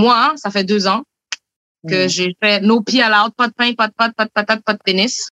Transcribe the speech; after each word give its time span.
moi, 0.00 0.32
ça 0.36 0.50
fait 0.50 0.64
deux 0.64 0.86
ans 0.86 1.02
que 1.86 2.08
j'ai 2.08 2.34
fait 2.42 2.60
nos 2.60 2.80
pieds 2.80 3.02
à 3.02 3.08
l'autre, 3.08 3.34
pas 3.36 3.48
de 3.48 3.52
pain, 3.52 3.72
pas 3.74 3.88
de 3.88 3.92
pâte, 3.92 4.14
pas 4.16 4.24
de 4.24 4.30
patate, 4.30 4.62
pas 4.64 4.72
de 4.72 4.78
pénis. 4.82 5.28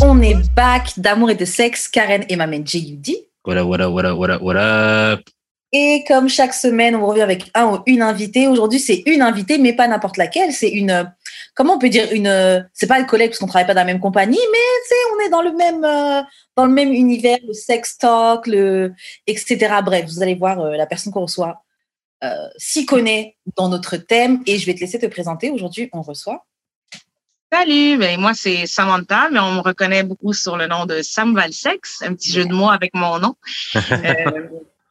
On 0.00 0.20
est 0.20 0.36
back 0.54 0.98
d'amour 0.98 1.30
et 1.30 1.34
de 1.34 1.44
sexe, 1.44 1.88
Karen 1.88 2.24
et 2.28 2.36
ma 2.36 2.46
main 2.46 2.62
J.U.D. 2.64 3.28
What 3.46 3.56
up, 3.56 3.66
what 3.68 3.80
up, 3.80 3.92
what 3.92 4.04
up, 4.04 4.18
what 4.18 4.30
up, 4.30 4.42
what 4.42 4.56
up? 4.56 5.20
Et 5.72 6.04
comme 6.06 6.28
chaque 6.28 6.54
semaine, 6.54 6.94
on 6.94 7.06
revient 7.06 7.22
avec 7.22 7.50
un 7.54 7.66
ou 7.66 7.78
une 7.86 8.02
invitée. 8.02 8.46
Aujourd'hui, 8.46 8.78
c'est 8.78 9.02
une 9.06 9.22
invitée, 9.22 9.58
mais 9.58 9.72
pas 9.72 9.88
n'importe 9.88 10.16
laquelle. 10.16 10.52
C'est 10.52 10.70
une, 10.70 11.12
comment 11.54 11.74
on 11.74 11.78
peut 11.78 11.88
dire 11.88 12.12
une, 12.12 12.68
c'est 12.72 12.86
pas 12.86 12.98
le 12.98 13.06
collègue 13.06 13.30
parce 13.30 13.38
qu'on 13.38 13.46
travaille 13.46 13.66
pas 13.66 13.74
dans 13.74 13.80
la 13.80 13.86
même 13.86 14.00
compagnie, 14.00 14.38
mais 14.52 14.58
c'est, 14.86 14.94
on 15.14 15.26
est 15.26 15.30
dans 15.30 15.42
le 15.42 15.52
même, 15.52 15.84
euh, 15.84 16.22
dans 16.56 16.66
le 16.66 16.72
même 16.72 16.92
univers, 16.92 17.38
le 17.46 17.52
sex 17.52 17.96
talk, 17.96 18.46
le, 18.46 18.92
etc. 19.26 19.76
Bref, 19.84 20.06
vous 20.06 20.22
allez 20.22 20.34
voir 20.34 20.60
euh, 20.60 20.76
la 20.76 20.86
personne 20.86 21.12
qu'on 21.12 21.22
reçoit 21.22 21.62
euh, 22.22 22.48
s'y 22.56 22.86
connaît 22.86 23.36
dans 23.56 23.68
notre 23.68 23.96
thème 23.96 24.42
et 24.46 24.58
je 24.58 24.66
vais 24.66 24.74
te 24.74 24.80
laisser 24.80 24.98
te 24.98 25.06
présenter. 25.06 25.50
Aujourd'hui, 25.50 25.88
on 25.92 26.02
reçoit. 26.02 26.44
Salut, 27.52 27.98
ben 27.98 28.18
moi 28.18 28.34
c'est 28.34 28.66
Samantha, 28.66 29.28
mais 29.30 29.38
on 29.38 29.52
me 29.52 29.60
reconnaît 29.60 30.02
beaucoup 30.02 30.32
sur 30.32 30.56
le 30.56 30.66
nom 30.66 30.86
de 30.86 31.02
Sam 31.02 31.36
Valsex, 31.36 32.02
un 32.02 32.14
petit 32.14 32.32
jeu 32.32 32.44
de 32.44 32.52
mots 32.52 32.70
avec 32.70 32.92
mon 32.94 33.20
nom. 33.20 33.36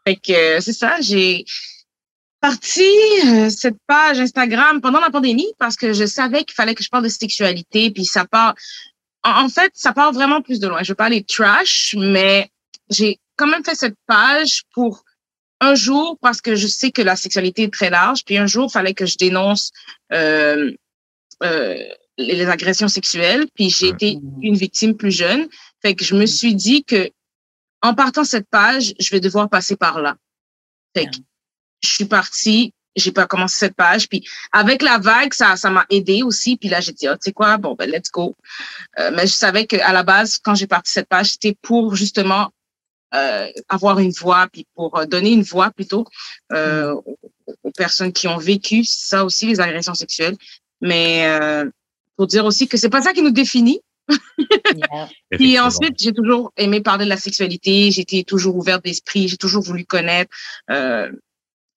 Fait 0.05 0.15
que 0.15 0.61
c'est 0.61 0.71
ça, 0.71 0.95
j'ai 1.01 1.43
parti 2.43 2.83
euh, 3.25 3.49
cette 3.49 3.77
page 3.87 4.19
Instagram 4.19 4.81
pendant 4.81 4.99
la 4.99 5.09
pandémie 5.09 5.47
parce 5.59 5.77
que 5.77 5.93
je 5.93 6.05
savais 6.05 6.43
qu'il 6.43 6.53
fallait 6.53 6.75
que 6.75 6.83
je 6.83 6.89
parle 6.89 7.05
de 7.05 7.09
sexualité, 7.09 7.89
puis 7.89 8.03
ça 8.03 8.25
part. 8.25 8.53
En, 9.23 9.47
fait, 9.47 9.71
ça 9.73 9.93
part 9.93 10.11
vraiment 10.11 10.41
plus 10.41 10.59
de 10.59 10.67
loin. 10.67 10.83
Je 10.83 10.91
veux 10.91 10.95
parler 10.95 11.23
trash, 11.23 11.95
mais 11.97 12.49
j'ai 12.89 13.17
quand 13.37 13.47
même 13.47 13.63
fait 13.63 13.75
cette 13.75 13.95
page 14.07 14.63
pour 14.73 15.05
un 15.61 15.73
jour 15.73 16.17
parce 16.21 16.41
que 16.41 16.55
je 16.55 16.67
sais 16.67 16.91
que 16.91 17.01
la 17.01 17.15
sexualité 17.15 17.63
est 17.63 17.73
très 17.73 17.89
large, 17.89 18.25
puis 18.25 18.37
un 18.37 18.45
jour, 18.45 18.67
il 18.69 18.73
fallait 18.73 18.93
que 18.93 19.05
je 19.05 19.15
dénonce 19.15 19.71
euh, 20.11 20.69
euh, 21.43 21.77
les 22.17 22.47
agressions 22.47 22.89
sexuelles, 22.89 23.45
puis 23.55 23.69
j'ai 23.69 23.87
été 23.87 24.19
une 24.41 24.57
victime 24.57 24.97
plus 24.97 25.11
jeune. 25.11 25.47
Fait 25.81 25.95
que 25.95 26.03
je 26.03 26.13
me 26.13 26.25
suis 26.25 26.55
dit 26.55 26.83
que 26.83 27.09
en 27.81 27.93
partant 27.93 28.25
cette 28.25 28.49
page, 28.49 28.93
je 28.99 29.09
vais 29.11 29.21
devoir 29.21 29.49
passer 29.49 29.77
par 29.77 30.01
là. 30.01 30.17
Fait 30.93 31.05
que 31.05 31.17
je 31.83 31.93
suis 31.93 32.05
partie, 32.05 32.73
j'ai 32.95 33.11
pas 33.11 33.25
commencé 33.25 33.57
cette 33.57 33.75
page, 33.75 34.07
puis 34.07 34.23
avec 34.51 34.81
la 34.81 34.97
vague, 34.97 35.33
ça, 35.33 35.55
ça 35.55 35.69
m'a 35.69 35.85
aidé 35.89 36.23
aussi. 36.23 36.57
Puis 36.57 36.69
là, 36.69 36.79
j'ai 36.79 36.91
dit, 36.91 37.07
oh, 37.09 37.13
tu 37.13 37.19
sais 37.21 37.31
quoi, 37.31 37.57
bon 37.57 37.75
ben 37.75 37.89
let's 37.89 38.11
go. 38.11 38.35
Euh, 38.99 39.11
mais 39.13 39.27
je 39.27 39.33
savais 39.33 39.65
qu'à 39.65 39.91
la 39.91 40.03
base, 40.03 40.37
quand 40.37 40.55
j'ai 40.55 40.67
parti 40.67 40.91
cette 40.91 41.07
page, 41.07 41.33
c'était 41.33 41.55
pour 41.61 41.95
justement 41.95 42.51
euh, 43.13 43.47
avoir 43.69 43.99
une 43.99 44.11
voix, 44.11 44.47
puis 44.51 44.65
pour 44.75 44.97
euh, 44.97 45.05
donner 45.05 45.31
une 45.31 45.43
voix 45.43 45.71
plutôt 45.71 46.05
euh, 46.51 46.95
aux, 47.63 47.71
personnes 47.71 48.13
qui 48.13 48.27
ont 48.27 48.37
vécu 48.37 48.83
ça 48.83 49.25
aussi, 49.25 49.45
les 49.45 49.59
agressions 49.59 49.93
sexuelles. 49.93 50.35
Mais 50.81 51.25
euh, 51.27 51.69
pour 52.17 52.27
dire 52.27 52.45
aussi 52.45 52.67
que 52.67 52.77
c'est 52.77 52.89
pas 52.89 53.01
ça 53.01 53.13
qui 53.13 53.21
nous 53.21 53.31
définit. 53.31 53.79
Puis 55.31 55.57
ensuite, 55.59 55.95
j'ai 55.97 56.11
toujours 56.11 56.51
aimé 56.57 56.81
parler 56.81 57.05
de 57.05 57.09
la 57.09 57.17
sexualité, 57.17 57.89
j'étais 57.91 58.23
toujours 58.23 58.55
ouverte 58.57 58.83
d'esprit, 58.83 59.27
j'ai 59.27 59.37
toujours 59.37 59.63
voulu 59.63 59.85
connaître. 59.85 60.29
Euh, 60.69 61.09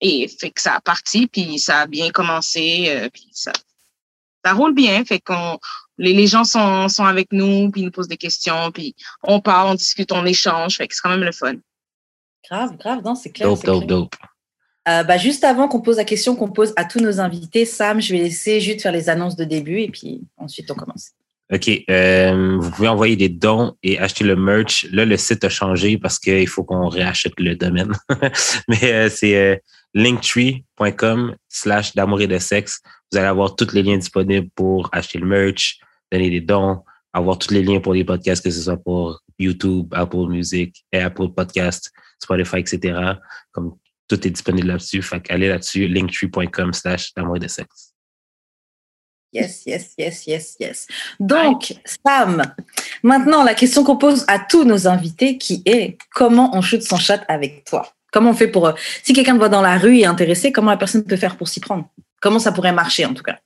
et 0.01 0.27
fait 0.27 0.51
que 0.51 0.61
ça 0.61 0.75
a 0.75 0.81
parti, 0.81 1.27
puis 1.27 1.59
ça 1.59 1.81
a 1.81 1.87
bien 1.87 2.11
commencé, 2.11 2.85
euh, 2.89 3.09
puis 3.11 3.27
ça, 3.31 3.51
ça 4.45 4.53
roule 4.53 4.73
bien. 4.73 5.03
Fait 5.05 5.19
qu'on 5.19 5.59
les, 5.97 6.13
les 6.13 6.27
gens 6.27 6.43
sont, 6.43 6.87
sont 6.89 7.05
avec 7.05 7.31
nous, 7.31 7.71
puis 7.71 7.81
ils 7.81 7.85
nous 7.85 7.91
posent 7.91 8.07
des 8.07 8.17
questions, 8.17 8.71
puis 8.71 8.95
on 9.23 9.39
parle, 9.39 9.71
on 9.71 9.75
discute, 9.75 10.11
on 10.11 10.25
échange. 10.25 10.77
Fait 10.77 10.87
que 10.87 10.95
c'est 10.95 11.01
quand 11.01 11.09
même 11.09 11.23
le 11.23 11.31
fun. 11.31 11.55
Grave, 12.49 12.77
grave, 12.77 13.03
non, 13.03 13.15
c'est 13.15 13.31
clair. 13.31 13.47
Dope, 13.47 13.65
dope, 13.65 13.85
clair. 13.85 13.87
dope. 13.87 14.15
Euh, 14.87 15.03
bah, 15.03 15.17
juste 15.17 15.43
avant 15.43 15.67
qu'on 15.67 15.81
pose 15.81 15.97
la 15.97 16.05
question 16.05 16.35
qu'on 16.35 16.49
pose 16.49 16.73
à 16.77 16.85
tous 16.85 16.99
nos 16.99 17.19
invités, 17.19 17.65
Sam, 17.65 17.99
je 17.99 18.13
vais 18.13 18.19
laisser 18.19 18.61
juste 18.61 18.81
faire 18.81 18.93
les 18.93 19.09
annonces 19.09 19.35
de 19.35 19.43
début 19.43 19.81
et 19.81 19.89
puis 19.89 20.21
ensuite 20.37 20.71
on 20.71 20.75
commence. 20.75 21.11
OK. 21.53 21.69
Euh, 21.89 22.57
vous 22.59 22.71
pouvez 22.71 22.87
envoyer 22.89 23.15
des 23.15 23.29
dons 23.29 23.75
et 23.81 23.97
acheter 23.99 24.25
le 24.25 24.35
merch. 24.35 24.85
Là, 24.91 25.05
le 25.05 25.15
site 25.15 25.43
a 25.45 25.49
changé 25.49 25.97
parce 25.97 26.19
qu'il 26.19 26.47
faut 26.47 26.63
qu'on 26.63 26.89
réachète 26.89 27.39
le 27.39 27.55
domaine. 27.55 27.93
Mais 28.67 28.83
euh, 28.83 29.09
c'est 29.09 29.35
euh, 29.35 29.55
linktree.com 29.93 31.35
slash 31.47 31.95
d'amour 31.95 32.21
et 32.21 32.27
de 32.27 32.37
sexe. 32.37 32.81
Vous 33.11 33.17
allez 33.17 33.27
avoir 33.27 33.55
tous 33.55 33.73
les 33.73 33.83
liens 33.83 33.97
disponibles 33.97 34.49
pour 34.55 34.89
acheter 34.91 35.19
le 35.19 35.25
merch, 35.25 35.79
donner 36.11 36.29
des 36.29 36.41
dons, 36.41 36.83
avoir 37.13 37.37
tous 37.39 37.53
les 37.53 37.63
liens 37.63 37.79
pour 37.79 37.93
les 37.93 38.03
podcasts, 38.03 38.43
que 38.43 38.51
ce 38.51 38.61
soit 38.61 38.77
pour 38.77 39.21
YouTube, 39.39 39.87
Apple 39.93 40.27
Music, 40.27 40.83
et 40.91 40.99
Apple 40.99 41.29
Podcast, 41.29 41.91
Spotify, 42.19 42.57
etc. 42.57 43.13
Comme 43.53 43.75
tout 44.09 44.27
est 44.27 44.31
disponible 44.31 44.67
là-dessus. 44.67 45.01
Fait 45.01 45.21
qu'allez 45.21 45.47
là-dessus, 45.47 45.87
linktree.com 45.87 46.73
slash 46.73 47.13
d'amour 47.13 47.37
et 47.37 47.39
de 47.39 47.47
sexe. 47.47 47.93
Yes, 49.33 49.63
yes, 49.65 49.93
yes, 49.97 50.25
yes, 50.25 50.55
yes. 50.59 50.87
Donc, 51.19 51.75
Sam, 52.05 52.43
maintenant, 53.03 53.43
la 53.43 53.53
question 53.53 53.83
qu'on 53.83 53.97
pose 53.97 54.23
à 54.27 54.39
tous 54.39 54.63
nos 54.63 54.87
invités 54.87 55.37
qui 55.37 55.61
est 55.65 55.97
comment 56.13 56.55
on 56.55 56.61
shoot 56.61 56.81
son 56.81 56.97
chat 56.97 57.23
avec 57.27 57.65
toi? 57.65 57.93
Comment 58.11 58.29
on 58.31 58.33
fait 58.33 58.47
pour. 58.47 58.71
Si 59.03 59.13
quelqu'un 59.13 59.33
te 59.33 59.39
voit 59.39 59.49
dans 59.49 59.61
la 59.61 59.77
rue 59.77 59.97
et 59.97 60.01
est 60.01 60.05
intéressé, 60.05 60.51
comment 60.51 60.71
la 60.71 60.77
personne 60.77 61.03
peut 61.03 61.17
faire 61.17 61.35
pour 61.35 61.49
s'y 61.49 61.59
prendre? 61.59 61.89
Comment 62.21 62.39
ça 62.39 62.51
pourrait 62.51 62.71
marcher 62.71 63.05
en 63.05 63.13
tout 63.13 63.23
cas? 63.23 63.37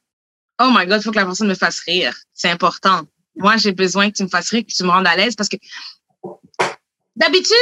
Oh 0.61 0.69
my 0.71 0.85
God, 0.85 1.01
il 1.01 1.03
faut 1.03 1.11
que 1.11 1.17
la 1.17 1.25
personne 1.25 1.47
me 1.47 1.55
fasse 1.55 1.79
rire. 1.79 2.15
C'est 2.33 2.49
important. 2.49 3.01
Moi, 3.35 3.57
j'ai 3.57 3.71
besoin 3.71 4.11
que 4.11 4.17
tu 4.17 4.23
me 4.23 4.29
fasses 4.29 4.49
rire, 4.49 4.63
que 4.67 4.73
tu 4.73 4.83
me 4.83 4.89
rendes 4.89 5.07
à 5.07 5.15
l'aise 5.15 5.35
parce 5.35 5.49
que 5.49 5.57
d'habitude, 7.15 7.55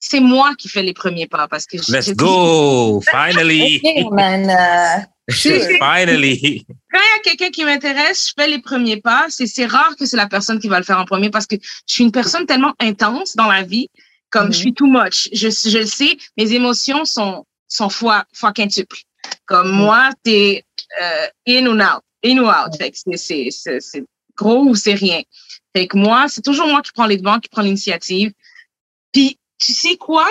c'est 0.00 0.20
moi 0.20 0.54
qui 0.58 0.68
fais 0.68 0.82
les 0.82 0.94
premiers 0.94 1.28
pas 1.28 1.46
parce 1.46 1.66
que 1.66 1.76
Let's 1.90 2.12
go! 2.14 3.00
Finally! 3.00 3.78
Okay, 3.78 4.04
man, 4.10 4.50
uh, 4.50 5.06
Finally! 5.30 6.66
Quand 6.92 6.98
il 7.00 7.16
y 7.16 7.18
a 7.18 7.22
quelqu'un 7.22 7.50
qui 7.50 7.64
m'intéresse, 7.64 8.28
je 8.28 8.42
fais 8.42 8.48
les 8.48 8.60
premiers 8.60 9.00
pas. 9.00 9.26
C'est, 9.28 9.66
rare 9.66 9.96
que 9.96 10.06
c'est 10.06 10.16
la 10.16 10.28
personne 10.28 10.58
qui 10.60 10.68
va 10.68 10.78
le 10.78 10.84
faire 10.84 10.98
en 10.98 11.04
premier 11.04 11.30
parce 11.30 11.46
que 11.46 11.56
je 11.56 11.94
suis 11.94 12.04
une 12.04 12.12
personne 12.12 12.46
tellement 12.46 12.74
intense 12.78 13.34
dans 13.34 13.48
la 13.48 13.62
vie, 13.62 13.88
comme 14.30 14.46
Mhm. 14.48 14.52
je 14.52 14.58
suis 14.58 14.74
too 14.74 14.86
much. 14.86 15.28
Je, 15.32 15.48
je 15.48 15.78
le 15.78 15.86
sais, 15.86 16.16
mes 16.36 16.52
émotions 16.52 17.04
sont, 17.04 17.46
sont 17.68 17.88
fois, 17.88 18.24
fois 18.34 18.52
quintuples. 18.52 19.00
Comme 19.46 19.70
moi, 19.70 20.10
c'est 20.24 20.64
euh, 21.00 21.26
in 21.48 21.66
ou 21.66 21.80
out, 21.80 22.02
in 22.24 22.38
ou 22.38 22.46
out. 22.48 22.76
Fait 22.78 22.90
que 22.90 22.98
c'est, 22.98 23.16
c'est, 23.16 23.48
c'est, 23.50 23.80
c'est 23.80 24.04
gros 24.36 24.64
ou 24.64 24.74
c'est 24.74 24.94
rien. 24.94 25.22
Fait 25.74 25.86
que 25.86 25.96
moi, 25.96 26.26
c'est 26.28 26.42
toujours 26.42 26.66
moi 26.68 26.82
qui 26.82 26.92
prends 26.92 27.06
les 27.06 27.16
devants, 27.16 27.40
qui 27.40 27.48
prends 27.48 27.62
l'initiative. 27.62 28.32
Puis, 29.12 29.38
tu 29.58 29.72
sais 29.72 29.96
quoi? 29.96 30.26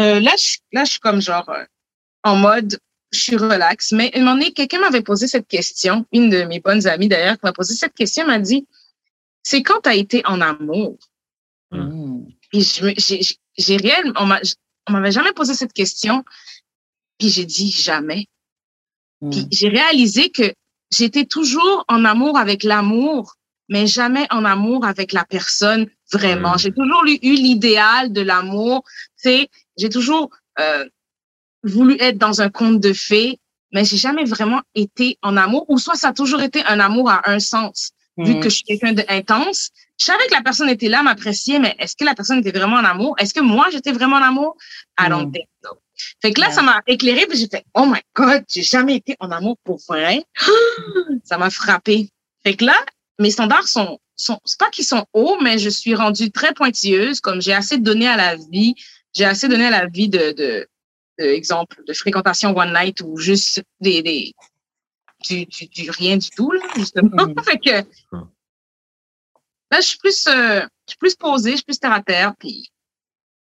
Euh, 0.00 0.18
là, 0.18 0.32
je, 0.36 0.56
là, 0.72 0.84
je 0.84 0.90
suis 0.92 1.00
comme 1.00 1.22
genre 1.22 1.48
euh, 1.50 1.64
en 2.24 2.36
mode, 2.36 2.78
je 3.14 3.20
suis 3.22 3.36
relax. 3.36 3.92
Mais 3.92 4.10
à 4.14 4.18
un 4.18 4.20
moment 4.20 4.32
donné, 4.34 4.52
quelqu'un 4.52 4.80
m'avait 4.80 5.02
posé 5.02 5.26
cette 5.28 5.48
question, 5.48 6.06
une 6.12 6.30
de 6.30 6.42
mes 6.44 6.60
bonnes 6.60 6.86
amies 6.86 7.08
d'ailleurs, 7.08 7.34
qui 7.34 7.44
m'a 7.44 7.52
posé 7.52 7.74
cette 7.74 7.94
question, 7.94 8.26
m'a 8.26 8.38
dit, 8.38 8.66
c'est 9.42 9.62
quand 9.62 9.80
tu 9.82 9.88
as 9.88 9.94
été 9.94 10.22
en 10.26 10.40
amour? 10.40 10.98
Mm. 11.70 12.24
Puis 12.50 12.60
je 12.62 12.84
me- 12.84 13.28
j'ai 13.56 13.76
réel, 13.76 14.12
on 14.16 14.26
m'a- 14.26 14.40
on 14.88 14.92
m'avait 14.92 15.12
jamais 15.12 15.32
posé 15.32 15.54
cette 15.54 15.72
question. 15.72 16.24
Puis 17.18 17.28
j'ai 17.30 17.44
dit 17.44 17.70
jamais. 17.70 18.26
Puis 19.30 19.42
Mm. 19.42 19.48
j'ai 19.50 19.68
réalisé 19.68 20.30
que 20.30 20.52
j'étais 20.90 21.24
toujours 21.24 21.84
en 21.88 22.04
amour 22.04 22.36
avec 22.38 22.62
l'amour, 22.64 23.34
mais 23.68 23.86
jamais 23.86 24.26
en 24.30 24.44
amour 24.44 24.84
avec 24.84 25.12
la 25.12 25.24
personne 25.24 25.88
vraiment. 26.12 26.54
Mm. 26.54 26.58
J'ai 26.58 26.72
toujours 26.72 27.04
eu, 27.06 27.18
eu 27.22 27.34
l'idéal 27.34 28.12
de 28.12 28.20
l'amour. 28.20 28.82
Tu 29.22 29.28
sais, 29.30 29.48
j'ai 29.78 29.88
toujours 29.88 30.30
euh, 30.60 30.84
voulu 31.64 31.96
être 32.00 32.18
dans 32.18 32.40
un 32.40 32.50
conte 32.50 32.80
de 32.80 32.92
fées, 32.92 33.38
mais 33.72 33.84
j'ai 33.84 33.96
jamais 33.96 34.24
vraiment 34.24 34.60
été 34.74 35.18
en 35.22 35.36
amour. 35.36 35.64
Ou 35.68 35.78
soit 35.78 35.96
ça 35.96 36.08
a 36.08 36.12
toujours 36.12 36.42
été 36.42 36.64
un 36.66 36.78
amour 36.80 37.10
à 37.10 37.28
un 37.30 37.40
sens. 37.40 37.90
Vu 38.16 38.34
Mm. 38.36 38.40
que 38.40 38.48
je 38.48 38.54
suis 38.54 38.64
quelqu'un 38.64 38.92
d'intense, 38.92 39.70
je 39.98 40.04
savais 40.04 40.24
que 40.28 40.34
la 40.34 40.42
personne 40.42 40.68
était 40.68 40.88
là, 40.88 41.02
m'appréciait, 41.02 41.58
mais 41.58 41.74
est-ce 41.80 41.96
que 41.96 42.04
la 42.04 42.14
personne 42.14 42.38
était 42.38 42.56
vraiment 42.56 42.76
en 42.76 42.84
amour? 42.84 43.16
Est-ce 43.18 43.34
que 43.34 43.40
moi, 43.40 43.66
j'étais 43.72 43.90
vraiment 43.90 44.16
en 44.16 44.22
amour? 44.22 44.56
I 45.00 45.08
don't 45.08 45.28
Mm. 45.28 45.32
think 45.32 45.48
so. 45.64 45.70
Fait 46.22 46.32
que 46.32 46.40
là, 46.40 46.46
Yeah. 46.48 46.54
ça 46.56 46.62
m'a 46.62 46.80
éclairé, 46.86 47.26
puis 47.26 47.38
j'ai 47.38 47.48
fait, 47.48 47.64
oh 47.74 47.86
my 47.86 48.00
God, 48.14 48.44
j'ai 48.48 48.62
jamais 48.62 48.96
été 48.96 49.16
en 49.18 49.30
amour 49.32 49.56
pour 49.64 49.80
vrai. 49.88 50.24
ça 51.24 51.38
m'a 51.38 51.50
frappé. 51.50 52.08
Fait 52.44 52.54
que 52.54 52.64
là, 52.64 52.76
mes 53.18 53.30
standards 53.30 53.66
sont, 53.68 53.98
sont 54.16 54.38
c'est 54.44 54.58
pas 54.58 54.70
qu'ils 54.70 54.84
sont 54.84 55.04
hauts, 55.12 55.38
mais 55.40 55.58
je 55.58 55.68
suis 55.70 55.94
rendue 55.94 56.30
très 56.30 56.52
pointilleuse, 56.52 57.20
comme 57.20 57.40
j'ai 57.42 57.52
assez 57.54 57.78
donné 57.78 58.06
à 58.08 58.16
la 58.16 58.36
vie, 58.36 58.74
j'ai 59.14 59.24
assez 59.24 59.48
donné 59.48 59.66
à 59.66 59.70
la 59.70 59.86
vie 59.86 60.08
de, 60.08 60.32
de 60.32 60.66
exemple, 61.18 61.82
de 61.86 61.92
fréquentation 61.92 62.56
one 62.56 62.72
night 62.72 63.00
ou 63.02 63.16
juste 63.18 63.62
des, 63.80 64.02
des, 64.02 64.32
du, 65.28 65.46
du, 65.46 65.66
du 65.66 65.90
rien 65.90 66.16
du 66.16 66.28
tout, 66.30 66.50
là, 66.50 66.60
justement. 66.76 67.26
Mhm. 67.26 67.34
fait 67.44 67.58
que, 67.58 67.80
Mhm. 68.12 68.28
là, 69.70 69.80
je 69.80 69.86
suis 69.86 69.98
plus, 69.98 70.26
euh, 70.26 70.60
je 70.86 70.90
suis 70.92 70.98
plus 70.98 71.14
posée, 71.16 71.52
je 71.52 71.56
suis 71.56 71.64
plus 71.64 71.78
terre 71.78 71.92
à 71.92 72.02
terre, 72.02 72.34
puis 72.38 72.70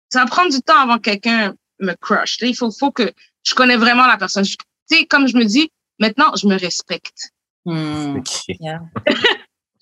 ça 0.10 0.20
va 0.20 0.26
prendre 0.26 0.52
du 0.52 0.62
temps 0.62 0.80
avant 0.80 0.98
que 0.98 1.04
quelqu'un 1.10 1.56
me 1.80 1.94
crush. 1.94 2.38
Il 2.42 2.56
faut, 2.56 2.72
faut 2.72 2.92
que 2.92 3.12
je 3.44 3.56
connais 3.56 3.78
vraiment 3.78 4.06
la 4.08 4.18
personne. 4.18 4.44
Tu 4.46 4.56
sais, 4.86 5.06
comme 5.06 5.28
je 5.28 5.36
me 5.38 5.46
dis, 5.46 5.72
maintenant, 6.00 6.36
je 6.36 6.48
me 6.48 6.58
respecte. 6.60 7.30
Mm. 7.66 8.20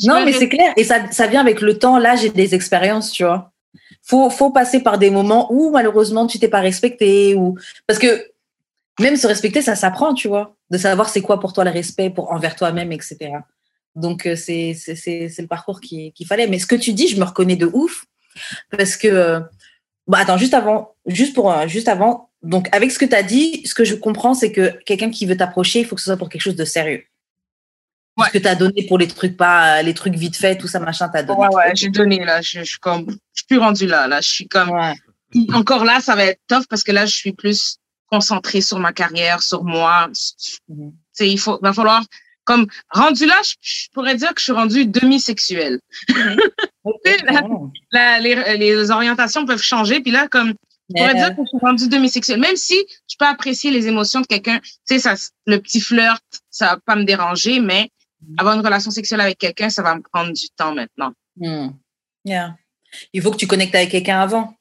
Je 0.01 0.07
Non, 0.07 0.21
me 0.21 0.25
mais 0.25 0.31
c'est 0.31 0.47
clair. 0.47 0.71
Et 0.77 0.85
ça, 0.85 1.11
ça 1.11 1.27
vient 1.27 1.41
avec 1.41 1.59
le 1.59 1.77
temps, 1.77 1.97
l'âge 1.99 2.23
et 2.23 2.29
des 2.29 2.55
expériences, 2.55 3.11
tu 3.11 3.25
vois. 3.25 3.51
Faut, 4.09 4.29
faut 4.31 4.50
passer 4.50 4.79
par 4.81 4.97
des 4.97 5.11
moments 5.11 5.51
où 5.51 5.69
malheureusement 5.69 6.25
tu 6.25 6.39
t'es 6.39 6.47
pas 6.47 6.61
respecté 6.61 7.35
ou 7.35 7.56
parce 7.85 8.00
que 8.00 8.31
même 9.00 9.15
se 9.15 9.27
respecter, 9.27 9.61
ça 9.61 9.75
s'apprend, 9.75 10.13
tu 10.13 10.27
vois, 10.27 10.56
de 10.71 10.77
savoir 10.77 11.09
c'est 11.09 11.21
quoi 11.21 11.39
pour 11.39 11.53
toi 11.53 11.63
le 11.63 11.69
respect 11.69 12.09
pour 12.09 12.31
envers 12.31 12.56
toi-même, 12.56 12.91
etc. 12.91 13.17
Donc 13.95 14.25
euh, 14.25 14.35
c'est 14.35 14.75
le 14.88 15.45
parcours 15.45 15.79
qui- 15.79 16.11
qu'il 16.13 16.25
fallait. 16.25 16.47
Mais 16.47 16.59
ce 16.59 16.65
que 16.65 16.75
tu 16.75 16.91
dis, 16.94 17.07
je 17.07 17.17
me 17.19 17.23
reconnais 17.23 17.56
de 17.56 17.69
ouf 17.71 18.06
parce 18.75 18.97
que 18.97 19.07
euh, 19.07 19.39
bah 20.07 20.17
attends 20.21 20.38
juste 20.38 20.56
avant, 20.56 20.95
juste 21.06 21.35
pour 21.35 21.51
euh, 21.51 21.67
juste 21.67 21.88
avant. 21.88 22.29
Donc 22.41 22.67
avec 22.71 22.91
ce 22.91 22.97
que 22.97 23.06
tu 23.06 23.15
as 23.15 23.23
dit, 23.23 23.61
ce 23.65 23.75
que 23.75 23.83
je 23.83 23.94
comprends, 23.95 24.33
c'est 24.33 24.51
que 24.51 24.69
quelqu'un 24.85 25.11
qui 25.11 25.25
veut 25.27 25.38
t'approcher, 25.38 25.81
il 25.81 25.85
faut 25.85 25.95
que 25.95 26.01
ce 26.01 26.06
soit 26.06 26.17
pour 26.17 26.29
quelque 26.29 26.41
chose 26.41 26.56
de 26.56 26.65
sérieux. 26.65 27.03
Ouais. 28.19 28.27
Ce 28.27 28.31
que 28.33 28.38
tu 28.39 28.48
as 28.48 28.56
donné 28.56 28.86
pour 28.88 28.98
les 28.98 29.07
trucs 29.07 29.36
pas 29.38 29.81
les 29.81 29.94
trucs 29.94 30.16
vite 30.16 30.36
fait, 30.36 30.57
tout 30.57 30.68
ça 30.68 30.80
machin, 30.80 31.10
t'as 31.10 31.24
donné. 31.24 31.39
Ouais, 31.39 31.48
ouais, 31.56 31.71
j'ai 31.75 31.89
donné, 31.89 32.24
là. 32.24 32.42
Je, 32.42 32.60
je 32.60 32.63
suis 32.63 32.80
comme, 32.80 33.06
je 33.10 33.16
suis 33.39 33.45
plus 33.48 33.57
rendue 33.57 33.88
là, 33.88 34.07
là. 34.07 34.21
Je 34.21 34.27
suis 34.30 34.48
comme, 34.48 34.69
Ouais. 34.71 34.94
encore 35.54 35.86
là, 35.86 36.00
ça 36.01 36.16
va 36.16 36.25
être 36.25 36.42
tough 36.48 36.66
parce 36.69 36.83
que 36.83 36.92
là, 36.92 37.06
je 37.06 37.16
suis 37.16 37.33
plus 37.33 37.77
concentrée 38.12 38.62
sur 38.62 38.80
ma 38.80 38.92
carrière, 38.94 39.42
sur 39.44 39.63
moi. 39.63 40.07
Mhm. 40.68 40.92
Tu 40.92 40.98
sais, 41.13 41.30
il 41.30 41.38
faut, 41.39 41.60
va 41.62 41.74
falloir, 41.74 42.04
comme, 42.44 42.66
rendu 42.89 43.25
là, 43.27 43.36
je, 43.44 43.54
je 43.62 43.88
pourrais 43.94 44.16
dire 44.16 44.30
que 44.33 44.39
je 44.39 44.45
suis 44.45 44.51
rendue 44.54 44.86
demi-sexuelle. 44.88 45.80
La- 47.92 48.19
les, 48.19 48.57
les 48.57 48.92
orientations 48.92 49.45
peuvent 49.45 49.62
changer, 49.62 50.00
puis 50.01 50.12
là, 50.12 50.27
comme, 50.27 50.54
je 50.89 50.95
pourrais 50.95 51.13
Mais, 51.13 51.19
dire 51.19 51.30
que 51.36 51.42
je 51.44 51.48
suis 51.48 51.57
rendue 51.62 51.88
demi-sexuelle. 51.88 52.39
Même 52.39 52.56
si 52.56 52.75
je 53.10 53.16
peux 53.18 53.25
apprécier 53.25 53.71
les 53.71 53.88
émotions 53.88 54.21
de 54.21 54.27
quelqu'un, 54.27 54.60
tu 54.60 54.69
sais, 54.86 55.00
ça, 55.00 55.13
le 55.45 55.60
petit 55.60 55.81
flirt, 55.81 56.24
ça 56.50 56.66
va 56.68 56.77
pas 56.77 56.95
me 56.95 57.04
déranger, 57.04 57.60
mais 57.60 57.92
avoir 58.38 58.56
une 58.56 58.66
relation 58.66 58.92
sexuelle 58.92 59.21
avec 59.21 59.38
quelqu'un, 59.38 59.69
ça 59.69 59.81
va 59.81 59.95
me 59.95 60.01
prendre 60.01 60.31
du 60.33 60.50
temps 60.50 60.74
maintenant. 60.74 61.13
Hmm. 61.38 61.69
Yeah. 62.25 62.56
Il 63.13 63.21
faut 63.21 63.31
que 63.31 63.38
tu 63.38 63.48
connectes 63.48 63.75
avec 63.75 63.89
quelqu'un 63.89 64.19
avant. 64.19 64.54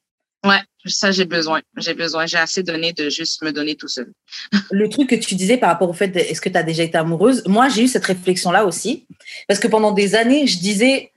Ouais, 0.44 0.60
ça, 0.86 1.10
j'ai 1.10 1.24
besoin. 1.24 1.60
J'ai 1.76 1.94
besoin. 1.94 2.26
J'ai 2.26 2.38
assez 2.38 2.62
donné 2.62 2.92
de 2.92 3.08
juste 3.10 3.42
me 3.42 3.52
donner 3.52 3.74
tout 3.74 3.88
seul. 3.88 4.12
Le 4.70 4.88
truc 4.88 5.10
que 5.10 5.16
tu 5.16 5.34
disais 5.34 5.56
par 5.56 5.70
rapport 5.70 5.90
au 5.90 5.92
fait, 5.92 6.14
est-ce 6.16 6.40
que 6.40 6.48
tu 6.48 6.56
as 6.56 6.62
déjà 6.62 6.84
été 6.84 6.96
amoureuse? 6.96 7.42
Moi, 7.46 7.68
j'ai 7.68 7.82
eu 7.82 7.88
cette 7.88 8.04
réflexion-là 8.04 8.64
aussi. 8.64 9.06
Parce 9.48 9.58
que 9.58 9.68
pendant 9.68 9.92
des 9.92 10.14
années, 10.14 10.46
je 10.46 10.58
disais, 10.58 11.12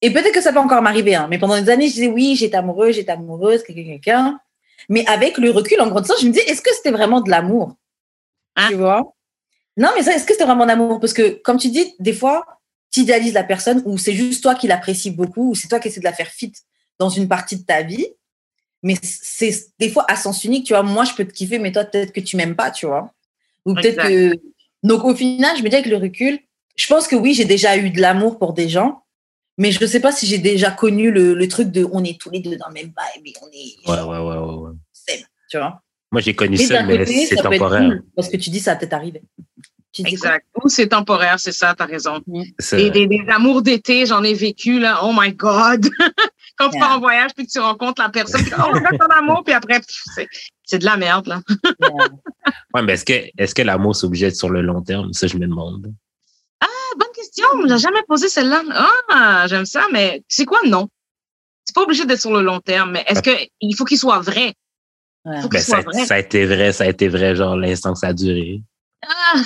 et 0.00 0.12
peut-être 0.12 0.34
que 0.34 0.40
ça 0.40 0.52
peut 0.52 0.58
encore 0.58 0.82
m'arriver, 0.82 1.14
hein, 1.14 1.28
mais 1.30 1.38
pendant 1.38 1.60
des 1.60 1.70
années, 1.70 1.88
je 1.88 1.94
disais, 1.94 2.08
oui, 2.08 2.34
j'étais 2.34 2.56
amoureuse, 2.56 2.96
j'étais 2.96 3.12
amoureuse, 3.12 3.62
quelqu'un, 3.62 3.84
quelqu'un. 3.84 4.40
Mais 4.88 5.06
avec 5.06 5.38
le 5.38 5.50
recul, 5.50 5.80
en 5.80 5.88
grandissant, 5.88 6.14
je 6.20 6.26
me 6.26 6.32
disais, 6.32 6.44
est-ce 6.50 6.60
que 6.60 6.74
c'était 6.74 6.90
vraiment 6.90 7.20
de 7.20 7.30
l'amour? 7.30 7.76
Hein? 8.56 8.68
Tu 8.70 8.74
vois? 8.74 9.14
Non, 9.76 9.90
mais 9.96 10.02
ça, 10.02 10.14
est-ce 10.14 10.24
que 10.24 10.32
c'était 10.32 10.44
vraiment 10.44 10.66
d'amour 10.66 11.00
Parce 11.00 11.12
que, 11.12 11.40
comme 11.42 11.56
tu 11.56 11.68
dis, 11.68 11.94
des 11.98 12.12
fois, 12.12 12.44
tu 12.90 13.00
idéalises 13.00 13.32
la 13.32 13.44
personne 13.44 13.82
ou 13.86 13.96
c'est 13.98 14.12
juste 14.12 14.42
toi 14.42 14.54
qui 14.54 14.66
l'apprécies 14.66 15.10
beaucoup 15.10 15.50
ou 15.50 15.54
c'est 15.54 15.68
toi 15.68 15.80
qui 15.80 15.88
essaies 15.88 16.00
de 16.00 16.04
la 16.04 16.12
faire 16.12 16.28
fit 16.28 16.52
dans 16.98 17.08
une 17.08 17.28
partie 17.28 17.56
de 17.56 17.64
ta 17.64 17.82
vie. 17.82 18.06
Mais 18.82 18.96
c'est 19.02 19.54
des 19.78 19.88
fois 19.88 20.04
à 20.08 20.16
sens 20.16 20.44
unique, 20.44 20.66
tu 20.66 20.74
vois. 20.74 20.82
Moi, 20.82 21.04
je 21.04 21.14
peux 21.14 21.24
te 21.24 21.32
kiffer, 21.32 21.58
mais 21.58 21.72
toi, 21.72 21.84
peut-être 21.84 22.12
que 22.12 22.20
tu 22.20 22.36
m'aimes 22.36 22.56
pas, 22.56 22.70
tu 22.70 22.86
vois. 22.86 23.12
Ou 23.64 23.74
peut-être 23.74 24.02
que. 24.02 24.32
Donc, 24.82 25.04
au 25.04 25.14
final, 25.14 25.56
je 25.56 25.62
me 25.62 25.68
dis 25.68 25.76
avec 25.76 25.86
le 25.86 25.96
recul, 25.96 26.40
je 26.76 26.86
pense 26.88 27.06
que 27.06 27.14
oui, 27.14 27.34
j'ai 27.34 27.44
déjà 27.44 27.76
eu 27.76 27.90
de 27.90 28.00
l'amour 28.00 28.38
pour 28.38 28.52
des 28.52 28.68
gens, 28.68 29.04
mais 29.56 29.70
je 29.70 29.80
ne 29.80 29.86
sais 29.86 30.00
pas 30.00 30.10
si 30.10 30.26
j'ai 30.26 30.38
déjà 30.38 30.70
connu 30.70 31.12
le, 31.12 31.34
le 31.34 31.48
truc 31.48 31.70
de 31.70 31.88
on 31.92 32.02
est 32.02 32.20
tous 32.20 32.30
les 32.30 32.40
deux 32.40 32.56
dans 32.56 32.68
le 32.68 32.74
même 32.74 32.92
vibe 33.14 33.26
et 33.26 33.32
on 33.40 33.46
est. 33.52 33.88
Ouais, 33.88 34.02
ouais, 34.02 34.18
ouais, 34.18 34.36
ouais. 34.36 34.54
ouais. 34.54 34.72
saine, 34.92 35.24
tu 35.48 35.58
vois. 35.58 35.80
Moi, 36.12 36.20
j'ai 36.20 36.34
connu 36.34 36.56
Mais 36.58 36.64
ça, 36.64 36.82
mais 36.84 37.04
c'est 37.06 37.36
peut 37.36 37.42
temporaire. 37.42 37.80
cool, 37.88 38.04
parce 38.14 38.28
que 38.28 38.36
tu 38.36 38.50
dis 38.50 38.60
ça 38.60 38.72
a 38.72 38.76
peut-être 38.76 38.92
arrivé. 38.92 39.22
Tu 39.92 40.02
dis 40.02 40.16
quoi? 40.16 40.28
Exact. 40.30 40.46
Ou 40.62 40.68
c'est 40.68 40.86
temporaire, 40.88 41.38
c'est 41.40 41.52
ça, 41.52 41.74
t'as 41.76 41.84
raison. 41.86 42.20
Des, 42.26 42.44
vrai. 42.60 42.90
des, 42.90 43.06
des 43.06 43.24
amours 43.28 43.60
d'été, 43.62 44.06
j'en 44.06 44.22
ai 44.22 44.32
vécu, 44.34 44.78
là. 44.78 45.00
Oh 45.04 45.12
my 45.18 45.32
God! 45.32 45.88
Quand 46.58 46.68
tu 46.70 46.76
Yeah. 46.78 46.86
pars 46.86 46.96
en 46.96 47.00
voyage 47.00 47.30
puis 47.34 47.46
que 47.46 47.50
tu 47.50 47.58
rencontres 47.58 48.00
la 48.02 48.08
personne, 48.10 48.42
puis, 48.42 48.52
oh, 48.58 48.62
on 48.68 48.72
reste 48.72 49.02
en 49.02 49.18
amour, 49.18 49.42
puis 49.44 49.52
après, 49.54 49.80
c'est, 50.14 50.28
c'est 50.64 50.78
de 50.78 50.84
la 50.84 50.96
merde, 50.96 51.26
là. 51.26 51.40
Ouais. 51.80 52.04
Ouais, 52.74 52.82
mais 52.82 52.92
est-ce 52.94 53.04
que, 53.04 53.12
est-ce 53.36 53.54
que 53.54 53.62
l'amour 53.62 53.96
s'oblige 53.96 54.20
d'être 54.20 54.36
sur 54.36 54.50
le 54.50 54.60
long 54.62 54.80
terme? 54.82 55.12
Ça, 55.12 55.26
je 55.26 55.36
me 55.36 55.46
demande. 55.46 55.92
Ah, 56.60 56.66
bonne 56.98 57.08
question. 57.14 57.46
J'ai 57.68 57.78
jamais 57.78 58.02
posé 58.06 58.28
celle-là. 58.28 58.62
Ah, 59.10 59.46
j'aime 59.48 59.66
ça, 59.66 59.86
mais 59.92 60.22
c'est 60.28 60.44
quoi, 60.44 60.60
non? 60.66 60.88
C'est 61.64 61.74
pas 61.74 61.82
obligé 61.82 62.04
d'être 62.06 62.20
sur 62.20 62.32
le 62.32 62.42
long 62.42 62.60
terme, 62.60 62.92
mais 62.92 63.04
est-ce 63.08 63.22
que 63.22 63.30
il 63.60 63.74
faut 63.74 63.84
qu'il 63.84 63.98
soit 63.98 64.20
vrai? 64.20 64.54
Ouais. 65.24 65.40
Ben, 65.48 65.60
ça, 65.60 65.80
vrai. 65.80 66.04
ça 66.04 66.14
a 66.14 66.18
été 66.18 66.44
vrai, 66.46 66.72
ça 66.72 66.84
a 66.84 66.88
été 66.88 67.08
vrai, 67.08 67.36
genre, 67.36 67.56
l'instant 67.56 67.92
que 67.92 67.98
ça 67.98 68.08
a 68.08 68.12
duré. 68.12 68.60
Ah, 69.06 69.40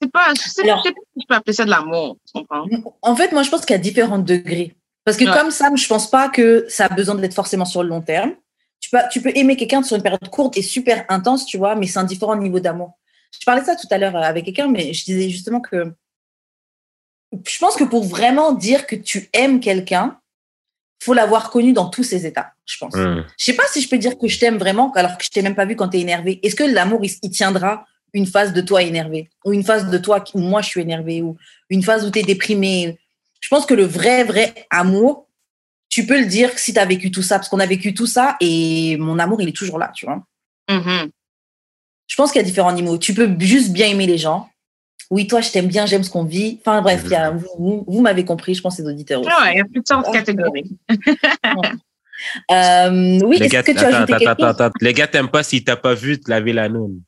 c'est 0.00 0.10
pas, 0.10 0.32
je 0.34 0.48
sais, 0.48 0.62
Alors- 0.62 0.78
je 0.78 0.88
sais 0.88 0.94
pas 0.94 1.00
si 1.14 1.20
je 1.22 1.26
peux 1.28 1.34
appeler 1.34 1.52
ça 1.54 1.64
de 1.64 1.70
l'amour, 1.70 2.16
tu 2.26 2.32
comprends? 2.32 2.66
En 3.02 3.14
fait, 3.16 3.32
moi, 3.32 3.42
je 3.42 3.50
pense 3.50 3.64
qu'il 3.66 3.74
y 3.74 3.78
a 3.78 3.82
différents 3.82 4.18
degrés. 4.18 4.74
Parce 5.04 5.16
que 5.16 5.24
Ouais. 5.24 5.32
comme 5.36 5.50
Sam, 5.50 5.76
je 5.76 5.86
pense 5.86 6.10
pas 6.10 6.28
que 6.28 6.66
ça 6.68 6.86
a 6.86 6.88
besoin 6.88 7.14
d'être 7.14 7.34
forcément 7.34 7.64
sur 7.64 7.82
le 7.82 7.88
long 7.88 8.02
terme. 8.02 8.34
Tu 8.80 8.90
peux, 8.90 8.98
tu 9.10 9.20
peux 9.20 9.32
aimer 9.34 9.56
quelqu'un 9.56 9.82
sur 9.82 9.96
une 9.96 10.02
période 10.02 10.28
courte 10.30 10.56
et 10.56 10.62
super 10.62 11.04
intense, 11.08 11.46
tu 11.46 11.56
vois, 11.58 11.74
mais 11.74 11.86
c'est 11.86 11.98
un 11.98 12.04
différent 12.04 12.36
niveau 12.36 12.60
d'amour. 12.60 12.92
Je 13.38 13.44
parlais 13.44 13.60
de 13.62 13.66
ça 13.66 13.74
tout 13.76 13.86
à 13.90 13.98
l'heure 13.98 14.16
euh, 14.16 14.20
avec 14.22 14.44
quelqu'un, 14.44 14.68
mais 14.68 14.92
je 14.92 15.04
disais 15.04 15.28
justement 15.30 15.60
que 15.60 15.92
je 17.46 17.58
pense 17.58 17.76
que 17.76 17.84
pour 17.84 18.04
vraiment 18.04 18.52
dire 18.52 18.86
que 18.86 18.96
tu 18.96 19.28
aimes 19.32 19.60
quelqu'un, 19.60 20.18
faut 21.00 21.14
l'avoir 21.14 21.50
connu 21.50 21.72
dans 21.72 21.88
tous 21.88 22.02
ses 22.02 22.26
états, 22.26 22.52
je 22.66 22.76
pense. 22.78 22.94
Hum. 22.94 23.24
Je 23.38 23.44
sais 23.44 23.54
pas 23.54 23.64
si 23.70 23.80
je 23.80 23.88
peux 23.88 23.98
dire 23.98 24.18
que 24.18 24.26
je 24.28 24.38
t'aime 24.38 24.58
vraiment 24.58 24.92
alors 24.92 25.16
que 25.16 25.24
je 25.24 25.30
t'ai 25.30 25.42
même 25.42 25.54
pas 25.54 25.64
vu 25.64 25.76
quand 25.76 25.88
tu 25.88 25.98
es 25.98 26.00
énervé. 26.00 26.40
Est-ce 26.42 26.56
que 26.56 26.64
l'amour, 26.64 27.00
il, 27.04 27.10
il 27.22 27.30
tiendra 27.30 27.86
une 28.12 28.26
phase 28.26 28.52
de 28.52 28.60
toi 28.60 28.82
énervé? 28.82 29.30
Ou 29.44 29.52
une 29.52 29.64
phase 29.64 29.90
de 29.90 29.98
toi 29.98 30.24
où 30.34 30.40
moi 30.40 30.60
je 30.62 30.68
suis 30.68 30.80
énervé? 30.80 31.22
Ou 31.22 31.36
une 31.70 31.82
phase 31.82 32.04
où 32.04 32.10
tu 32.10 32.18
es 32.18 32.22
déprimé? 32.22 32.98
Je 33.40 33.48
pense 33.48 33.66
que 33.66 33.74
le 33.74 33.84
vrai, 33.84 34.24
vrai 34.24 34.66
amour, 34.70 35.28
tu 35.88 36.06
peux 36.06 36.18
le 36.18 36.26
dire 36.26 36.58
si 36.58 36.74
tu 36.74 36.80
as 36.80 36.84
vécu 36.84 37.10
tout 37.10 37.22
ça 37.22 37.38
parce 37.38 37.48
qu'on 37.48 37.60
a 37.60 37.66
vécu 37.66 37.94
tout 37.94 38.06
ça 38.06 38.36
et 38.40 38.96
mon 38.98 39.18
amour, 39.18 39.40
il 39.40 39.48
est 39.48 39.56
toujours 39.56 39.78
là, 39.78 39.90
tu 39.94 40.06
vois. 40.06 40.22
Mhm. 40.68 41.10
Je 42.06 42.16
pense 42.16 42.32
qu'il 42.32 42.40
y 42.40 42.44
a 42.44 42.46
différents 42.46 42.72
niveaux. 42.72 42.98
Tu 42.98 43.14
peux 43.14 43.28
juste 43.38 43.72
bien 43.72 43.86
aimer 43.86 44.06
les 44.06 44.18
gens. 44.18 44.48
Oui, 45.10 45.26
toi, 45.26 45.40
je 45.40 45.50
t'aime 45.50 45.68
bien, 45.68 45.86
j'aime 45.86 46.02
ce 46.02 46.10
qu'on 46.10 46.24
vit. 46.24 46.58
Enfin, 46.60 46.82
bref, 46.82 47.02
il 47.06 47.10
y 47.12 47.14
a- 47.14 47.30
vous, 47.30 47.46
vous- 47.58 47.84
vous 47.86 48.00
m'avez 48.02 48.24
compris, 48.24 48.54
je 48.54 48.60
pense, 48.60 48.78
les 48.78 48.84
auditeurs 48.86 49.20
aussi. 49.20 49.30
Ah 49.32 49.44
ouais, 49.44 49.54
il 49.54 49.58
y 49.58 49.60
a 49.60 49.82
sortes 49.86 50.06
de 50.06 50.12
catégories. 50.12 50.76
Euh, 52.50 53.20
oui, 53.24 53.36
est-ce 53.36 53.52
gars, 53.52 53.62
que 53.62 53.70
tu 53.70 53.78
as 53.78 53.86
ajouté 53.86 53.94
attends, 53.94 54.06
quelque 54.18 54.28
attends, 54.28 54.42
chose? 54.48 54.60
attends. 54.66 54.70
Le 54.80 54.90
gars 54.90 55.06
t'aime 55.06 55.28
pas 55.28 55.44
s'il 55.44 55.62
t'a 55.62 55.76
pas 55.76 55.94
vu 55.94 56.18
te 56.18 56.28
laver 56.28 56.52
la 56.52 56.68
noune? 56.68 57.00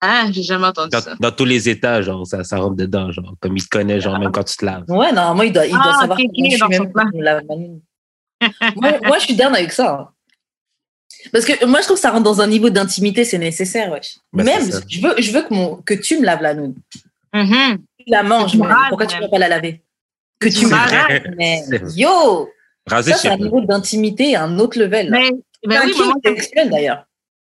Ah, 0.00 0.24
j'ai 0.32 0.42
jamais 0.42 0.66
entendu 0.66 0.90
Dans, 0.90 1.00
ça. 1.00 1.14
dans 1.20 1.30
tous 1.30 1.44
les 1.44 1.68
états, 1.68 2.02
genre, 2.02 2.26
ça, 2.26 2.42
ça 2.42 2.56
rentre 2.58 2.74
dedans, 2.74 3.12
genre, 3.12 3.34
comme 3.38 3.56
il 3.56 3.62
te 3.62 3.68
connaît, 3.68 4.00
genre, 4.00 4.18
même 4.18 4.32
quand 4.32 4.42
tu 4.42 4.56
te 4.56 4.64
laves. 4.64 4.84
Ouais, 4.88 5.12
normalement, 5.12 5.42
il 5.44 5.52
doit, 5.52 5.64
il 5.66 5.72
doit 5.72 5.82
Ah, 5.94 6.00
savoir 6.00 6.18
ok, 6.18 6.26
comment 6.34 6.48
ok, 6.48 6.50
je 6.50 6.56
suis 6.56 6.60
dans 6.60 6.68
même 6.68 6.88
ce 6.88 6.92
plan. 6.92 7.04
quand 7.04 7.10
je 7.12 7.18
me 7.18 7.22
lave 7.22 7.42
ma 7.48 7.54
nuit. 7.56 7.82
moi, 8.76 8.90
moi, 9.04 9.18
je 9.18 9.24
suis 9.26 9.36
down 9.36 9.54
avec 9.54 9.72
ça. 9.72 10.10
Parce 11.32 11.44
que 11.44 11.64
moi, 11.66 11.80
je 11.80 11.84
trouve 11.84 11.96
que 11.96 12.02
ça 12.02 12.10
rentre 12.10 12.24
dans 12.24 12.40
un 12.40 12.46
niveau 12.46 12.70
d'intimité, 12.70 13.24
c'est 13.24 13.38
nécessaire, 13.38 13.90
wesh. 13.90 14.18
Ben, 14.32 14.44
même, 14.44 14.70
je 14.88 15.00
veux, 15.00 15.14
je 15.18 15.32
veux 15.32 15.42
que, 15.42 15.52
mon, 15.54 15.76
que 15.76 15.94
tu 15.94 16.18
me 16.18 16.24
laves 16.24 16.42
la 16.42 16.54
noune. 16.54 16.74
Mhm. 17.32 17.78
Tu 17.98 18.04
la 18.08 18.22
manges, 18.22 18.56
mais 18.56 18.66
pourquoi 18.88 19.06
tu 19.06 19.16
ne 19.16 19.22
peux 19.22 19.30
pas 19.30 19.38
la 19.38 19.48
laver? 19.48 19.82
Que 20.38 20.48
tu 20.48 20.66
me 20.66 21.36
mais 21.36 21.62
yo 21.96 22.48
Raser, 22.86 23.12
Ça, 23.12 23.18
c'est 23.18 23.28
un 23.28 23.36
niveau 23.36 23.60
d'intimité, 23.60 24.36
un 24.36 24.58
autre 24.58 24.78
level. 24.78 25.10
Mais, 25.10 25.30
ben 25.66 25.82
oui, 25.84 25.94
sexuel, 26.24 26.70
d'ailleurs. 26.70 27.04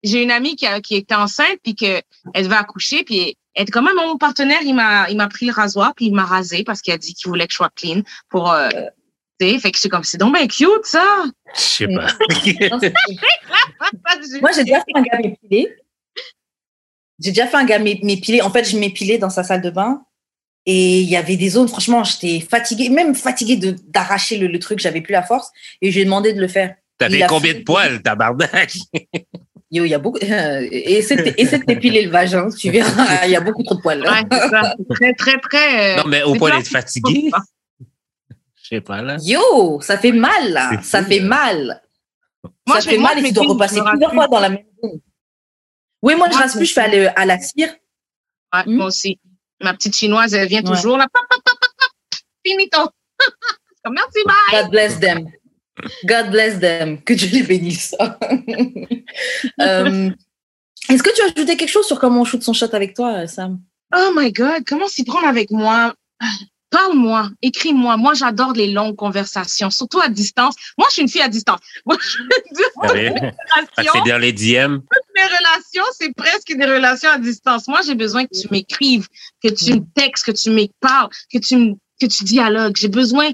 j'ai 0.02 0.22
une 0.22 0.30
amie 0.30 0.54
qui, 0.54 0.66
a, 0.66 0.80
qui 0.80 0.94
était 0.94 1.16
enceinte 1.16 1.58
puis 1.62 1.74
que 1.74 2.00
elle 2.34 2.46
va 2.46 2.60
accoucher 2.60 3.02
puis 3.02 3.36
elle 3.54 3.62
était 3.62 3.72
quand 3.72 3.82
même 3.82 3.96
mon 3.96 4.16
partenaire 4.16 4.60
il 4.62 4.74
m'a 4.74 5.10
il 5.10 5.16
m'a 5.16 5.26
pris 5.28 5.46
le 5.46 5.52
rasoir 5.52 5.92
puis 5.96 6.06
il 6.06 6.14
m'a 6.14 6.24
rasé 6.24 6.62
parce 6.62 6.80
qu'il 6.80 6.94
a 6.94 6.98
dit 6.98 7.14
qu'il 7.14 7.28
voulait 7.28 7.48
que 7.48 7.52
je 7.52 7.56
sois 7.56 7.70
clean 7.74 8.02
pour 8.28 8.52
euh, 8.52 8.68
tu 9.38 9.48
sais 9.50 9.58
fait 9.58 9.72
que 9.72 9.78
c'est 9.78 9.88
comme 9.88 10.04
c'est 10.04 10.18
donc 10.18 10.34
bien 10.34 10.46
cute 10.46 10.84
ça 10.84 11.04
Je 11.54 11.60
sais 11.60 11.88
pas. 11.88 12.06
Moi, 14.40 14.50
j'ai 14.54 14.64
déjà 14.64 14.78
fait 14.80 14.92
un 14.94 15.02
gars 15.02 15.18
m'épiler. 15.22 15.68
J'ai 17.18 17.30
déjà 17.30 17.46
fait 17.46 17.56
un 17.56 17.64
gars 17.64 17.78
m'é- 17.78 18.00
m'épiler. 18.02 18.42
En 18.42 18.50
fait, 18.50 18.64
je 18.64 18.76
m'épilais 18.78 19.18
dans 19.18 19.30
sa 19.30 19.42
salle 19.42 19.62
de 19.62 19.70
bain. 19.70 20.02
Et 20.68 21.00
il 21.00 21.08
y 21.08 21.16
avait 21.16 21.36
des 21.36 21.50
zones, 21.50 21.68
franchement, 21.68 22.02
j'étais 22.02 22.40
fatiguée, 22.40 22.88
même 22.88 23.14
fatiguée 23.14 23.56
de- 23.56 23.76
d'arracher 23.86 24.36
le, 24.36 24.48
le 24.48 24.58
truc, 24.58 24.80
j'avais 24.80 25.00
plus 25.00 25.12
la 25.12 25.22
force. 25.22 25.50
Et 25.80 25.90
je 25.90 25.96
lui 25.96 26.02
ai 26.02 26.04
demandé 26.04 26.32
de 26.32 26.40
le 26.40 26.48
faire. 26.48 26.74
T'avais 26.98 27.24
combien 27.28 27.52
fait- 27.52 27.60
de 27.60 27.64
poils, 27.64 28.02
tabarnak? 28.02 28.72
Yo, 29.70 29.84
il 29.84 29.90
y 29.90 29.94
a 29.94 29.98
beaucoup. 29.98 30.18
essaie 30.20 31.16
de 31.16 31.34
essaie 31.40 31.58
de 31.58 31.64
t'épiler 31.64 32.02
le 32.02 32.10
vagin, 32.10 32.48
tu 32.50 32.70
verras, 32.70 33.26
il 33.26 33.32
y 33.32 33.36
a 33.36 33.40
beaucoup 33.40 33.64
trop 33.64 33.74
de 33.74 33.80
poils. 33.80 34.00
ouais 34.00 34.22
c'est 34.30 34.48
ça 34.48 34.74
très 34.94 35.12
très 35.14 35.38
très 35.40 35.94
euh, 35.94 35.96
Non, 36.02 36.04
mais 36.08 36.22
au 36.22 36.34
point 36.36 36.56
d'être 36.56 36.68
fatigué. 36.68 37.30
Je 38.70 38.76
sais 38.76 38.80
pas, 38.80 39.00
là. 39.02 39.16
Yo, 39.22 39.80
ça 39.80 39.96
fait 39.98 40.12
mal, 40.12 40.52
là. 40.52 40.82
Ça 40.82 41.02
fou, 41.02 41.08
fait 41.08 41.20
là. 41.20 41.26
mal. 41.26 41.82
Moi, 42.66 42.80
ça 42.80 42.80
je 42.80 42.88
fait 42.90 42.98
mal 42.98 43.18
et 43.18 43.22
tu 43.22 43.32
dois 43.32 43.46
repasser 43.46 43.80
rase 43.80 43.90
plusieurs 43.90 44.10
plus. 44.10 44.16
fois 44.16 44.28
dans 44.28 44.40
la 44.40 44.48
même 44.50 44.64
zone. 44.82 45.00
Oui, 46.02 46.14
moi, 46.16 46.26
je 46.28 46.32
Moi, 46.34 46.40
rase 46.42 46.52
je 46.52 46.58
plus, 46.58 46.66
je 46.66 46.72
fais 46.72 46.80
à, 46.80 46.88
le- 46.88 47.18
à 47.20 47.24
la 47.26 47.38
cire. 47.40 47.74
Ouais, 48.54 48.62
Hmm? 48.64 48.76
moi 48.76 48.86
aussi 48.86 49.18
ma 49.60 49.72
petite 49.74 49.96
chinoise 49.96 50.34
elle 50.34 50.48
vient 50.48 50.62
Ouais. 50.62 50.74
toujours 50.76 50.96
là 50.98 51.06
pop, 51.12 51.22
pop, 51.28 51.40
pop, 51.44 51.54
pop, 51.60 51.70
pop, 51.78 52.20
finito 52.46 52.78
merci 53.90 54.22
bye 54.24 54.62
God 54.62 54.70
bless 54.70 55.00
them. 55.00 55.28
God 56.04 56.30
bless 56.30 56.60
them. 56.60 57.02
Que 57.02 57.14
Dieu 57.14 57.28
les 57.32 57.42
bénisse. 57.42 57.94
Euh, 59.60 60.10
Est-ce 60.88 61.02
que 61.02 61.14
tu 61.14 61.22
as 61.22 61.24
ajouté 61.36 61.56
quelque 61.56 61.68
chose 61.70 61.86
sur 61.86 61.98
comment 61.98 62.20
on 62.20 62.24
shoot 62.24 62.42
son 62.42 62.52
shot 62.52 62.68
avec 62.72 62.94
toi, 62.94 63.26
Sam? 63.26 63.60
Oh 63.94 64.12
my 64.14 64.30
god 64.32 64.62
comment 64.66 64.88
s'y 64.88 65.04
prendre 65.04 65.26
avec 65.26 65.50
moi? 65.50 65.94
Parle-moi, 66.70 67.30
écris-moi. 67.42 67.96
Moi, 67.96 68.14
j'adore 68.14 68.52
les 68.52 68.68
longues 68.72 68.96
conversations, 68.96 69.70
surtout 69.70 70.00
à 70.00 70.08
distance. 70.08 70.54
Moi, 70.78 70.86
je 70.90 70.94
suis 70.94 71.02
une 71.02 71.08
fille 71.08 71.22
à 71.22 71.28
distance. 71.28 71.60
Moi, 71.86 71.96
je 72.00 72.18
c'est 73.76 74.10
dans 74.10 74.20
les 74.20 74.32
DM. 74.32 74.78
Mes 75.14 75.24
relations, 75.24 75.84
c'est 75.98 76.14
presque 76.14 76.52
des 76.52 76.66
relations 76.66 77.10
à 77.10 77.18
distance. 77.18 77.68
Moi, 77.68 77.80
j'ai 77.86 77.94
besoin 77.94 78.24
que 78.26 78.38
tu 78.38 78.48
m'écrives, 78.50 79.08
que 79.42 79.48
tu 79.48 79.74
me 79.74 79.84
textes, 79.94 80.26
que 80.26 80.32
tu 80.32 80.50
me 80.50 80.66
parles, 80.80 81.08
que 81.32 81.38
tu 81.38 81.74
que 82.00 82.06
tu 82.06 82.24
dialogues. 82.24 82.76
J'ai 82.76 82.88
besoin 82.88 83.30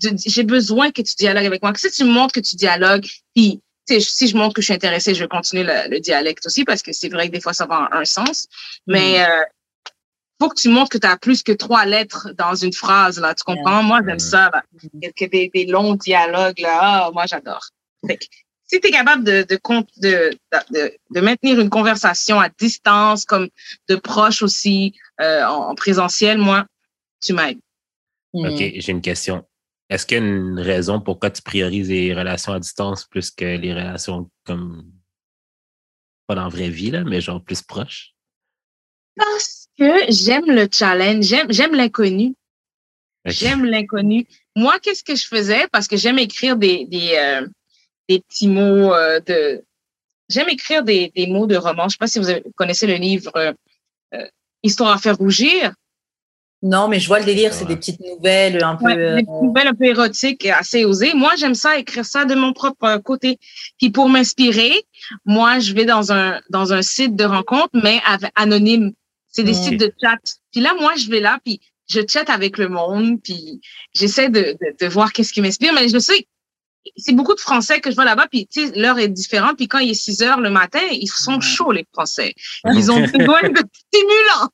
j'ai 0.00 0.44
besoin 0.44 0.92
que 0.92 1.02
tu 1.02 1.14
dialogues 1.16 1.46
avec 1.46 1.62
moi. 1.62 1.72
Si 1.76 1.90
tu 1.90 2.04
me 2.04 2.10
montres 2.10 2.32
que 2.32 2.40
tu 2.40 2.54
dialogues, 2.54 3.04
puis 3.34 3.60
si 3.96 4.28
je 4.28 4.36
montre 4.36 4.54
que 4.54 4.60
je 4.60 4.66
suis 4.66 4.74
intéressée, 4.74 5.14
je 5.14 5.20
vais 5.20 5.28
continuer 5.28 5.64
le, 5.64 5.98
dialecte 6.00 6.46
aussi 6.46 6.64
parce 6.64 6.82
que 6.82 6.92
c'est 6.92 7.08
vrai 7.08 7.28
que 7.28 7.32
des 7.32 7.40
fois 7.40 7.52
ça 7.54 7.66
va 7.66 7.88
en 7.90 7.96
un 7.96 8.04
sens. 8.04 8.46
Mais 8.86 9.18
mm. 9.18 9.30
euh, 9.30 9.44
faut 10.40 10.48
que 10.48 10.60
tu 10.60 10.68
montres 10.68 10.90
que 10.90 10.98
tu 10.98 11.06
as 11.06 11.16
plus 11.16 11.42
que 11.42 11.52
trois 11.52 11.84
lettres 11.84 12.30
dans 12.36 12.54
une 12.54 12.72
phrase 12.72 13.18
là. 13.20 13.34
Tu 13.34 13.44
comprends? 13.44 13.82
Moi 13.82 14.00
j'aime 14.06 14.18
ça. 14.18 14.50
Là. 14.52 14.62
Que 15.16 15.24
des, 15.26 15.50
des, 15.52 15.66
longs 15.66 15.94
dialogues 15.94 16.60
là. 16.60 16.78
Ah, 16.80 17.10
moi 17.12 17.26
j'adore. 17.26 17.68
Si 18.64 18.80
tu 18.80 18.88
es 18.88 18.90
capable 18.90 19.24
de 19.24 19.46
de, 19.48 19.58
de, 19.96 20.30
de, 20.70 20.92
de, 21.10 21.20
maintenir 21.20 21.58
une 21.58 21.70
conversation 21.70 22.38
à 22.38 22.48
distance, 22.50 23.24
comme 23.24 23.48
de 23.88 23.96
proche 23.96 24.42
aussi, 24.42 24.94
euh, 25.20 25.44
en, 25.44 25.74
présentiel, 25.74 26.38
moi, 26.38 26.66
tu 27.20 27.32
m'aides. 27.32 27.58
OK, 28.34 28.58
j'ai 28.58 28.92
une 28.92 29.00
question. 29.00 29.44
Est-ce 29.88 30.04
qu'il 30.04 30.18
y 30.18 30.20
a 30.20 30.24
une 30.24 30.60
raison 30.60 31.00
pourquoi 31.00 31.30
tu 31.30 31.40
priorises 31.40 31.88
les 31.88 32.14
relations 32.14 32.52
à 32.52 32.60
distance 32.60 33.06
plus 33.06 33.30
que 33.30 33.44
les 33.46 33.72
relations 33.72 34.30
comme 34.44 34.92
pas 36.26 36.34
dans 36.34 36.44
la 36.44 36.50
vraie 36.50 36.68
vie, 36.68 36.90
là, 36.90 37.04
mais 37.04 37.22
genre 37.22 37.42
plus 37.42 37.62
proches? 37.62 38.12
Parce 39.16 39.67
que 39.78 40.10
j'aime 40.10 40.46
le 40.46 40.68
challenge, 40.70 41.34
j'aime 41.50 41.74
l'inconnu. 41.74 42.34
J'aime 43.24 43.64
l'inconnu. 43.64 44.26
Moi, 44.56 44.78
qu'est-ce 44.80 45.04
que 45.04 45.14
je 45.14 45.26
faisais? 45.26 45.66
Parce 45.70 45.86
que 45.86 45.96
j'aime 45.96 46.18
écrire 46.18 46.56
des, 46.56 46.86
des, 46.86 47.16
euh, 47.16 47.46
des 48.08 48.20
petits 48.20 48.48
mots 48.48 48.94
euh, 48.94 49.20
de. 49.20 49.62
J'aime 50.28 50.48
écrire 50.48 50.82
des, 50.82 51.12
des 51.14 51.26
mots 51.26 51.46
de 51.46 51.56
roman. 51.56 51.82
Je 51.82 51.86
ne 51.86 51.90
sais 51.90 51.96
pas 51.98 52.06
si 52.06 52.18
vous 52.18 52.50
connaissez 52.56 52.86
le 52.86 52.94
livre 52.94 53.32
euh, 53.36 53.52
Histoire 54.62 54.90
à 54.90 54.98
faire 54.98 55.16
rougir. 55.16 55.72
Non, 56.62 56.88
mais 56.88 56.98
je 56.98 57.06
vois 57.06 57.20
le 57.20 57.24
délire, 57.24 57.54
c'est 57.54 57.66
des 57.66 57.76
petites 57.76 58.00
nouvelles 58.00 58.64
un 58.64 58.74
peu. 58.74 58.92
des 58.92 59.22
petites 59.22 59.42
nouvelles 59.42 59.68
un 59.68 59.74
peu 59.74 59.84
érotiques, 59.84 60.44
assez 60.46 60.84
osées. 60.84 61.14
Moi, 61.14 61.36
j'aime 61.36 61.54
ça, 61.54 61.78
écrire 61.78 62.04
ça 62.04 62.24
de 62.24 62.34
mon 62.34 62.52
propre 62.52 62.96
côté. 62.98 63.38
Puis 63.78 63.90
pour 63.90 64.08
m'inspirer, 64.08 64.72
moi, 65.24 65.60
je 65.60 65.72
vais 65.72 65.84
dans 65.84 66.12
un 66.12 66.40
dans 66.50 66.72
un 66.72 66.82
site 66.82 67.14
de 67.14 67.24
rencontre, 67.24 67.70
mais 67.74 68.00
anonyme. 68.34 68.92
C'est 69.38 69.44
des 69.44 69.54
sites 69.54 69.78
de 69.78 69.94
chat. 70.02 70.18
Puis 70.50 70.60
là, 70.60 70.74
moi, 70.74 70.96
je 70.96 71.08
vais 71.08 71.20
là, 71.20 71.38
puis 71.44 71.60
je 71.88 72.00
chatte 72.08 72.28
avec 72.28 72.58
le 72.58 72.68
monde, 72.68 73.22
puis 73.22 73.60
j'essaie 73.94 74.30
de, 74.30 74.56
de, 74.60 74.76
de, 74.80 74.86
voir 74.88 75.12
qu'est-ce 75.12 75.32
qui 75.32 75.40
m'inspire. 75.40 75.72
Mais 75.74 75.88
je 75.88 75.98
sais, 76.00 76.26
c'est 76.96 77.12
beaucoup 77.12 77.36
de 77.36 77.40
Français 77.40 77.80
que 77.80 77.88
je 77.88 77.94
vois 77.94 78.04
là-bas, 78.04 78.26
puis 78.26 78.48
l'heure 78.74 78.98
est 78.98 79.06
différente. 79.06 79.56
Puis 79.56 79.68
quand 79.68 79.78
il 79.78 79.90
est 79.90 79.94
6 79.94 80.22
heures 80.22 80.40
le 80.40 80.50
matin, 80.50 80.80
ils 80.90 81.06
sont 81.06 81.40
chauds, 81.40 81.70
les 81.70 81.86
Français. 81.92 82.34
Ils 82.64 82.90
ont 82.90 82.98
besoin 83.00 83.42
de 83.42 83.62
stimulants. 83.92 84.50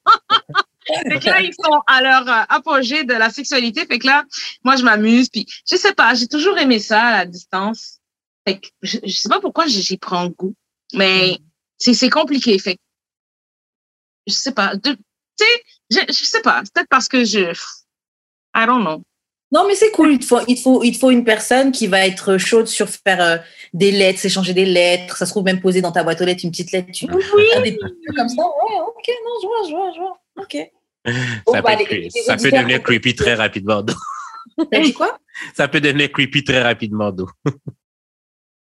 fait 1.09 1.19
que 1.19 1.27
là, 1.31 1.41
ils 1.41 1.55
sont 1.55 1.81
à 1.87 2.03
leur 2.03 2.29
euh, 2.29 2.43
apogée 2.51 3.05
de 3.05 3.15
la 3.15 3.31
sexualité. 3.31 3.87
Fait 3.87 3.99
que 3.99 4.07
là, 4.07 4.25
moi, 4.65 4.77
je 4.77 4.83
m'amuse. 4.83 5.31
Puis, 5.31 5.47
je 5.67 5.77
sais 5.77 5.95
pas, 5.95 6.13
j'ai 6.13 6.29
toujours 6.29 6.59
aimé 6.59 6.79
ça 6.79 7.03
à 7.03 7.13
la 7.13 7.25
distance. 7.25 8.01
Fait 8.47 8.59
que 8.59 8.69
je, 8.83 8.99
je 9.03 9.15
sais 9.15 9.31
pas 9.31 9.41
pourquoi 9.41 9.67
j'y 9.67 9.97
prends 9.97 10.29
goût. 10.29 10.55
Mais 10.93 11.39
c'est, 11.79 11.95
c'est 11.95 12.11
compliqué. 12.11 12.59
Fait 12.59 12.75
que, 12.75 12.81
je 14.27 14.33
sais 14.33 14.53
pas. 14.53 14.75
Tu 14.83 14.91
sais, 15.37 15.63
je, 15.91 15.99
je 16.09 16.25
sais 16.25 16.43
pas. 16.43 16.63
Peut-être 16.63 16.89
parce 16.89 17.09
que 17.09 17.25
je... 17.25 17.53
I 18.57 18.67
don't 18.67 18.83
know. 18.83 19.03
Non, 19.53 19.67
mais 19.69 19.75
c'est 19.75 19.91
cool. 19.93 20.13
Il 20.13 20.19
te, 20.19 20.25
faut, 20.25 20.41
il, 20.49 20.59
faut, 20.59 20.83
il 20.83 20.97
faut 20.97 21.11
une 21.11 21.25
personne 21.25 21.71
qui 21.71 21.87
va 21.87 22.07
être 22.07 22.39
chaude 22.39 22.67
sur 22.67 22.89
faire 22.89 23.21
euh, 23.21 23.37
des 23.73 23.93
lettres, 23.93 24.19
s'échanger 24.19 24.53
des 24.53 24.65
lettres. 24.65 25.17
Ça 25.17 25.27
se 25.27 25.31
trouve 25.31 25.45
même 25.45 25.61
poser 25.61 25.81
dans 25.81 25.93
ta 25.93 26.03
boîte 26.03 26.21
aux 26.21 26.25
lettres 26.25 26.45
une 26.45 26.51
petite 26.51 26.73
lettre. 26.73 26.91
Tu 26.93 27.07
oui. 27.07 27.23
des 27.63 27.79
comme 28.17 28.29
ça. 28.29 28.43
Ouais, 28.43 28.81
ok, 28.81 29.11
non, 29.25 29.33
je 29.41 29.47
vois, 29.47 29.69
je 29.69 29.71
vois, 29.71 29.93
je 29.95 30.01
vois. 30.01 30.19
OK. 30.43 30.71
Ça, 31.07 31.63
peut, 31.63 31.63
bah, 31.63 32.11
ça 32.27 32.37
peut 32.37 32.51
devenir 32.51 32.83
creepy 32.83 33.15
très 33.15 33.35
rapidement. 33.35 33.85
T'as 34.71 34.81
dit 34.81 34.93
quoi? 34.93 35.19
Ça 35.55 35.69
peut 35.69 35.81
devenir 35.81 36.11
creepy 36.11 36.43
très 36.43 36.63
rapidement, 36.63 37.13
d'eau. 37.13 37.29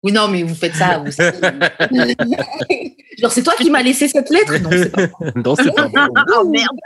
Oui, 0.03 0.11
non, 0.11 0.27
mais 0.27 0.43
vous 0.43 0.55
faites 0.55 0.75
ça. 0.75 0.99
Vous 0.99 1.11
Genre, 3.17 3.31
c'est 3.31 3.43
toi 3.43 3.53
qui 3.55 3.69
m'as 3.69 3.83
laissé 3.83 4.07
cette 4.07 4.29
lettre? 4.29 4.57
Non, 4.59 4.69
c'est 4.71 4.91
pas 4.91 5.07
Non, 5.35 5.55
c'est 5.55 5.75
pas 5.75 5.87
Oh, 6.37 6.47
merde! 6.47 6.77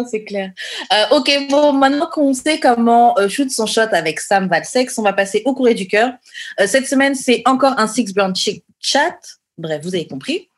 c'est 0.10 0.24
clair. 0.24 0.52
Euh, 0.92 1.16
ok, 1.16 1.30
bon, 1.50 1.72
maintenant 1.72 2.08
qu'on 2.12 2.34
sait 2.34 2.58
comment 2.58 3.18
euh, 3.18 3.28
shoot 3.28 3.50
son 3.50 3.66
shot 3.66 3.92
avec 3.92 4.20
Sam 4.20 4.48
Valsex, 4.48 4.98
on 4.98 5.02
va 5.02 5.12
passer 5.12 5.42
au 5.44 5.54
courrier 5.54 5.74
du 5.74 5.86
cœur. 5.86 6.12
Euh, 6.60 6.66
cette 6.66 6.86
semaine, 6.86 7.14
c'est 7.14 7.42
encore 7.46 7.78
un 7.78 7.86
Six 7.86 8.12
Brown 8.12 8.34
Chick 8.34 8.64
chat. 8.80 9.16
Bref, 9.56 9.82
vous 9.82 9.94
avez 9.94 10.06
compris. 10.06 10.48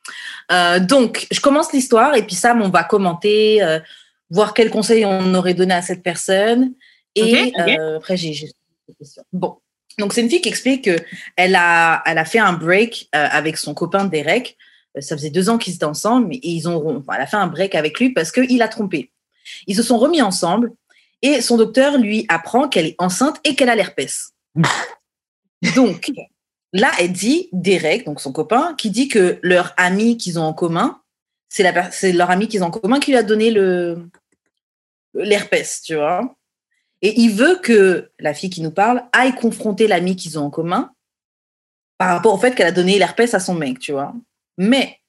Euh, 0.52 0.80
donc, 0.80 1.26
je 1.30 1.40
commence 1.40 1.72
l'histoire 1.72 2.14
et 2.14 2.24
puis 2.24 2.34
Sam, 2.34 2.62
on 2.62 2.68
va 2.68 2.84
commenter, 2.84 3.62
euh, 3.62 3.80
voir 4.30 4.54
quels 4.54 4.70
conseils 4.70 5.04
on 5.04 5.34
aurait 5.34 5.54
donné 5.54 5.74
à 5.74 5.82
cette 5.82 6.02
personne. 6.02 6.72
Et 7.14 7.52
euh, 7.58 7.96
après, 7.96 8.16
j'ai 8.16 8.30
des 8.30 8.94
questions. 8.98 9.22
Bon. 9.32 9.56
Donc, 9.98 10.12
c'est 10.12 10.20
une 10.20 10.30
fille 10.30 10.40
qui 10.40 10.48
explique 10.48 10.84
qu'elle 10.84 11.56
a, 11.56 12.02
elle 12.04 12.18
a 12.18 12.24
fait 12.24 12.38
un 12.38 12.52
break 12.52 13.08
avec 13.12 13.56
son 13.56 13.74
copain 13.74 14.04
Derek. 14.04 14.56
Ça 14.98 15.16
faisait 15.16 15.30
deux 15.30 15.48
ans 15.48 15.58
qu'ils 15.58 15.74
étaient 15.74 15.84
ensemble, 15.84 16.28
mais 16.28 16.40
ils 16.42 16.68
ont, 16.68 17.04
elle 17.14 17.20
a 17.20 17.26
fait 17.26 17.36
un 17.36 17.46
break 17.46 17.74
avec 17.74 17.98
lui 17.98 18.10
parce 18.10 18.32
qu'il 18.32 18.62
a 18.62 18.68
trompé. 18.68 19.10
Ils 19.66 19.76
se 19.76 19.82
sont 19.82 19.98
remis 19.98 20.22
ensemble 20.22 20.72
et 21.22 21.40
son 21.40 21.56
docteur 21.56 21.98
lui 21.98 22.26
apprend 22.28 22.68
qu'elle 22.68 22.86
est 22.86 22.96
enceinte 22.98 23.36
et 23.44 23.54
qu'elle 23.54 23.68
a 23.68 23.74
l'herpès. 23.74 24.32
Donc, 25.74 26.10
Là, 26.76 26.90
elle 26.98 27.12
dit, 27.12 27.48
Derek, 27.52 28.04
donc 28.04 28.20
son 28.20 28.32
copain, 28.32 28.74
qui 28.76 28.90
dit 28.90 29.08
que 29.08 29.38
leur 29.42 29.72
ami 29.78 30.18
qu'ils 30.18 30.38
ont 30.38 30.42
en 30.42 30.52
commun, 30.52 31.00
c'est 31.48 32.12
leur 32.12 32.30
ami 32.30 32.48
qu'ils 32.48 32.62
ont 32.62 32.66
en 32.66 32.70
commun 32.70 33.00
qui 33.00 33.12
lui 33.12 33.18
a 33.18 33.22
donné 33.22 33.50
le 33.50 34.10
l'herpès, 35.14 35.80
tu 35.80 35.94
vois. 35.94 36.34
Et 37.02 37.20
il 37.20 37.34
veut 37.34 37.58
que 37.62 38.10
la 38.18 38.34
fille 38.34 38.50
qui 38.50 38.62
nous 38.62 38.70
parle 38.70 39.04
aille 39.12 39.34
confronter 39.34 39.86
l'ami 39.86 40.16
qu'ils 40.16 40.38
ont 40.38 40.46
en 40.46 40.50
commun 40.50 40.92
par 41.98 42.14
rapport 42.14 42.34
au 42.34 42.38
fait 42.38 42.54
qu'elle 42.54 42.66
a 42.66 42.72
donné 42.72 42.98
l'herpès 42.98 43.34
à 43.34 43.40
son 43.40 43.54
mec, 43.54 43.78
tu 43.78 43.92
vois. 43.92 44.14
Mais 44.58 45.00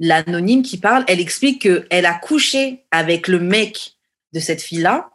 l'anonyme 0.00 0.62
qui 0.62 0.78
parle, 0.78 1.04
elle 1.08 1.20
explique 1.20 1.62
qu'elle 1.62 2.06
a 2.06 2.14
couché 2.14 2.84
avec 2.90 3.28
le 3.28 3.38
mec 3.38 3.96
de 4.32 4.40
cette 4.40 4.62
fille-là. 4.62 5.10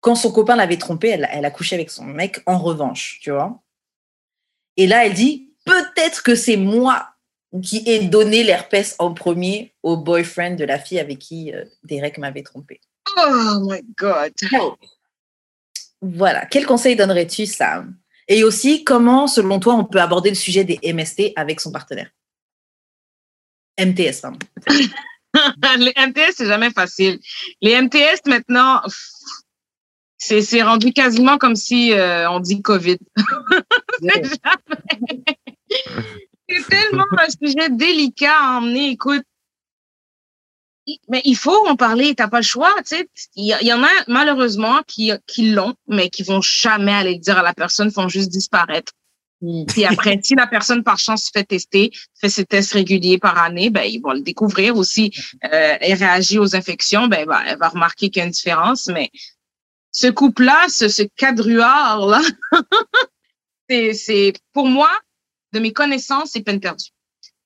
Quand 0.00 0.14
son 0.14 0.32
copain 0.32 0.56
l'avait 0.56 0.76
trompée, 0.76 1.08
elle, 1.08 1.24
a 1.24 1.50
couché 1.50 1.74
avec 1.74 1.90
son 1.90 2.04
mec 2.04 2.40
en 2.46 2.58
revanche, 2.58 3.18
tu 3.22 3.30
vois. 3.30 3.62
Et 4.76 4.86
là, 4.86 5.06
elle 5.06 5.14
dit, 5.14 5.54
peut-être 5.64 6.22
que 6.22 6.34
c'est 6.34 6.56
moi 6.56 7.08
qui 7.62 7.82
ai 7.86 8.00
donné 8.00 8.42
l'herpès 8.42 8.94
en 8.98 9.14
premier 9.14 9.74
au 9.82 9.96
boyfriend 9.96 10.56
de 10.56 10.64
la 10.64 10.78
fille 10.78 10.98
avec 10.98 11.18
qui 11.18 11.52
euh, 11.54 11.64
Derek 11.84 12.18
m'avait 12.18 12.42
trompé. 12.42 12.80
Oh 13.16 13.60
my 13.62 13.82
God. 13.96 14.32
Voilà. 16.02 16.46
Quel 16.46 16.66
conseil 16.66 16.96
donnerais-tu, 16.96 17.46
Sam? 17.46 17.96
Et 18.28 18.44
aussi, 18.44 18.84
comment, 18.84 19.26
selon 19.26 19.60
toi, 19.60 19.74
on 19.74 19.84
peut 19.84 20.00
aborder 20.00 20.30
le 20.30 20.36
sujet 20.36 20.64
des 20.64 20.80
MST 20.92 21.32
avec 21.36 21.60
son 21.60 21.70
partenaire? 21.70 22.10
MTS, 23.78 24.20
pardon. 24.22 24.38
les 25.78 25.92
MTS, 25.96 26.32
c'est 26.36 26.46
jamais 26.46 26.70
facile. 26.70 27.18
Les 27.60 27.80
MTS, 27.80 28.26
maintenant, 28.26 28.82
c'est 30.18 30.62
rendu 30.62 30.92
quasiment 30.92 31.38
comme 31.38 31.56
si 31.56 31.92
euh, 31.92 32.28
on 32.30 32.40
dit 32.40 32.62
COVID. 32.62 32.98
c'est 36.48 36.68
tellement 36.68 37.04
un 37.12 37.28
sujet 37.30 37.70
délicat 37.70 38.36
à 38.38 38.58
emmener. 38.58 38.90
Écoute, 38.90 39.24
mais 41.08 41.22
il 41.24 41.36
faut 41.36 41.66
en 41.66 41.76
parler. 41.76 42.14
T'as 42.14 42.28
pas 42.28 42.38
le 42.38 42.44
choix. 42.44 42.74
Tu 42.78 42.96
sais, 42.96 43.08
il 43.34 43.46
y, 43.46 43.72
en 43.72 43.82
a 43.82 43.88
malheureusement 44.08 44.82
qui, 44.86 45.12
qui 45.26 45.50
l'ont, 45.50 45.74
mais 45.88 46.10
qui 46.10 46.22
vont 46.22 46.40
jamais 46.40 46.92
aller 46.92 47.18
dire 47.18 47.38
à 47.38 47.42
la 47.42 47.54
personne, 47.54 47.90
font 47.90 48.08
juste 48.08 48.30
disparaître. 48.30 48.92
Mm. 49.40 49.64
Puis 49.66 49.84
après, 49.84 50.18
si 50.22 50.34
la 50.34 50.46
personne 50.46 50.82
par 50.82 50.98
chance 50.98 51.24
se 51.24 51.30
fait 51.32 51.44
tester, 51.44 51.90
fait 52.20 52.28
ses 52.28 52.44
tests 52.44 52.72
réguliers 52.72 53.18
par 53.18 53.38
année, 53.38 53.70
ben 53.70 53.82
ils 53.82 54.00
vont 54.00 54.12
le 54.12 54.22
découvrir 54.22 54.76
aussi. 54.76 55.12
Euh, 55.44 55.76
et 55.80 55.94
réagit 55.94 56.38
aux 56.38 56.56
infections, 56.56 57.06
ben 57.08 57.26
elle 57.46 57.58
va 57.58 57.68
remarquer 57.68 58.10
qu'il 58.10 58.20
y 58.20 58.22
a 58.22 58.26
une 58.26 58.32
différence. 58.32 58.88
Mais 58.88 59.10
ce 59.92 60.08
couple-là, 60.08 60.66
ce, 60.68 60.88
ce 60.88 61.02
quadruard-là, 61.18 62.20
c'est, 63.70 64.34
pour 64.52 64.66
moi, 64.66 64.90
de 65.52 65.60
mes 65.60 65.72
connaissances, 65.72 66.30
c'est 66.32 66.42
peine 66.42 66.60
perdue. 66.60 66.90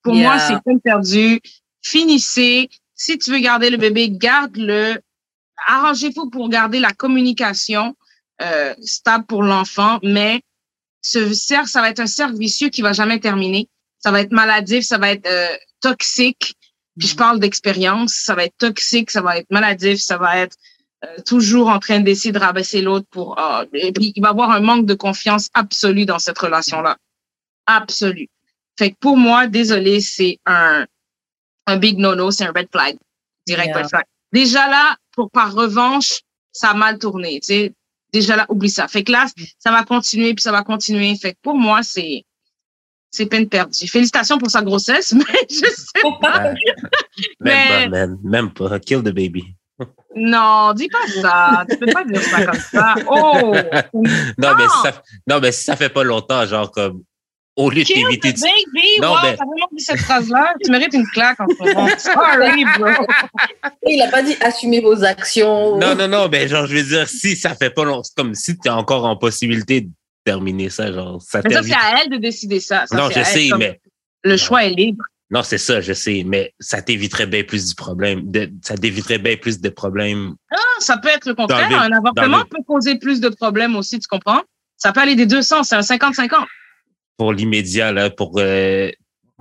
Pour 0.03 0.15
moi, 0.15 0.39
c'est 0.39 0.61
peine 0.65 0.81
perdue. 0.81 1.41
Finissez. 1.83 2.69
Si 3.01 3.17
tu 3.17 3.31
veux 3.33 3.39
garder 3.39 3.71
le 3.71 3.79
bébé, 3.79 4.11
garde-le. 4.11 5.01
Arrangez-vous 5.67 6.29
pour 6.29 6.51
garder 6.51 6.81
la 6.81 6.93
communication 6.93 7.97
euh, 8.43 8.75
stable 8.83 9.25
pour 9.25 9.43
l'enfant, 9.43 9.99
mais 10.03 10.43
ce 11.01 11.33
cercle, 11.33 11.69
ça 11.71 11.81
va 11.81 11.89
être 11.89 12.01
un 12.01 12.07
cercle 12.07 12.37
vicieux 12.37 12.69
qui 12.69 12.83
va 12.83 12.93
jamais 12.93 13.19
terminer. 13.19 13.71
Ça 14.01 14.11
va 14.11 14.21
être 14.21 14.33
maladif, 14.33 14.85
ça 14.85 14.99
va 14.99 15.13
être 15.13 15.27
euh, 15.27 15.57
toxique. 15.81 16.55
Puis 16.99 17.09
je 17.09 17.17
parle 17.17 17.41
d'expérience, 17.41 18.13
ça 18.13 18.35
va 18.35 18.45
être 18.45 18.59
toxique, 18.59 19.11
ça 19.11 19.23
va 19.23 19.39
être 19.39 19.51
maladif, 19.51 19.99
ça 19.99 20.19
va 20.19 20.37
être 20.37 20.59
euh, 21.07 21.23
toujours 21.25 21.69
en 21.69 21.79
train 21.79 22.01
d'essayer 22.01 22.33
de 22.33 22.39
rabaisser 22.39 22.83
l'autre 22.83 23.07
pour... 23.11 23.39
ah, 23.39 23.65
et 23.73 23.93
puis 23.93 24.13
il 24.15 24.21
va 24.21 24.29
y 24.29 24.31
avoir 24.31 24.51
un 24.51 24.61
manque 24.61 24.85
de 24.85 24.93
confiance 24.93 25.49
absolu 25.55 26.05
dans 26.05 26.19
cette 26.19 26.39
relation-là. 26.39 26.99
Absolu. 27.65 28.29
Fait 28.79 28.91
que 28.91 28.97
pour 29.01 29.17
moi, 29.17 29.47
désolé, 29.47 30.03
c'est 30.03 30.39
un, 30.45 30.85
un 31.67 31.77
big 31.77 31.99
no-no, 31.99 32.31
c'est 32.31 32.45
un 32.45 32.53
red 32.53 32.69
flag. 32.73 32.97
Direct 33.47 33.69
Yeah. 33.69 33.77
red 33.79 33.89
flag. 33.89 34.05
Déjà 34.33 34.69
là, 34.69 34.97
pour 35.13 35.31
par 35.31 35.53
revanche, 35.55 36.21
ça 36.53 36.71
a 36.71 36.75
mal 36.75 36.99
tourné. 36.99 37.41
Tu 37.41 37.47
sais, 37.47 37.73
déjà 38.13 38.37
là, 38.37 38.47
oublie 38.49 38.71
ça. 38.71 38.87
Fait 38.89 39.03
que 39.05 39.13
là, 39.13 39.27
ça 39.59 39.71
va 39.71 39.85
continuer, 39.85 40.35
puis 40.35 40.43
ça 40.43 40.53
va 40.53 40.63
continuer. 40.63 41.15
Fait 41.17 41.33
que 41.33 41.39
pour 41.43 41.57
moi, 41.57 41.83
c'est 41.83 42.25
c'est 43.13 43.27
peine 43.27 43.49
perdue. 43.49 43.89
Félicitations 43.89 44.39
pour 44.39 44.51
sa 44.51 44.63
grossesse, 44.63 45.13
mais 45.15 45.25
je 45.51 45.57
sais 45.57 46.03
pas. 46.21 46.41
Même 46.41 46.57
Mais- 47.41 47.69
pas, 47.69 47.89
man. 47.89 48.19
Même 48.23 48.53
pas. 48.53 48.79
Kill 48.79 49.01
the 49.03 49.11
baby. 49.11 49.55
Non, 50.15 50.73
dis 50.75 50.89
pas 50.89 51.07
ça. 51.23 51.65
Tu 51.71 51.77
peux 51.79 51.87
pas 51.87 52.05
dire 52.05 52.23
ça 52.23 52.45
comme 52.45 52.61
ça. 52.61 52.95
Oh! 53.09 53.55
Non, 54.39 54.55
mais 54.57 54.67
ça, 54.83 55.03
non, 55.27 55.41
mais 55.41 55.53
ça 55.53 55.75
fait 55.77 55.89
pas 55.89 56.05
longtemps, 56.05 56.45
genre 56.47 56.71
comme 56.71 57.03
au 57.61 57.71
lieu 57.71 57.83
de 57.83 57.87
Kill 57.87 58.05
t'éviter 58.21 58.33
baby! 58.33 58.87
Non, 59.01 59.09
wow, 59.11 59.17
mais- 59.23 59.37
t'as 59.37 59.45
vraiment 59.45 59.69
dit 59.77 59.83
cette 59.85 60.01
phrase-là? 60.01 60.55
Tu 60.65 60.71
mérites 60.71 60.95
une 60.95 61.07
claque 61.09 61.39
en 61.41 61.47
ce 61.49 61.63
moment. 61.75 61.89
Sorry, 61.99 62.65
bro. 62.79 63.07
Il 63.87 64.01
a 64.03 64.09
pas 64.09 64.23
dit 64.23 64.37
assumez 64.41 64.81
vos 64.81 65.05
actions. 65.05 65.79
Non, 65.79 65.95
non, 65.95 66.09
non, 66.09 66.29
mais 66.31 66.49
genre, 66.49 66.67
je 66.67 66.77
veux 66.77 66.83
dire, 66.83 67.09
si 67.09 67.37
ça 67.37 67.55
fait 67.55 67.71
pas 67.71 67.85
longtemps, 67.85 68.03
c'est 68.05 68.15
comme 68.17 68.35
si 68.35 68.59
tu 68.59 68.69
es 68.69 68.71
encore 68.71 69.05
en 69.05 69.17
possibilité 69.17 69.83
de 69.83 69.89
terminer 70.25 70.69
ça, 70.71 70.93
genre, 70.93 71.21
ça 71.23 71.41
Mais 71.45 71.55
ça, 71.55 71.63
c'est 71.63 71.73
à 71.75 72.03
elle 72.03 72.11
de 72.11 72.17
décider 72.17 72.61
ça. 72.61 72.85
Ça, 72.87 72.97
Non, 72.97 73.11
je 73.11 73.19
elle. 73.19 73.27
sais, 73.27 73.49
Comme 73.49 73.59
mais 73.61 73.81
Le 74.25 74.37
choix 74.37 74.65
est 74.65 74.71
libre. 74.71 75.05
non, 75.31 75.43
c'est 75.43 75.59
ça, 75.59 75.81
je 75.81 75.93
sais, 75.93 76.23
mais 76.27 76.53
ça 76.61 76.83
t'éviterait 76.83 77.27
bien 77.27 77.43
plus 77.43 77.69
du 77.69 77.75
problème, 77.75 78.31
de, 78.31 78.51
ça 78.63 78.77
t'éviterait 78.77 79.19
bien 79.19 79.37
plus 79.37 79.61
de 79.61 79.69
problèmes. 79.71 80.35
Ah, 80.53 80.57
ça 80.81 80.99
peut 80.99 81.09
être 81.09 81.27
le 81.27 81.35
contraire. 81.35 81.69
Le- 81.71 81.77
un 81.77 81.93
avortement 81.99 82.39
le- 82.39 82.45
peut 82.45 82.63
causer 82.67 82.97
plus 82.99 83.21
de 83.21 83.29
problèmes 83.31 83.77
aussi, 83.77 83.99
tu 83.99 84.09
comprends? 84.09 84.43
Ça 84.77 84.93
peut 84.93 85.01
aller 85.01 85.15
des 85.15 85.27
deux 85.27 85.43
sens. 85.43 85.69
C'est 85.69 85.77
un 85.77 85.81
50-50. 85.83 86.47
Pour 87.21 87.35
l'immédiat, 87.35 87.93
là, 87.93 88.09
pour, 88.09 88.39
euh, 88.39 88.91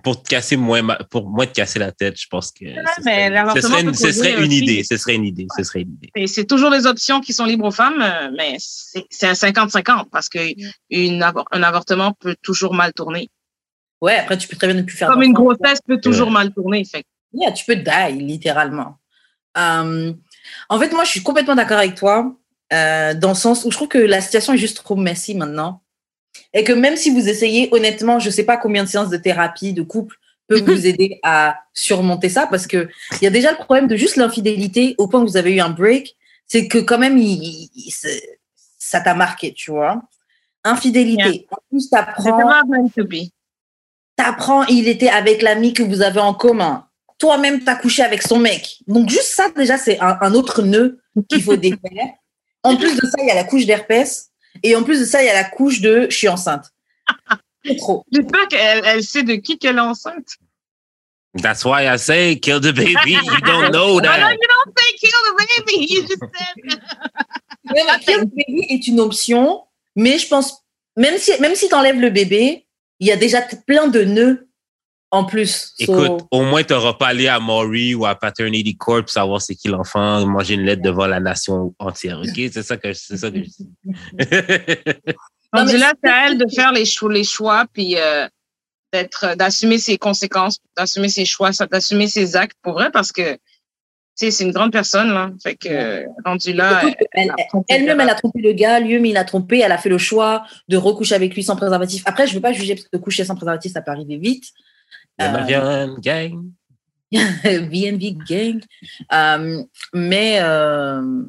pour 0.04 0.22
te 0.22 0.28
casser 0.28 0.58
moins, 0.58 0.86
pour 1.10 1.30
moins 1.30 1.46
te 1.46 1.54
casser 1.54 1.80
la 1.80 1.94
tête, 1.94 2.20
je 2.20 2.28
pense 2.28 2.52
que 2.52 2.66
ce 2.66 3.02
serait, 3.02 3.30
l'avortement 3.30 3.62
ce 3.62 3.70
serait, 3.70 3.82
une, 3.84 3.94
ce 3.94 4.12
serait 4.12 4.48
idée, 4.48 4.84
ce 4.84 4.98
serait 4.98 5.16
une 5.16 5.24
idée, 5.24 5.48
ce 5.56 5.64
serait 5.64 5.82
une 5.84 5.94
idée. 5.94 6.10
Et 6.14 6.28
c'est 6.28 6.44
toujours 6.44 6.72
les 6.72 6.86
options 6.88 7.22
qui 7.22 7.32
sont 7.32 7.46
libres 7.46 7.68
aux 7.68 7.72
femmes, 7.72 8.02
euh, 8.02 8.32
mais 8.38 8.58
c'est 8.60 9.06
c'est 9.10 9.28
un 9.28 9.32
50-50 9.32 10.10
parce 10.12 10.28
que 10.28 10.40
une 10.90 11.24
un 11.24 11.64
avortement 11.64 12.12
peut 12.20 12.36
toujours 12.42 12.74
mal 12.74 12.92
tourner. 12.92 13.30
Ouais, 14.02 14.18
après, 14.18 14.38
tu 14.38 14.50
peux 14.50 14.58
très 14.58 14.68
bien 14.68 14.76
ne 14.76 14.82
plus 14.82 14.98
faire 14.98 15.08
Comme 15.08 15.24
une 15.24 15.32
grossesse 15.32 15.80
peut 15.88 16.02
toujours 16.02 16.28
Ouais. 16.28 16.34
mal 16.34 16.54
tourner. 16.54 16.84
Fait. 16.84 17.06
Yeah, 17.32 17.54
tu 17.54 17.64
peux 17.64 17.78
die, 17.78 18.20
littéralement. 18.20 18.98
Euh, 19.58 20.12
en 20.68 20.80
fait, 20.80 20.92
moi, 20.92 21.06
je 21.06 21.12
suis 21.12 21.24
complètement 21.24 21.56
d'accord 21.56 21.78
avec 21.78 21.96
toi, 21.96 22.36
euh, 22.74 23.14
dans 23.14 23.30
le 23.30 23.36
sens 23.36 23.64
où 23.64 23.72
je 23.72 23.78
trouve 23.78 23.88
que 23.88 24.00
la 24.00 24.20
situation 24.20 24.52
est 24.52 24.58
juste 24.58 24.84
trop 24.84 24.98
messy 24.98 25.34
maintenant. 25.34 25.82
Et 26.54 26.64
que 26.64 26.74
même 26.74 26.96
si 26.96 27.10
vous 27.10 27.28
essayez, 27.30 27.70
honnêtement, 27.72 28.20
je 28.20 28.30
sais 28.30 28.44
pas 28.44 28.58
combien 28.58 28.84
de 28.84 28.90
séances 28.90 29.10
de 29.10 29.18
thérapie, 29.18 29.74
de 29.74 29.82
couple 29.82 30.16
peuvent 30.48 30.64
vous 30.64 30.86
aider 30.88 31.20
à 31.24 31.58
surmonter 31.74 32.30
ça, 32.30 32.48
parce 32.48 32.68
que 32.68 32.90
il 33.22 33.24
y 33.24 33.28
a 33.28 33.32
déjà 33.32 33.52
le 33.52 33.58
problème 33.58 33.88
de 33.88 33.96
juste 33.96 34.16
l'infidélité 34.16 34.96
au 34.98 35.08
point 35.08 35.24
que 35.24 35.30
vous 35.30 35.38
avez 35.38 35.54
eu 35.54 35.60
un 35.60 35.70
break, 35.70 36.16
c'est 36.48 36.68
que 36.68 36.80
quand 36.80 36.98
même, 36.98 37.18
il, 37.18 37.70
il- 37.76 37.94
ça 38.78 39.02
t'a 39.02 39.14
marqué, 39.14 39.54
tu 39.54 39.72
vois. 39.72 40.02
Infidélité. 40.64 41.48
En 41.52 41.58
plus, 41.70 41.90
t'apprends 41.90 42.24
t'apprends, 44.16 44.66
il 44.66 44.88
était 44.88 45.10
avec 45.10 45.42
l'ami 45.42 45.74
que 45.74 45.84
vous 45.84 46.02
avez 46.02 46.20
en 46.20 46.34
commun. 46.34 46.86
Toi-même, 47.20 47.64
t'as 47.64 47.76
couché 47.76 48.02
avec 48.02 48.22
son 48.22 48.40
mec. 48.40 48.80
Donc, 48.88 49.10
juste 49.10 49.34
ça, 49.34 49.50
déjà, 49.56 49.78
c'est 49.78 50.00
un, 50.00 50.18
un 50.22 50.34
autre 50.34 50.62
nœud 50.62 51.00
qu'il 51.30 51.42
faut 51.44 51.56
défaire. 51.58 52.08
En 52.64 52.76
plus 52.76 52.96
de 52.96 53.02
ça, 53.08 53.18
il 53.22 53.28
y 53.28 53.32
a 53.32 53.36
la 53.36 53.44
couche 53.46 53.66
d'herpès. 53.66 54.29
Et 54.64 54.76
en 54.76 54.84
plus 54.84 55.00
de 55.00 55.06
ça, 55.06 55.22
il 55.24 55.26
y 55.26 55.30
a 55.30 55.34
la 55.34 55.44
couche 55.44 55.82
de 55.82 56.08
je 56.10 56.16
suis 56.16 56.28
enceinte. 56.30 56.72
C'est 57.66 57.76
trop. 57.78 58.06
J'espère 58.12 58.48
qu'elle 58.48 58.84
elle 58.86 59.04
sait 59.04 59.24
de 59.24 59.36
qui 59.36 59.58
qu'elle 59.58 59.78
est 59.78 59.82
enceinte. 59.82 60.38
That's 61.42 61.64
why 61.64 61.86
I 61.86 61.98
say 62.00 62.40
kill 62.40 62.60
the 62.60 62.74
baby. 62.74 63.12
You 63.12 63.40
don't 63.46 63.72
know 63.72 63.96
No, 63.96 64.00
no, 64.00 64.02
that. 64.02 64.32
you 64.32 64.48
don't 64.48 64.78
say 64.78 64.96
kill 64.98 65.12
the 65.26 65.66
baby. 65.66 65.94
You 65.94 66.02
just 66.02 66.20
said. 66.20 66.80
Même 67.66 67.88
après, 67.90 68.18
le 68.18 68.26
bébé 68.26 68.66
est 68.70 68.88
une 68.88 69.00
option, 69.00 69.64
mais 69.96 70.18
je 70.18 70.28
pense, 70.28 70.64
même 70.96 71.18
si, 71.18 71.40
même 71.40 71.54
si 71.54 71.70
t'enlèves 71.70 72.00
le 72.00 72.10
bébé, 72.10 72.66
il 73.00 73.08
y 73.08 73.12
a 73.12 73.16
déjà 73.16 73.42
plein 73.42 73.88
de 73.88 74.04
nœuds 74.04 74.49
en 75.12 75.26
plus. 75.26 75.74
So, 75.80 75.84
Écoute, 75.84 76.28
au 76.32 76.44
moins, 76.44 76.64
tu 76.64 76.74
n'auras 76.74 76.94
pas 76.94 77.08
allé 77.08 77.28
à 77.28 77.40
Maury 77.40 77.96
ou 77.96 78.06
à 78.06 78.14
Paternity 78.16 78.76
Corp 78.78 79.02
pour 79.02 79.10
savoir 79.10 79.42
c'est 79.42 79.56
qui 79.56 79.68
l'enfant, 79.68 80.26
manger 80.26 80.54
une 80.54 80.64
lettre 80.64 80.82
devant 80.84 81.08
la 81.08 81.20
nation 81.20 81.74
entière. 81.80 82.20
OK? 82.20 82.28
C'est 82.52 82.64
ça 82.64 82.78
que, 82.78 82.94
c'est 82.94 83.18
ça 83.18 83.32
que 83.32 83.38
je 83.38 83.50
dis. 83.50 83.70
Mais 84.18 85.78
là, 85.78 85.94
c'est- 86.04 86.10
à 86.10 86.28
elle 86.28 86.38
de 86.38 86.46
faire 86.54 86.72
les 86.72 86.86
choix, 86.86 87.12
les 87.12 87.24
choix 87.24 87.66
puis 87.74 87.96
euh, 87.98 88.28
d'être, 88.94 89.36
d'assumer 89.36 89.80
ses 89.80 89.98
conséquences, 89.98 90.60
d'assumer 90.78 91.10
ses 91.10 91.26
choix, 91.26 91.50
d'assumer 91.72 92.08
ses 92.08 92.36
actes 92.36 92.58
pour 92.62 92.74
vrai, 92.74 92.92
parce 92.92 93.12
que 93.12 93.34
tu 93.34 94.26
sais, 94.26 94.32
c'est 94.32 94.44
une 94.44 94.52
grande 94.52 94.72
personne 94.72 95.10
là. 95.12 95.32
Fait 95.42 95.56
que 95.56 95.70
euh, 95.70 96.06
rendu 96.26 96.54
là, 96.54 96.84
Écoute, 96.84 96.98
elle- 97.14 97.32
a 97.32 97.36
trompé 97.48 97.74
Elle-même, 97.74 97.98
le- 97.98 98.04
elle 98.04 98.10
a 98.10 98.16
trompé 98.16 98.42
le 98.42 98.52
gars, 98.54 98.80
lui-même, 98.80 99.06
il 99.06 99.18
a 99.18 99.24
trompé, 99.24 99.60
elle 99.60 99.72
a 99.72 99.78
fait 99.78 99.90
le 99.90 99.98
choix 99.98 100.44
de 100.68 100.78
recoucher 100.78 101.16
avec 101.16 101.34
lui 101.34 101.42
sans 101.44 101.56
préservatif. 101.56 102.04
Après, 102.06 102.28
je 102.28 102.36
veux 102.36 102.42
pas 102.42 102.52
juger 102.54 102.76
parce 102.76 102.88
que 102.88 102.98
coucher 102.98 103.24
sans 103.24 103.36
préservatif, 103.36 103.72
ça 103.72 103.82
peut 103.82 103.92
arriver 103.92 104.18
vite. 104.18 104.52
La 105.20 105.28
Euh, 105.28 105.32
Marianne, 105.34 105.96
gang. 106.00 106.52
Gang. 107.12 108.62
Euh, 109.14 109.64
mais 109.94 110.40
euh, 110.42 111.24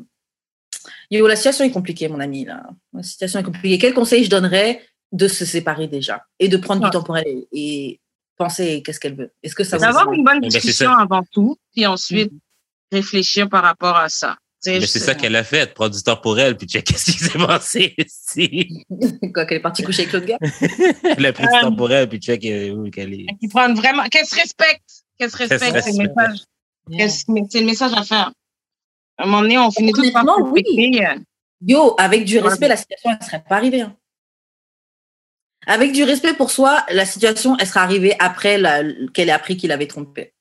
yo, 1.10 1.26
la 1.26 1.36
situation 1.36 1.64
est 1.64 1.70
compliquée, 1.70 2.08
mon 2.08 2.20
ami. 2.20 2.44
Là. 2.44 2.68
La 2.92 3.02
situation 3.02 3.40
est 3.40 3.42
compliquée. 3.42 3.78
Quel 3.78 3.94
conseil 3.94 4.24
je 4.24 4.30
donnerais 4.30 4.82
de 5.12 5.26
se 5.26 5.44
séparer 5.44 5.88
déjà 5.88 6.24
et 6.38 6.48
de 6.48 6.56
prendre 6.56 6.82
Ouais. 6.82 6.88
du 6.90 6.92
temps 6.92 7.02
pour 7.02 7.16
elle 7.18 7.26
et, 7.26 7.48
et 7.52 8.00
penser 8.36 8.82
qu'est-ce 8.82 9.00
qu'elle 9.00 9.16
veut? 9.16 9.32
Est-ce 9.42 9.54
que 9.54 9.64
ça 9.64 9.76
vous 9.78 9.82
D'avoir 9.84 10.12
une 10.12 10.22
bonne 10.24 10.40
Mais 10.40 10.50
c'est 10.50 10.58
discussion 10.58 10.90
avant 10.92 11.22
tout, 11.32 11.56
puis 11.74 11.86
ensuite 11.86 12.32
réfléchir 12.92 13.48
par 13.48 13.62
rapport 13.62 13.96
à 13.96 14.08
ça. 14.08 14.36
Mais 14.66 14.86
c'est 14.86 14.98
ça 14.98 15.14
qu'elle 15.14 15.36
a 15.36 15.44
fait, 15.44 15.72
prendre 15.72 15.94
du 15.94 16.02
temps 16.02 16.16
pour 16.18 16.38
elle, 16.38 16.56
puis 16.56 16.66
check 16.66 16.84
qu'est-ce 16.86 17.12
qui 17.12 17.18
s'est 17.18 17.38
passé 17.38 17.94
ici? 17.98 18.84
Quoi, 19.34 19.46
qu'elle 19.46 19.58
est 19.58 19.60
partie 19.60 19.82
coucher 19.82 20.02
avec 20.02 20.12
l'autre 20.12 20.26
gars? 20.26 20.38
Elle 21.16 21.26
a 21.26 21.32
pris 21.32 21.44
du 21.44 21.60
temps 21.60 21.74
pour 21.74 21.90
elle, 21.90 22.08
puis 22.08 22.18
check 22.18 22.44
euh, 22.44 22.70
où 22.72 22.90
qu'elle 22.90 23.14
est. 23.14 23.26
Qui 23.40 23.48
prennent 23.48 23.74
vraiment, 23.74 24.02
qu'elle 24.04 24.26
se 24.26 24.34
respecte, 24.34 24.82
qu'elle 25.18 25.30
se 25.30 25.36
respecte, 25.38 25.80
c'est 25.82 25.92
le 25.92 26.08
message. 26.08 26.38
Qu'elle 26.90 27.10
C'est 27.50 27.60
le 27.60 27.66
message 27.66 27.92
à 27.94 28.02
faire. 28.02 28.32
À 29.16 29.22
un 29.24 29.26
moment 29.26 29.42
donné, 29.42 29.56
on 29.58 29.70
finit 29.70 29.92
tous 29.92 30.10
par 30.12 30.24
oui. 30.26 30.62
respecter. 30.62 31.06
euh, 31.06 31.14
Yo, 31.66 31.94
avec 31.98 32.24
du 32.24 32.36
Ouais. 32.38 32.48
respect, 32.48 32.68
la 32.68 32.76
situation, 32.76 33.10
elle 33.18 33.26
serait 33.26 33.44
pas 33.48 33.56
arrivée. 33.56 33.82
hein. 33.82 33.96
Avec 35.66 35.92
du 35.92 36.04
respect 36.04 36.32
pour 36.34 36.50
soi, 36.50 36.84
la 36.90 37.04
situation, 37.04 37.56
elle 37.58 37.66
serait 37.66 37.80
arrivée 37.80 38.14
après 38.18 38.56
la- 38.58 38.82
qu'elle 39.12 39.28
ait 39.28 39.32
appris 39.32 39.56
qu'il 39.58 39.72
avait 39.72 39.86
trompé. 39.86 40.32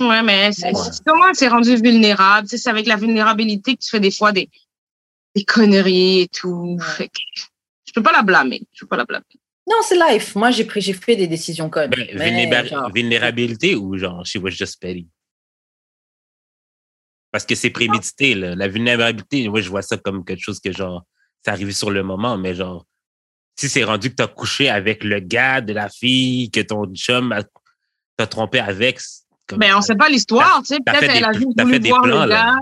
Ouais, 0.00 0.22
mais 0.22 0.50
c'est 0.52 0.72
comment 1.04 1.32
c'est 1.34 1.48
rendu 1.48 1.76
vulnérable. 1.76 2.48
Tu 2.48 2.56
sais, 2.56 2.62
c'est 2.62 2.70
avec 2.70 2.86
la 2.86 2.96
vulnérabilité 2.96 3.76
que 3.76 3.80
tu 3.82 3.90
fais 3.90 4.00
des 4.00 4.10
fois 4.10 4.32
des, 4.32 4.48
des 5.36 5.44
conneries 5.44 6.22
et 6.22 6.28
tout. 6.28 6.78
Fait 6.96 7.08
que 7.08 7.20
je 7.86 7.92
peux 7.92 8.02
pas 8.02 8.12
la 8.12 8.22
blâmer. 8.22 8.62
Je 8.72 8.80
peux 8.80 8.86
pas 8.88 8.96
la 8.96 9.04
blâmer. 9.04 9.24
Non, 9.68 9.76
c'est 9.82 9.96
life. 9.96 10.34
Moi, 10.34 10.50
j'ai 10.50 10.64
pris, 10.64 10.80
j'ai 10.80 10.94
fait 10.94 11.16
des 11.16 11.26
décisions 11.26 11.68
connes. 11.68 11.90
Ben, 11.90 12.08
Mais, 12.14 12.46
vulnéra- 12.46 12.64
genre, 12.66 12.90
vulnérabilité 12.92 13.74
ou 13.74 13.96
genre, 13.98 14.24
she 14.24 14.36
was 14.36 14.50
just 14.50 14.80
petty? 14.80 15.06
Parce 17.30 17.44
que 17.44 17.54
c'est 17.54 17.70
prémédité, 17.70 18.34
là. 18.34 18.54
La 18.56 18.66
vulnérabilité, 18.68 19.48
moi, 19.48 19.60
je 19.60 19.68
vois 19.68 19.82
ça 19.82 19.96
comme 19.96 20.24
quelque 20.24 20.42
chose 20.42 20.58
que, 20.60 20.72
genre, 20.72 21.04
c'est 21.44 21.50
arrivé 21.50 21.72
sur 21.72 21.90
le 21.90 22.02
moment, 22.02 22.36
mais 22.36 22.54
genre, 22.54 22.84
si 23.56 23.68
c'est 23.68 23.84
rendu 23.84 24.10
que 24.10 24.16
t'as 24.16 24.26
couché 24.26 24.68
avec 24.68 25.04
le 25.04 25.20
gars 25.20 25.60
de 25.60 25.72
la 25.72 25.88
fille 25.88 26.50
que 26.50 26.60
ton 26.60 26.86
chum 26.94 27.34
t'a 28.16 28.26
trompé 28.26 28.58
avec, 28.58 28.98
Mais 29.58 29.72
on 29.74 29.80
sait 29.80 29.94
pas 29.96 30.08
l'histoire, 30.08 30.60
tu 30.60 30.74
sais. 30.74 30.80
Peut-être 30.84 31.00
fait 31.00 31.06
elle 31.06 31.18
des 31.18 31.24
a 31.24 31.32
juste 31.32 31.60
voulu 31.60 31.88
voir 31.88 32.02
plans, 32.02 32.24
le 32.24 32.28
gars. 32.30 32.54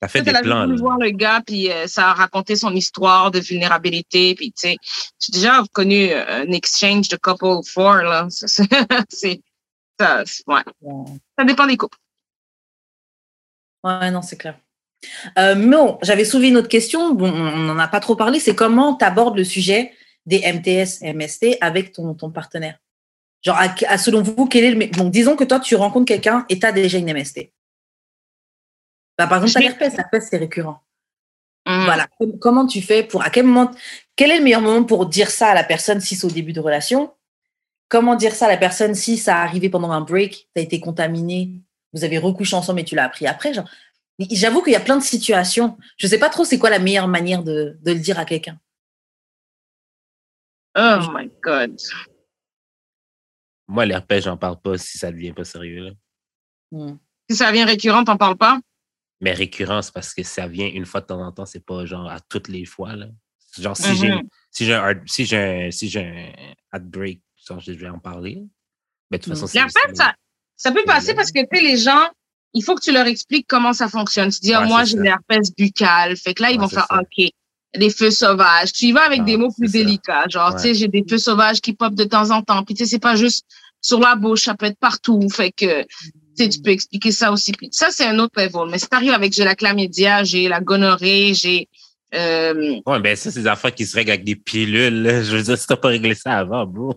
t'as 0.00 0.08
fait 0.08 0.22
Peut-être 0.22 0.24
des 0.24 0.30
elle 0.30 0.36
a 0.36 0.42
juste 0.42 0.50
plans, 0.50 0.64
voulu 0.66 0.76
là. 0.76 0.82
voir 0.82 0.98
le 0.98 1.10
gars, 1.10 1.42
puis 1.46 1.70
euh, 1.72 1.86
ça 1.86 2.08
a 2.10 2.14
raconté 2.14 2.56
son 2.56 2.74
histoire 2.74 3.30
de 3.30 3.40
vulnérabilité. 3.40 4.34
Puis, 4.34 4.52
tu 4.52 4.68
sais, 4.68 4.76
j'ai 5.20 5.32
déjà 5.32 5.62
connu 5.72 6.10
euh, 6.10 6.42
un 6.44 6.52
exchange 6.52 7.08
de 7.08 7.16
couple 7.16 7.66
four, 7.66 7.96
là. 7.96 8.26
C'est, 8.30 9.40
ça, 9.98 10.22
c'est- 10.24 10.44
ouais. 10.46 10.62
Ça 11.38 11.44
dépend 11.44 11.66
des 11.66 11.76
couples. 11.76 11.98
Ouais, 13.84 14.10
non, 14.10 14.22
c'est 14.22 14.36
clair. 14.36 14.58
Euh, 15.38 15.54
bon, 15.54 15.98
j'avais 16.02 16.24
soulevé 16.24 16.48
une 16.48 16.56
autre 16.58 16.68
question. 16.68 17.14
Bon, 17.14 17.30
on 17.32 17.56
n'en 17.58 17.78
a 17.78 17.88
pas 17.88 18.00
trop 18.00 18.16
parlé. 18.16 18.38
C'est 18.40 18.54
comment 18.54 18.94
tu 18.96 19.04
abordes 19.04 19.36
le 19.36 19.44
sujet 19.44 19.92
des 20.26 20.40
MTS, 20.40 21.00
MST 21.02 21.56
avec 21.62 21.92
ton, 21.92 22.14
ton 22.14 22.30
partenaire? 22.30 22.78
Genre, 23.42 23.56
à, 23.56 23.74
à- 23.88 23.98
selon 23.98 24.22
vous, 24.22 24.46
quel 24.46 24.64
est 24.64 24.70
le. 24.72 24.86
Donc, 24.88 25.10
disons 25.10 25.36
que 25.36 25.44
toi, 25.44 25.60
tu 25.60 25.74
rencontres 25.76 26.06
quelqu'un 26.06 26.44
et 26.48 26.58
tu 26.58 26.66
as 26.66 26.72
déjà 26.72 26.98
une 26.98 27.08
MST. 27.12 27.52
Bah, 29.18 29.26
par 29.26 29.38
exemple, 29.38 29.52
tu 29.52 29.58
as 29.58 29.60
l'herpès. 29.70 29.96
L'herpès, 29.96 30.26
c'est 30.28 30.36
récurrent. 30.38 30.82
Hum. 31.66 31.84
Voilà. 31.84 32.06
Com- 32.18 32.38
Comment 32.38 32.66
tu 32.66 32.82
fais 32.82 33.02
pour. 33.02 33.22
À 33.22 33.30
quel 33.30 33.44
moment. 33.46 33.70
Quel 34.16 34.30
est 34.30 34.38
le 34.38 34.44
meilleur 34.44 34.60
moment 34.60 34.84
pour 34.84 35.06
dire 35.06 35.30
ça 35.30 35.48
à 35.50 35.54
la 35.54 35.64
personne 35.64 36.00
si 36.00 36.16
c'est 36.16 36.26
au 36.26 36.30
début 36.30 36.52
de 36.52 36.60
relation? 36.60 37.12
Comment 37.88 38.14
dire 38.14 38.34
ça 38.34 38.46
à 38.46 38.48
la 38.48 38.56
personne 38.56 38.94
si 38.94 39.16
ça 39.16 39.38
arrivé 39.38 39.68
pendant 39.68 39.90
un 39.90 40.00
break, 40.02 40.48
tu 40.54 40.60
as 40.60 40.62
été 40.62 40.78
contaminé 40.80 41.52
vous 41.92 42.04
avez 42.04 42.18
recouché 42.18 42.54
ensemble 42.54 42.78
et 42.78 42.84
tu 42.84 42.94
l'as 42.94 43.02
appris 43.04 43.26
après. 43.26 43.52
Genre, 43.52 43.68
j'avoue 44.30 44.62
qu'il 44.62 44.72
y 44.72 44.76
a 44.76 44.80
plein 44.80 44.96
de 44.96 45.02
situations. 45.02 45.76
Je 45.96 46.06
sais 46.06 46.18
pas 46.20 46.28
trop 46.28 46.44
c'est 46.44 46.56
quoi 46.56 46.70
la 46.70 46.78
meilleure 46.78 47.08
manière 47.08 47.42
de, 47.42 47.78
de 47.82 47.92
le 47.92 47.98
dire 47.98 48.16
à 48.20 48.24
quelqu'un. 48.24 48.60
Oh 50.76 50.98
my 51.12 51.28
God. 51.42 51.76
Moi, 53.70 53.86
l'herpès, 53.86 54.24
j'en 54.24 54.36
parle 54.36 54.60
pas 54.60 54.76
si 54.78 54.98
ça 54.98 55.10
devient 55.12 55.32
pas 55.32 55.44
sérieux. 55.44 55.84
Là. 55.84 55.90
Hmm. 56.72 56.96
Si 57.30 57.36
ça 57.36 57.52
vient 57.52 57.64
récurrent, 57.64 58.02
t'en 58.04 58.16
parles 58.16 58.36
pas? 58.36 58.58
Mais 59.20 59.32
récurrent, 59.32 59.82
c'est 59.82 59.92
parce 59.92 60.12
que 60.14 60.22
ça 60.22 60.48
vient 60.48 60.66
une 60.66 60.86
fois 60.86 61.00
de 61.02 61.06
temps 61.06 61.22
en 61.22 61.30
temps, 61.30 61.46
c'est 61.46 61.64
pas 61.64 61.84
genre 61.86 62.10
à 62.10 62.18
toutes 62.20 62.48
les 62.48 62.64
fois. 62.64 62.96
Là. 62.96 63.06
Genre, 63.58 63.76
si 63.76 63.94
j'ai 63.96 64.08
Mhm. 64.10 64.22
si 64.50 64.64
j'ai 64.64 64.74
un, 64.74 65.00
si 65.06 65.24
j'ai 65.26 65.36
un, 65.36 65.70
si 65.70 65.88
j'ai 65.88 66.00
un 66.04 66.32
heartbreak, 66.72 67.20
genre, 67.46 67.60
je 67.60 67.72
vais 67.72 67.88
en 67.88 67.98
parler. 67.98 68.42
Mais 69.10 69.18
de 69.18 69.24
toute 69.24 69.32
façon, 69.34 69.46
c'est. 69.46 69.58
Ça, 69.94 70.14
ça 70.56 70.72
peut 70.72 70.84
passer 70.84 71.14
parce 71.14 71.30
que, 71.32 71.40
tu 71.52 71.62
les 71.62 71.76
gens, 71.76 72.08
il 72.54 72.62
faut 72.64 72.74
que 72.74 72.82
tu 72.82 72.92
leur 72.92 73.06
expliques 73.06 73.46
comment 73.48 73.72
ça 73.72 73.88
fonctionne. 73.88 74.30
Tu 74.30 74.40
dis, 74.40 74.56
Ouais, 74.56 74.66
moi, 74.66 74.84
j'ai 74.84 74.98
l'herpès 74.98 75.52
buccal. 75.56 76.16
Fait 76.16 76.34
que 76.34 76.42
là, 76.42 76.50
ils 76.50 76.54
Ouais, 76.54 76.62
vont 76.62 76.68
faire, 76.68 76.86
ça. 76.90 77.00
OK, 77.00 77.30
des 77.76 77.90
feux 77.90 78.10
sauvages. 78.10 78.72
Tu 78.72 78.86
y 78.86 78.92
vas 78.92 79.02
avec 79.02 79.20
Ah, 79.22 79.24
des 79.24 79.36
mots 79.36 79.52
plus 79.56 79.68
ça. 79.68 79.72
délicats. 79.78 80.24
Genre, 80.28 80.54
tu 80.56 80.62
sais, 80.62 80.74
j'ai 80.74 80.88
des 80.88 81.04
feux 81.08 81.18
sauvages 81.18 81.60
qui 81.60 81.72
popent 81.72 81.94
de 81.94 82.04
temps 82.04 82.30
en 82.30 82.42
temps. 82.42 82.62
Puis, 82.64 82.74
tu 82.74 82.84
sais, 82.84 82.90
c'est 82.90 82.98
pas 82.98 83.16
juste 83.16 83.44
sur 83.80 84.00
la 84.00 84.14
bouche, 84.16 84.42
ça 84.44 84.54
peut 84.54 84.66
être 84.66 84.78
partout. 84.78 85.20
Fait 85.30 85.52
que, 85.52 85.82
tu 85.84 85.88
sais, 86.36 86.48
tu 86.48 86.60
peux 86.60 86.70
expliquer 86.70 87.12
ça 87.12 87.32
aussi. 87.32 87.52
Puis 87.52 87.68
ça, 87.72 87.88
c'est 87.90 88.04
un 88.06 88.18
autre 88.18 88.34
level. 88.40 88.70
Mais 88.70 88.78
si 88.78 88.88
t'arrives 88.88 89.12
avec 89.12 89.32
j'ai 89.32 89.44
la 89.44 89.54
chlamydia, 89.54 90.24
j'ai 90.24 90.48
la 90.48 90.60
gonorrhée, 90.60 91.32
j'ai, 91.34 91.68
euh, 92.14 92.80
Ouais, 92.86 92.98
ben 93.00 93.14
ça, 93.16 93.30
c'est 93.30 93.40
des 93.42 93.46
affaires 93.46 93.74
qui 93.74 93.86
se 93.86 93.94
règlent 93.96 94.10
avec 94.10 94.24
des 94.24 94.36
pilules. 94.36 95.22
Je 95.22 95.36
veux 95.36 95.42
dire, 95.42 95.56
si 95.56 95.66
t'as 95.66 95.76
pas 95.76 95.88
réglé 95.88 96.14
ça 96.14 96.38
avant, 96.38 96.66
bro. 96.66 96.94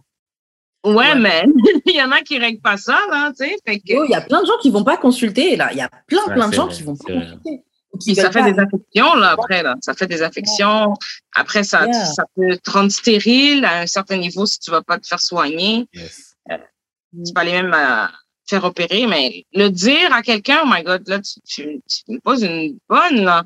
ouais, 0.86 0.94
Ouais. 0.96 1.16
mais 1.16 1.44
il 1.86 1.96
y 1.96 2.02
en 2.02 2.12
a 2.12 2.22
qui 2.22 2.38
règlent 2.40 2.62
pas 2.62 2.78
ça, 2.78 3.00
là, 3.12 3.32
tu 3.38 3.46
sais. 3.46 3.56
Fait 3.66 3.78
que, 3.80 3.94
Oh, 3.96 4.06
Il 4.08 4.12
y 4.12 4.16
a 4.16 4.22
plein 4.22 4.42
de 4.42 4.48
gens 4.48 4.58
qui 4.62 4.72
vont 4.72 4.84
pas 4.84 4.98
consulter. 4.98 5.56
Là, 5.56 5.70
il 5.72 5.78
y 5.78 5.82
a 5.82 5.90
plein, 6.08 6.18
Ouais, 6.28 6.34
plein 6.34 6.50
de 6.50 6.54
gens 6.56 6.66
vrai, 6.66 6.76
qui 6.76 6.84
vont 6.84 6.96
pas 6.96 7.14
vrai. 7.14 7.22
consulter. 7.26 7.64
Puis 8.04 8.16
ça 8.16 8.32
fait 8.32 8.40
pas. 8.40 8.52
des 8.52 8.60
affections, 8.60 9.16
là, 9.16 9.32
après, 9.32 9.62
là. 9.64 9.76
Ça 9.82 9.94
fait 9.94 10.08
des 10.08 10.22
affections. 10.24 10.94
Après, 11.36 11.64
ça, 11.64 11.86
Yeah. 11.86 12.06
ça 12.06 12.24
peut 12.36 12.58
te 12.58 12.72
rendre 12.72 12.92
stérile 12.92 13.64
à 13.66 13.82
un 13.82 13.88
certain 13.88 14.18
niveau 14.18 14.46
si 14.46 14.60
tu 14.60 14.72
vas 14.72 14.82
pas 14.82 14.98
te 14.98 15.08
faire 15.08 15.20
soigner. 15.20 15.88
Yes. 15.94 16.36
Tu 16.50 17.32
peux 17.34 17.42
aller 17.42 17.52
même 17.52 17.74
euh, 17.74 18.08
faire 18.48 18.64
opérer, 18.64 19.06
mais 19.06 19.46
le 19.54 19.70
dire 19.70 20.12
à 20.12 20.24
quelqu'un, 20.24 20.62
oh 20.64 20.68
my 20.68 20.82
God, 20.84 21.08
là, 21.08 21.20
tu, 21.22 21.40
tu, 21.46 21.82
tu 21.88 22.04
me 22.12 22.20
poses 22.20 22.42
une 22.44 22.80
bonne, 22.90 23.24
là. 23.24 23.44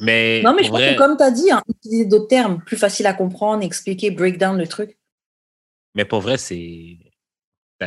Mais, 0.00 0.42
Non, 0.42 0.54
mais 0.54 0.64
je 0.64 0.70
pense 0.70 0.80
que 0.80 0.96
comme 0.96 1.16
tu 1.16 1.22
as 1.22 1.30
dit, 1.30 1.50
hein, 1.50 1.62
utiliser 1.68 2.04
d'autres 2.04 2.28
termes 2.28 2.60
plus 2.64 2.76
faciles 2.76 3.06
à 3.06 3.14
comprendre, 3.14 3.62
expliquer, 3.64 4.10
break 4.10 4.38
down 4.38 4.56
le 4.58 4.66
truc. 4.66 4.96
mais 5.94 6.04
pour 6.04 6.20
vrai, 6.20 6.36
c'est. 6.38 6.96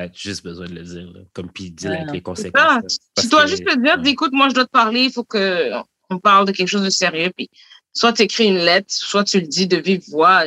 T'as 0.07 0.13
juste 0.13 0.43
besoin 0.43 0.67
de 0.67 0.73
le 0.75 0.83
dire, 0.83 1.09
là. 1.13 1.21
Comme 1.33 1.49
puis 1.51 1.71
dire 1.71 1.91
avec 1.91 2.11
les 2.11 2.21
conséquences. 2.21 2.99
tu- 3.15 3.23
tu 3.23 3.27
dois 3.29 3.43
que- 3.43 3.49
juste 3.49 3.63
le 3.65 3.81
dire, 3.81 3.97
ouais. 4.03 4.09
écoute, 4.11 4.31
moi, 4.33 4.49
je 4.49 4.53
dois 4.53 4.65
te 4.65 4.71
parler, 4.71 5.05
il 5.05 5.11
faut 5.11 5.23
que 5.23 5.71
on 6.09 6.19
parle 6.19 6.45
de 6.47 6.51
quelque 6.51 6.67
chose 6.69 6.83
de 6.83 6.89
sérieux, 6.89 7.31
puis 7.35 7.49
soit 7.93 8.13
tu 8.13 8.21
écris 8.23 8.47
une 8.47 8.57
lettre, 8.59 8.87
soit 8.89 9.23
tu 9.23 9.39
le 9.39 9.47
dis 9.47 9.67
de 9.67 9.77
vive 9.77 10.03
voix, 10.09 10.43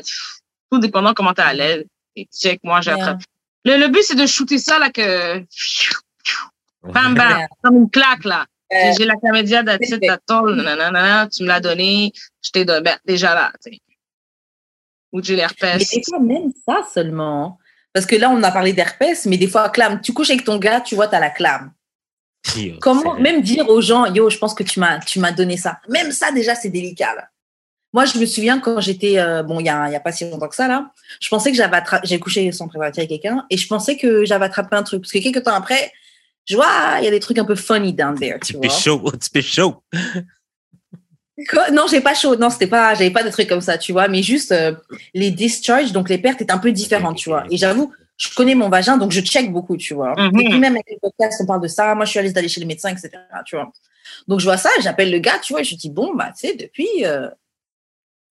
tout 0.71 0.79
dépendant 0.79 1.13
comment 1.15 1.35
tu 1.35 1.41
es 1.41 1.45
à 1.45 1.53
l'aise. 1.55 1.85
Et 2.17 2.27
check, 2.33 2.61
moi, 2.63 2.81
Yeah. 2.83 2.95
attrapé. 2.95 3.25
Le, 3.65 3.77
le 3.77 3.89
but, 3.89 4.03
c'est 4.03 4.15
de 4.15 4.27
shooter 4.27 4.59
ça, 4.59 4.79
là, 4.79 4.91
que, 4.91 5.39
bam, 6.83 7.15
bam, 7.15 7.39
Yeah. 7.39 7.49
comme 7.63 7.77
une 7.77 7.91
claque, 7.91 8.25
là. 8.25 8.47
Euh, 8.73 8.93
J'ai 8.97 9.05
la 9.05 9.17
comédia 9.17 9.59
c'est 9.59 9.65
d'attitude, 9.65 10.01
d'attol, 10.01 10.55
nanana, 10.63 11.29
tu 11.29 11.43
me 11.43 11.49
l'as 11.49 11.61
donné, 11.61 12.13
je 12.43 12.51
t'ai 12.51 12.65
donné, 12.65 12.83
ben, 12.83 12.97
déjà 13.05 13.35
là, 13.35 13.53
tu 13.65 13.73
sais. 13.73 13.81
Ou 15.13 15.21
j'ai 15.23 15.35
Mais 15.35 15.41
l'herpès. 15.41 15.91
des 15.91 16.03
fois, 16.09 16.21
même 16.21 16.53
ça 16.65 16.83
seulement. 16.95 17.59
Parce 17.93 18.07
que 18.07 18.17
là, 18.17 18.31
on 18.31 18.43
a 18.43 18.51
parlé 18.53 18.73
d'herpès, 18.73 19.27
mais 19.27 19.37
des 19.37 19.49
fois, 19.49 19.69
clame. 19.71 20.01
Tu 20.01 20.13
couches 20.13 20.31
avec 20.31 20.45
ton 20.45 20.59
gars, 20.59 20.81
tu 20.81 20.95
vois, 20.95 21.09
tu 21.09 21.15
as 21.17 21.21
la 21.21 21.31
clame. 21.31 21.73
Yo, 22.57 22.75
Comment 22.81 23.15
même 23.15 23.43
dire 23.43 23.69
aux 23.69 23.81
gens, 23.81 24.07
yo, 24.07 24.31
je 24.31 24.39
pense 24.39 24.55
que 24.55 24.63
tu 24.63 24.81
m'as, 24.81 24.99
tu 25.01 25.19
m'as 25.19 25.33
donné 25.33 25.57
ça. 25.57 25.81
Même 25.89 26.11
ça, 26.13 26.31
déjà, 26.33 26.55
c'est 26.55 26.71
délicat. 26.71 27.15
là. 27.15 27.29
Moi, 27.93 28.05
je 28.05 28.19
me 28.19 28.25
souviens 28.27 28.61
quand 28.61 28.81
j'étais, 28.81 29.19
euh, 29.19 29.43
bon, 29.43 29.59
il 29.59 29.67
y 29.67 29.69
a, 29.69 29.83
a 29.83 30.01
pas 30.01 30.13
si 30.13 30.29
longtemps 30.31 30.49
que 30.49 30.55
ça 30.55 30.69
là, 30.69 30.93
je 31.21 31.29
pensais 31.29 31.51
que 31.51 31.57
j'avais 31.57 31.77
attrapé, 31.77 32.07
j'ai 32.07 32.21
couché 32.21 32.51
sans 32.53 32.69
avec 32.73 32.95
quelqu'un 33.09 33.45
et 33.51 33.57
je 33.57 33.67
pensais 33.67 33.97
que 33.97 34.25
j'avais 34.25 34.45
attrapé 34.45 34.77
un 34.77 34.85
truc 34.85 35.03
parce 35.03 35.13
que 35.13 35.19
quelques 35.19 35.43
temps 35.43 35.55
après, 35.55 35.93
je 36.47 36.55
vois, 36.55 36.99
il 36.99 37.05
y 37.05 37.09
a 37.09 37.11
des 37.11 37.19
trucs 37.19 37.39
un 37.39 37.45
peu 37.45 37.57
funny 37.57 37.93
down 37.93 38.17
there, 38.19 38.39
tu 38.41 38.53
Tu 38.53 38.59
vois. 38.59 38.69
chaud, 38.69 39.13
tu 39.35 39.43
chaud. 39.43 39.83
Quoi 41.49 41.71
non, 41.71 41.87
j'ai 41.89 42.01
pas 42.01 42.15
chaud. 42.15 42.37
Non, 42.37 42.51
c'était 42.51 42.67
pas, 42.67 42.95
j'avais 42.95 43.11
pas 43.11 43.23
de 43.23 43.31
trucs 43.31 43.49
comme 43.49 43.61
ça, 43.61 43.79
tu 43.79 43.93
vois. 43.93 44.09
Mais 44.09 44.23
juste 44.23 44.53
euh, 44.53 44.75
les 45.15 45.31
discharges, 45.31 45.93
donc 45.93 46.09
les 46.09 46.19
pertes 46.19 46.41
étaient 46.43 46.53
un 46.53 46.59
peu 46.59 46.73
différentes, 46.73 47.17
tu 47.17 47.29
vois. 47.29 47.45
Et 47.51 47.57
j'avoue, 47.57 47.93
je 48.17 48.29
connais 48.35 48.55
mon 48.55 48.69
vagin, 48.69 48.97
donc 48.97 49.13
je 49.13 49.21
check 49.21 49.51
beaucoup, 49.51 49.77
tu 49.77 49.95
vois. 49.95 50.15
Mhm. 50.17 50.41
Et 50.41 50.49
puis 50.49 50.59
même 50.59 50.75
avec 50.75 50.87
les 50.91 50.99
podcasts, 51.01 51.41
on 51.43 51.47
parle 51.47 51.63
de 51.63 51.69
ça. 51.69 51.95
Moi, 51.95 52.05
je 52.05 52.11
suis 52.11 52.19
à 52.19 52.23
l'aise 52.23 52.33
d'aller 52.33 52.49
chez 52.49 52.61
le 52.61 52.67
médecin, 52.67 52.91
etc. 52.91 53.11
Tu 53.47 53.57
vois. 53.57 53.73
Donc 54.29 54.41
je 54.41 54.45
vois 54.45 54.57
ça, 54.57 54.71
j'appelle 54.83 55.11
le 55.11 55.19
gars, 55.19 55.39
tu 55.39 55.53
vois, 55.53 55.63
et 55.63 55.65
je 55.65 55.75
dis 55.77 55.91
bon, 55.91 56.15
bah, 56.15 56.33
tu 56.37 56.49
sais, 56.49 56.55
depuis, 56.55 57.05
euh, 57.05 57.29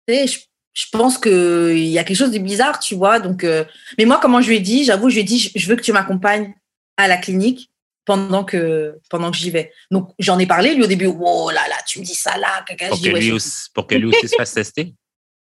tu 0.09 0.14
sais, 0.14 0.27
je, 0.27 0.38
je 0.73 0.85
pense 0.90 1.19
que 1.19 1.73
il 1.75 1.88
y 1.88 1.99
a 1.99 2.05
quelque 2.05 2.16
chose 2.16 2.33
de 2.33 2.38
bizarre, 2.38 2.79
tu 2.79 2.95
vois. 2.95 3.21
Donc, 3.21 3.45
euh, 3.45 3.64
mais 3.99 4.05
moi, 4.05 4.19
comment 4.21 4.40
je 4.40 4.49
lui 4.49 4.57
ai 4.57 4.61
dit, 4.61 4.85
j'avoue, 4.85 5.09
je 5.11 5.14
lui 5.14 5.21
ai 5.21 5.25
dit, 5.25 5.38
je, 5.38 5.51
je 5.55 5.69
veux 5.69 5.77
que 5.77 5.83
tu 5.83 5.92
m'accompagnes 5.92 6.55
à 6.97 7.09
la 7.09 7.16
clinique 7.16 7.71
pendant 8.07 8.45
que 8.45 8.99
pendant 9.11 9.31
que 9.31 9.37
j'y 9.37 9.51
vais. 9.51 9.73
Donc 9.90 10.11
j'en 10.19 10.38
ai 10.38 10.47
parlé 10.47 10.75
lui 10.75 10.85
au 10.85 10.87
début. 10.87 11.07
Oh 11.07 11.51
là 11.51 11.69
là, 11.69 11.77
tu 11.87 11.99
me 11.99 12.05
dis 12.05 12.14
ça 12.14 12.38
là, 12.38 12.64
caca. 12.66 12.88
Pour 12.88 12.97
que, 12.99 13.03
dis, 13.03 13.12
ouais, 13.12 13.21
lui 13.21 13.33
aussi, 13.33 13.69
pour 13.75 13.87
que 13.87 13.95
lui 13.97 14.07
aussi 14.07 14.29
se 14.29 14.37
fasse 14.37 14.55
tester. 14.55 14.95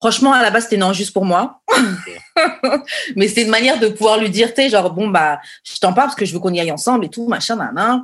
Franchement, 0.02 0.34
à 0.34 0.42
la 0.42 0.50
base, 0.50 0.64
c'était 0.64 0.78
non, 0.78 0.94
juste 0.94 1.14
pour 1.14 1.26
moi. 1.26 1.62
Mais 3.16 3.28
c'était 3.28 3.44
une 3.44 3.52
manière 3.52 3.80
de 3.80 3.88
pouvoir 3.88 4.18
lui 4.18 4.32
dire, 4.32 4.48
tu 4.52 4.64
sais, 4.64 4.70
genre, 4.70 4.92
bon, 4.92 5.08
bah, 5.08 5.40
je 5.64 5.78
t'en 5.78 5.94
parle 5.94 6.08
parce 6.08 6.16
que 6.16 6.26
je 6.26 6.34
veux 6.34 6.40
qu'on 6.40 6.52
y 6.52 6.60
aille 6.60 6.72
ensemble 6.72 7.06
et 7.06 7.10
tout, 7.10 7.28
machin, 7.28 7.56
nan, 7.56 8.02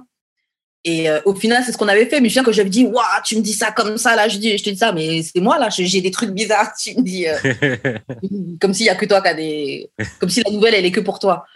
Et 0.84 1.10
euh, 1.10 1.20
au 1.26 1.34
final, 1.34 1.64
c'est 1.66 1.72
ce 1.72 1.78
qu'on 1.78 1.88
avait 1.88 2.06
fait. 2.06 2.22
Mais 2.22 2.30
je 2.30 2.34
viens 2.34 2.44
que 2.44 2.52
lui 2.52 2.70
dis, 2.70 2.86
waouh, 2.86 3.04
tu 3.26 3.36
me 3.36 3.42
dis 3.42 3.54
ça 3.54 3.72
comme 3.72 3.98
ça, 3.98 4.16
là, 4.16 4.28
je, 4.28 4.38
dis, 4.38 4.56
je 4.60 4.64
te 4.64 4.70
dis 4.70 4.78
ça, 4.78 4.92
mais 4.92 5.24
c'est 5.24 5.40
moi, 5.40 5.58
là, 5.58 5.70
j'ai 5.72 6.02
des 6.02 6.12
trucs 6.12 6.30
bizarres. 6.30 6.72
Tu 6.80 6.96
me 6.96 7.02
dis, 7.02 7.26
euh, 7.28 7.98
comme 8.62 8.76
s'il 8.76 8.86
y 8.86 8.90
a 8.90 8.96
que 8.96 9.08
toi 9.08 9.20
qui 9.20 9.30
a 9.30 9.34
des. 9.34 9.90
Comme 10.20 10.30
si 10.30 10.44
la 10.46 10.52
nouvelle, 10.52 10.76
elle 10.76 10.86
est 10.86 10.92
que 10.92 11.00
pour 11.00 11.18
toi. 11.18 11.48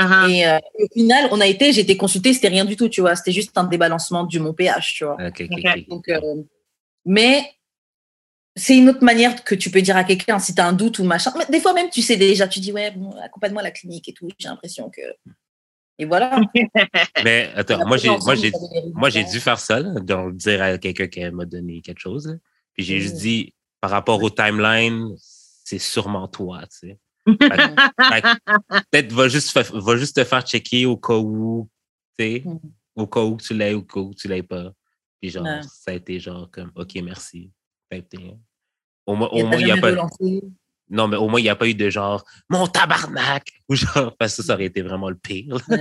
Uh-huh. 0.00 0.30
Et 0.30 0.46
euh, 0.46 0.58
au 0.78 0.86
final, 0.92 1.28
on 1.32 1.40
a 1.40 1.46
été, 1.46 1.72
j'ai 1.72 1.80
été 1.80 1.96
consultée, 1.96 2.32
c'était 2.32 2.48
rien 2.48 2.64
du 2.64 2.76
tout, 2.76 2.88
tu 2.88 3.00
vois. 3.00 3.16
C'était 3.16 3.32
juste 3.32 3.56
un 3.58 3.64
débalancement 3.64 4.24
du 4.24 4.38
mon 4.38 4.52
pH, 4.54 4.94
tu 4.94 5.04
vois. 5.04 5.16
Donc, 5.88 6.08
euh, 6.08 6.20
mais 7.04 7.50
c'est 8.54 8.76
une 8.76 8.88
autre 8.90 9.02
manière 9.04 9.42
que 9.44 9.54
tu 9.54 9.70
peux 9.70 9.82
dire 9.82 9.96
à 9.96 10.04
quelqu'un 10.04 10.38
si 10.38 10.54
tu 10.54 10.60
as 10.60 10.66
un 10.66 10.72
doute 10.72 10.98
ou 11.00 11.04
machin. 11.04 11.32
Mais 11.38 11.46
des 11.50 11.60
fois 11.60 11.72
même, 11.74 11.90
tu 11.90 12.02
sais 12.02 12.16
déjà, 12.16 12.46
tu 12.46 12.60
dis, 12.60 12.72
ouais, 12.72 12.90
bon, 12.92 13.10
accompagne-moi 13.22 13.60
à 13.60 13.64
la 13.64 13.70
clinique 13.70 14.08
et 14.08 14.12
tout. 14.12 14.28
J'ai 14.38 14.48
l'impression 14.48 14.90
que. 14.90 15.00
Et 15.98 16.04
voilà. 16.04 16.40
Mais 17.24 17.50
attends, 17.56 17.84
moi, 17.86 17.96
j'ai, 17.96 18.08
moi, 18.08 18.34
j'ai, 18.36 18.52
moi, 18.94 19.10
j'ai 19.10 19.24
dû. 19.24 19.40
faire 19.40 19.58
ça, 19.58 19.80
là, 19.80 19.98
donc 20.00 20.36
dire 20.36 20.62
à 20.62 20.78
quelqu'un 20.78 21.08
qui 21.08 21.28
m'a 21.30 21.44
donné 21.44 21.80
quelque 21.80 21.98
chose. 21.98 22.28
là. 22.28 22.34
Puis 22.74 22.84
j'ai 22.84 23.00
juste 23.00 23.16
Mm. 23.16 23.18
dit, 23.18 23.54
par 23.80 23.90
rapport 23.90 24.22
au 24.22 24.30
timeline, 24.30 25.12
c'est 25.18 25.78
sûrement 25.80 26.28
toi, 26.28 26.60
tu 26.70 26.88
sais. 26.88 26.98
Fait 27.40 28.22
que 28.22 28.80
Peut-être 28.90 29.12
va 29.12 29.28
juste, 29.28 29.56
va 29.74 29.96
juste 29.96 30.16
te 30.16 30.24
faire 30.24 30.42
checker 30.42 30.86
au 30.86 30.96
cas 30.96 31.16
où, 31.16 31.68
tu 32.18 32.24
sais, 32.24 32.42
Mm. 32.44 32.58
au 32.96 33.06
cas 33.06 33.20
où 33.22 33.36
tu 33.36 33.54
l'aies, 33.54 33.74
au 33.74 33.82
cas 33.82 34.00
où 34.00 34.12
tu 34.14 34.28
l'aies 34.28 34.42
pas. 34.42 34.72
Puis 35.20 35.30
genre, 35.30 35.44
Ouais. 35.44 35.60
ça 35.62 35.90
a 35.90 35.94
été 35.94 36.18
genre 36.20 36.48
comme, 36.50 36.70
OK, 36.76 36.92
merci. 37.02 37.50
Ça 37.90 37.96
a 37.96 37.98
été- 37.98 38.34
Au 39.06 39.14
moins, 39.14 39.28
au 39.28 39.46
moins, 39.46 39.56
il 39.58 39.64
n'y 39.64 39.70
a 39.72 39.76
pas. 39.76 39.92
Non, 40.90 41.06
mais 41.06 41.16
au 41.18 41.28
moins, 41.28 41.38
il 41.38 41.42
n'y 41.42 41.48
a 41.50 41.56
pas 41.56 41.68
eu 41.68 41.74
de 41.74 41.90
genre, 41.90 42.24
mon 42.48 42.66
tabarnak! 42.66 43.46
Ou 43.68 43.74
genre, 43.74 44.16
parce 44.16 44.34
que 44.36 44.42
ça 44.42 44.54
aurait 44.54 44.64
été 44.66 44.80
vraiment 44.80 45.10
le 45.10 45.16
pire. 45.16 45.58
là. 45.68 45.76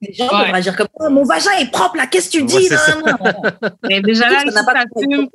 Les 0.00 0.12
gens 0.12 0.24
Ouais. 0.28 0.30
vont 0.46 0.52
réagir 0.52 0.76
comme 0.76 0.86
oh, 0.94 1.10
mon 1.10 1.24
vagin 1.24 1.50
est 1.58 1.70
propre 1.72 1.96
là, 1.96 2.06
qu'est-ce 2.06 2.30
que 2.30 2.38
tu 2.46 2.54
Ouais, 2.54 2.60
dis 2.60 2.66
ça. 2.68 2.94
non, 2.94 3.06
non. 3.06 3.68
Mais 3.88 4.00
déjà 4.02 4.28
là, 4.30 4.40
Ça 4.44 4.48
si 4.50 4.54
n'a 4.54 4.64
pas 4.64 4.74
t'assumes 4.84 5.28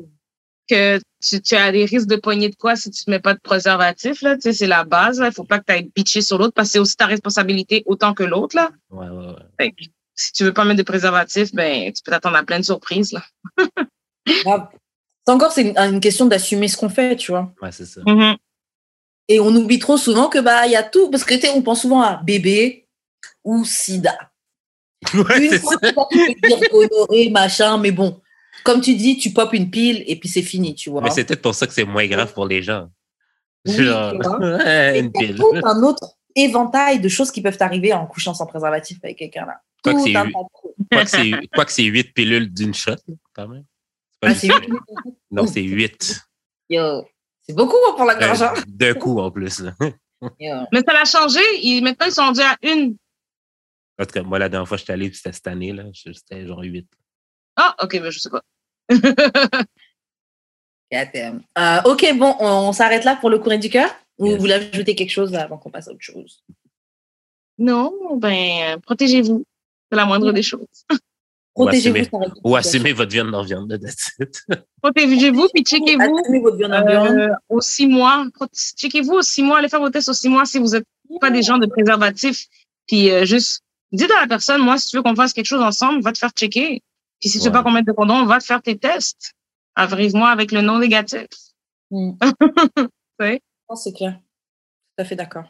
que 0.68 1.00
tu, 1.22 1.42
tu 1.42 1.56
as 1.56 1.72
des 1.72 1.86
risques 1.86 2.08
de 2.08 2.16
poignée 2.16 2.50
de 2.50 2.56
quoi 2.56 2.76
si 2.76 2.92
tu 2.92 3.04
ne 3.08 3.14
mets 3.14 3.20
pas 3.20 3.34
de 3.34 3.40
préservatif, 3.40 4.22
là, 4.22 4.36
tu 4.36 4.42
sais, 4.42 4.54
c'est 4.54 4.68
la 4.68 4.84
base. 4.84 5.22
Il 5.26 5.32
faut 5.32 5.44
pas 5.44 5.60
que 5.60 5.66
tu 5.66 5.74
ailles 5.74 5.92
bitcher 5.96 6.22
sur 6.22 6.38
l'autre 6.38 6.54
parce 6.54 6.70
que 6.70 6.74
c'est 6.74 6.80
aussi 6.80 6.96
ta 6.96 7.06
responsabilité 7.06 7.84
autant 7.86 8.14
que 8.14 8.24
l'autre, 8.24 8.56
là. 8.56 8.70
Ouais, 8.90 9.08
ouais, 9.08 9.28
ouais. 9.28 9.34
Fait 9.60 9.72
que 9.72 9.86
si 10.16 10.34
tu 10.34 10.44
veux 10.44 10.54
pas 10.54 10.66
mettre 10.66 10.78
de 10.80 10.84
préservatif, 10.84 11.54
ben, 11.54 11.92
tu 11.94 12.02
peux 12.04 12.12
t'attendre 12.12 12.38
à 12.38 12.44
plein 12.44 12.60
de 12.60 12.66
surprises, 12.66 13.12
là. 13.14 13.24
Encore 15.28 15.52
c'est 15.52 15.62
une, 15.62 15.78
une 15.78 16.00
question 16.00 16.26
d'assumer 16.26 16.68
ce 16.68 16.78
qu'on 16.78 16.90
fait, 16.90 17.16
tu 17.16 17.32
vois. 17.32 17.54
Ouais, 17.62 17.72
c'est 17.72 17.86
ça. 17.86 18.02
Et 19.30 19.40
on 19.42 19.54
oublie 19.56 19.80
trop 19.80 19.98
souvent 19.98 20.30
que 20.30 20.40
bah 20.40 20.66
il 20.68 20.72
y 20.72 20.76
a 20.78 20.84
tout 20.84 21.10
parce 21.12 21.26
que 21.26 21.36
on 21.54 21.62
pense 21.62 21.82
souvent 21.82 22.02
à 22.02 22.16
bébé 22.24 22.88
ou 23.44 23.66
sida. 23.66 24.18
Ouais, 25.14 25.46
Une 25.46 25.52
c'est 25.52 25.60
fois 25.60 25.76
ça. 25.82 25.92
tu 26.12 26.18
peux 26.42 26.48
dire 26.48 26.60
gonorrhée, 26.72 27.30
machin, 27.30 27.78
mais 27.78 27.92
bon, 27.92 28.20
comme 28.68 28.82
tu 28.82 28.96
dis, 28.96 29.18
tu 29.18 29.32
popes 29.32 29.54
une 29.54 29.70
pile 29.72 30.04
et 30.08 30.20
puis 30.20 30.28
c'est 30.30 30.42
fini, 30.42 30.76
tu 30.76 30.90
vois. 30.90 31.02
Mais 31.02 31.10
c'est 31.10 31.24
peut-être 31.26 31.42
pour 31.42 31.56
ça 31.56 31.66
que 31.68 31.74
c'est 31.74 31.86
moins 31.86 32.06
grave 32.08 32.34
pour 32.34 32.46
les 32.46 32.62
gens. 32.62 32.90
Oui, 33.66 33.74
Genre, 33.74 34.14
une 34.96 35.12
pile. 35.12 35.36
tout 35.38 35.54
un 35.64 35.82
autre 35.84 36.16
éventail 36.36 37.00
de 37.00 37.10
choses 37.10 37.32
qui 37.32 37.42
peuvent 37.42 37.58
arriver 37.62 37.94
en 37.94 38.06
couchant 38.06 38.34
sans 38.34 38.46
préservatif 38.46 38.98
avec 39.04 39.18
quelqu'un 39.18 39.46
là. 39.46 39.62
Quoi 39.84 39.94
que 39.94 39.98
Tout 40.00 40.04
c'est 40.06 40.16
un 40.16 40.26
huit- 40.26 41.50
que 41.52 41.72
c'est, 41.72 41.84
huit 41.84 42.14
pilules 42.14 42.54
d'une 42.54 42.74
shot, 42.74 42.96
quand 43.34 43.48
même. 43.48 43.64
C'est 44.12 44.20
pas 44.20 44.28
Ah, 44.30 44.36
c'est 44.36 44.48
huit. 44.48 44.74
Non, 45.32 45.48
c'est 45.48 45.62
huit. 45.64 46.22
Yo, 46.70 47.06
c'est 47.42 47.56
beaucoup 47.56 47.76
pour 47.96 48.06
la 48.06 48.16
gorge. 48.16 48.42
hein. 48.42 48.54
Euh, 48.58 48.62
D'un 48.68 48.94
coup, 48.94 49.20
en 49.20 49.32
plus. 49.32 49.60
là. 49.62 49.74
Mais 50.72 50.82
ça 50.86 50.94
l'a 50.94 51.06
changé. 51.06 51.40
Ils, 51.62 51.82
maintenant, 51.84 52.08
ils 52.08 52.12
sont 52.12 52.24
rendus 52.24 52.42
à 52.42 52.56
une. 52.64 52.98
En 54.00 54.06
tout 54.06 54.12
cas, 54.14 54.24
moi, 54.24 54.40
la 54.40 54.50
dernière 54.50 54.68
fois 54.68 54.78
que 54.78 54.82
j'étais 54.82 54.94
allé, 54.94 55.12
c'était 55.14 55.32
cette 55.32 55.48
année, 55.48 55.72
là. 55.74 55.84
C'était 55.94 56.46
genre 56.46 56.62
8. 56.62 56.88
Ah, 57.56 57.76
OK, 57.84 57.94
mais 58.02 58.12
je 58.12 58.20
sais 58.20 58.30
pas. 58.30 58.42
euh, 60.94 61.82
OK, 61.86 62.06
bon, 62.18 62.36
on, 62.40 62.46
on 62.70 62.72
s'arrête 62.74 63.04
là 63.04 63.16
pour 63.16 63.30
le 63.30 63.40
courrier 63.40 63.60
du 63.60 63.70
cœur? 63.70 63.90
Ou 64.20 64.26
Yes. 64.26 64.36
vous 64.36 64.42
voulez 64.42 64.54
ajouter 64.54 64.96
quelque 64.96 65.12
chose 65.12 65.36
avant 65.36 65.58
qu'on 65.58 65.70
passe 65.70 65.88
à 65.88 65.92
autre 65.92 66.02
chose? 66.02 66.44
Non, 67.60 67.92
ben, 68.18 68.80
protégez-vous. 68.82 69.44
C'est 69.92 69.96
la 69.98 70.06
moindre 70.06 70.32
des 70.32 70.42
choses. 70.44 70.66
Protégez-vous. 71.54 71.98
assumer- 71.98 72.32
Ou 72.44 72.56
assumez 72.56 72.94
votre 72.94 73.12
viande 73.12 73.32
dans 73.32 73.42
viande, 73.44 73.72
là, 73.72 73.80
that's 73.80 74.12
it. 74.20 74.44
Protégez-vous, 74.82 75.48
puis 75.54 75.64
checkez-vous 75.64 76.18
Assumez 76.20 76.40
votre 76.40 76.56
viande 76.58 76.74
en 76.74 76.86
viande. 76.86 77.18
euh, 77.18 77.30
aux 77.50 77.62
six 77.62 77.88
mois. 77.88 78.26
Checkez-vous 78.78 79.14
aux 79.14 79.22
six 79.24 79.42
mois. 79.42 79.58
Allez 79.58 79.68
faire 79.70 79.80
vos 79.80 79.90
tests 79.90 80.10
aux 80.10 80.14
six 80.14 80.30
mois 80.30 80.46
si 80.46 80.60
vous 80.60 80.68
n'êtes 80.70 80.86
pas 81.20 81.32
des 81.32 81.42
gens 81.42 81.58
de 81.58 81.66
préservatifs. 81.66 82.46
Puis 82.88 83.10
euh, 83.10 83.26
juste, 83.26 83.62
dites 83.92 84.12
à 84.12 84.22
la 84.22 84.28
personne, 84.28 84.62
moi, 84.62 84.78
si 84.78 84.88
tu 84.90 84.98
veux 84.98 85.02
qu'on 85.04 85.16
fasse 85.16 85.34
quelque 85.34 85.46
chose 85.48 85.62
ensemble, 85.62 86.02
va 86.04 86.12
te 86.12 86.20
faire 86.20 86.30
checker. 86.30 86.84
Puis 87.20 87.30
si 87.30 87.40
tu 87.40 87.46
veux 87.46 87.50
Ouais. 87.50 87.54
pas 87.54 87.64
qu'on 87.64 87.72
mette 87.72 87.88
de 87.88 87.92
condom, 87.92 88.26
va 88.26 88.40
te 88.40 88.46
faire 88.46 88.62
tes 88.62 88.78
tests. 88.78 89.34
Arrive-moi 89.76 90.30
avec 90.30 90.52
le 90.52 90.62
non 90.62 90.80
négatif. 90.80 91.28
Hmm. 91.92 92.12
Ouais. 93.20 93.42
Non, 93.68 93.76
c'est 93.76 93.94
clair. 93.94 94.14
Tout 94.96 95.02
à 95.02 95.06
fait 95.06 95.16
d'accord. 95.16 95.46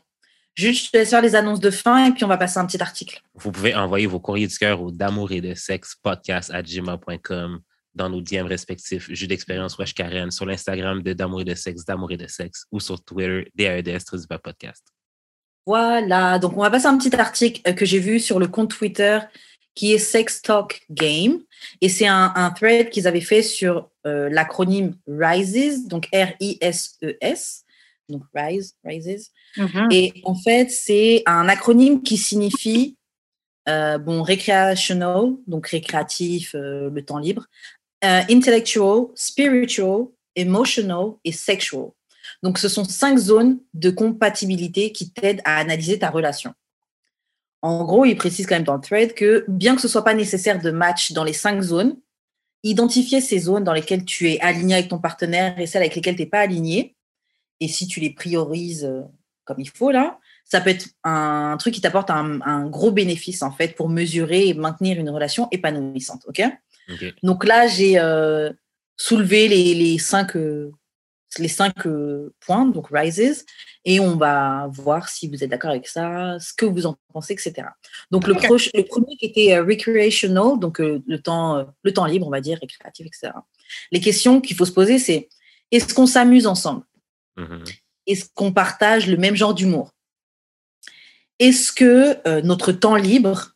Juste, 0.55 0.85
je 0.85 0.91
te 0.91 0.97
laisse 0.97 1.09
faire 1.09 1.21
les 1.21 1.35
annonces 1.35 1.59
de 1.59 1.69
fin 1.69 2.05
et 2.05 2.11
puis 2.13 2.23
on 2.23 2.27
va 2.29 2.37
passer 2.37 2.57
à 2.57 2.61
un 2.61 2.65
petit 2.65 2.81
article. 2.81 3.21
Vous 3.35 3.51
pouvez 3.51 3.75
envoyer 3.75 4.07
vos 4.07 4.21
courriers 4.21 4.47
du 4.47 4.57
cœur 4.57 4.81
au 4.81 4.89
d'amour 4.89 5.31
et 5.33 5.41
de 5.41 5.53
sexe 5.53 5.95
podcast 6.01 6.49
à 6.53 6.63
gmail.com 6.63 7.59
dans 7.93 8.09
nos 8.09 8.21
DM 8.21 8.45
respectifs, 8.45 9.11
Jus 9.11 9.27
d'expérience 9.27 9.77
Wesh 9.77 9.93
Karen, 9.93 10.31
sur 10.31 10.45
l'Instagram 10.45 11.01
de 11.01 11.13
d'amour 11.13 11.41
et 11.41 11.45
de 11.45 11.55
sexe, 11.55 11.83
d'amour 11.83 12.11
et 12.11 12.17
de 12.17 12.27
sexe, 12.27 12.65
ou 12.71 12.79
sur 12.79 13.03
Twitter, 13.03 13.51
DAEDS, 13.55 14.05
Podcast. 14.41 14.83
Voilà, 15.65 16.39
donc 16.39 16.55
on 16.55 16.61
va 16.61 16.69
passer 16.69 16.85
à 16.85 16.91
un 16.91 16.97
petit 16.97 17.13
article 17.15 17.61
euh, 17.67 17.73
que 17.73 17.85
j'ai 17.85 17.99
vu 17.99 18.19
sur 18.19 18.39
le 18.39 18.47
compte 18.47 18.69
Twitter 18.69 19.19
qui 19.77 19.93
est 19.93 19.99
Sex 19.99 20.41
Talk 20.41 20.81
Game. 20.89 21.39
Et 21.81 21.87
c'est 21.87 22.07
un, 22.07 22.33
un 22.35 22.49
thread 22.49 22.89
qu'ils 22.89 23.07
avaient 23.07 23.21
fait 23.21 23.43
sur 23.43 23.91
euh, 24.07 24.27
l'acronyme 24.27 24.95
RISES, 25.07 25.87
donc 25.87 26.07
R-I-S-E-S, 26.11 27.63
E 27.63 28.11
donc 28.11 28.23
RISE, 28.33 28.75
RISES. 28.83 29.31
Mhm. 29.55 29.87
Et 29.91 30.13
en 30.23 30.33
fait, 30.33 30.71
c'est 30.71 31.21
un 31.27 31.47
acronyme 31.47 32.01
qui 32.01 32.17
signifie 32.17 32.97
euh, 33.69 33.99
bon, 33.99 34.23
recreational, 34.23 35.33
donc 35.45 35.67
récréatif, 35.67 36.55
euh, 36.55 36.89
le 36.89 37.05
temps 37.05 37.19
libre, 37.19 37.45
euh, 38.03 38.21
intellectual, 38.31 39.07
spiritual, 39.13 40.05
emotional 40.35 41.11
et 41.23 41.31
sexual. 41.31 41.89
Donc, 42.41 42.57
ce 42.57 42.67
sont 42.67 42.83
cinq 42.83 43.19
zones 43.19 43.59
de 43.75 43.91
compatibilité 43.91 44.91
qui 44.91 45.11
t'aident 45.11 45.41
à 45.45 45.57
analyser 45.57 45.99
ta 45.99 46.09
relation. 46.09 46.53
En 47.67 47.83
gros, 47.83 48.05
il 48.05 48.15
précise 48.15 48.45
quand 48.47 48.55
même 48.55 48.63
dans 48.63 48.75
le 48.75 48.81
thread 48.81 49.13
que 49.13 49.43
bien 49.49 49.75
que 49.75 49.81
ce 49.81 49.89
soit 49.89 50.05
pas 50.05 50.13
nécessaire 50.13 50.61
de 50.61 50.71
match 50.71 51.11
dans 51.11 51.25
les 51.25 51.33
cinq 51.33 51.61
zones, 51.61 51.97
identifier 52.63 53.19
ces 53.19 53.39
zones 53.39 53.65
dans 53.65 53.73
lesquelles 53.73 54.05
tu 54.05 54.29
es 54.31 54.39
aligné 54.39 54.75
avec 54.75 54.87
ton 54.87 54.99
partenaire 54.99 55.59
et 55.59 55.67
celles 55.67 55.81
avec 55.81 55.95
lesquelles 55.95 56.15
tu 56.15 56.21
n'es 56.21 56.29
pas 56.29 56.39
aligné, 56.39 56.95
et 57.59 57.67
si 57.67 57.85
tu 57.85 57.99
les 57.99 58.11
priorises 58.11 58.85
euh, 58.85 59.01
comme 59.43 59.59
il 59.59 59.69
faut 59.69 59.91
là, 59.91 60.17
ça 60.45 60.61
peut 60.61 60.69
être 60.69 60.87
un 61.03 61.57
truc 61.59 61.73
qui 61.73 61.81
t'apporte 61.81 62.09
un, 62.09 62.39
un 62.41 62.67
gros 62.69 62.91
bénéfice 62.91 63.41
en 63.43 63.51
fait 63.51 63.75
pour 63.75 63.89
mesurer 63.89 64.47
et 64.47 64.53
maintenir 64.53 64.97
une 64.97 65.09
relation 65.09 65.49
épanouissante. 65.51 66.23
Ok. 66.27 66.41
Donc 67.21 67.43
là, 67.43 67.67
j'ai 67.67 67.99
euh, 67.99 68.53
soulevé 68.95 69.49
les, 69.49 69.73
les 69.73 69.97
cinq, 69.97 70.37
euh, 70.37 70.71
les 71.39 71.47
cinq 71.49 71.85
euh, 71.85 72.33
points, 72.39 72.65
donc 72.65 72.87
rises, 72.91 73.45
et 73.85 73.99
on 73.99 74.15
va 74.15 74.67
voir 74.71 75.09
si 75.09 75.27
vous 75.27 75.43
êtes 75.43 75.49
d'accord 75.49 75.71
avec 75.71 75.87
ça, 75.87 76.37
ce 76.39 76.53
que 76.53 76.65
vous 76.65 76.85
en 76.85 76.95
pensez, 77.13 77.33
etc. 77.33 77.67
Donc 78.11 78.27
le, 78.27 78.33
Ok. 78.33 78.43
proche- 78.45 78.69
le 78.73 78.83
premier 78.83 79.15
qui 79.17 79.25
était 79.25 79.53
euh, 79.53 79.63
recreational, 79.63 80.57
donc 80.59 80.79
euh, 80.79 81.01
le, 81.05 81.21
temps, 81.21 81.65
le 81.83 81.93
temps 81.93 82.05
libre, 82.05 82.27
on 82.27 82.31
va 82.31 82.41
dire, 82.41 82.57
récréatif, 82.61 83.05
etc. 83.07 83.33
Les 83.91 83.99
questions 83.99 84.39
qu'il 84.41 84.55
faut 84.55 84.65
se 84.65 84.71
poser, 84.71 84.99
c'est 84.99 85.29
est-ce 85.71 85.93
qu'on 85.93 86.07
s'amuse 86.07 86.47
ensemble? 86.47 86.83
Mhm. 87.37 87.63
est-ce 88.07 88.25
qu'on 88.33 88.51
partage 88.51 89.07
le 89.07 89.17
même 89.17 89.35
genre 89.35 89.53
d'humour? 89.53 89.91
Est-ce 91.39 91.71
que 91.71 92.41
notre 92.41 92.71
temps 92.71 92.95
libre, 92.95 93.51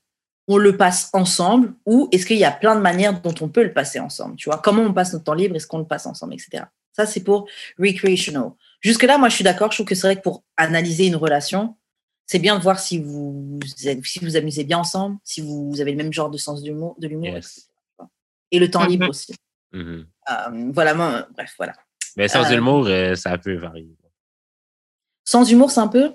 on 0.47 0.57
le 0.57 0.77
passe 0.77 1.09
ensemble 1.13 1.73
ou 1.85 2.09
est-ce 2.11 2.25
qu'il 2.25 2.37
y 2.37 2.43
a 2.43 2.51
plein 2.51 2.75
de 2.75 2.81
manières 2.81 3.19
dont 3.21 3.33
on 3.41 3.47
peut 3.49 3.63
le 3.63 3.73
passer 3.73 3.99
ensemble 3.99 4.35
Tu 4.35 4.49
vois, 4.49 4.59
comment 4.59 4.83
on 4.83 4.93
passe 4.93 5.13
notre 5.13 5.25
temps 5.25 5.33
libre 5.33 5.55
Est-ce 5.55 5.65
qu'on 5.67 5.79
le 5.79 5.85
passe 5.87 6.05
ensemble, 6.05 6.33
etc. 6.35 6.65
Ça, 7.05 7.11
c'est 7.11 7.23
pour 7.23 7.47
recreational. 7.79 8.51
Jusque-là, 8.81 9.17
moi, 9.17 9.29
je 9.29 9.35
suis 9.35 9.43
d'accord. 9.43 9.71
Je 9.71 9.77
trouve 9.77 9.87
que 9.87 9.95
c'est 9.95 10.07
vrai 10.07 10.15
que 10.17 10.21
pour 10.21 10.43
analyser 10.57 11.07
une 11.07 11.15
relation, 11.15 11.75
c'est 12.27 12.39
bien 12.39 12.57
de 12.57 12.61
voir 12.63 12.79
si 12.79 12.99
vous 12.99 13.59
si 14.03 14.19
vous 14.19 14.35
amusez 14.35 14.63
bien 14.63 14.77
ensemble, 14.79 15.17
si 15.23 15.41
vous 15.41 15.81
avez 15.81 15.91
le 15.91 15.97
même 15.97 16.13
genre 16.13 16.29
de 16.29 16.37
sens 16.37 16.61
de 16.61 16.67
l'humour, 16.69 16.95
Yes. 17.01 17.69
Et 18.51 18.59
le 18.59 18.69
temps 18.69 18.83
Mhm. 18.83 18.89
libre 18.89 19.09
aussi. 19.09 19.33
Mhm. 19.71 20.05
Euh, 20.29 20.71
voilà, 20.73 20.93
moi, 20.93 21.27
bref, 21.33 21.53
voilà. 21.57 21.73
Mais 22.17 22.27
sans 22.27 22.43
Euh, 22.51 22.57
humour, 22.57 22.85
euh, 22.87 23.15
ça 23.15 23.37
peut 23.37 23.55
varier. 23.55 23.95
Sans 25.23 25.49
humour, 25.49 25.71
c'est 25.71 25.79
un 25.79 25.87
peu? 25.87 26.13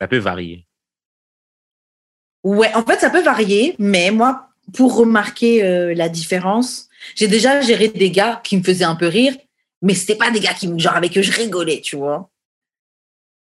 Ça 0.00 0.06
peut 0.08 0.18
varier. 0.18 0.66
Ouais, 2.44 2.72
en 2.74 2.82
fait, 2.84 2.98
ça 3.00 3.10
peut 3.10 3.22
varier, 3.22 3.74
mais 3.78 4.10
moi, 4.10 4.48
pour 4.74 4.96
remarquer 4.96 5.62
euh, 5.64 5.94
la 5.94 6.08
différence, 6.08 6.88
j'ai 7.14 7.28
déjà 7.28 7.60
géré 7.60 7.88
des 7.88 8.10
gars 8.10 8.40
qui 8.44 8.56
me 8.56 8.62
faisaient 8.62 8.84
un 8.84 8.96
peu 8.96 9.06
rire, 9.08 9.34
mais 9.82 9.94
c'était 9.94 10.16
pas 10.16 10.30
des 10.30 10.40
gars 10.40 10.54
qui, 10.54 10.78
genre, 10.78 10.96
avec 10.96 11.16
eux, 11.18 11.22
je 11.22 11.32
rigolais, 11.32 11.80
tu 11.80 11.96
vois. 11.96 12.30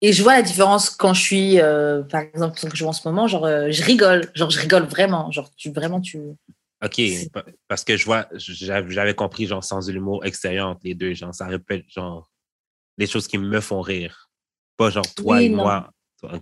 Et 0.02 0.14
je 0.14 0.24
vois 0.24 0.34
la 0.34 0.42
différence 0.42 0.90
quand 0.90 1.14
je 1.14 1.22
suis, 1.22 1.62
euh, 1.62 2.02
par 2.02 2.22
exemple, 2.22 2.60
que 2.60 2.68
je 2.70 2.76
joue 2.76 2.88
en 2.88 2.94
ce 2.94 3.08
moment, 3.08 3.28
genre, 3.28 3.46
euh, 3.46 3.68
je 3.70 3.84
rigole, 3.84 4.32
genre, 4.34 4.50
je 4.50 4.60
rigole 4.60 4.84
vraiment, 4.84 5.32
genre, 5.32 5.50
tu, 5.56 5.72
vraiment, 5.72 6.02
tu. 6.02 6.20
OK, 6.84 7.02
parce 7.68 7.84
que 7.84 7.96
je 7.96 8.06
vois, 8.06 8.28
j'avais 8.34 9.14
compris, 9.14 9.46
genre, 9.46 9.64
sans 9.64 9.88
l'humour 9.88 10.26
extérieur 10.26 10.68
entre 10.70 10.82
les 10.84 10.96
deux, 10.96 11.14
genre, 11.14 11.34
ça 11.34 11.46
répète, 11.46 11.86
genre, 11.88 12.32
les 12.98 13.06
choses 13.06 13.28
qui 13.28 13.38
me 13.38 13.62
font 13.62 13.82
rire. 13.82 14.30
Pas 14.78 14.90
genre 14.90 15.14
toi 15.14 15.38
Oui, 15.38 15.46
et 15.46 15.50
non. 15.50 15.58
moi. 15.58 15.92
Toi. 16.20 16.40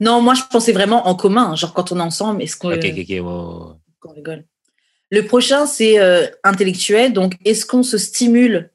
Non, 0.00 0.20
moi, 0.20 0.34
je 0.34 0.42
pensais 0.50 0.72
vraiment 0.72 1.06
en 1.06 1.14
commun, 1.14 1.54
genre, 1.54 1.72
quand 1.72 1.92
on 1.92 1.98
est 1.98 2.02
ensemble, 2.02 2.42
est-ce 2.42 2.56
qu'on 2.56 2.72
OK, 2.72 2.84
OK, 2.84 2.98
OK, 2.98 3.80
qu'on 4.00 4.12
rigole? 4.12 4.44
Le 5.14 5.22
prochain, 5.24 5.64
c'est 5.66 6.00
euh, 6.00 6.26
intellectuel. 6.42 7.12
Donc, 7.12 7.36
est-ce 7.44 7.64
qu'on 7.64 7.84
se 7.84 7.98
stimule 7.98 8.72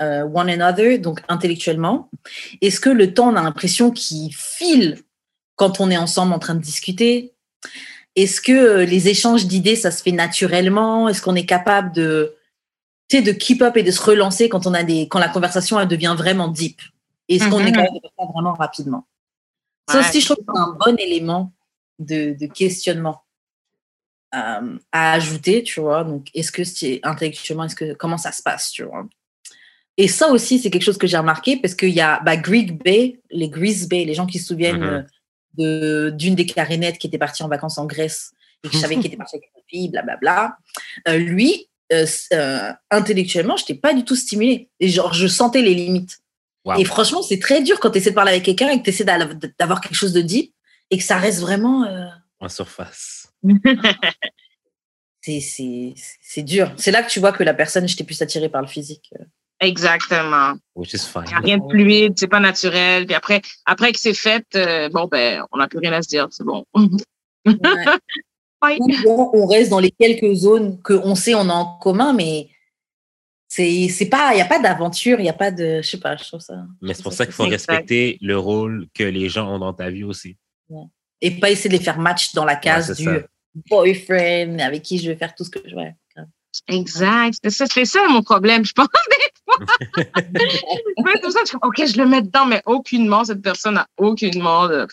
euh, 0.00 0.22
one 0.22 0.48
another, 0.48 0.98
donc 0.98 1.20
intellectuellement? 1.28 2.08
Est-ce 2.62 2.80
que 2.80 2.88
le 2.88 3.12
temps, 3.12 3.28
on 3.32 3.36
a 3.36 3.42
l'impression 3.42 3.90
qu'il 3.90 4.34
file 4.34 4.98
quand 5.56 5.78
on 5.80 5.90
est 5.90 5.98
ensemble 5.98 6.32
en 6.32 6.38
train 6.38 6.54
de 6.54 6.62
discuter? 6.62 7.34
Est-ce 8.16 8.40
que 8.40 8.52
euh, 8.52 8.84
les 8.86 9.08
échanges 9.08 9.44
d'idées, 9.46 9.76
ça 9.76 9.90
se 9.90 10.02
fait 10.02 10.12
naturellement? 10.12 11.10
Est-ce 11.10 11.20
qu'on 11.20 11.36
est 11.36 11.44
capable 11.44 11.92
de, 11.92 12.34
de 13.12 13.32
keep 13.32 13.60
up 13.60 13.76
et 13.76 13.82
de 13.82 13.90
se 13.90 14.00
relancer 14.02 14.48
quand 14.48 14.66
on 14.66 14.72
a 14.72 14.82
des, 14.82 15.08
quand 15.08 15.18
la 15.18 15.28
conversation 15.28 15.78
elle 15.78 15.88
devient 15.88 16.14
vraiment 16.16 16.48
deep? 16.48 16.80
Est-ce 17.28 17.50
qu'on 17.50 17.60
Mhm. 17.60 17.68
est 17.68 17.72
capable 17.72 17.96
de 17.96 18.00
faire 18.00 18.12
ça 18.18 18.24
vraiment 18.32 18.54
rapidement? 18.54 19.06
Ça 19.90 19.98
Ouais. 19.98 20.08
aussi, 20.08 20.20
je 20.22 20.24
trouve 20.24 20.38
que 20.38 20.52
c'est 20.54 20.60
un 20.60 20.76
bon 20.86 20.96
élément 20.96 21.52
de, 21.98 22.34
de 22.40 22.46
questionnement 22.46 23.22
euh, 24.34 24.78
à 24.92 25.12
ajouter, 25.12 25.62
tu 25.62 25.80
vois. 25.80 26.04
Donc, 26.04 26.28
est-ce 26.34 26.52
que 26.52 26.62
c'est 26.62 27.00
intellectuellement, 27.02 27.64
est-ce 27.64 27.74
que 27.74 27.94
comment 27.94 28.18
ça 28.18 28.30
se 28.30 28.42
passe, 28.42 28.70
tu 28.70 28.84
vois. 28.84 29.06
Et 29.96 30.08
ça 30.08 30.28
aussi, 30.28 30.58
c'est 30.58 30.70
quelque 30.70 30.84
chose 30.84 30.98
que 30.98 31.06
j'ai 31.06 31.18
remarqué 31.18 31.56
parce 31.56 31.74
qu'il 31.74 31.90
y 31.90 32.00
a 32.00 32.20
bah, 32.24 32.36
Greek 32.36 32.82
Bay, 32.82 33.20
les 33.30 33.48
Greece 33.48 33.88
Bay, 33.88 34.04
les 34.04 34.14
gens 34.14 34.26
qui 34.26 34.38
se 34.38 34.46
souviennent 34.46 35.06
de 35.58 36.14
d'une 36.16 36.36
des 36.36 36.46
clarinettes 36.46 36.98
qui 36.98 37.08
était 37.08 37.18
partie 37.18 37.42
en 37.42 37.48
vacances 37.48 37.76
en 37.76 37.86
Grèce 37.86 38.32
et 38.62 38.68
que 38.68 38.74
je 38.74 38.78
savais 38.80 38.94
qu'il 38.98 39.06
était 39.06 39.16
parti 39.16 39.36
avec 39.36 39.50
une 39.56 39.62
fille, 39.68 39.88
blablabla. 39.88 40.56
Euh, 41.08 41.18
lui, 41.18 41.68
euh, 41.92 42.72
intellectuellement, 42.90 43.56
je 43.56 43.64
n'étais 43.64 43.74
pas 43.74 43.92
du 43.92 44.04
tout 44.04 44.16
stimulée. 44.16 44.70
Et 44.78 44.88
genre, 44.88 45.12
je 45.12 45.26
sentais 45.26 45.60
les 45.60 45.74
limites. 45.74 46.18
Wow. 46.64 46.78
Et 46.78 46.84
franchement, 46.84 47.22
c'est 47.22 47.40
très 47.40 47.62
dur 47.62 47.80
quand 47.80 47.90
tu 47.90 47.98
essaies 47.98 48.10
de 48.10 48.14
parler 48.14 48.32
avec 48.32 48.44
quelqu'un 48.44 48.68
et 48.68 48.78
que 48.78 48.84
tu 48.84 48.90
essaies 48.90 49.04
d'avoir 49.04 49.80
quelque 49.80 49.96
chose 49.96 50.12
de 50.12 50.20
deep 50.20 50.54
et 50.90 50.98
que 50.98 51.04
ça 51.04 51.16
reste 51.16 51.40
vraiment. 51.40 51.84
En 52.38 52.48
surface. 52.48 53.19
c'est- 55.20 55.40
c'est 55.40 55.94
c'est 56.20 56.42
dur. 56.42 56.72
C'est 56.76 56.90
là 56.90 57.02
que 57.02 57.10
tu 57.10 57.20
vois 57.20 57.32
que 57.32 57.42
la 57.42 57.54
personne, 57.54 57.86
j'étais 57.88 58.04
plus 58.04 58.20
attirée 58.22 58.48
par 58.48 58.62
le 58.62 58.68
physique. 58.68 59.12
Exactement. 59.60 60.54
Which 60.74 60.94
is 60.94 60.98
fine. 61.06 61.24
Il 61.26 61.28
n'y 61.28 61.34
a 61.34 61.38
rien 61.40 61.58
de 61.58 61.68
fluide, 61.68 62.14
c'est 62.16 62.28
pas 62.28 62.40
naturel. 62.40 63.04
Puis 63.06 63.14
après, 63.14 63.42
après 63.66 63.92
que 63.92 64.00
c'est 64.00 64.14
fait, 64.14 64.46
euh, 64.56 64.88
bon, 64.88 65.06
ben, 65.06 65.44
on 65.52 65.58
n'a 65.58 65.68
plus 65.68 65.78
rien 65.80 65.92
à 65.92 66.00
se 66.00 66.08
dire, 66.08 66.28
c'est 66.30 66.44
bon. 66.44 66.64
Ouais. 66.74 66.86
Ouais. 68.62 68.76
Bon, 69.04 69.30
on 69.32 69.46
reste 69.46 69.70
dans 69.70 69.78
les 69.80 69.90
quelques 69.90 70.34
zones 70.34 70.82
qu'on 70.82 71.14
sait 71.14 71.34
on 71.34 71.48
a 71.48 71.54
en 71.54 71.78
commun, 71.78 72.12
mais 72.12 72.50
c'est 73.48 73.88
c'est 73.88 74.04
pas, 74.10 74.32
il 74.32 74.36
n'y 74.36 74.42
a 74.42 74.44
pas 74.44 74.58
d'aventure, 74.60 75.18
il 75.18 75.22
n'y 75.22 75.30
a 75.30 75.32
pas 75.32 75.50
de, 75.50 75.80
je 75.80 75.88
sais 75.88 75.98
pas, 75.98 76.14
je 76.18 76.24
trouve 76.24 76.40
ça. 76.40 76.66
Mais 76.82 76.92
c'est 76.92 77.02
pour 77.02 77.14
ça 77.14 77.24
qu'il 77.24 77.32
faut 77.34 77.46
Exact. 77.46 77.70
respecter 77.70 78.18
le 78.20 78.36
rôle 78.38 78.86
que 78.92 79.02
les 79.02 79.30
gens 79.30 79.50
ont 79.50 79.58
dans 79.58 79.72
ta 79.72 79.88
vie 79.88 80.04
aussi. 80.04 80.36
Et 81.20 81.32
pas 81.32 81.50
essayer 81.50 81.70
de 81.70 81.76
les 81.76 81.84
faire 81.84 81.98
match 81.98 82.32
dans 82.32 82.44
la 82.44 82.56
case 82.56 82.88
Ouais, 82.90 82.94
du 82.96 83.04
ça. 83.04 83.26
boyfriend 83.68 84.58
avec 84.58 84.82
qui 84.82 84.98
je 84.98 85.10
vais 85.10 85.16
faire 85.16 85.34
tout 85.34 85.44
ce 85.44 85.50
que 85.50 85.60
je 85.66 85.74
veux. 85.74 85.82
Exact. 86.68 87.34
C'est 87.42 87.50
ça, 87.50 87.66
c'est 87.66 87.84
ça 87.84 88.00
mon 88.08 88.22
problème, 88.22 88.64
je 88.64 88.72
pense, 88.72 88.88
des 88.88 89.42
fois. 89.44 89.66
Ça, 91.30 91.40
je 91.46 91.56
OK, 91.62 91.86
je 91.86 91.96
le 91.96 92.06
mets 92.06 92.22
dedans, 92.22 92.46
mais 92.46 92.62
aucunement, 92.66 93.24
cette 93.24 93.42
personne 93.42 93.74
n'a 93.74 93.86
aucunement 93.96 94.68
de. 94.68 94.86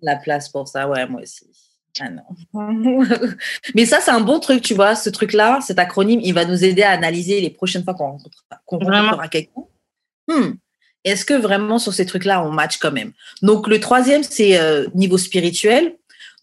La 0.00 0.16
place 0.16 0.48
pour 0.48 0.68
ça, 0.68 0.88
ouais, 0.88 1.06
moi 1.06 1.22
aussi. 1.22 1.46
Ah 2.00 2.08
non. 2.10 2.22
Mais 3.74 3.86
ça, 3.86 4.00
c'est 4.00 4.10
un 4.10 4.20
bon 4.20 4.38
truc, 4.38 4.62
tu 4.62 4.74
vois. 4.74 4.94
Ce 4.94 5.10
truc-là, 5.10 5.60
cet 5.60 5.78
acronyme, 5.78 6.20
il 6.22 6.32
va 6.32 6.44
nous 6.44 6.64
aider 6.64 6.82
à 6.82 6.90
analyser 6.90 7.40
les 7.40 7.50
prochaines 7.50 7.82
fois 7.82 7.94
qu'on 7.94 8.12
rencontrera, 8.12 8.60
qu'on 8.66 8.78
rencontrera 8.78 9.28
quelqu'un. 9.28 9.62
Hmm. 10.28 10.52
Est-ce 11.08 11.24
que 11.24 11.34
vraiment 11.34 11.78
sur 11.78 11.94
ces 11.94 12.06
trucs-là, 12.06 12.44
on 12.44 12.50
match 12.50 12.78
quand 12.78 12.92
même? 12.92 13.12
Donc, 13.42 13.66
le 13.68 13.80
troisième, 13.80 14.22
c'est 14.22 14.58
euh, 14.58 14.86
niveau 14.94 15.18
spirituel. 15.18 15.94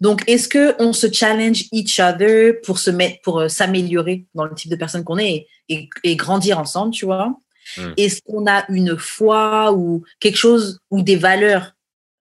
Donc, 0.01 0.23
est-ce 0.27 0.47
que 0.47 0.75
on 0.79 0.91
se 0.93 1.11
challenge 1.11 1.65
each 1.71 1.99
other 1.99 2.59
pour 2.63 2.79
se 2.79 2.91
mettre, 2.91 3.21
pour 3.21 3.39
euh, 3.39 3.47
s'améliorer 3.47 4.25
dans 4.33 4.45
le 4.45 4.53
type 4.53 4.69
de 4.69 4.75
personne 4.75 5.03
qu'on 5.03 5.17
est 5.17 5.47
et, 5.69 5.89
et, 6.03 6.15
grandir 6.15 6.59
ensemble, 6.59 6.91
tu 6.93 7.05
vois? 7.05 7.33
Hmm. 7.77 7.93
Est-ce 7.97 8.21
qu'on 8.21 8.45
a 8.47 8.65
une 8.69 8.97
foi 8.97 9.73
ou 9.73 10.03
quelque 10.19 10.37
chose 10.37 10.79
ou 10.91 11.01
des 11.01 11.15
valeurs 11.15 11.73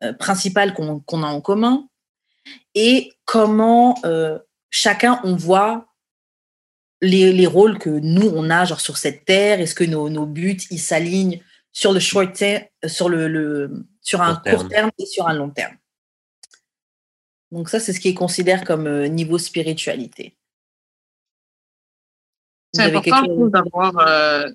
euh, 0.03 0.13
principales 0.13 0.73
qu'on 0.75 1.23
a 1.23 1.27
en 1.27 1.41
commun? 1.41 1.89
Et 2.75 3.13
comment 3.25 3.99
euh, 4.05 4.39
chacun 4.71 5.21
on 5.25 5.35
voit 5.35 5.87
les, 7.01 7.33
les, 7.33 7.47
rôles 7.47 7.79
que 7.79 7.91
nous 7.91 8.29
on 8.35 8.51
a 8.51 8.65
genre 8.65 8.81
sur 8.81 8.97
cette 8.97 9.25
terre? 9.25 9.61
Est-ce 9.61 9.75
que 9.75 9.85
nos, 9.85 10.09
nos 10.09 10.27
buts 10.27 10.61
ils 10.71 10.79
s'alignent 10.79 11.41
sur 11.75 11.93
le 11.93 12.01
short 12.01 12.33
terme, 12.33 12.65
sur 12.87 13.11
le, 13.11 13.29
le 13.29 13.85
sur 14.01 14.23
un 14.23 14.37
court 14.37 14.69
terme 14.69 14.91
et 14.99 15.05
sur 15.05 15.29
un 15.29 15.35
long 15.35 15.51
terme 15.51 15.77
donc 17.55 17.69
ça, 17.69 17.79
c'est 17.79 17.93
ce 17.93 18.01
qui 18.01 18.09
est 18.09 18.15
considéré 18.15 18.65
comme 18.65 18.89
euh, 18.89 19.07
niveau 19.07 19.39
spiritualité. 19.39 20.37
C'est 22.73 22.83
important 22.83 23.23
d'avoir 23.47 23.97
euh, 23.99 24.49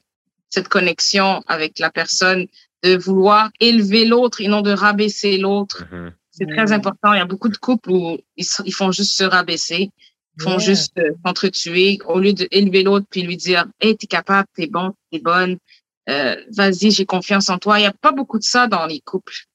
cette 0.50 0.68
connexion 0.68 1.42
avec 1.48 1.80
la 1.80 1.92
personne, 1.92 2.48
de 2.84 2.98
vouloir 2.98 3.52
élever 3.62 4.04
l'autre 4.04 4.42
et 4.42 4.50
non 4.50 4.62
de 4.62 4.72
rabaisser 4.72 5.38
l'autre. 5.38 5.86
Mm-hmm. 5.86 6.12
C'est 6.32 6.48
très 6.48 6.72
important. 6.74 7.14
Il 7.14 7.20
y 7.20 7.22
a 7.22 7.26
beaucoup 7.26 7.48
de 7.48 7.56
couples 7.56 7.90
où 7.90 8.18
ils, 8.36 8.74
font 8.74 8.92
juste 8.92 9.18
se 9.18 9.24
rabaisser, 9.24 9.92
ils 10.38 10.44
font 10.44 10.60
juste 10.60 10.98
euh, 10.98 11.12
s'entretuer 11.26 12.00
au 12.06 12.20
lieu 12.20 12.34
d'élever 12.34 12.84
l'autre 12.84 13.06
puis 13.10 13.22
lui 13.22 13.38
dire 13.38 13.66
Hey, 13.80 13.96
t'es 13.96 14.08
capable, 14.08 14.48
t'es 14.56 14.68
bon, 14.68 14.94
t'es 15.10 15.20
bonne, 15.20 15.58
vas-y, 16.52 16.92
j'ai 16.92 17.06
confiance 17.06 17.50
en 17.50 17.58
toi. 17.58 17.80
Il 17.80 17.84
n'y 17.84 17.88
a 17.88 17.94
pas 17.94 18.12
beaucoup 18.12 18.40
de 18.40 18.44
ça 18.44 18.68
dans 18.68 18.86
les 18.86 19.02
couples. 19.02 19.46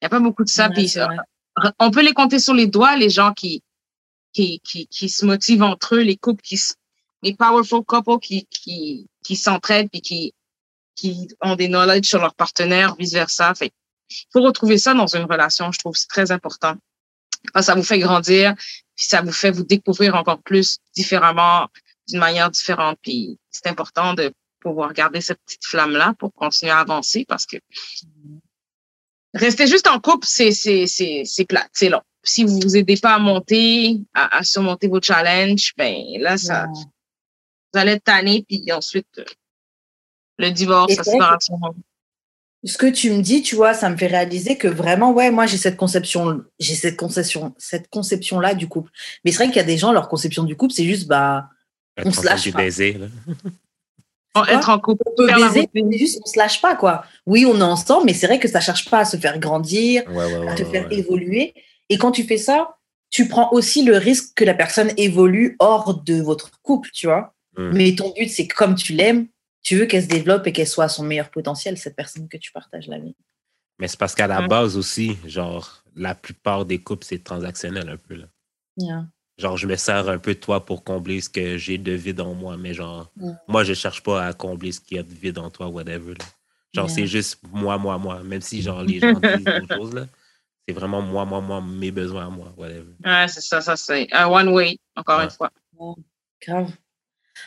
Il 0.00 0.04
n'y 0.04 0.06
a 0.06 0.08
pas 0.08 0.20
beaucoup 0.20 0.44
de 0.44 0.48
ça. 0.48 0.68
puis, 0.70 0.94
on 1.78 1.90
peut 1.90 2.02
les 2.02 2.12
compter 2.12 2.38
sur 2.38 2.54
les 2.54 2.66
doigts, 2.66 2.96
les 2.96 3.10
gens 3.10 3.32
qui, 3.32 3.62
qui, 4.32 4.60
qui, 4.60 4.86
qui 4.86 5.08
se 5.08 5.26
motivent 5.26 5.62
entre 5.62 5.96
eux, 5.96 6.00
les 6.00 6.16
couples 6.16 6.42
qui, 6.42 6.60
les 7.22 7.34
powerful 7.34 7.84
couples 7.84 8.18
qui, 8.20 8.46
qui, 8.46 9.08
qui 9.24 9.36
s'entraident 9.36 9.90
et 9.92 10.00
qui, 10.00 10.34
qui 10.94 11.28
ont 11.40 11.56
des 11.56 11.68
knowledge 11.68 12.06
sur 12.06 12.20
leur 12.20 12.34
partenaire, 12.34 12.94
vice 12.96 13.12
versa. 13.12 13.54
Fait, 13.54 13.72
il 14.10 14.26
faut 14.32 14.42
retrouver 14.42 14.78
ça 14.78 14.94
dans 14.94 15.06
une 15.06 15.24
relation. 15.24 15.72
Je 15.72 15.78
trouve 15.78 15.96
c'est 15.96 16.08
très 16.08 16.32
important. 16.32 16.76
ça 17.60 17.74
vous 17.74 17.82
fait 17.82 17.98
grandir, 17.98 18.54
puis 18.96 19.06
ça 19.06 19.20
vous 19.22 19.32
fait 19.32 19.50
vous 19.50 19.64
découvrir 19.64 20.14
encore 20.14 20.40
plus 20.42 20.78
différemment, 20.94 21.68
d'une 22.08 22.20
manière 22.20 22.50
différente. 22.50 22.98
Puis 23.02 23.38
c'est 23.50 23.66
important 23.66 24.14
de 24.14 24.32
pouvoir 24.68 24.92
garder 24.92 25.20
cette 25.20 25.40
petite 25.44 25.64
flamme 25.64 25.92
là 25.92 26.14
pour 26.18 26.32
continuer 26.34 26.72
à 26.72 26.78
avancer 26.78 27.24
parce 27.28 27.46
que 27.46 27.56
Rester 29.34 29.66
juste 29.66 29.86
en 29.86 30.00
couple, 30.00 30.26
c'est, 30.26 30.52
c'est, 30.52 30.86
c'est, 30.86 31.22
c'est 31.24 31.44
plate, 31.44 31.68
c'est 31.72 31.90
long. 31.90 32.00
Si 32.22 32.44
vous 32.44 32.58
vous 32.60 32.76
aidez 32.76 32.96
pas 32.96 33.14
à 33.14 33.18
monter, 33.18 34.00
à, 34.14 34.42
surmonter 34.42 34.88
vos 34.88 35.00
challenges, 35.00 35.74
ben 35.76 35.96
là, 36.18 36.36
ça, 36.38 36.66
vous 36.72 37.80
allez 37.80 37.92
être 37.92 38.04
tanné, 38.04 38.44
puis 38.48 38.70
ensuite, 38.72 39.06
euh, 39.18 39.24
le 40.38 40.50
divorce, 40.50 40.96
la 40.96 41.04
séparation. 41.04 41.58
Ce 42.64 42.76
que 42.76 42.86
tu 42.86 43.10
me 43.12 43.22
dis, 43.22 43.42
tu 43.42 43.54
vois, 43.54 43.72
ça 43.72 43.88
me 43.88 43.96
fait 43.96 44.08
réaliser 44.08 44.56
que 44.56 44.66
vraiment, 44.66 45.12
ouais, 45.12 45.30
moi, 45.30 45.46
j'ai 45.46 45.58
cette 45.58 45.76
conception, 45.76 46.42
j'ai 46.58 46.74
cette 46.74 46.96
conception, 46.96 47.54
cette 47.58 47.88
conception-là 47.88 48.54
du 48.54 48.66
couple. 48.66 48.90
Mais 49.24 49.30
c'est 49.30 49.38
vrai 49.38 49.46
qu'il 49.46 49.56
y 49.56 49.60
a 49.60 49.64
des 49.64 49.78
gens, 49.78 49.92
leur 49.92 50.08
conception 50.08 50.42
du 50.42 50.56
couple, 50.56 50.72
c'est 50.72 50.86
juste, 50.86 51.06
bah, 51.06 51.50
on 52.04 52.10
se 52.10 52.24
lâche. 52.24 52.50
Pas. 52.50 52.58
Baiser, 52.58 52.98
être 54.46 54.68
en 54.68 54.78
couple. 54.78 55.02
On 55.06 55.14
peut 55.14 55.26
baiser, 55.26 55.68
mais 55.74 55.98
juste 55.98 56.20
on 56.22 56.26
se 56.26 56.38
lâche 56.38 56.60
pas, 56.60 56.76
quoi. 56.76 57.04
Oui, 57.26 57.46
on 57.46 57.58
est 57.58 57.62
ensemble, 57.62 58.06
mais 58.06 58.14
c'est 58.14 58.26
vrai 58.26 58.38
que 58.38 58.48
ça 58.48 58.60
cherche 58.60 58.88
pas 58.90 59.00
à 59.00 59.04
se 59.04 59.16
faire 59.16 59.38
grandir, 59.38 60.02
à 60.48 60.54
te 60.54 60.64
faire 60.64 60.90
évoluer. 60.92 61.54
Et 61.88 61.98
quand 61.98 62.12
tu 62.12 62.24
fais 62.24 62.36
ça, 62.36 62.76
tu 63.10 63.28
prends 63.28 63.50
aussi 63.52 63.84
le 63.84 63.96
risque 63.96 64.34
que 64.34 64.44
la 64.44 64.54
personne 64.54 64.92
évolue 64.96 65.56
hors 65.58 66.02
de 66.02 66.20
votre 66.20 66.50
couple, 66.62 66.90
tu 66.92 67.06
vois. 67.06 67.34
Hmm. 67.56 67.70
Mais 67.72 67.94
ton 67.94 68.12
but, 68.12 68.28
c'est 68.28 68.46
que 68.46 68.54
comme 68.54 68.74
tu 68.74 68.92
l'aimes, 68.92 69.28
tu 69.62 69.76
veux 69.76 69.86
qu'elle 69.86 70.02
se 70.02 70.08
développe 70.08 70.46
et 70.46 70.52
qu'elle 70.52 70.66
soit 70.66 70.84
à 70.84 70.88
son 70.88 71.02
meilleur 71.02 71.30
potentiel, 71.30 71.78
cette 71.78 71.96
personne 71.96 72.28
que 72.28 72.36
tu 72.36 72.52
partages 72.52 72.86
la 72.86 72.98
vie. 72.98 73.16
Mais 73.78 73.88
c'est 73.88 73.98
parce 73.98 74.14
qu'à 74.14 74.26
la 74.26 74.46
base 74.46 74.76
aussi, 74.76 75.16
genre, 75.26 75.82
la 75.94 76.14
plupart 76.14 76.64
des 76.64 76.78
couples, 76.78 77.04
c'est 77.04 77.22
transactionnel 77.22 77.88
un 77.88 77.96
peu. 77.96 78.14
Là. 78.14 79.04
Genre, 79.38 79.56
je 79.56 79.66
me 79.68 79.76
sers 79.76 80.08
un 80.08 80.18
peu 80.18 80.34
de 80.34 80.40
toi 80.40 80.64
pour 80.64 80.82
combler 80.82 81.20
ce 81.20 81.28
que 81.28 81.56
j'ai 81.56 81.78
de 81.78 81.92
vide 81.92 82.20
en 82.20 82.34
moi, 82.34 82.56
mais 82.56 82.74
genre, 82.74 83.10
moi, 83.46 83.62
je 83.62 83.72
cherche 83.72 84.02
pas 84.02 84.26
à 84.26 84.32
combler 84.32 84.72
ce 84.72 84.80
qu'il 84.80 84.96
y 84.96 85.00
a 85.00 85.04
de 85.04 85.14
vide 85.14 85.38
en 85.38 85.48
toi, 85.48 85.68
whatever. 85.68 86.14
Genre, 86.74 86.90
c'est 86.90 87.06
juste 87.06 87.38
moi, 87.52 87.78
moi, 87.78 87.98
moi. 87.98 88.22
Même 88.24 88.42
si, 88.42 88.62
genre, 88.62 88.82
les 88.82 88.98
gens 88.98 89.14
disent 89.20 89.46
autre 89.46 89.74
chose, 89.76 89.94
là. 89.94 90.06
C'est 90.66 90.74
vraiment 90.74 91.00
moi, 91.00 91.24
moi, 91.24 91.40
moi, 91.40 91.62
mes 91.62 91.90
besoins 91.90 92.26
à 92.26 92.30
moi, 92.30 92.52
whatever. 92.56 92.92
Ouais, 93.04 93.26
c'est 93.28 93.40
ça, 93.40 93.60
ça, 93.60 93.76
c'est 93.76 94.06
un 94.12 94.26
one 94.26 94.48
way, 94.48 94.76
encore 94.96 95.20
une 95.20 95.30
fois. 95.30 95.50
grave. 96.42 96.72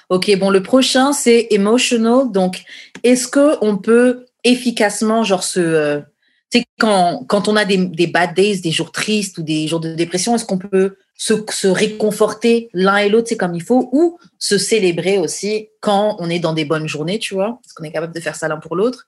OK, 0.10 0.36
bon, 0.40 0.50
le 0.50 0.64
prochain, 0.64 1.14
c'est 1.14 1.48
emotional. 1.52 2.32
Donc, 2.32 2.64
est-ce 3.04 3.28
qu'on 3.28 3.78
peut 3.78 4.26
efficacement, 4.44 5.24
genre, 5.24 5.44
se. 5.44 5.60
Euh, 5.60 6.02
sais, 6.60 6.66
quand, 6.80 7.48
on 7.48 7.56
a 7.56 7.66
des, 7.66 8.08
bad 8.08 8.34
days, 8.34 8.62
des 8.62 8.72
jours 8.72 8.92
tristes 8.92 9.38
ou 9.38 9.44
des 9.44 9.68
jours 9.68 9.80
de 9.80 9.94
dépression, 9.94 10.36
est-ce 10.36 10.46
qu'on 10.46 10.58
peut 10.58 10.98
se, 11.16 11.68
réconforter 11.68 12.70
l'un 12.74 12.98
et 12.98 13.10
l'autre, 13.10 13.30
c'est 13.30 13.38
comme 13.38 13.56
il 13.56 13.64
faut, 13.64 13.90
ou 13.92 14.18
se 14.40 14.58
célébrer 14.58 15.18
aussi 15.18 15.70
quand 15.80 16.16
on 16.20 16.30
est 16.30 16.40
dans 16.40 16.54
des 16.54 16.66
bonnes 16.66 16.88
journées, 16.88 17.20
tu 17.20 17.34
vois, 17.34 17.60
parce 17.64 17.74
qu'on 17.74 17.84
est 17.84 17.92
capable 17.92 18.14
de 18.14 18.20
faire 18.20 18.36
ça 18.36 18.48
l'un 18.48 18.58
pour 18.58 18.76
l'autre? 18.76 19.08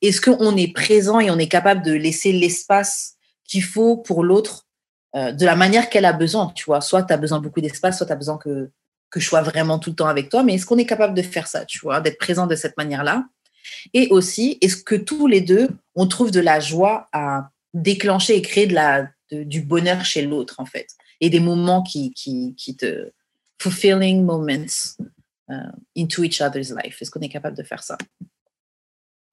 Est-ce 0.00 0.20
qu'on 0.20 0.56
est 0.56 0.72
présent 0.72 1.20
et 1.20 1.30
on 1.30 1.38
est 1.38 1.48
capable 1.48 1.82
de 1.82 1.92
laisser 1.92 2.32
l'espace 2.32 3.14
qu'il 3.44 3.62
faut 3.62 3.96
pour 3.96 4.24
l'autre 4.24 4.66
euh, 5.14 5.30
de 5.32 5.44
la 5.44 5.56
manière 5.56 5.90
qu'elle 5.90 6.04
a 6.04 6.12
besoin, 6.12 6.52
tu 6.54 6.64
vois? 6.64 6.80
Soit 6.80 7.04
tu 7.04 7.12
as 7.12 7.16
besoin 7.16 7.38
beaucoup 7.38 7.60
d'espace, 7.60 7.98
soit 7.98 8.06
tu 8.06 8.12
as 8.12 8.16
besoin 8.16 8.38
que, 8.38 8.70
que 9.10 9.20
je 9.20 9.26
sois 9.26 9.42
vraiment 9.42 9.78
tout 9.78 9.90
le 9.90 9.96
temps 9.96 10.08
avec 10.08 10.30
toi, 10.30 10.42
mais 10.42 10.54
est-ce 10.54 10.66
qu'on 10.66 10.78
est 10.78 10.86
capable 10.86 11.14
de 11.14 11.22
faire 11.22 11.46
ça, 11.46 11.64
tu 11.64 11.78
vois, 11.80 12.00
d'être 12.00 12.18
présent 12.18 12.46
de 12.46 12.56
cette 12.56 12.76
manière-là? 12.76 13.24
Et 13.94 14.08
aussi, 14.10 14.58
est-ce 14.60 14.76
que 14.76 14.94
tous 14.94 15.26
les 15.26 15.40
deux, 15.40 15.68
on 15.94 16.06
trouve 16.06 16.30
de 16.30 16.40
la 16.40 16.60
joie 16.60 17.08
à 17.12 17.50
déclencher 17.74 18.36
et 18.36 18.42
créer 18.42 18.66
de 18.66 18.74
la, 18.74 19.08
du 19.30 19.60
bonheur 19.60 20.04
chez 20.04 20.22
l'autre, 20.22 20.56
en 20.58 20.66
fait? 20.66 20.88
Et 21.20 21.30
des 21.30 21.40
moments 21.40 21.82
qui, 21.82 22.12
qui, 22.14 22.54
qui 22.56 22.76
te 22.76 23.12
fulfilling 23.60 24.24
moments 24.24 24.98
uh, 25.48 25.70
into 25.96 26.24
each 26.24 26.40
other's 26.40 26.70
life. 26.70 27.00
Est-ce 27.00 27.10
qu'on 27.10 27.20
est 27.20 27.28
capable 27.28 27.56
de 27.56 27.62
faire 27.62 27.82
ça? 27.82 27.96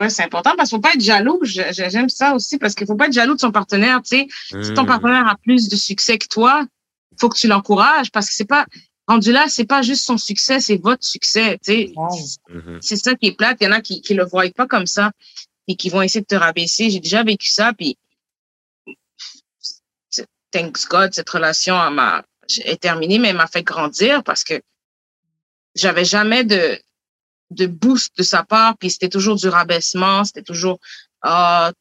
Oui, 0.02 0.10
c'est 0.10 0.24
important 0.24 0.56
parce 0.56 0.70
qu'il 0.70 0.78
ne 0.78 0.82
faut 0.82 0.90
pas 0.90 0.94
être 0.94 1.02
jaloux. 1.02 1.40
J'aime 1.44 2.10
ça 2.10 2.34
aussi 2.34 2.58
parce 2.58 2.74
qu'il 2.74 2.86
ne 2.86 2.88
faut 2.88 2.96
pas 2.96 3.08
être 3.08 3.14
jaloux 3.14 3.36
de 3.36 3.40
son 3.40 3.52
partenaire. 3.52 4.02
Tu 4.02 4.18
sais, 4.18 4.28
si 4.64 4.74
ton 4.74 4.84
hmm. 4.84 4.88
partenaire 4.88 5.28
a 5.28 5.36
plus 5.44 5.68
de 5.68 5.76
succès 5.76 6.18
que 6.18 6.28
toi, 6.28 6.66
il 7.12 7.18
faut 7.20 7.28
que 7.28 7.38
tu 7.38 7.48
l'encourages 7.48 8.12
parce 8.12 8.30
que 8.30 8.34
c'est 8.34 8.48
pas 8.48 8.66
rendu 9.10 9.32
là, 9.32 9.48
c'est 9.50 9.66
pas 9.66 9.82
juste 9.82 10.06
son 10.06 10.18
succès, 10.18 10.60
c'est 10.60 10.78
votre 10.78 11.04
succès. 11.04 11.58
Tu 11.64 11.72
sais, 11.74 11.94
mm-hmm. 11.96 12.78
c'est 12.80 12.96
ça 12.96 13.16
qui 13.16 13.28
est 13.28 13.32
plate. 13.32 13.58
Il 13.62 13.66
y 13.66 13.68
en 13.68 13.72
a 13.72 13.82
qui 13.82 14.02
qui 14.02 14.14
le 14.14 14.24
voient 14.24 14.50
pas 14.56 14.68
comme 14.68 14.86
ça 14.86 15.12
et 15.68 15.76
qui 15.76 15.90
vont 15.90 16.02
essayer 16.02 16.22
de 16.22 16.28
te 16.28 16.36
rabaisser. 16.36 16.90
J'ai 16.92 17.00
déjà 17.00 17.24
vécu 17.24 17.50
ça, 17.50 17.74
puis 17.74 17.98
thanks 20.52 20.88
God, 20.90 21.14
cette 21.14 21.30
relation 21.30 21.76
m'a 21.92 22.24
est 22.66 22.82
terminée, 22.82 23.20
mais 23.20 23.30
elle 23.30 23.36
m'a 23.36 23.48
fait 23.48 23.64
grandir 23.64 24.24
parce 24.24 24.44
que 24.44 24.62
j'avais 25.76 26.06
jamais 26.06 26.44
de 26.44 26.80
de 27.52 27.66
boost 27.66 28.16
de 28.16 28.24
sa 28.24 28.44
part, 28.44 28.78
puis 28.78 28.92
c'était 28.92 29.10
toujours 29.10 29.36
du 29.36 29.48
rabaissement, 29.48 30.24
c'était 30.24 30.44
toujours 30.44 30.80
ah 31.24 31.72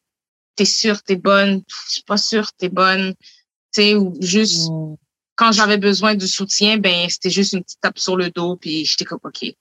t'es 0.57 0.65
sûre 0.65 1.03
t'es 1.03 1.17
bonne, 1.17 1.63
je 1.69 1.93
suis 1.93 2.03
pas 2.03 2.17
sûre 2.17 2.53
t'es 2.55 2.71
bonne, 2.71 3.15
tu 3.15 3.83
sais 3.83 3.95
ou 3.95 4.17
juste 4.21 4.71
mm. 4.71 4.97
Quand 5.39 5.53
j'avais 5.53 5.79
besoin 5.79 6.17
de 6.17 6.27
soutien, 6.27 6.79
ben 6.79 7.09
c'était 7.09 7.31
juste 7.31 7.53
une 7.53 7.63
petite 7.63 7.81
tape 7.81 7.99
sur 7.99 8.17
le 8.17 8.31
dos, 8.31 8.57
puis 8.57 8.85
j'étais 8.85 9.05
comme 9.05 9.21
ok, 9.23 9.55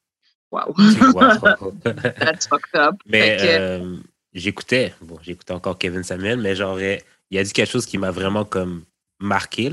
wow, 0.51 0.73
that's 2.19 2.47
fucked 2.47 2.75
up. 2.75 2.95
Mais 3.05 3.37
euh, 3.41 3.97
j'écoutais, 4.33 4.93
bon 5.01 5.19
j'écoutais 5.21 5.53
encore 5.53 5.77
Kevin 5.77 6.03
Samuel, 6.03 6.39
mais 6.39 6.55
genre 6.55 6.79
il 6.79 7.37
a 7.37 7.43
dit 7.43 7.53
quelque 7.53 7.71
chose 7.71 7.85
qui 7.85 7.97
m'a 7.97 8.11
vraiment 8.11 8.43
comme 8.43 8.83
marqué, 9.19 9.71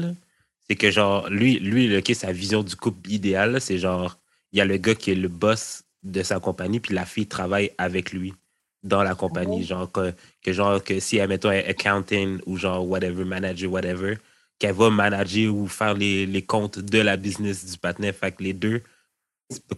c'est 0.68 0.76
que 0.76 0.91
genre, 0.91 1.28
lui, 1.28 1.59
lui 1.59 1.95
okay, 1.97 2.14
sa 2.14 2.33
vision 2.33 2.62
du 2.62 2.76
couple 2.76 3.11
idéal, 3.11 3.61
c'est 3.61 3.78
genre, 3.78 4.18
il 4.53 4.59
y 4.59 4.61
a 4.61 4.64
le 4.64 4.76
gars 4.76 4.95
qui 4.95 5.11
est 5.12 5.16
le 5.16 5.28
boss 5.28 5.83
de 6.03 6.22
sa 6.22 6.41
compagnie, 6.41 6.81
puis 6.81 6.95
la 6.95 7.05
fille 7.05 7.26
travaille 7.26 7.72
avec 7.78 8.12
lui 8.12 8.35
dans 8.83 9.03
la 9.03 9.14
compagnie. 9.14 9.61
Oh. 9.62 9.66
Genre, 9.66 9.93
que, 9.93 10.14
que, 10.43 10.53
genre, 10.53 10.83
que 10.83 11.01
si, 11.01 11.20
admettons, 11.20 11.51
est 11.51 11.66
accounting 11.66 12.41
ou 12.47 12.57
genre, 12.57 12.87
whatever, 12.87 13.24
manager, 13.24 13.70
whatever, 13.70 14.16
qu'elle 14.59 14.74
va 14.74 14.90
manager 14.90 15.55
ou 15.55 15.66
faire 15.66 15.94
les, 15.94 16.26
les, 16.26 16.42
comptes 16.42 16.78
de 16.78 16.98
la 16.98 17.16
business 17.16 17.70
du 17.70 17.78
partenaire. 17.78 18.14
Fait 18.14 18.32
que 18.32 18.42
les 18.42 18.52
deux, 18.52 18.82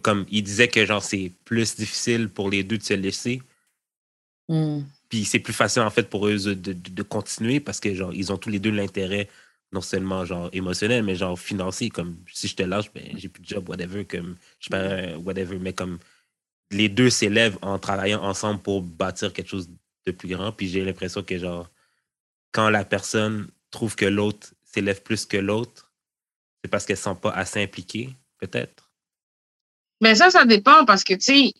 comme 0.01 0.25
il 0.29 0.43
disait 0.43 0.67
que 0.67 0.85
genre, 0.85 1.03
c'est 1.03 1.31
plus 1.45 1.75
difficile 1.75 2.29
pour 2.29 2.49
les 2.49 2.63
deux 2.63 2.77
de 2.77 2.83
se 2.83 2.93
laisser. 2.93 3.41
Hmm. 4.47 4.81
Puis 5.09 5.25
c'est 5.25 5.39
plus 5.39 5.53
facile, 5.53 5.81
en 5.81 5.89
fait, 5.89 6.09
pour 6.09 6.27
eux 6.27 6.37
de, 6.37 6.53
de, 6.53 6.73
de, 6.73 7.03
continuer 7.03 7.59
parce 7.59 7.79
que, 7.79 7.93
genre, 7.93 8.13
ils 8.13 8.31
ont 8.31 8.37
tous 8.37 8.49
les 8.49 8.59
deux 8.59 8.71
l'intérêt 8.71 9.29
non 9.71 9.81
seulement 9.81 10.25
genre 10.25 10.49
émotionnel, 10.53 11.03
mais 11.03 11.15
genre 11.15 11.37
financier. 11.37 11.89
Comme 11.89 12.17
si 12.31 12.47
je 12.47 12.55
te 12.55 12.63
lâche, 12.63 12.91
ben, 12.93 13.03
j'ai 13.17 13.29
plus 13.29 13.41
de 13.41 13.47
job, 13.47 13.67
whatever, 13.69 14.05
comme 14.05 14.35
je 14.59 14.69
perds, 14.69 15.25
whatever, 15.25 15.57
mais 15.59 15.73
comme 15.73 15.99
les 16.71 16.89
deux 16.89 17.09
s'élèvent 17.09 17.57
en 17.61 17.79
travaillant 17.79 18.23
ensemble 18.23 18.61
pour 18.61 18.81
bâtir 18.81 19.33
quelque 19.33 19.49
chose 19.49 19.69
de 20.05 20.11
plus 20.11 20.29
grand. 20.29 20.51
Puis 20.51 20.67
j'ai 20.69 20.83
l'impression 20.83 21.23
que 21.23 21.37
genre 21.37 21.69
quand 22.51 22.69
la 22.69 22.85
personne 22.85 23.47
trouve 23.71 23.95
que 23.95 24.05
l'autre 24.05 24.53
s'élève 24.77 25.01
plus 25.01 25.25
que 25.25 25.37
l'autre, 25.37 25.91
c'est 26.63 26.69
parce 26.69 26.85
qu'elle 26.85 26.95
ne 26.95 27.01
se 27.01 27.03
sent 27.03 27.17
pas 27.21 27.31
assez 27.31 27.61
impliquée, 27.61 28.09
peut-être? 28.39 28.91
Mais 30.01 30.15
ça, 30.15 30.29
ça 30.29 30.45
dépend 30.45 30.85
parce 30.85 31.03
que, 31.03 31.13
tu 31.13 31.21
sais, 31.21 31.53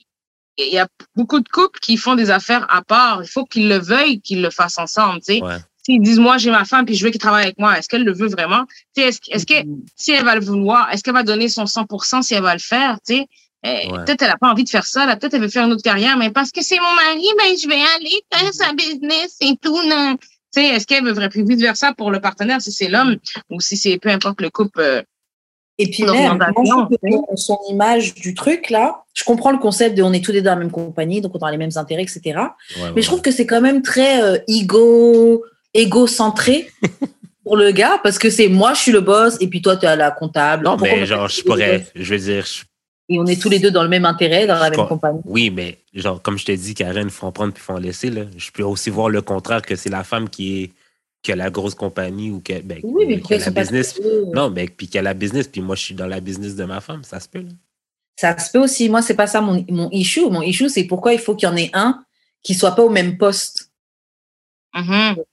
il 0.57 0.73
y 0.73 0.77
a 0.77 0.87
beaucoup 1.15 1.39
de 1.39 1.49
couples 1.49 1.79
qui 1.79 1.97
font 1.97 2.15
des 2.15 2.29
affaires 2.29 2.65
à 2.69 2.81
part. 2.81 3.23
Il 3.23 3.29
faut 3.29 3.45
qu'ils 3.45 3.69
le 3.69 3.77
veuillent, 3.77 4.21
qu'ils 4.21 4.41
le 4.41 4.49
fassent 4.49 4.77
ensemble, 4.77 5.19
tu 5.21 5.35
sais. 5.35 5.41
S'ils 5.83 6.01
disent, 6.01 6.19
moi, 6.19 6.37
j'ai 6.37 6.51
ma 6.51 6.65
femme, 6.65 6.85
puis 6.85 6.95
je 6.95 7.05
veux 7.05 7.11
qu'il 7.11 7.21
travaille 7.21 7.45
avec 7.45 7.57
moi, 7.57 7.77
est-ce 7.77 7.87
qu'elle 7.87 8.03
le 8.03 8.13
veut 8.13 8.27
vraiment? 8.27 8.65
Est-ce 8.97 9.19
est 9.29 9.45
que, 9.45 9.53
mm-hmm. 9.53 9.85
si 9.95 10.11
elle 10.11 10.25
va 10.25 10.35
le 10.35 10.41
vouloir, 10.41 10.91
est-ce 10.91 11.01
qu'elle 11.01 11.13
va 11.13 11.23
donner 11.23 11.47
son 11.47 11.63
100% 11.63 12.23
si 12.23 12.33
elle 12.33 12.43
va 12.43 12.53
le 12.53 12.59
faire, 12.59 12.97
tu 13.07 13.15
sais? 13.15 13.27
Eh, 13.63 13.87
peut-être 13.89 14.21
elle 14.21 14.29
n'a 14.29 14.37
pas 14.37 14.51
envie 14.51 14.65
de 14.65 14.69
faire 14.69 14.85
ça, 14.85 15.07
peut-être 15.15 15.33
elle 15.33 15.41
veut 15.41 15.47
faire 15.47 15.65
une 15.65 15.71
autre 15.71 15.83
carrière, 15.83 16.17
mais 16.17 16.29
parce 16.29 16.51
que 16.51 16.61
c'est 16.61 16.79
mon 16.79 16.93
mari, 16.93 17.25
ben, 17.37 17.57
je 17.57 17.67
vais 17.67 17.81
aller 17.95 18.21
faire 18.31 18.53
sa 18.53 18.73
business 18.73 19.37
et 19.41 19.55
tout, 19.57 19.81
non? 19.87 20.17
Tu 20.57 20.63
sais, 20.63 20.69
est-ce 20.69 20.87
qu'elle 20.87 21.03
devrait 21.03 21.29
plus 21.29 21.45
vite 21.45 21.61
vers 21.61 21.77
ça 21.77 21.93
pour 21.95 22.09
le 22.09 22.19
partenaire 22.19 22.61
si 22.61 22.71
c'est 22.71 22.87
l'homme 22.87 23.17
ou 23.51 23.61
si 23.61 23.77
c'est 23.77 23.99
peu 23.99 24.09
importe 24.09 24.41
le 24.41 24.49
couple? 24.49 24.79
Euh, 24.79 25.01
et 25.77 25.87
puis 25.91 26.03
même, 26.03 26.39
son 27.35 27.59
image 27.69 28.15
du 28.15 28.33
truc, 28.33 28.71
là, 28.71 29.03
je 29.13 29.23
comprends 29.23 29.51
le 29.51 29.59
concept 29.59 29.95
de 29.95 30.01
on 30.01 30.11
est 30.11 30.25
tous 30.25 30.31
les 30.31 30.39
deux 30.39 30.45
dans 30.45 30.53
la 30.53 30.57
même 30.57 30.71
compagnie, 30.71 31.21
donc 31.21 31.33
on 31.35 31.45
a 31.45 31.51
les 31.51 31.57
mêmes 31.57 31.69
intérêts, 31.75 32.01
etc. 32.01 32.39
mais 32.95 33.03
je 33.03 33.07
trouve 33.07 33.21
que 33.21 33.29
c'est 33.29 33.45
quand 33.45 33.61
même 33.61 33.83
très 33.83 34.23
euh, 34.23 34.39
ego, 34.47 35.43
égocentré 35.75 36.71
pour 37.43 37.57
le 37.57 37.69
gars, 37.69 37.99
parce 38.01 38.17
que 38.17 38.31
c'est 38.31 38.47
moi, 38.47 38.73
je 38.73 38.81
suis 38.81 38.91
le 38.91 39.01
boss, 39.01 39.37
et 39.39 39.47
puis 39.47 39.61
toi, 39.61 39.77
tu 39.77 39.85
es 39.85 39.89
à 39.89 39.95
la 39.95 40.09
comptable. 40.09 40.63
Non, 40.63 40.77
mais 40.77 41.05
genre, 41.05 41.27
je 41.27 41.43
pourrais, 41.43 41.85
je 41.93 42.15
veux 42.15 42.19
dire... 42.19 42.47
Et 43.09 43.19
on 43.19 43.25
est 43.25 43.41
tous 43.41 43.49
les 43.49 43.59
deux 43.59 43.71
dans 43.71 43.83
le 43.83 43.89
même 43.89 44.05
intérêt, 44.05 44.47
dans 44.47 44.59
la 44.59 44.69
même 44.69 44.85
compagnie. 44.87 45.21
Oui, 45.23 45.49
mais 45.49 45.77
genre, 45.93 46.21
comme 46.21 46.37
je 46.37 46.45
t'ai 46.45 46.57
dit, 46.57 46.73
Karen, 46.73 47.07
il 47.07 47.09
faut 47.09 47.25
en 47.25 47.31
prendre 47.31 47.53
puis 47.53 47.61
il 47.61 47.65
faut 47.65 47.73
en 47.73 47.79
laisser. 47.79 48.09
Là. 48.09 48.23
Je 48.35 48.51
peux 48.51 48.63
aussi 48.63 48.89
voir 48.89 49.09
le 49.09 49.21
contraire, 49.21 49.61
que 49.61 49.75
c'est 49.75 49.89
la 49.89 50.03
femme 50.03 50.29
qui 50.29 50.63
est 50.63 50.71
que 51.23 51.31
la 51.31 51.49
grosse 51.49 51.75
compagnie 51.75 52.31
ou 52.31 52.41
que, 52.41 52.61
ben, 52.61 52.79
oui, 52.83 53.05
mais 53.07 53.37
la 53.37 53.49
business. 53.51 53.99
Non, 54.33 54.49
mais 54.49 54.67
puis 54.67 54.87
qu'elle 54.87 55.07
a 55.07 55.11
la 55.11 55.13
business, 55.13 55.47
puis 55.47 55.61
moi, 55.61 55.75
je 55.75 55.83
suis 55.83 55.95
dans 55.95 56.07
la 56.07 56.19
business 56.19 56.55
de 56.55 56.63
ma 56.63 56.79
femme, 56.79 57.03
ça 57.03 57.19
se 57.19 57.27
peut. 57.27 57.41
Là. 57.41 57.49
Ça 58.15 58.37
se 58.37 58.51
peut 58.51 58.59
aussi. 58.59 58.89
Moi, 58.89 59.01
c'est 59.01 59.15
pas 59.15 59.27
ça 59.27 59.41
mon, 59.41 59.65
mon 59.69 59.89
issue. 59.91 60.29
Mon 60.29 60.41
issue, 60.41 60.69
c'est 60.69 60.85
pourquoi 60.85 61.13
il 61.13 61.19
faut 61.19 61.35
qu'il 61.35 61.47
y 61.47 61.51
en 61.51 61.55
ait 61.55 61.69
un 61.73 62.03
qui 62.43 62.53
soit 62.53 62.71
pas 62.71 62.83
au 62.83 62.89
même 62.89 63.17
poste. 63.17 63.71
Mm-hmm. 64.75 65.23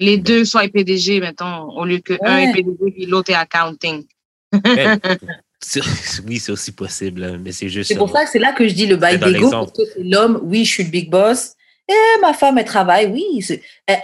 Les 0.00 0.18
deux 0.18 0.44
soient 0.44 0.68
PDG, 0.68 1.20
mettons, 1.20 1.70
au 1.70 1.84
lieu 1.84 1.98
que 1.98 2.14
un 2.22 2.38
est 2.38 2.52
PDG 2.52 3.02
et 3.02 3.06
l'autre 3.06 3.30
est 3.30 3.34
accounting. 3.34 4.04
Ben, 4.52 4.98
oui, 6.26 6.38
c'est 6.38 6.52
aussi 6.52 6.72
possible, 6.72 7.38
mais 7.42 7.52
c'est 7.52 7.68
juste. 7.68 7.88
C'est 7.88 7.96
pour 7.96 8.10
ça 8.10 8.24
que 8.24 8.30
c'est 8.30 8.38
là 8.38 8.52
que 8.52 8.66
je 8.66 8.74
dis 8.74 8.86
le 8.86 8.96
bail 8.96 9.18
d'ego, 9.18 9.50
parce 9.50 9.72
que 9.72 9.82
c'est 9.94 10.02
l'homme, 10.02 10.40
oui, 10.42 10.64
je 10.64 10.70
suis 10.70 10.84
le 10.84 10.90
big 10.90 11.10
boss, 11.10 11.54
eh, 11.88 12.20
ma 12.20 12.32
femme, 12.32 12.58
elle 12.58 12.64
travaille, 12.64 13.06
oui. 13.06 13.44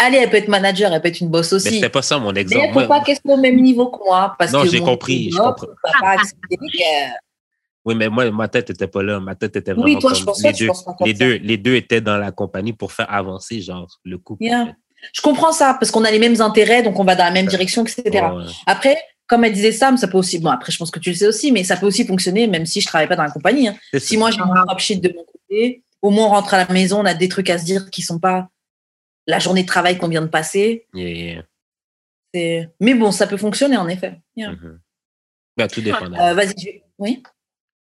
Allez, 0.00 0.18
elle 0.18 0.30
peut 0.30 0.36
être 0.36 0.48
manager, 0.48 0.92
elle 0.92 1.00
peut 1.00 1.09
être 1.09 1.20
une 1.20 1.28
boss 1.28 1.52
aussi. 1.52 1.66
Mais 1.66 1.74
c'était 1.76 1.88
pas 1.88 2.02
ça 2.02 2.18
mon 2.18 2.34
exemple. 2.34 2.61
Mais 2.61 2.68
elle 2.68 2.74
ne 2.74 2.80
peut 2.80 2.88
pas 2.88 3.00
qu'elle 3.00 3.16
soit 3.16 3.34
au 3.34 3.40
même 3.40 3.61
niveau 3.61 3.86
que 3.86 4.04
moi? 4.04 4.34
Parce 4.38 4.52
non, 4.52 4.64
j'ai 4.64 4.80
compris. 4.80 5.30
Je 5.30 5.38
comprends. 5.38 5.68
Oui, 7.84 7.94
mais 7.94 8.09
moi, 8.09 8.30
ma 8.30 8.48
tête 8.48 8.68
n'était 8.68 8.88
pas 8.88 9.02
là. 9.02 9.20
Ma 9.20 9.34
tête 9.34 9.56
était 9.56 9.72
vraiment. 9.72 9.86
Oui, 9.86 9.98
toi, 9.98 10.12
je 10.12 10.22
pense 10.24 10.42
les, 10.42 10.52
deux, 10.52 10.68
les, 11.00 11.14
deux, 11.14 11.34
les 11.36 11.56
deux 11.56 11.74
étaient 11.76 12.00
dans 12.00 12.18
la 12.18 12.32
compagnie 12.32 12.72
pour 12.72 12.92
faire 12.92 13.11
avancer, 13.11 13.61
genre, 13.61 13.86
le 14.04 14.18
couple. 14.18 14.44
Je 15.12 15.20
comprends 15.22 15.52
ça, 15.52 15.76
parce 15.78 15.90
qu'on 15.90 16.04
a 16.04 16.11
les 16.11 16.18
mêmes 16.18 16.40
intérêts, 16.40 16.82
donc 16.82 16.98
on 16.98 17.04
va 17.04 17.14
dans 17.14 17.24
la 17.24 17.30
même 17.30 17.46
direction, 17.46 17.84
etc. 17.84 18.26
Après, 18.66 18.98
comme 19.29 19.45
elle 19.45 19.53
disait 19.53 19.72
Sam, 19.72 19.97
ça 19.97 20.09
peut 20.09 20.18
aussi. 20.18 20.39
Bon, 20.39 20.51
après, 20.51 20.72
je 20.72 20.79
pense 20.79 20.91
que 20.91 20.99
tu 20.99 21.11
le 21.11 21.16
sais 21.16 21.26
aussi, 21.26 21.53
mais 21.53 21.62
ça 21.62 21.76
peut 21.76 21.87
aussi 21.87 22.05
fonctionner 22.05 22.47
même 22.47 22.66
si 22.66 22.81
je 22.81 22.87
ne 22.87 22.89
travaille 22.89 23.09
pas 23.09 23.16
dans 23.16 23.22
la 23.22 23.31
compagnie. 23.31 23.68
Hein. 23.68 23.76
Si 23.99 24.16
moi, 24.16 24.31
j'ai 24.31 24.41
un 24.41 24.64
dropship 24.66 25.01
de 25.01 25.12
mon 25.14 25.24
côté, 25.24 25.85
au 26.03 26.11
moins 26.11 26.26
on 26.26 26.31
rentre 26.31 26.55
à 26.55 26.64
la 26.64 26.72
maison, 26.72 27.01
on 27.01 27.05
a 27.05 27.14
des 27.14 27.29
trucs 27.29 27.51
à 27.51 27.59
se 27.59 27.64
dire 27.64 27.91
qui 27.91 28.03
sont 28.03 28.18
pas 28.18 28.49
la 29.26 29.39
journée 29.39 29.62
de 29.62 29.68
travail 29.68 29.99
qu'on 29.99 30.09
vient 30.09 30.22
de 30.22 30.26
passer. 30.26 30.87
Mais 30.95 31.45
bon, 32.81 33.12
ça 33.12 33.26
peut 33.26 33.37
fonctionner 33.37 33.76
en 33.76 33.89
effet. 33.89 34.20
Mm-hmm. 34.37 34.79
Bah, 35.57 35.68
tout 35.68 35.81
dépend. 35.81 36.12
Euh, 36.12 36.35
vas-y, 36.35 36.83
oui? 36.99 37.22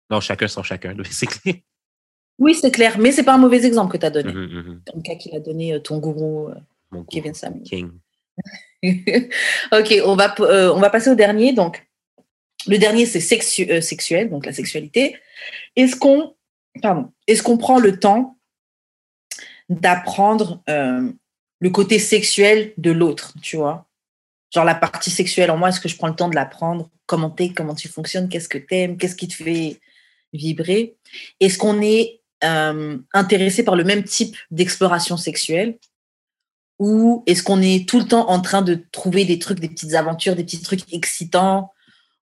Non, 0.10 0.20
chacun 0.20 0.48
sans 0.48 0.64
chacun, 0.64 0.96
c'est 1.10 1.28
clair. 1.28 1.56
Oui, 2.38 2.56
c'est 2.56 2.72
clair, 2.72 2.98
mais 2.98 3.12
c'est 3.12 3.24
pas 3.24 3.36
un 3.36 3.38
mauvais 3.38 3.66
exemple 3.66 3.92
que 3.92 3.98
tu 3.98 4.06
as 4.06 4.10
donné. 4.10 4.32
Mm-hmm, 4.32 4.54
mm-hmm. 4.54 4.98
En 4.98 5.02
cas 5.02 5.16
qu'il 5.16 5.36
a 5.36 5.40
donné 5.40 5.74
euh, 5.74 5.80
ton 5.80 6.00
gourou, 6.00 6.50
euh, 6.50 7.04
Kevin 7.10 7.34
Sam. 7.34 7.62
King. 7.64 7.92
ok, 8.84 10.02
on 10.06 10.16
va, 10.16 10.36
on 10.40 10.80
va 10.80 10.90
passer 10.90 11.10
au 11.10 11.16
dernier. 11.16 11.54
Donc, 11.54 11.86
le 12.68 12.78
dernier, 12.78 13.06
c'est 13.06 13.20
sexuel, 13.20 14.30
donc 14.30 14.46
la 14.46 14.54
sexualité. 14.54 15.18
Est-ce 15.76 15.96
qu'on 15.96 17.58
prend 17.58 17.80
le 17.80 18.00
temps 18.00 18.38
d'apprendre 19.70 20.62
euh, 20.70 21.12
le 21.60 21.70
côté 21.70 22.00
sexuel 22.00 22.74
de 22.78 22.92
l'autre, 22.92 23.34
tu 23.42 23.56
vois? 23.58 23.88
Genre 24.54 24.66
la 24.66 24.76
partie 24.76 25.12
sexuelle 25.12 25.52
en 25.52 25.58
moi, 25.58 25.70
est-ce 25.70 25.80
que 25.80 25.90
je 25.90 25.96
prends 25.96 26.08
le 26.08 26.16
temps 26.16 26.30
de 26.30 26.36
l'apprendre? 26.36 26.90
Comment 27.06 27.30
t'es? 27.30 27.50
Comment 27.50 27.76
tu 27.76 27.88
fonctionnes? 27.88 28.30
Qu'est-ce 28.30 28.50
que 28.50 28.58
t'aimes? 28.58 28.98
Qu'est-ce 28.98 29.16
qui 29.16 29.28
te 29.28 29.36
fait 29.36 29.80
vibrer? 30.34 30.98
Est-ce 31.40 31.58
qu'on 31.58 31.82
est, 31.82 32.22
euh, 32.44 32.98
intéressé 33.14 33.64
par 33.64 33.76
le 33.76 33.84
même 33.84 34.04
type 34.04 34.36
d'exploration 34.50 35.18
sexuelle? 35.18 35.78
Ou 36.80 37.24
est-ce 37.28 37.44
qu'on 37.44 37.62
est 37.62 37.88
tout 37.88 38.00
le 38.00 38.06
temps 38.06 38.30
en 38.30 38.40
train 38.40 38.62
de 38.62 38.80
trouver 38.92 39.26
des 39.26 39.38
trucs, 39.38 39.60
des 39.60 39.68
petites 39.68 39.94
aventures, 39.94 40.36
des 40.36 40.46
petits 40.46 40.62
trucs 40.62 40.92
excitants? 40.94 41.72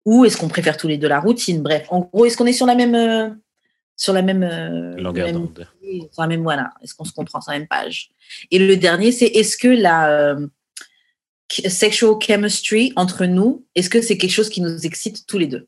Ou 0.06 0.26
est-ce 0.26 0.38
qu'on 0.38 0.48
préfère 0.48 0.78
tous 0.78 0.88
les 0.88 0.98
deux 0.98 1.08
la 1.08 1.20
routine? 1.20 1.62
Bref, 1.62 1.86
en 1.90 2.00
gros, 2.00 2.26
est-ce 2.26 2.38
qu'on 2.38 2.46
est 2.46 2.54
sur 2.54 2.66
la 2.66 2.76
même, 2.76 2.96
euh, 2.96 3.30
sur 3.96 4.14
la 4.14 4.22
même 4.22 4.44
euh, 4.44 4.96
longueur 4.96 5.32
d'onde. 5.32 5.68
Sur 6.12 6.22
la 6.22 6.28
même 6.28 6.42
voilà, 6.44 6.72
est-ce 6.82 6.96
qu'on 6.96 7.04
se 7.04 7.12
comprend 7.12 7.40
sur 7.40 7.52
la 7.52 7.60
même 7.60 7.68
page? 7.68 8.10
Et 8.52 8.60
le 8.60 8.78
dernier, 8.78 9.12
c'est 9.12 9.28
est-ce 9.28 9.58
que 9.58 9.68
la 9.68 10.10
euh, 10.10 10.48
sexual 11.50 12.16
chemistry 12.22 12.94
entre 12.96 13.26
nous, 13.26 13.66
est-ce 13.76 13.90
que 13.90 14.02
c'est 14.02 14.18
quelque 14.18 14.32
chose 14.32 14.50
qui 14.50 14.62
nous 14.62 14.86
excite 14.86 15.28
tous 15.28 15.38
les 15.38 15.48
deux? 15.48 15.68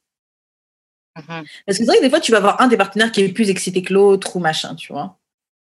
Mm-hmm. 1.17 1.45
Parce 1.65 1.77
que 1.77 1.83
c'est 1.83 1.85
vrai 1.85 1.97
que 1.97 2.03
des 2.03 2.09
fois, 2.09 2.19
tu 2.19 2.31
vas 2.31 2.37
avoir 2.37 2.61
un 2.61 2.67
des 2.67 2.77
partenaires 2.77 3.11
qui 3.11 3.21
est 3.21 3.29
plus 3.29 3.49
excité 3.49 3.81
que 3.81 3.93
l'autre 3.93 4.35
ou 4.35 4.39
machin, 4.39 4.75
tu 4.75 4.93
vois. 4.93 5.19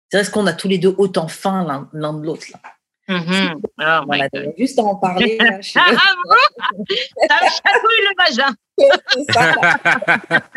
C'est 0.10 0.20
est-ce 0.20 0.32
qu'on 0.32 0.48
a 0.48 0.54
tous 0.54 0.68
les 0.68 0.78
deux 0.78 0.96
autant 0.98 1.28
faim 1.28 1.90
l'un 1.92 2.14
de 2.14 2.26
l'autre 2.26 2.48
là 2.54 2.60
Mm-hmm. 3.08 3.62
Oh 3.80 4.06
voilà, 4.06 4.28
juste 4.58 4.78
à 4.80 4.84
en 4.84 4.96
parler. 4.96 5.38
Là, 5.38 5.62
je... 5.62 5.80
ah, 5.80 7.50
ça 7.50 7.72
le 7.84 8.14
vagin. 8.18 8.54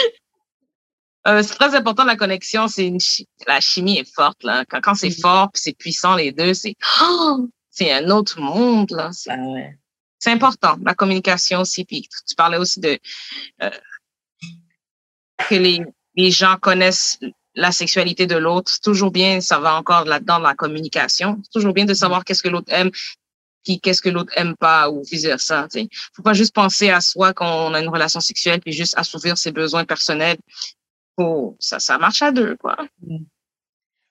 Euh, 1.26 1.42
c'est 1.42 1.54
très 1.54 1.74
important 1.74 2.04
la 2.04 2.16
connexion. 2.16 2.66
C'est 2.68 2.92
la 3.46 3.60
chimie 3.60 3.98
est 3.98 4.14
forte 4.14 4.42
là. 4.42 4.64
Quand, 4.68 4.80
quand 4.80 4.94
c'est 4.94 5.10
mm. 5.10 5.20
fort, 5.20 5.50
c'est 5.54 5.76
puissant 5.76 6.14
les 6.14 6.32
deux, 6.32 6.54
c'est 6.54 6.74
oh, 7.02 7.48
c'est 7.70 7.92
un 7.92 8.08
autre 8.10 8.40
monde 8.40 8.90
là. 8.90 9.10
C'est 9.12 9.30
ah 9.30 10.32
important 10.32 10.78
la 10.82 10.94
communication 10.94 11.60
aussi. 11.60 11.84
Puis 11.84 12.08
tu 12.26 12.34
parlais 12.34 12.56
aussi 12.56 12.80
de 12.80 12.98
euh, 13.62 13.70
que 15.48 15.54
les, 15.54 15.82
les 16.16 16.30
gens 16.30 16.56
connaissent 16.56 17.18
la 17.54 17.72
sexualité 17.72 18.26
de 18.26 18.36
l'autre. 18.36 18.80
Toujours 18.82 19.10
bien, 19.10 19.40
ça 19.40 19.58
va 19.58 19.74
encore 19.74 20.04
là-dedans 20.04 20.38
la 20.38 20.54
communication. 20.54 21.40
Toujours 21.52 21.72
bien 21.72 21.84
de 21.84 21.94
savoir 21.94 22.24
qu'est-ce 22.24 22.42
que 22.42 22.48
l'autre 22.48 22.72
aime, 22.72 22.90
puis 23.64 23.80
qu'est-ce 23.80 24.00
que 24.00 24.08
l'autre 24.08 24.32
aime 24.36 24.56
pas 24.56 24.90
ou 24.90 25.02
vice 25.02 25.24
versa. 25.24 25.66
Sais. 25.70 25.88
Faut 26.14 26.22
pas 26.22 26.34
juste 26.34 26.54
penser 26.54 26.90
à 26.90 27.00
soi 27.00 27.32
quand 27.32 27.68
on 27.68 27.74
a 27.74 27.80
une 27.80 27.88
relation 27.88 28.20
sexuelle 28.20 28.60
puis 28.60 28.72
juste 28.72 28.96
assouvir 28.96 29.36
ses 29.36 29.52
besoins 29.52 29.84
personnels 29.84 30.38
ça, 31.58 31.78
ça 31.78 31.98
marche 31.98 32.22
à 32.22 32.32
deux, 32.32 32.56
quoi. 32.56 32.76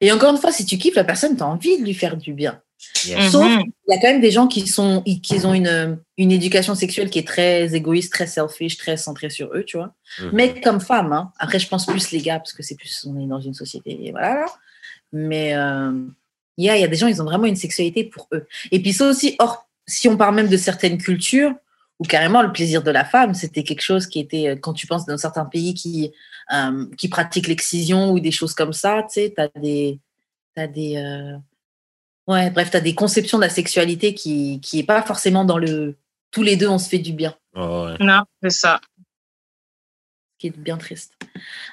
Et 0.02 0.12
encore 0.12 0.32
une 0.32 0.40
fois, 0.40 0.52
si 0.52 0.66
tu 0.66 0.78
kiffes 0.78 0.96
la 0.96 1.04
personne, 1.04 1.36
tu 1.36 1.44
as 1.44 1.48
envie 1.48 1.78
de 1.78 1.84
lui 1.84 1.94
faire 1.94 2.18
du 2.18 2.34
bien. 2.34 2.62
Sauf 2.80 3.46
qu'il 3.46 3.72
y 3.88 3.94
a 3.94 3.98
quand 4.00 4.08
même 4.08 4.22
des 4.22 4.32
gens 4.32 4.48
qui, 4.48 4.68
sont, 4.68 5.02
qui 5.02 5.46
ont 5.46 5.54
une, 5.54 6.00
une 6.18 6.32
éducation 6.32 6.76
sexuelle 6.76 7.10
qui 7.10 7.20
est 7.20 7.28
très 7.28 7.76
égoïste, 7.76 8.12
très 8.12 8.28
selfish, 8.28 8.78
très 8.78 8.98
centrée 8.98 9.30
sur 9.30 9.54
eux, 9.54 9.64
tu 9.66 9.78
vois. 9.78 9.94
Mm-hmm. 10.20 10.30
Mais 10.34 10.62
comme 10.62 10.80
femme, 10.80 11.12
hein. 11.12 11.32
après, 11.40 11.60
je 11.60 11.68
pense 11.68 11.86
plus 11.86 12.12
les 12.12 12.22
gars, 12.22 12.40
parce 12.40 12.54
que 12.54 12.64
c'est 12.64 12.76
plus, 12.76 13.06
on 13.06 13.20
est 13.20 13.28
dans 13.28 13.42
une 13.42 13.54
société, 13.54 14.00
et 14.08 14.12
voilà. 14.12 14.46
Mais 15.12 15.56
euh, 15.56 15.92
il 16.58 16.66
y, 16.66 16.70
a, 16.70 16.78
y 16.78 16.84
a 16.84 16.88
des 16.88 16.96
gens, 16.96 17.08
ils 17.08 17.22
ont 17.22 17.26
vraiment 17.26 17.46
une 17.46 17.56
sexualité 17.56 18.04
pour 18.06 18.28
eux. 18.34 18.48
Et 18.72 18.82
puis 18.82 18.94
ça 18.94 19.10
aussi, 19.10 19.36
or, 19.40 19.68
si 19.86 20.08
on 20.08 20.18
parle 20.18 20.36
même 20.36 20.50
de 20.50 20.58
certaines 20.58 20.98
cultures, 20.98 21.54
ou 22.00 22.06
carrément 22.06 22.42
le 22.42 22.54
plaisir 22.54 22.82
de 22.82 22.92
la 22.92 23.04
femme, 23.04 23.34
c'était 23.34 23.64
quelque 23.64 23.82
chose 23.82 24.08
qui 24.08 24.20
était, 24.20 24.48
euh, 24.48 24.56
quand 24.56 24.74
tu 24.74 24.88
penses 24.88 25.06
dans 25.06 25.18
certains 25.18 25.46
pays 25.46 25.74
qui, 25.74 26.12
euh, 26.54 26.86
qui 26.98 27.10
pratiquent 27.10 27.48
l'excision 27.48 28.12
ou 28.12 28.20
des 28.22 28.32
choses 28.32 28.54
comme 28.54 28.72
ça, 28.72 29.04
tu 29.04 29.16
sais, 29.16 29.34
tu 29.36 29.42
as 29.42 29.50
des. 29.60 30.00
As 30.56 30.68
des 30.68 30.98
euh, 30.98 31.38
ouais, 32.30 32.50
bref, 32.52 32.72
tu 32.72 32.78
as 32.78 32.82
des 32.82 32.96
conceptions 32.96 33.38
de 33.38 33.44
la 33.44 33.50
sexualité 33.50 34.14
qui 34.14 34.62
n'est 34.74 34.84
pas 34.84 35.02
forcément 35.02 35.44
dans 35.44 35.58
le. 35.58 35.96
Tous 36.32 36.44
les 36.44 36.56
deux, 36.56 36.68
on 36.68 36.78
se 36.78 36.88
fait 36.88 37.00
du 37.00 37.12
bien. 37.12 37.36
Oh, 37.56 37.90
non, 38.00 38.22
c'est 38.44 38.52
ça. 38.52 38.80
Ce 39.00 40.38
qui 40.38 40.48
est 40.48 40.58
bien 40.58 40.78
triste. 40.78 41.14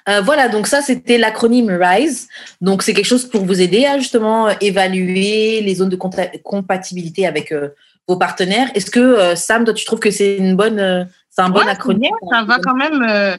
Euh, 0.09 0.23
voilà, 0.23 0.49
donc 0.49 0.67
ça, 0.67 0.81
c'était 0.81 1.19
l'acronyme 1.19 1.71
RISE. 1.71 2.29
Donc, 2.63 2.83
c'est 2.83 2.95
quelque 2.95 3.07
chose 3.07 3.29
pour 3.29 3.45
vous 3.45 3.61
aider 3.61 3.85
à 3.85 3.99
justement 3.99 4.49
évaluer 4.61 5.61
les 5.61 5.75
zones 5.75 5.91
de 5.91 5.97
compatibilité 6.43 7.27
avec 7.27 7.53
euh, 7.53 7.69
vos 8.09 8.17
partenaires. 8.17 8.71
Est-ce 8.75 8.91
que, 8.91 8.99
euh, 8.99 9.37
Sam, 9.37 9.65
toi, 9.65 9.75
tu 9.75 9.85
trouves 9.85 10.01
que 10.01 10.11
c'est 10.11 10.39
une 10.39 10.57
bonne, 10.57 11.07
c'est 11.29 11.43
un 11.43 11.51
bon 11.51 11.69
acronyme? 11.69 12.15
Ça 12.31 12.45
va 12.45 12.59
quand 12.61 12.75
même 12.75 13.39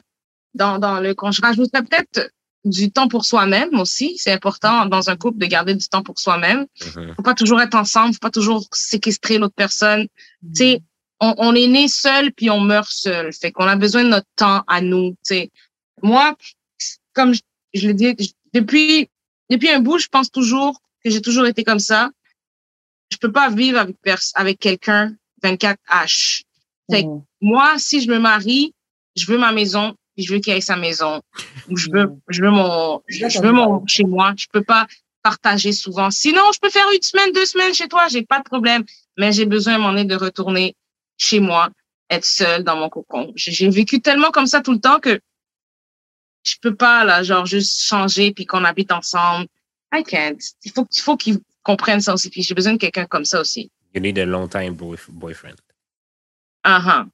dans, 0.54 0.78
dans 0.78 1.00
le. 1.00 1.16
Je 1.32 1.42
rajouterais 1.42 1.82
peut-être 1.82 2.30
du 2.64 2.90
temps 2.90 3.08
pour 3.08 3.24
soi-même 3.24 3.78
aussi. 3.78 4.18
C'est 4.18 4.32
important 4.32 4.86
dans 4.86 5.10
un 5.10 5.16
couple 5.16 5.38
de 5.38 5.46
garder 5.46 5.74
du 5.74 5.88
temps 5.88 6.02
pour 6.02 6.18
soi-même. 6.18 6.66
Mm 6.96 7.14
Faut 7.16 7.22
pas 7.22 7.34
toujours 7.34 7.60
être 7.60 7.74
ensemble, 7.74 8.14
faut 8.14 8.20
pas 8.20 8.30
toujours 8.30 8.66
séquestrer 8.72 9.38
l'autre 9.38 9.54
personne. 9.54 10.06
Tu 10.42 10.48
sais, 10.54 10.82
on, 11.20 11.34
on, 11.38 11.54
est 11.54 11.66
né 11.66 11.88
seul 11.88 12.32
puis 12.32 12.50
on 12.50 12.60
meurt 12.60 12.90
seul. 12.90 13.32
Fait 13.32 13.52
qu'on 13.52 13.66
a 13.66 13.76
besoin 13.76 14.04
de 14.04 14.08
notre 14.10 14.28
temps 14.36 14.62
à 14.66 14.80
nous. 14.80 15.10
Tu 15.10 15.34
sais, 15.34 15.50
moi, 16.02 16.36
comme 17.12 17.34
je, 17.34 17.40
je 17.74 17.88
l'ai 17.88 17.94
dit, 17.94 18.34
depuis 18.54 19.08
depuis 19.50 19.70
un 19.70 19.80
bout, 19.80 19.98
je 19.98 20.08
pense 20.08 20.30
toujours 20.30 20.80
que 21.02 21.10
j'ai 21.10 21.22
toujours 21.22 21.46
été 21.46 21.64
comme 21.64 21.78
ça. 21.78 22.10
Je 23.10 23.16
peux 23.16 23.32
pas 23.32 23.50
vivre 23.50 23.78
avec 23.78 23.96
avec 24.34 24.58
quelqu'un 24.58 25.14
24 25.42 25.78
H. 25.90 26.42
Fait 26.90 27.04
mm 27.04 27.22
moi, 27.40 27.78
si 27.78 28.00
je 28.00 28.10
me 28.10 28.18
marie, 28.18 28.74
je 29.14 29.26
veux 29.26 29.38
ma 29.38 29.52
maison, 29.52 29.94
je 30.22 30.32
veux 30.32 30.40
qu'il 30.40 30.52
ait 30.52 30.60
sa 30.60 30.76
maison, 30.76 31.22
ou 31.68 31.76
je 31.76 31.88
veux, 31.90 32.10
je 32.28 32.42
veux 32.42 32.50
mon, 32.50 33.02
je, 33.06 33.40
veux 33.40 33.52
mon 33.52 33.86
chez 33.86 34.04
moi. 34.04 34.34
Je 34.36 34.46
peux 34.52 34.62
pas 34.62 34.86
partager 35.22 35.72
souvent. 35.72 36.10
Sinon, 36.10 36.42
je 36.52 36.58
peux 36.60 36.70
faire 36.70 36.86
une 36.94 37.02
semaine, 37.02 37.32
deux 37.32 37.44
semaines 37.44 37.74
chez 37.74 37.88
toi, 37.88 38.08
j'ai 38.08 38.22
pas 38.22 38.38
de 38.38 38.44
problème. 38.44 38.84
Mais 39.16 39.32
j'ai 39.32 39.46
besoin 39.46 39.74
à 39.74 39.76
un 39.76 39.78
moment 39.78 39.92
donné 39.92 40.04
de 40.04 40.16
retourner 40.16 40.76
chez 41.18 41.40
moi, 41.40 41.70
être 42.10 42.24
seule 42.24 42.64
dans 42.64 42.76
mon 42.76 42.88
cocon. 42.88 43.32
J'ai 43.34 43.68
vécu 43.68 44.00
tellement 44.00 44.30
comme 44.30 44.46
ça 44.46 44.60
tout 44.60 44.72
le 44.72 44.80
temps 44.80 45.00
que 45.00 45.20
je 46.44 46.54
peux 46.62 46.74
pas 46.74 47.04
là, 47.04 47.22
genre 47.22 47.46
juste 47.46 47.82
changer 47.82 48.32
puis 48.32 48.46
qu'on 48.46 48.64
habite 48.64 48.92
ensemble. 48.92 49.46
I 49.92 50.02
can't. 50.02 50.38
Il 50.64 50.72
faut, 50.72 50.86
il 50.90 51.00
faut 51.00 51.16
qu'ils 51.16 51.38
comprennent 51.62 52.00
ça 52.00 52.14
aussi. 52.14 52.30
Puis 52.30 52.42
j'ai 52.42 52.54
besoin 52.54 52.74
de 52.74 52.78
quelqu'un 52.78 53.06
comme 53.06 53.24
ça 53.24 53.40
aussi. 53.40 53.70
You 53.94 54.00
need 54.00 54.18
a 54.18 54.26
long 54.26 54.48
time 54.48 54.74
boyfriend. 54.74 55.56
Uh 56.64 56.80
-huh. 56.80 57.08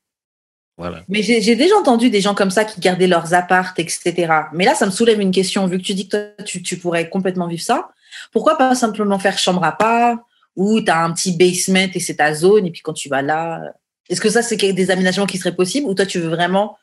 Mais 1.08 1.22
j'ai 1.22 1.54
déjà 1.54 1.76
entendu 1.76 2.10
des 2.10 2.20
gens 2.20 2.34
comme 2.34 2.50
ça 2.50 2.64
qui 2.64 2.80
gardaient 2.80 3.06
leurs 3.06 3.32
appartes, 3.32 3.78
etc. 3.78 4.32
Mais 4.52 4.64
là, 4.64 4.74
ça 4.74 4.86
me 4.86 4.90
soulève 4.90 5.20
une 5.20 5.30
question. 5.30 5.66
Vu 5.66 5.78
que 5.78 5.82
tu 5.84 5.94
dis 5.94 6.08
que 6.08 6.16
toi, 6.16 6.44
tu, 6.44 6.62
tu 6.62 6.78
pourrais 6.78 7.08
complètement 7.08 7.46
vivre 7.46 7.62
ça, 7.62 7.90
pourquoi 8.32 8.58
pas 8.58 8.74
simplement 8.74 9.18
faire 9.18 9.38
chambre 9.38 9.62
à 9.64 9.72
part 9.72 10.18
ou 10.56 10.80
tu 10.80 10.90
as 10.90 11.04
un 11.04 11.12
petit 11.12 11.36
basement 11.36 11.88
et 11.92 12.00
c'est 12.00 12.16
ta 12.16 12.34
zone 12.34 12.66
et 12.66 12.70
puis 12.70 12.80
quand 12.80 12.92
tu 12.92 13.08
vas 13.08 13.22
là, 13.22 13.60
est-ce 14.08 14.20
que 14.20 14.30
ça, 14.30 14.42
c'est 14.42 14.56
des 14.56 14.90
aménagements 14.90 15.26
qui 15.26 15.38
seraient 15.38 15.54
possibles 15.56 15.86
ou 15.86 15.94
toi, 15.94 16.06
tu 16.06 16.18
veux 16.18 16.28
vraiment, 16.28 16.76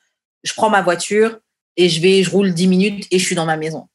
je 0.44 0.54
prends 0.54 0.70
ma 0.70 0.82
voiture 0.82 1.40
et 1.78 1.90
je 1.90 2.02
vais, 2.02 2.24
je 2.24 2.30
roule 2.30 2.54
10 2.54 2.68
minutes 2.68 3.08
et 3.12 3.20
je 3.20 3.26
suis 3.26 3.36
dans 3.36 3.46
ma 3.46 3.58
maison? 3.58 3.88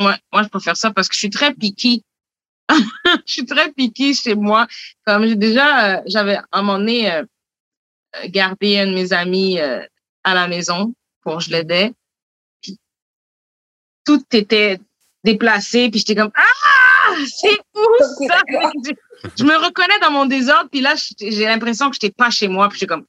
Ouais, 0.00 0.16
moi, 0.32 0.42
je 0.42 0.48
préfère 0.48 0.76
ça 0.76 0.90
parce 0.90 1.08
que 1.08 1.14
je 1.14 1.20
suis 1.20 1.30
très 1.30 1.54
piquée. 1.54 2.02
je 2.70 3.32
suis 3.32 3.46
très 3.46 3.70
piquée 3.72 4.12
chez 4.12 4.34
moi. 4.34 4.66
Comme 5.06 5.26
j'ai 5.26 5.36
déjà, 5.36 5.98
euh, 5.98 6.02
j'avais 6.06 6.36
à 6.36 6.44
un 6.52 6.62
moment 6.62 6.78
donné, 6.78 7.12
euh, 7.12 7.24
garder 8.26 8.80
un 8.80 8.86
de 8.86 8.94
mes 8.94 9.12
amis 9.12 9.60
euh, 9.60 9.80
à 10.22 10.34
la 10.34 10.48
maison 10.48 10.94
pour 11.22 11.40
je 11.40 11.50
l'aidais. 11.50 11.92
tout 14.04 14.22
était 14.32 14.78
déplacé, 15.24 15.88
puis 15.90 16.00
j'étais 16.00 16.14
comme 16.14 16.32
ah, 16.34 17.14
c'est 17.26 17.58
où 17.74 18.26
ça 18.28 18.42
Je 19.38 19.44
me 19.44 19.56
reconnais 19.56 19.98
dans 20.00 20.10
mon 20.10 20.26
désordre, 20.26 20.68
puis 20.70 20.80
là 20.80 20.94
j'ai 21.18 21.44
l'impression 21.44 21.88
que 21.88 21.94
j'étais 21.94 22.12
pas 22.12 22.30
chez 22.30 22.48
moi, 22.48 22.68
puis 22.68 22.78
j'étais 22.78 22.94
comme 22.94 23.06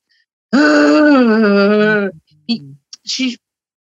ah! 0.54 2.10
je 2.48 2.56
suis 3.04 3.38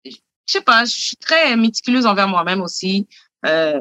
je 0.05 0.59
sais 0.59 0.61
pas, 0.63 0.85
je 0.85 0.99
suis 0.99 1.17
très 1.17 1.57
méticuleuse 1.57 2.07
envers 2.07 2.27
moi-même 2.27 2.61
aussi. 2.61 3.07
Euh, 3.47 3.81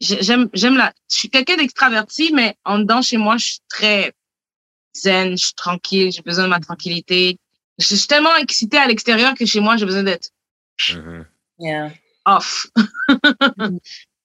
j'aime 0.00 0.48
j'aime 0.52 0.76
la 0.76 0.92
je 1.10 1.16
suis 1.16 1.30
quelqu'un 1.30 1.56
d'extraverti 1.56 2.30
mais 2.32 2.56
en 2.64 2.78
dedans 2.78 3.02
chez 3.02 3.16
moi 3.16 3.36
je 3.36 3.46
suis 3.46 3.60
très 3.68 4.12
zen, 5.02 5.32
je 5.32 5.46
suis 5.46 5.54
tranquille, 5.54 6.12
j'ai 6.12 6.22
besoin 6.22 6.44
de 6.44 6.50
ma 6.50 6.60
tranquillité. 6.60 7.38
Je 7.78 7.94
suis 7.94 8.06
tellement 8.06 8.34
excitée 8.36 8.78
à 8.78 8.86
l'extérieur 8.86 9.34
que 9.34 9.46
chez 9.46 9.60
moi, 9.60 9.76
j'ai 9.76 9.86
besoin 9.86 10.02
d'être 10.02 10.30
mm-hmm. 10.80 11.92
off. 12.24 12.66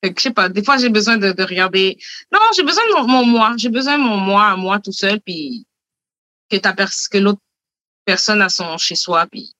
je 0.03 0.11
sais 0.17 0.31
pas, 0.31 0.49
des 0.49 0.63
fois, 0.63 0.77
j'ai 0.77 0.89
besoin 0.89 1.17
de, 1.17 1.31
de 1.31 1.43
regarder. 1.43 1.97
Non, 2.31 2.39
j'ai 2.55 2.63
besoin 2.63 2.83
de 2.87 3.07
mon, 3.07 3.25
moi. 3.25 3.53
J'ai 3.57 3.69
besoin 3.69 3.97
de 3.97 4.03
mon 4.03 4.17
moi, 4.17 4.55
moi 4.57 4.79
tout 4.79 4.91
seul, 4.91 5.21
puis 5.21 5.65
que, 6.49 6.57
ta 6.57 6.73
que 6.73 7.17
l'autre 7.17 7.41
personne 8.05 8.41
a 8.41 8.49
son 8.49 8.77
chez 8.77 8.95
soi, 8.95 9.27
puis 9.27 9.53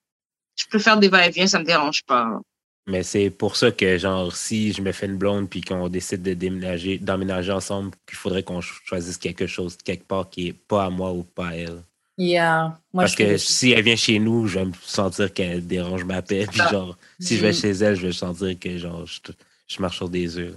je 0.55 0.66
peux 0.70 0.80
faire 0.80 0.97
des 0.97 1.07
va-et-vient, 1.07 1.47
ça 1.47 1.59
me 1.59 1.66
dérange 1.66 2.03
pas. 2.03 2.39
Mais 2.86 3.04
c'est 3.04 3.30
pour 3.30 3.56
ça 3.56 3.72
que, 3.72 3.98
genre, 3.98 4.36
si 4.36 4.74
je 4.74 4.82
me 4.82 4.92
fais 4.92 5.06
une 5.06 5.18
blonde 5.18 5.50
puis 5.50 5.62
qu'on 5.62 5.88
décide 5.88 6.22
de 6.22 6.34
déménager, 6.34 6.98
d'emménager 6.98 7.52
ensemble, 7.52 7.92
qu'il 8.06 8.18
faudrait 8.18 8.44
qu'on 8.44 8.60
choisisse 8.60 9.18
quelque 9.18 9.48
chose 9.48 9.78
quelque 9.78 10.06
part 10.06 10.30
qui 10.30 10.50
est 10.50 10.54
pas 10.54 10.86
à 10.86 10.90
moi 10.90 11.14
ou 11.14 11.24
pas 11.24 11.48
à 11.48 11.56
elle. 11.56 11.84
Yeah. 12.18 12.78
Moi, 12.94 13.04
Parce 13.04 13.16
que 13.16 13.38
si 13.38 13.72
elle 13.72 13.84
vient 13.84 13.96
chez 13.96 14.20
nous, 14.20 14.48
je 14.48 14.60
vais 14.60 14.66
me 14.66 14.74
sentir 14.82 15.34
qu'elle 15.34 15.66
dérange 15.66 16.04
ma 16.04 16.22
paix. 16.22 16.46
Puis, 16.50 16.60
genre, 16.70 16.98
si 17.20 17.38
je 17.38 17.42
vais 17.42 17.52
mm. 17.52 17.56
chez 17.56 17.72
elle, 17.72 17.96
je 17.96 18.08
vais 18.08 18.14
sentir 18.14 18.60
que, 18.60 18.78
genre, 18.78 19.06
je, 19.06 19.82
marche 19.82 19.98
sur 19.98 20.10
des 20.10 20.38
œufs. 20.38 20.56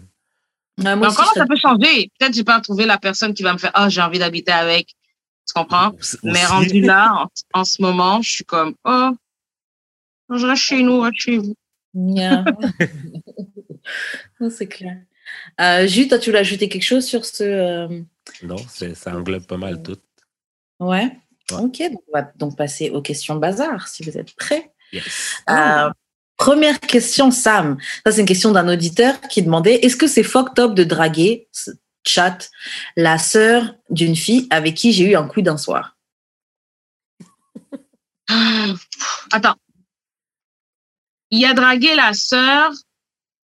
Mais 0.79 0.93
encore, 0.93 1.33
ça 1.33 1.47
peut 1.47 1.57
changer. 1.57 2.11
Peut-être 2.19 2.33
que 2.33 2.37
j'ai 2.37 2.45
pas 2.45 2.61
trouvé 2.61 2.85
la 2.85 2.99
personne 2.99 3.33
qui 3.33 3.43
va 3.43 3.53
me 3.53 3.59
faire 3.59 3.71
Ah, 3.73 3.85
oh, 3.87 3.91
j'ai 3.91 4.03
envie 4.03 4.19
d'habiter 4.19 4.53
avec. 4.53 4.89
Tu 5.47 5.55
comprends? 5.55 5.93
Mais 6.25 6.45
rendu 6.45 6.81
là, 6.83 7.13
en, 7.15 7.61
en, 7.61 7.65
ce 7.65 7.81
moment, 7.81 8.21
je 8.21 8.31
suis 8.31 8.45
comme 8.45 8.75
Oh, 8.85 9.13
je 10.29 10.45
reste 10.45 10.63
chez 10.63 10.83
nous, 10.83 11.01
reste 11.01 11.21
chez 11.21 11.39
vous. 11.39 11.55
c'est 14.51 14.67
clair. 14.67 14.99
Euh, 15.61 15.87
Jus, 15.87 16.09
toi, 16.09 16.19
tu 16.19 16.31
voulais 16.31 16.41
ajouter 16.41 16.69
quelque 16.69 16.83
chose 16.83 17.05
sur 17.05 17.25
ce. 17.25 17.43
Euh, 17.43 18.01
non, 18.43 18.57
ça 18.95 19.17
englobe 19.17 19.47
pas 19.47 19.57
mal 19.57 19.83
tout. 19.83 19.97
Ouais. 20.79 21.11
Ok, 21.53 21.79
donc 21.79 22.03
on 22.09 22.13
va 22.19 22.23
donc 22.37 22.57
passer 22.57 22.91
aux 22.91 23.03
questions 23.03 23.37
bazar, 23.37 23.87
si 23.89 24.03
vous 24.03 24.19
êtes 24.19 24.35
prêts. 24.35 24.73
Yes. 24.93 25.43
Euh, 25.49 25.91
première 26.37 26.81
question, 26.81 27.31
Sam. 27.31 27.79
Ça, 28.05 28.13
c'est 28.13 28.21
une 28.21 28.27
question 28.27 28.51
d'un 28.51 28.69
auditeur 28.69 29.21
qui 29.23 29.43
demandait 29.43 29.77
est-ce 29.77 29.97
que 29.97 30.09
c'est 30.09 30.25
fucked 30.25 30.59
up 30.59 30.75
de 30.75 30.85
draguer, 30.85 31.49
chat, 32.05 32.51
la 32.97 33.19
sœur 33.19 33.77
d'une 33.91 34.17
fille 34.17 34.49
avec 34.51 34.75
qui 34.75 34.93
j'ai 34.93 35.11
eu 35.11 35.17
un 35.17 35.29
coup 35.29 35.41
d'un 35.41 35.57
soir? 35.57 35.97
Attends, 39.33 39.55
il 41.31 41.45
a 41.45 41.55
dragué 41.55 41.95
la 41.95 42.13
sœur 42.13 42.73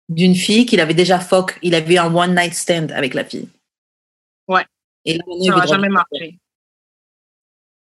d'une 0.08 0.34
fille 0.34 0.66
qu'il 0.66 0.80
avait 0.80 0.94
déjà 0.94 1.18
fuck. 1.18 1.58
Il 1.62 1.74
avait 1.74 1.94
eu 1.94 1.98
un 1.98 2.14
one 2.14 2.34
night 2.34 2.54
stand 2.54 2.92
avec 2.92 3.14
la 3.14 3.24
fille. 3.24 3.48
Ouais. 4.46 4.64
Et 5.04 5.14
là, 5.14 5.24
ça 5.44 5.56
n'a 5.56 5.66
jamais 5.66 5.88
marché. 5.88 6.38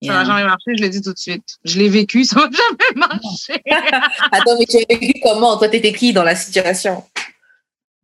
Ça 0.06 0.14
n'a 0.14 0.26
jamais 0.26 0.44
marché, 0.44 0.72
je 0.76 0.82
l'ai 0.82 0.90
dit 0.90 1.02
tout 1.02 1.14
de 1.14 1.18
suite. 1.18 1.58
Je 1.64 1.80
l'ai 1.80 1.90
vécu, 1.90 2.24
ça 2.26 2.36
n'a 2.36 2.50
jamais 2.52 3.08
marché. 3.08 3.62
Attends, 4.32 4.58
mais 4.60 4.66
tu 4.66 4.78
as 4.78 4.86
vécu 4.90 5.20
comment? 5.22 5.58
Toi, 5.58 5.70
t'étais 5.70 5.94
qui 5.94 6.14
dans 6.14 6.24
la 6.24 6.36
situation? 6.36 7.04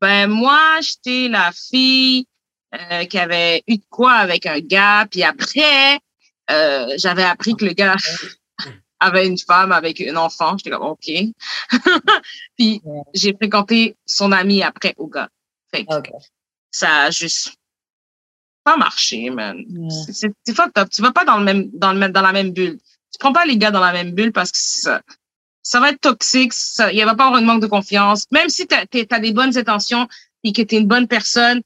Ben, 0.01 0.27
moi, 0.27 0.79
j'étais 0.81 1.27
la 1.27 1.51
fille 1.51 2.25
euh, 2.73 3.03
qui 3.05 3.17
avait 3.17 3.63
eu 3.67 3.77
de 3.77 3.83
quoi 3.89 4.13
avec 4.13 4.45
un 4.45 4.59
gars, 4.59 5.07
puis 5.11 5.23
après, 5.23 5.99
euh, 6.51 6.93
j'avais 6.97 7.23
appris 7.23 7.55
que 7.55 7.65
le 7.65 7.73
gars 7.73 7.95
avait 8.99 9.27
une 9.27 9.37
femme 9.37 9.71
avec 9.71 10.01
un 10.01 10.15
enfant. 10.15 10.57
J'étais 10.57 10.71
comme, 10.71 10.87
OK. 10.87 11.09
puis 12.57 12.81
j'ai 13.13 13.33
fréquenté 13.33 13.95
son 14.05 14.31
ami 14.31 14.63
après 14.63 14.93
au 14.97 15.07
gars. 15.07 15.29
Fait 15.73 15.85
ça 16.71 17.03
a 17.03 17.11
juste 17.11 17.55
pas 18.63 18.77
marché, 18.77 19.29
man. 19.29 19.63
C'est 20.11 20.53
fucked 20.53 20.77
up. 20.77 20.89
Tu 20.89 21.01
vas 21.01 21.11
pas 21.11 21.25
dans 21.25 21.37
le 21.37 21.43
même, 21.43 21.69
dans 21.73 21.93
le 21.93 22.09
dans 22.09 22.21
la 22.21 22.31
même 22.31 22.51
bulle. 22.51 22.79
Tu 23.11 23.17
prends 23.19 23.33
pas 23.33 23.45
les 23.45 23.57
gars 23.57 23.71
dans 23.71 23.79
la 23.79 23.93
même 23.93 24.11
bulle 24.11 24.31
parce 24.31 24.51
que 24.51 24.57
ça, 24.59 25.01
ça 25.63 25.79
va 25.79 25.89
être 25.89 26.01
toxique. 26.01 26.53
Il 26.93 27.03
va 27.05 27.15
pas 27.15 27.27
avoir 27.27 27.41
un 27.41 27.45
manque 27.45 27.61
de 27.61 27.67
confiance. 27.67 28.25
Même 28.31 28.49
si 28.49 28.67
tu 28.67 28.75
as, 28.75 29.19
des 29.19 29.33
bonnes 29.33 29.57
intentions 29.57 30.07
et 30.43 30.53
que 30.53 30.61
tu 30.61 30.75
es 30.75 30.79
une 30.79 30.87
bonne 30.87 31.07
personne, 31.07 31.61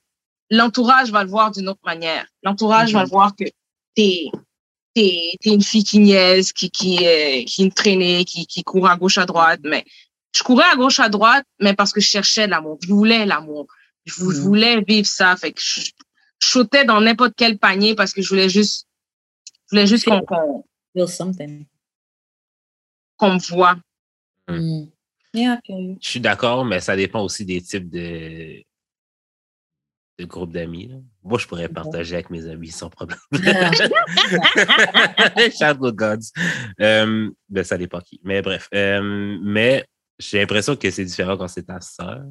l'entourage 0.49 1.11
va 1.11 1.23
le 1.23 1.29
voir 1.29 1.51
d'une 1.51 1.67
autre 1.69 1.81
manière. 1.86 2.25
L'entourage 2.43 2.93
va 2.93 3.01
mm-hmm. 3.01 3.03
le 3.03 3.09
voir 3.09 3.36
que 3.36 3.45
tu 3.95 4.29
t'es 4.93 5.31
es 5.43 5.53
une 5.53 5.61
fille 5.61 5.83
qui 5.83 5.99
niaise, 5.99 6.51
qui 6.53 6.69
qui 6.69 7.05
euh, 7.05 7.43
qui 7.45 7.69
traînait, 7.71 8.25
qui 8.25 8.45
qui 8.45 8.63
court 8.63 8.87
à 8.87 8.97
gauche 8.97 9.17
à 9.17 9.25
droite. 9.25 9.59
Mais 9.63 9.85
je 10.35 10.43
courais 10.43 10.65
à 10.71 10.75
gauche 10.75 10.99
à 10.99 11.09
droite, 11.09 11.45
mais 11.59 11.73
parce 11.73 11.91
que 11.91 12.01
je 12.01 12.07
cherchais 12.07 12.47
l'amour. 12.47 12.77
Je 12.81 12.93
voulais 12.93 13.25
l'amour. 13.25 13.67
Je 14.05 14.23
mm. 14.23 14.31
voulais 14.41 14.81
vivre 14.81 15.07
ça. 15.07 15.35
Fait 15.35 15.51
que 15.51 15.61
je, 15.61 15.81
sautais 16.43 16.85
dans 16.85 16.99
n'importe 17.01 17.33
quel 17.37 17.57
panier 17.57 17.95
parce 17.95 18.13
que 18.13 18.21
je 18.21 18.29
voulais 18.29 18.49
juste, 18.49 18.87
je 19.45 19.75
voulais 19.75 19.87
juste 19.87 20.05
qu'on 20.05 20.21
qu'on 20.21 20.65
qu'on 23.17 23.33
me 23.33 23.49
voit. 23.49 23.77
Mm. 24.47 24.85
Je 25.33 25.95
suis 26.01 26.19
d'accord, 26.19 26.63
mais 26.65 26.79
ça 26.79 26.95
dépend 26.95 27.23
aussi 27.23 27.45
des 27.45 27.61
types 27.61 27.89
de 27.89 28.63
de 30.20 30.26
groupe 30.26 30.51
d'amis. 30.51 30.91
Moi, 31.24 31.39
je 31.39 31.47
pourrais 31.47 31.70
partager 31.70 32.16
avec 32.16 32.30
mes 32.30 32.47
amis 32.47 32.70
sans 32.70 32.89
problème. 32.89 33.18
Shadow 35.59 35.91
Gods. 35.91 36.32
Euh, 36.80 37.30
ben, 37.49 37.64
ça 37.64 37.78
dépend 37.78 37.99
qui. 37.99 38.20
Mais 38.24 38.41
bref. 38.41 38.68
Euh, 38.74 39.38
mais 39.41 39.86
j'ai 40.20 40.39
l'impression 40.39 40.76
que 40.76 40.89
c'est 40.91 41.05
différent 41.05 41.38
quand 41.38 41.47
c'est 41.47 41.64
ta 41.64 41.82
soeur 41.82 42.22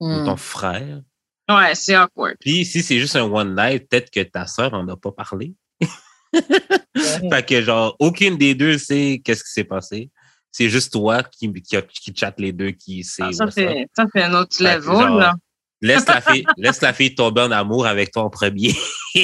ou 0.00 0.08
Hmm. 0.08 0.24
ton 0.24 0.36
frère. 0.36 1.00
Ouais, 1.48 1.74
c'est 1.74 1.96
awkward. 1.96 2.36
Puis 2.40 2.64
si 2.64 2.82
c'est 2.82 2.98
juste 2.98 3.16
un 3.16 3.24
one 3.24 3.54
night, 3.54 3.88
peut-être 3.88 4.10
que 4.10 4.20
ta 4.20 4.46
soeur 4.46 4.72
en 4.74 4.86
a 4.88 4.96
pas 4.96 5.12
parlé. 5.12 5.54
Fait 7.30 7.46
que 7.46 7.62
genre, 7.62 7.96
aucune 7.98 8.36
des 8.36 8.54
deux 8.54 8.78
sait 8.78 9.20
qu'est-ce 9.24 9.44
qui 9.44 9.50
s'est 9.50 9.64
passé. 9.64 10.10
C'est 10.50 10.68
juste 10.68 10.92
toi 10.92 11.22
qui, 11.22 11.50
qui, 11.52 11.76
qui 11.88 12.14
chatte 12.14 12.38
les 12.38 12.52
deux 12.52 12.72
qui 12.72 13.04
sait. 13.04 13.22
Ah, 13.24 13.32
ça, 13.32 13.50
c'est, 13.50 13.86
ça, 13.96 14.04
c'est 14.12 14.22
un 14.22 14.34
autre 14.34 14.54
Fait 14.56 14.64
level, 14.76 14.82
genre, 14.82 15.18
là. 15.18 15.34
Laisse 15.82 16.06
la 16.06 16.20
fille, 16.20 16.44
laisse 16.56 16.80
la 16.80 16.92
fille 16.92 17.14
tomber 17.14 17.42
en 17.42 17.50
amour 17.50 17.86
avec 17.86 18.12
toi 18.12 18.22
en 18.22 18.30
premier. 18.30 18.72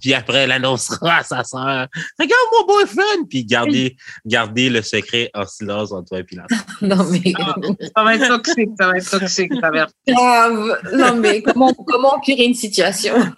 puis 0.00 0.14
après, 0.14 0.38
elle 0.38 0.52
annoncera 0.52 1.16
à 1.16 1.22
sa 1.24 1.42
sœur. 1.44 1.88
Regarde 2.18 2.48
mon 2.52 2.66
boyfriend! 2.66 3.26
Puis 3.28 3.44
garder, 3.44 3.96
garder 4.24 4.70
le 4.70 4.80
secret 4.80 5.30
en 5.34 5.44
silence 5.44 5.90
entre 5.92 6.08
toi 6.10 6.18
et 6.20 6.24
puis 6.24 6.36
la. 6.36 6.46
Non, 6.82 7.04
mais. 7.10 7.32
Ah, 7.38 7.54
ça 7.96 8.04
va 8.04 8.14
être 8.14 8.28
toxique, 8.28 8.70
ça 8.80 8.86
va 8.86 8.96
être 8.96 9.10
toxique, 9.10 9.52
ça 9.60 9.70
va 9.70 9.78
être- 9.82 9.92
Grave. 10.06 10.80
Non, 10.94 11.16
mais 11.16 11.42
comment, 11.42 11.72
comment 11.74 12.14
empirer 12.14 12.44
une 12.44 12.54
situation? 12.54 13.14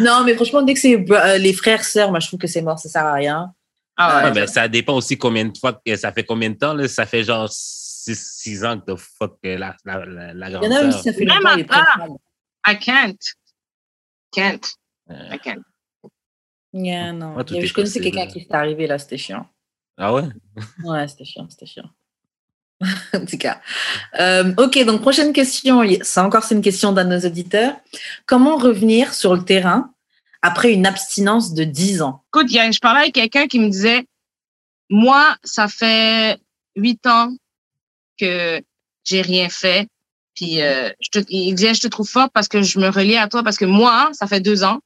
Non, 0.00 0.24
mais 0.24 0.34
franchement, 0.34 0.60
dès 0.62 0.74
que 0.74 0.80
c'est 0.80 0.94
euh, 1.10 1.38
les 1.38 1.54
frères, 1.54 1.84
sœurs, 1.84 2.10
moi, 2.10 2.20
je 2.20 2.26
trouve 2.26 2.38
que 2.38 2.46
c'est 2.46 2.60
mort, 2.60 2.78
ça 2.78 2.88
sert 2.90 3.04
à 3.06 3.14
rien. 3.14 3.50
Ah 3.96 4.18
Ouais, 4.18 4.24
ouais. 4.24 4.32
ben, 4.32 4.46
ça 4.46 4.68
dépend 4.68 4.94
aussi 4.94 5.16
combien 5.16 5.46
de 5.46 5.56
fois, 5.56 5.80
que 5.84 5.96
ça 5.96 6.12
fait 6.12 6.22
combien 6.24 6.50
de 6.50 6.56
temps, 6.56 6.74
là. 6.74 6.86
Ça 6.86 7.06
fait 7.06 7.24
genre 7.24 7.48
six, 8.04 8.32
six 8.36 8.64
ans 8.64 8.78
que 8.78 8.84
t'as 8.86 8.96
fuck 8.96 9.38
euh, 9.46 9.56
la, 9.58 9.76
la, 9.84 10.04
la, 10.04 10.34
la 10.34 10.48
Il 10.48 10.52
y 10.52 10.54
grande 10.54 10.64
en 10.72 10.76
a 10.76 10.82
même 10.82 10.92
sœur. 10.92 11.00
si 11.00 11.04
ça 11.04 11.12
fait 11.12 11.24
Même 11.24 11.36
longtemps, 11.42 11.48
à 11.48 11.54
il 11.54 11.60
est. 12.70 12.72
I 12.72 12.78
can't. 12.78 13.18
Can't. 14.32 14.60
Euh, 15.10 15.34
I 15.34 15.38
can't. 15.38 15.62
Yeah, 16.72 17.12
non. 17.12 17.36
Ouais, 17.36 17.44
Il 17.50 17.56
y 17.56 17.58
est 17.60 17.66
je 17.66 17.74
connaissais 17.74 18.00
quelqu'un 18.00 18.26
qui 18.26 18.40
s'était 18.40 18.54
arrivé 18.54 18.86
là, 18.86 18.98
c'était 18.98 19.18
chiant. 19.18 19.46
Ah 19.96 20.12
ouais? 20.12 20.24
Ouais, 20.82 21.06
c'était 21.06 21.24
chiant, 21.24 21.46
c'était 21.48 21.66
chiant. 21.66 21.88
en 23.14 23.24
tout 23.24 23.38
cas. 23.38 23.60
Euh, 24.18 24.52
ok, 24.58 24.84
donc 24.84 25.00
prochaine 25.00 25.32
question. 25.32 25.82
Ça 26.02 26.24
encore, 26.24 26.42
c'est 26.42 26.54
une 26.56 26.62
question 26.62 26.92
d'un 26.92 27.04
de 27.04 27.10
nos 27.16 27.20
auditeurs. 27.26 27.76
Comment 28.26 28.56
revenir 28.56 29.14
sur 29.14 29.34
le 29.36 29.44
terrain 29.44 29.94
après 30.42 30.72
une 30.72 30.84
abstinence 30.86 31.54
de 31.54 31.62
10 31.64 32.02
ans? 32.02 32.24
Écoute, 32.34 32.46
il 32.50 32.56
y 32.56 32.58
a- 32.58 32.70
je 32.70 32.80
parlais 32.80 33.02
avec 33.02 33.14
quelqu'un 33.14 33.46
qui 33.46 33.60
me 33.60 33.68
disait, 33.68 34.04
moi, 34.90 35.36
ça 35.44 35.68
fait 35.68 36.38
huit 36.76 37.06
ans 37.06 37.30
que 38.18 38.60
j'ai 39.04 39.22
rien 39.22 39.48
fait. 39.48 39.86
Puis 40.34 40.60
euh, 40.62 40.90
je 41.00 41.20
te, 41.20 41.24
je 41.30 41.80
te 41.80 41.86
trouve 41.88 42.08
fort 42.08 42.28
parce 42.34 42.48
que 42.48 42.60
je 42.62 42.78
me 42.78 42.88
relie 42.88 43.16
à 43.16 43.28
toi 43.28 43.42
parce 43.42 43.56
que 43.56 43.64
moi, 43.64 44.10
ça 44.12 44.26
fait 44.26 44.40
deux 44.40 44.64
ans 44.64 44.80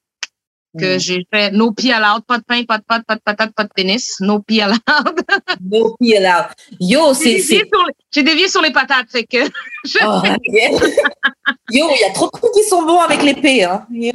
que 0.78 0.96
Mm. 0.96 1.00
j'ai 1.00 1.26
fait 1.32 1.50
no 1.50 1.72
pee 1.72 1.90
allowed, 1.90 2.24
pas 2.26 2.36
de 2.36 2.44
pain, 2.44 2.62
pas 2.64 2.76
de 2.76 2.84
pâte, 2.84 3.02
pas 3.06 3.16
de 3.16 3.22
patate, 3.24 3.54
pas 3.54 3.64
de 3.64 3.70
pénis, 3.74 4.16
no 4.20 4.40
pee 4.40 4.60
allowed. 4.60 4.80
No 5.62 5.96
pee 5.98 6.14
allowed. 6.18 6.52
Yo, 6.78 7.14
c'est. 7.14 7.38
c'est- 7.40 7.64
j'ai 8.12 8.22
dévié 8.22 8.48
sur 8.48 8.60
les 8.60 8.70
patates, 8.70 9.10
fait 9.10 9.24
que 9.24 9.38
je- 9.84 9.98
Oh, 10.06 10.20
yeah. 10.44 10.70
Yo, 11.70 11.88
il 11.90 12.00
y 12.02 12.04
a 12.04 12.12
trop 12.12 12.26
de 12.26 12.38
trucs 12.38 12.52
qui 12.52 12.64
sont 12.64 12.82
bons 12.84 13.00
avec 13.00 13.22
l'épée. 13.22 13.64
Hein. 13.64 13.86
Yo. 13.90 14.12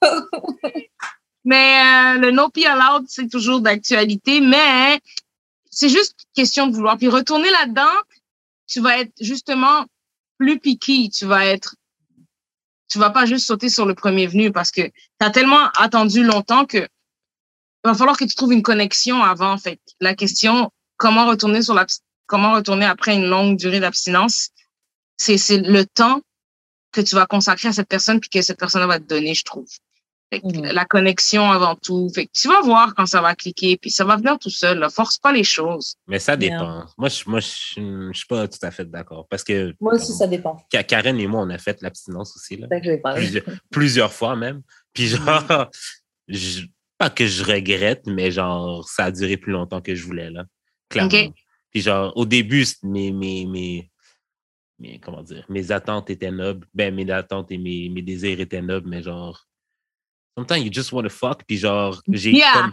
Mais 1.44 1.80
euh, 1.80 2.18
le 2.18 2.30
no 2.32 2.48
pee 2.48 2.64
allowed, 2.66 3.04
c'est 3.08 3.28
toujours 3.30 3.60
d'actualité, 3.60 4.40
mais 4.40 4.98
c'est 5.70 5.88
juste 5.88 6.14
question 6.34 6.66
de 6.66 6.74
vouloir. 6.74 6.96
Puis 6.96 7.08
retourner 7.08 7.50
là-dedans, 7.50 7.94
tu 8.66 8.80
vas 8.80 8.98
être 8.98 9.12
justement 9.20 9.86
plus 10.38 10.58
piqué, 10.58 11.08
tu 11.08 11.26
vas 11.26 11.46
être 11.46 11.76
tu 12.88 12.98
vas 12.98 13.10
pas 13.10 13.26
juste 13.26 13.46
sauter 13.46 13.68
sur 13.68 13.84
le 13.84 13.94
premier 13.94 14.26
venu 14.26 14.52
parce 14.52 14.70
que 14.70 14.82
tu 14.82 14.92
as 15.20 15.30
tellement 15.30 15.70
attendu 15.76 16.22
longtemps 16.22 16.66
que 16.66 16.88
va 17.84 17.94
falloir 17.94 18.16
que 18.16 18.24
tu 18.24 18.34
trouves 18.34 18.52
une 18.52 18.62
connexion 18.62 19.22
avant. 19.22 19.56
Fait 19.58 19.76
que 19.76 19.82
la 20.00 20.14
question 20.14 20.70
comment 20.96 21.26
retourner 21.26 21.62
sur 21.62 21.74
l'abs- 21.74 22.02
comment 22.26 22.52
retourner 22.54 22.86
après 22.86 23.14
une 23.14 23.26
longue 23.26 23.56
durée 23.56 23.80
d'abstinence, 23.80 24.50
c'est 25.16 25.38
c'est 25.38 25.58
le 25.58 25.84
temps 25.86 26.20
que 26.92 27.00
tu 27.00 27.14
vas 27.14 27.26
consacrer 27.26 27.68
à 27.68 27.72
cette 27.72 27.88
personne 27.88 28.20
puis 28.20 28.30
que 28.30 28.42
cette 28.42 28.58
personne 28.58 28.86
va 28.86 28.98
te 28.98 29.04
donner, 29.04 29.34
je 29.34 29.44
trouve. 29.44 29.68
Fait 30.32 30.40
que 30.40 30.46
Mhm. 30.46 30.64
La 30.72 30.84
connexion 30.84 31.48
avant 31.50 31.76
tout. 31.76 32.08
Fait 32.14 32.26
que 32.26 32.32
tu 32.32 32.48
vas 32.48 32.60
voir 32.60 32.94
quand 32.96 33.06
ça 33.06 33.20
va 33.20 33.34
cliquer, 33.36 33.76
puis 33.76 33.90
ça 33.90 34.04
va 34.04 34.16
venir 34.16 34.38
tout 34.40 34.50
seul. 34.50 34.78
Là. 34.80 34.88
Force 34.90 35.18
pas 35.18 35.32
les 35.32 35.44
choses. 35.44 35.94
Mais 36.08 36.18
ça 36.18 36.36
dépend. 36.36 36.84
Moi, 36.98 37.08
je, 37.08 37.22
moi, 37.30 37.38
je, 37.40 38.08
je 38.12 38.12
suis 38.12 38.26
pas 38.26 38.48
tout 38.48 38.58
à 38.62 38.70
fait 38.72 38.90
d'accord. 38.90 39.26
Parce 39.28 39.44
que 39.44 39.72
Moi 39.80 39.94
aussi, 39.94 40.12
ça 40.12 40.26
dépend. 40.26 40.56
Ka- 40.70 40.82
Karen 40.82 41.18
et 41.20 41.26
moi, 41.28 41.42
on 41.42 41.50
a 41.50 41.58
fait 41.58 41.80
l'abstinence 41.80 42.34
aussi, 42.36 42.56
là. 42.56 42.66
C'est 42.70 42.76
ça 42.76 42.80
que 42.80 42.86
je 42.86 42.90
vais 42.90 42.98
parler. 42.98 43.20
Plusieurs, 43.20 43.44
plusieurs 43.70 44.12
fois 44.12 44.34
même. 44.34 44.62
Puis 44.92 45.06
genre, 45.06 45.70
je- 46.28 46.66
pas 46.98 47.10
que 47.10 47.26
je 47.26 47.44
regrette, 47.44 48.06
mais 48.06 48.30
genre, 48.32 48.88
ça 48.88 49.04
a 49.04 49.10
duré 49.12 49.36
plus 49.36 49.52
longtemps 49.52 49.80
que 49.82 49.94
je 49.94 50.04
voulais, 50.04 50.30
là. 50.30 50.44
Clairement. 50.88 51.10
Ok. 51.12 51.32
Puis 51.70 51.82
genre, 51.82 52.12
au 52.16 52.24
début, 52.26 52.64
mes, 52.82 53.12
mes, 53.12 53.44
mes, 53.46 53.90
mes, 54.80 54.98
comment 54.98 55.22
dire, 55.22 55.44
mes 55.48 55.70
attentes 55.70 56.10
étaient 56.10 56.30
nobles. 56.32 56.66
Ben, 56.74 56.92
mes 56.94 57.08
attentes 57.10 57.52
et 57.52 57.58
mes, 57.58 57.88
mes 57.90 58.02
désirs 58.02 58.40
étaient 58.40 58.62
nobles, 58.62 58.88
mais 58.88 59.02
genre, 59.02 59.45
sometimes 60.36 60.64
you 60.64 60.70
just 60.72 60.92
want 60.92 61.02
to 61.04 61.08
fuck. 61.08 61.42
Puis 61.46 61.56
genre, 61.56 62.00
j'ai 62.08 62.32
Yeah. 62.32 62.70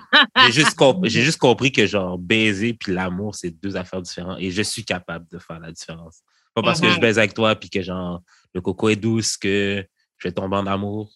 juste, 0.52 0.76
comp- 0.78 1.06
j'ai 1.08 1.22
juste 1.22 1.40
compris 1.40 1.72
que 1.72 1.86
genre, 1.88 2.18
baiser 2.18 2.74
puis 2.74 2.94
l'amour, 2.94 3.36
c'est 3.36 3.52
deux 3.52 3.76
affaires 3.78 4.02
différentes. 4.02 4.38
Et 4.40 4.52
je 4.52 4.62
suis 4.62 4.84
capable 4.84 5.26
de 5.32 5.40
faire 5.40 5.60
la 5.60 5.72
différence. 5.72 6.22
Pas 6.54 6.62
parce 6.62 6.80
que 6.82 6.90
je 6.90 7.00
baise 7.00 7.18
avec 7.18 7.34
toi 7.34 7.56
puis 7.56 7.70
que 7.70 7.82
genre, 7.82 8.22
le 8.54 8.62
coco 8.62 8.90
est 8.90 8.96
douce 8.96 9.38
que 9.38 9.84
je 10.18 10.28
vais 10.28 10.32
tomber 10.32 10.58
en 10.58 10.68
amour. 10.68 11.10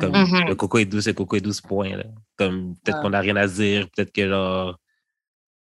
Comme 0.00 0.12
Mhm. 0.12 0.48
le 0.48 0.54
coco 0.54 0.78
est 0.78 0.86
douce, 0.86 1.06
le 1.06 1.12
coco 1.12 1.36
est 1.36 1.40
douce, 1.40 1.60
point. 1.60 1.96
Là. 1.96 2.04
Comme 2.36 2.74
peut-être 2.82 2.96
Ouais. 2.98 3.02
qu'on 3.02 3.10
n'a 3.10 3.20
rien 3.20 3.36
à 3.36 3.46
se 3.46 3.54
dire, 3.54 3.88
peut-être 3.94 4.10
que 4.12 4.28
genre. 4.28 4.78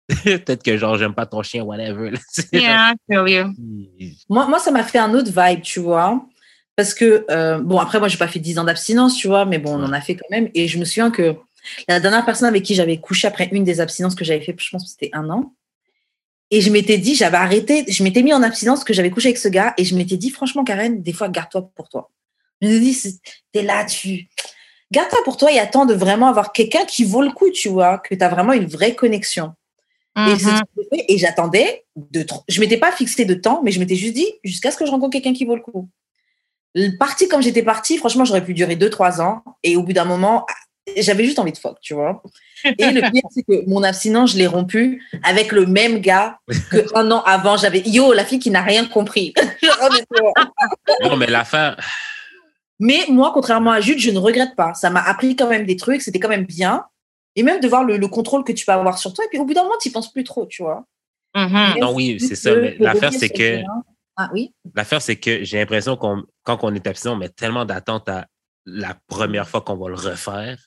peut-être 0.25 0.63
que 0.63 0.77
genre, 0.79 0.97
j'aime 0.97 1.15
pas 1.15 1.27
ton 1.27 1.43
chien, 1.43 1.63
whatever. 1.65 2.11
là. 2.13 2.19
Yeah, 2.53 2.93
I 2.93 2.97
feel 3.09 3.29
you. 3.29 4.17
Moi, 4.29 4.47
moi, 4.47 4.59
ça 4.61 4.71
m'a 4.71 4.83
fait 4.85 4.99
un 4.99 5.13
autre 5.15 5.31
vibe, 5.31 5.63
tu 5.63 5.81
vois. 5.81 6.25
Parce 6.77 6.93
que, 6.95 7.25
euh, 7.31 7.59
bon, 7.59 7.79
après, 7.79 7.99
moi, 7.99 8.09
j'ai 8.09 8.19
pas 8.19 8.29
fait 8.29 8.39
10 8.39 8.59
ans 8.59 8.65
d'abstinence, 8.65 9.17
tu 9.17 9.29
vois, 9.29 9.45
mais 9.47 9.59
bon, 9.59 9.75
on 9.79 9.83
en 9.85 9.93
a 9.93 10.01
fait 10.01 10.15
quand 10.15 10.29
même. 10.31 10.51
Et 10.55 10.69
je 10.69 10.79
me 10.79 10.85
souviens 10.85 11.11
que 11.11 11.35
la 11.89 12.01
dernière 12.01 12.25
personne 12.25 12.49
avec 12.49 12.63
qui 12.63 12.75
j'avais 12.75 12.99
couché 12.99 13.27
après 13.27 13.49
une 13.51 13.65
des 13.65 13.81
abstinences 13.81 14.15
que 14.15 14.25
j'avais 14.25 14.41
fait, 14.45 14.55
je 14.59 14.71
pense 14.71 14.85
que 14.85 14.91
c'était 14.91 15.11
un 15.15 15.29
an. 15.31 15.55
Et 16.51 16.61
je 16.61 16.71
m'étais 16.71 16.99
dit, 16.99 17.15
j'avais 17.17 17.39
arrêté, 17.39 17.85
je 17.89 18.03
m'étais 18.05 18.23
mis 18.23 18.33
en 18.33 18.43
abstinence 18.43 18.85
que 18.85 18.93
j'avais 18.93 19.11
couché 19.11 19.29
avec 19.29 19.39
ce 19.39 19.49
gars. 19.49 19.75
Et 19.79 19.85
je 19.85 19.97
m'étais 19.97 20.17
dit, 20.17 20.31
franchement, 20.31 20.63
Karen, 20.65 21.03
des 21.03 21.13
fois, 21.13 21.29
garde-toi 21.29 21.71
pour 21.75 21.89
toi. 21.89 22.11
Je 22.61 22.69
me 22.69 22.73
suis 22.73 22.81
dit, 22.81 22.95
c'est- 22.95 23.21
t'es 23.53 23.63
là, 23.63 23.85
tu. 23.85 24.29
Garde-toi 24.93 25.19
pour 25.25 25.37
toi 25.39 25.51
et 25.51 25.59
attends 25.59 25.87
de 25.87 25.95
vraiment 25.95 26.29
avoir 26.29 26.53
quelqu'un 26.53 26.85
qui 26.85 27.05
vaut 27.05 27.23
le 27.23 27.33
coup, 27.33 27.51
tu 27.51 27.69
vois, 27.69 27.99
que 27.99 28.15
tu 28.15 28.23
as 28.23 28.29
vraiment 28.29 28.53
une 28.53 28.67
vraie 28.67 28.95
connexion. 28.95 29.55
Et, 30.17 30.39
c'est 30.39 30.51
Mhm. 30.53 31.01
Et 31.09 31.19
j'attendais 31.19 31.85
de. 31.97 32.25
Je 32.49 32.61
m'étais 32.61 32.77
pas 32.79 32.93
fixé 32.93 33.25
de 33.25 33.35
temps, 33.35 33.61
mais 33.65 33.73
je 33.73 33.81
m'étais 33.81 33.97
juste 33.97 34.15
dit 34.15 34.27
jusqu'à 34.45 34.71
ce 34.71 34.77
que 34.77 34.87
je 34.87 34.91
rencontre 34.91 35.13
quelqu'un 35.13 35.33
qui 35.35 35.45
vaut 35.45 35.57
le 35.57 35.63
coup. 35.63 35.89
Le 36.79 36.95
parti 36.99 37.27
comme 37.27 37.41
j'étais 37.43 37.63
partie, 37.63 37.97
franchement, 37.97 38.27
j'aurais 38.27 38.45
pu 38.45 38.53
durer 38.53 38.77
deux, 38.77 38.91
trois 38.91 39.23
ans. 39.23 39.43
Et 39.63 39.77
au 39.77 39.83
bout 39.83 39.95
d'un 39.95 40.05
moment, 40.05 40.45
j'avais 40.99 41.25
juste 41.25 41.39
envie 41.39 41.53
de 41.53 41.57
fuck, 41.57 41.79
tu 41.81 41.95
vois. 41.95 42.23
Et 42.65 42.91
le 42.91 43.01
pire, 43.11 43.23
c'est 43.31 43.43
que 43.45 43.67
mon 43.67 43.83
abstinence, 43.83 44.33
je 44.33 44.37
l'ai 44.37 44.47
rompu 44.47 45.03
avec 45.23 45.53
le 45.53 45.65
même 45.65 46.01
gars 46.01 46.39
que 46.71 46.85
un 46.95 47.11
an 47.11 47.23
avant. 47.23 47.57
J'avais 47.57 47.81
yo, 47.81 48.13
la 48.13 48.27
fille 48.27 48.39
qui 48.39 48.51
n'a 48.51 48.61
rien 48.61 48.85
compris. 48.85 49.33
Non, 51.03 51.17
mais 51.17 51.27
l'affaire. 51.27 51.79
mais 52.79 53.05
moi, 53.09 53.31
contrairement 53.33 53.73
à 53.73 53.81
Jude, 53.81 53.99
je 53.99 54.11
ne 54.11 54.19
regrette 54.19 54.55
pas. 54.55 54.75
Ça 54.75 54.91
m'a 54.91 55.01
appris 55.01 55.35
quand 55.35 55.49
même 55.49 55.65
des 55.65 55.77
trucs. 55.77 56.03
C'était 56.03 56.21
quand 56.21 56.29
même 56.29 56.45
bien. 56.45 56.85
Et 57.37 57.43
même 57.43 57.61
de 57.61 57.69
voir 57.69 57.85
le, 57.85 57.97
le 57.97 58.09
contrôle 58.09 58.45
que 58.45 58.53
tu 58.53 58.67
peux 58.67 58.73
avoir 58.73 58.99
sur 58.99 59.15
toi. 59.15 59.25
Et 59.25 59.29
puis 59.29 59.39
au 59.39 59.47
bout 59.47 59.55
d'un 59.55 59.63
moment, 59.63 59.77
tu 59.81 59.89
n'y 59.89 59.93
penses 59.93 60.13
plus 60.13 60.25
trop, 60.25 60.45
tu 60.45 60.63
vois. 60.63 60.85
Mhm. 61.35 61.81
Non, 61.81 61.95
oui, 61.95 62.21
c'est 62.21 62.37
ça. 62.37 62.55
L'affaire, 62.79 63.15
c'est 63.15 63.31
que. 63.31 63.61
terrain. 63.61 63.83
Ah 64.17 64.31
oui? 64.33 64.55
L'affaire, 64.75 65.03
c'est 65.03 65.17
que 65.17 65.45
j'ai 65.45 65.59
l'impression 65.59 65.97
qu'on, 65.97 66.25
quand 66.43 66.59
on 66.63 66.75
est 66.75 66.87
abstinent, 66.87 67.15
on 67.15 67.17
met 67.17 67.29
tellement 67.29 67.65
d'attentes 67.65 68.09
à 68.09 68.27
la 68.65 68.97
première 69.09 69.49
fois 69.49 69.61
qu'on 69.61 69.77
va 69.77 69.89
le 69.89 69.95
refaire. 69.95 70.59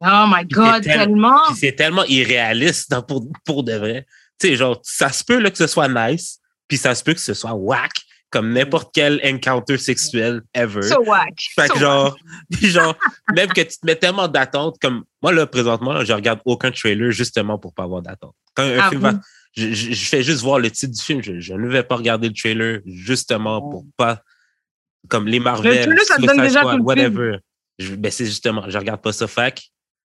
Oh 0.00 0.24
my 0.28 0.44
God, 0.46 0.82
tel- 0.82 0.96
tellement. 0.96 1.54
C'est 1.58 1.72
tellement 1.72 2.04
irréaliste 2.04 2.90
dans- 2.90 3.02
pour, 3.02 3.26
pour 3.44 3.64
de 3.64 3.72
vrai. 3.74 4.06
Tu 4.38 4.48
sais, 4.48 4.56
genre, 4.56 4.80
ça 4.84 5.10
se 5.10 5.24
peut 5.24 5.38
là, 5.38 5.50
que 5.50 5.58
ce 5.58 5.66
soit 5.66 5.88
nice, 5.88 6.38
puis 6.68 6.76
ça 6.76 6.94
se 6.94 7.02
peut 7.02 7.14
que 7.14 7.20
ce 7.20 7.34
soit 7.34 7.54
whack, 7.54 7.90
comme 8.30 8.52
n'importe 8.52 8.90
quel 8.94 9.20
encounter 9.24 9.78
sexuel 9.78 10.42
ever. 10.54 10.82
So 10.82 11.02
whack. 11.04 11.34
Fait 11.54 11.66
So 11.68 11.74
que 11.74 11.80
genre, 11.80 12.16
puis 12.52 12.68
genre, 12.70 12.94
même 13.26 13.52
que 13.52 13.62
tu 13.62 13.78
te 13.78 13.86
mets 13.86 13.96
tellement 13.96 14.28
d'attentes, 14.28 14.76
comme 14.80 15.04
moi 15.22 15.32
là, 15.32 15.46
présentement, 15.46 15.92
là, 15.92 16.04
je 16.04 16.12
regarde 16.12 16.40
aucun 16.44 16.70
trailer 16.70 17.10
justement 17.10 17.58
pour 17.58 17.72
pas 17.74 17.84
avoir 17.84 18.02
d'attente. 18.02 18.34
Quand 18.54 18.64
un 18.64 18.78
Ah 18.80 18.88
film 18.90 19.02
oui? 19.04 19.10
va, 19.12 19.20
je, 19.56 19.72
je- 19.72 19.92
je 19.92 20.08
fais 20.08 20.22
juste 20.22 20.42
voir 20.42 20.58
le 20.58 20.70
titre 20.70 20.92
du 20.94 21.00
film, 21.02 21.22
je, 21.22 21.40
je 21.40 21.54
ne 21.54 21.68
vais 21.68 21.82
pas 21.82 21.96
regarder 21.96 22.28
le 22.28 22.34
trailer 22.34 22.80
justement 22.86 23.60
pour 23.70 23.84
pas, 23.96 24.22
comme 25.08 25.26
les 25.26 25.40
Marvel, 25.40 25.74
Le 25.78 25.82
trailer, 25.84 26.04
ça 26.04 26.16
donne 26.18 26.40
déjà 26.42 26.60
Squad, 26.60 26.80
whatever. 26.80 27.38
Je- 27.78 27.94
ben 27.94 28.10
c'est 28.10 28.26
justement, 28.26 28.68
je 28.68 28.78
regarde 28.78 29.00
pas 29.02 29.12
ça, 29.12 29.26
fac. 29.26 29.70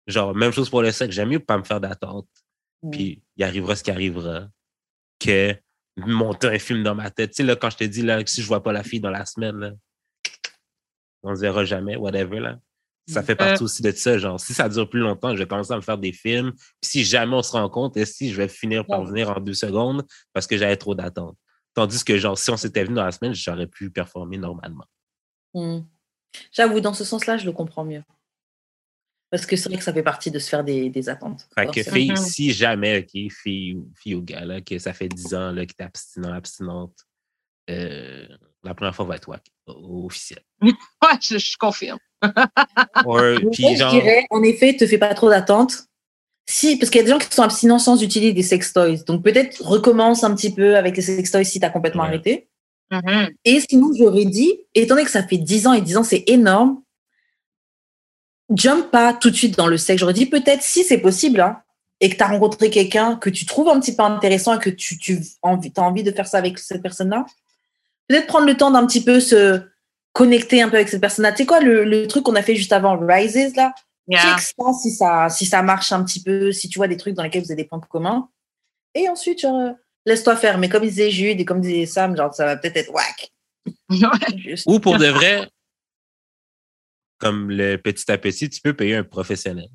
Genre, 0.07 0.35
même 0.35 0.53
chose 0.53 0.69
pour 0.69 0.83
le 0.83 0.91
sexe, 0.91 1.15
j'aime 1.15 1.29
mieux 1.29 1.39
pas 1.41 1.57
me 1.59 1.63
faire 1.65 1.81
d'attente. 1.81 2.29
Mm. 2.83 2.91
Puis 2.91 3.23
il 3.37 3.45
arrivera 3.45 3.77
ce 3.77 3.83
qui 3.85 3.91
arrivera. 3.91 4.49
Que 5.21 5.55
monter 5.97 6.49
un 6.49 6.59
film 6.59 6.83
dans 6.83 6.95
ma 6.97 7.11
tête. 7.11 7.31
Tu 7.31 7.37
sais, 7.37 7.43
là, 7.45 7.55
quand 7.55 7.71
je 7.71 7.77
te 7.77 7.85
dis, 7.85 8.03
là, 8.03 8.25
que 8.25 8.29
si 8.31 8.43
je 8.43 8.47
vois 8.49 8.63
pas 8.63 8.73
la 8.73 8.83
fille 8.83 8.99
dans 8.99 9.11
la 9.11 9.25
semaine, 9.27 9.57
là, 9.59 9.71
on 11.23 11.37
se 11.37 11.41
verra 11.41 11.65
jamais, 11.65 11.95
whatever, 11.97 12.41
là. 12.41 12.59
Ça 13.13 13.23
fait 13.23 13.37
partie 13.37 13.63
aussi 13.63 13.83
de 13.83 13.91
ça. 13.93 14.19
Genre, 14.19 14.39
si 14.39 14.55
ça 14.55 14.69
dure 14.69 14.89
plus 14.89 15.01
longtemps, 15.01 15.35
je 15.35 15.39
vais 15.39 15.47
commencer 15.47 15.73
à 15.73 15.77
me 15.77 15.83
faire 15.83 15.99
des 15.99 16.13
films. 16.13 16.53
Puis 16.53 16.91
si 16.91 17.05
jamais 17.05 17.35
on 17.35 17.43
se 17.43 17.53
rencontre, 17.53 17.99
est-ce 17.99 18.19
que 18.19 18.31
je 18.31 18.37
vais 18.37 18.49
finir 18.49 18.87
par 18.87 19.05
venir 19.05 19.31
en 19.31 19.41
deux 19.41 19.55
secondes 19.55 20.05
parce 20.33 20.47
que 20.47 20.57
j'avais 20.57 20.77
trop 20.77 20.95
d'attentes? 20.95 21.37
Tandis 21.75 22.05
que, 22.05 22.19
genre, 22.19 22.39
si 22.39 22.51
on 22.51 22.57
s'était 22.57 22.85
venu 22.85 22.97
dans 22.97 23.05
la 23.05 23.13
semaine, 23.13 23.35
j'aurais 23.35 23.67
pu 23.67 23.91
performer 23.91 24.37
normalement. 24.37 24.85
Hmm. 25.55 25.81
J'avoue, 26.51 26.81
dans 26.81 26.95
ce 26.95 27.05
sens-là, 27.05 27.39
je 27.39 27.47
le 27.47 27.53
comprends 27.53 27.85
mieux. 27.85 28.03
Parce 29.31 29.47
que 29.47 29.57
c'est 29.57 29.71
vrai 29.71 29.79
que 29.79 29.85
ça 29.85 29.95
fait 29.95 30.03
partie 30.03 30.31
de 30.31 30.39
se 30.39 30.51
faire 30.51 30.63
des, 30.63 30.91
des 30.91 31.09
attentes. 31.09 31.49
Fait 31.55 31.67
que 31.67 31.83
fille, 31.83 32.15
si 32.19 32.53
jamais, 32.53 32.99
OK, 32.99 33.33
fille, 33.33 33.83
fille 33.97 34.15
ou 34.15 34.23
gars, 34.23 34.45
là, 34.45 34.61
que 34.61 34.79
ça 34.79 34.93
fait 34.93 35.09
10 35.09 35.35
ans 35.35 35.53
là, 35.53 35.65
que 35.65 35.73
t'es 35.73 35.85
abstinent, 35.85 36.35
abstinente, 36.35 36.95
euh, 37.71 38.29
la 38.65 38.75
première 38.75 38.95
fois 38.95 39.05
va 39.05 39.17
être 39.17 39.29
officiel. 39.67 40.41
ouais, 40.63 41.19
je, 41.21 41.39
je 41.39 41.57
confirme. 41.59 41.99
puis, 43.53 43.77
genre... 43.77 43.91
Je 43.91 43.99
dirais, 43.99 44.27
en 44.31 44.43
effet, 44.43 44.77
te 44.77 44.87
fais 44.87 44.99
pas 44.99 45.15
trop 45.15 45.29
d'attentes. 45.29 45.85
Si, 46.49 46.77
parce 46.77 46.91
qu'il 46.91 47.01
y 47.01 47.03
a 47.03 47.05
des 47.05 47.11
gens 47.11 47.19
qui 47.19 47.33
sont 47.33 47.43
abstinents 47.43 47.79
sans 47.79 48.03
utiliser 48.03 48.33
des 48.33 48.43
sex 48.43 48.73
toys. 48.73 49.05
Donc 49.07 49.23
peut-être 49.23 49.63
recommence 49.63 50.25
un 50.25 50.35
petit 50.35 50.53
peu 50.53 50.77
avec 50.77 50.97
les 50.97 51.03
sex 51.03 51.31
toys 51.31 51.45
si 51.45 51.61
tu 51.61 51.67
as 51.67 51.71
complètement 51.71 52.03
arrêté. 52.03 52.49
Mm-hmm. 52.91 53.31
Et 53.45 53.61
sinon, 53.69 53.91
j'aurais 53.97 54.25
dit, 54.25 54.53
étant 54.75 54.95
donné 54.95 55.05
que 55.05 55.11
ça 55.11 55.27
fait 55.27 55.39
10 55.39 55.67
ans 55.69 55.73
et 55.73 55.81
10 55.81 55.97
ans, 55.99 56.05
c'est 56.05 56.25
énorme, 56.27 56.83
jump 58.55 58.91
pas 58.91 59.15
tout 59.15 59.31
de 59.31 59.37
suite 59.37 59.57
dans 59.57 59.69
le 59.69 59.79
sexe. 59.79 60.01
J'aurais 60.01 60.13
dit 60.13 60.27
peut-être 60.27 60.63
si 60.63 60.85
c'est 60.85 60.99
possible, 60.99 61.41
hein, 61.41 61.63
et 62.01 62.11
que 62.11 62.17
tu 62.17 62.23
as 62.23 62.29
rencontré 62.29 62.69
quelqu'un 62.69 63.17
que 63.17 63.31
tu 63.31 63.47
trouves 63.47 63.69
un 63.69 63.79
petit 63.81 63.95
peu 63.95 64.03
intéressant 64.03 64.59
et 64.59 64.59
que 64.59 64.71
tu, 64.71 64.99
tu 64.99 65.21
as 65.43 65.81
envie 65.81 66.03
de 66.03 66.11
faire 66.11 66.27
ça 66.27 66.39
avec 66.39 66.59
cette 66.59 66.83
personne-là, 66.83 67.25
peut-être 68.13 68.27
prendre 68.27 68.47
le 68.47 68.57
temps 68.57 68.71
d'un 68.71 68.87
petit 68.87 69.03
peu 69.03 69.21
se 69.21 69.61
connecter 70.13 70.61
un 70.61 70.69
peu 70.69 70.77
avec 70.77 70.89
cette 70.89 71.01
personne-là. 71.01 71.33
Tu 71.33 71.39
sais 71.39 71.47
quoi, 71.47 71.61
le, 71.61 71.85
le 71.85 72.07
truc 72.07 72.25
qu'on 72.25 72.35
a 72.35 72.43
fait 72.43 72.55
juste 72.55 72.73
avant, 72.73 72.99
Rises, 72.99 73.57
là, 73.57 73.75
yeah. 74.07 74.37
ça 74.39 74.73
si 74.81 74.91
ça, 74.91 75.29
si 75.31 75.47
ça 75.47 75.63
marche 75.63 75.93
un 75.93 76.05
petit 76.05 76.23
peu, 76.23 76.53
si 76.53 76.69
tu 76.69 76.79
vois 76.79 76.89
des 76.89 76.97
trucs 76.97 77.15
dans 77.15 77.23
lesquels 77.23 77.43
vous 77.43 77.53
avez 77.53 77.63
des 77.63 77.69
points 77.69 77.81
communs. 77.81 78.29
Et 78.95 79.09
ensuite, 79.09 79.41
genre, 79.41 79.75
laisse-toi 80.05 80.37
faire. 80.37 80.59
Mais 80.59 80.69
comme 80.69 80.83
disait 80.83 81.11
Jude 81.11 81.41
et 81.41 81.45
comme 81.45 81.61
disait 81.61 81.87
Sam, 81.87 82.17
genre, 82.17 82.35
ça 82.35 82.45
va 82.45 82.57
peut-être 82.57 82.77
être 82.77 82.93
whack. 82.93 83.33
Ou 84.67 84.81
pour 84.81 84.99
de 84.99 85.07
vrai, 85.07 85.49
comme 87.19 87.51
le 87.51 87.77
petit 87.77 88.11
à 88.11 88.19
petit, 88.19 88.51
tu 88.51 88.61
peux 88.61 88.75
payer 88.75 88.97
un 88.97 89.05
professionnel. 89.05 89.69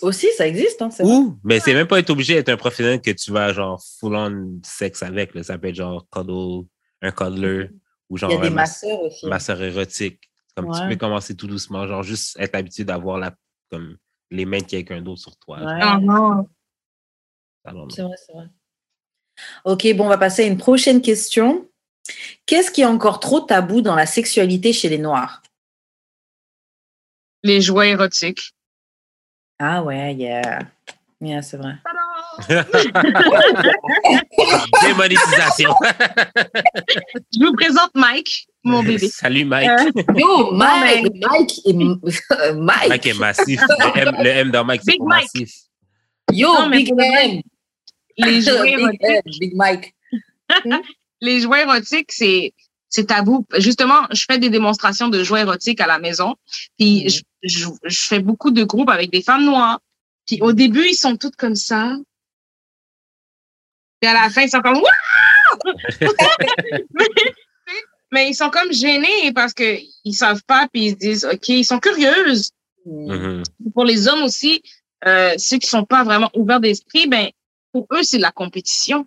Aussi, 0.00 0.28
ça 0.36 0.46
existe. 0.46 0.80
Hein, 0.80 0.88
Ou, 1.00 1.38
mais 1.44 1.60
c'est 1.60 1.74
même 1.74 1.86
pas 1.86 1.98
être 1.98 2.10
obligé 2.10 2.34
d'être 2.34 2.48
un 2.48 2.56
professionnel 2.56 3.00
que 3.00 3.10
tu 3.10 3.32
vas 3.32 3.52
genre 3.52 3.82
full 4.00 4.16
on 4.16 4.60
sexe 4.64 5.02
avec. 5.02 5.34
Là. 5.34 5.42
Ça 5.42 5.58
peut 5.58 5.68
être 5.68 5.74
genre 5.74 6.06
cuddle, 6.10 6.66
un 7.02 7.10
cuddler 7.10 7.70
ou 8.08 8.16
genre. 8.16 8.30
Il 8.30 8.34
y 8.34 8.38
a 8.38 8.42
des 8.42 8.50
masseurs 8.50 9.00
aussi. 9.02 9.26
Masseur 9.26 9.62
érotique. 9.62 10.20
Comme 10.54 10.72
tu 10.72 10.80
peux 10.88 10.96
commencer 10.96 11.36
tout 11.36 11.46
doucement, 11.46 11.86
genre 11.86 12.02
juste 12.02 12.36
être 12.40 12.56
habitué 12.56 12.84
d'avoir 12.84 13.18
la, 13.18 13.32
comme 13.70 13.96
les 14.30 14.44
mains 14.44 14.58
de 14.58 14.64
quelqu'un 14.64 15.00
d'autre 15.00 15.20
sur 15.20 15.36
toi. 15.36 15.58
Ah, 15.62 15.98
non. 16.00 16.48
C'est 17.90 18.02
vrai, 18.02 18.16
c'est 18.26 18.32
vrai. 18.32 18.46
Ok, 19.64 19.86
bon, 19.94 20.06
on 20.06 20.08
va 20.08 20.18
passer 20.18 20.42
à 20.42 20.46
une 20.46 20.58
prochaine 20.58 21.00
question. 21.00 21.70
Qu'est-ce 22.46 22.72
qui 22.72 22.80
est 22.80 22.86
encore 22.86 23.20
trop 23.20 23.40
tabou 23.40 23.82
dans 23.82 23.94
la 23.94 24.06
sexualité 24.06 24.72
chez 24.72 24.88
les 24.88 24.98
Noirs? 24.98 25.42
Les 27.44 27.60
jouets 27.60 27.90
érotiques. 27.90 28.56
Ah 29.60 29.84
ouais, 29.84 30.14
yeah. 30.14 30.60
Yeah, 31.20 31.42
c'est 31.42 31.56
vrai. 31.56 31.74
Démonétisation. 34.82 35.74
Je 37.32 37.44
vous 37.44 37.52
présente 37.54 37.90
Mike, 37.94 38.46
mon 38.62 38.82
bébé. 38.82 39.08
Salut 39.08 39.44
Mike. 39.44 39.68
Euh, 39.68 39.90
yo, 40.16 40.52
Mike. 40.52 41.12
Mike 41.20 41.60
est, 41.64 41.72
Mike. 42.54 42.88
Mike 42.88 43.06
est 43.06 43.18
massif. 43.18 43.60
Le 43.60 43.98
M, 43.98 44.16
le 44.22 44.30
M 44.30 44.50
dans 44.50 44.64
Mike, 44.64 44.82
c'est 44.84 44.98
massif. 45.00 45.50
Yo, 46.32 46.52
non, 46.52 46.70
Big 46.76 46.92
M. 46.96 47.40
Les 48.18 48.40
jouets 48.40 48.72
érotiques. 48.72 49.40
Big 49.40 49.56
Mike. 49.56 49.94
les 51.20 51.40
jouets 51.40 51.62
érotiques, 51.62 52.12
c'est 52.12 52.54
c'est 52.88 53.06
tabou. 53.06 53.46
Justement, 53.58 54.06
je 54.12 54.24
fais 54.30 54.38
des 54.38 54.48
démonstrations 54.48 55.08
de 55.08 55.22
jouets 55.22 55.40
érotiques 55.40 55.80
à 55.80 55.86
la 55.86 55.98
maison. 55.98 56.36
Puis 56.78 57.04
mm. 57.04 57.08
je, 57.08 57.22
je, 57.42 57.66
je, 57.84 58.00
fais 58.06 58.20
beaucoup 58.20 58.50
de 58.50 58.64
groupes 58.64 58.90
avec 58.90 59.10
des 59.10 59.22
femmes 59.22 59.44
noires. 59.44 59.80
Puis 60.26 60.40
au 60.40 60.52
début, 60.52 60.86
ils 60.86 60.94
sont 60.94 61.16
toutes 61.16 61.36
comme 61.36 61.56
ça. 61.56 61.96
Puis 64.00 64.10
à 64.10 64.14
la 64.14 64.30
fin, 64.30 64.42
ils 64.42 64.50
sont 64.50 64.60
comme 64.60 64.80
mais, 68.12 68.30
ils 68.30 68.34
sont 68.34 68.50
comme 68.50 68.72
gênés 68.72 69.32
parce 69.34 69.52
que 69.52 69.78
ils 70.04 70.14
savent 70.14 70.42
pas, 70.46 70.68
puis 70.72 70.86
ils 70.86 70.90
se 70.92 70.96
disent 70.96 71.24
OK, 71.24 71.48
ils 71.48 71.64
sont 71.64 71.78
curieuses. 71.78 72.50
Mm-hmm. 72.86 73.42
Pour 73.74 73.84
les 73.84 74.08
hommes 74.08 74.22
aussi, 74.22 74.62
euh, 75.06 75.34
ceux 75.36 75.58
qui 75.58 75.68
sont 75.68 75.84
pas 75.84 76.04
vraiment 76.04 76.30
ouverts 76.34 76.60
d'esprit, 76.60 77.06
ben 77.06 77.28
pour 77.72 77.86
eux, 77.92 78.02
c'est 78.02 78.18
la 78.18 78.30
compétition. 78.30 79.06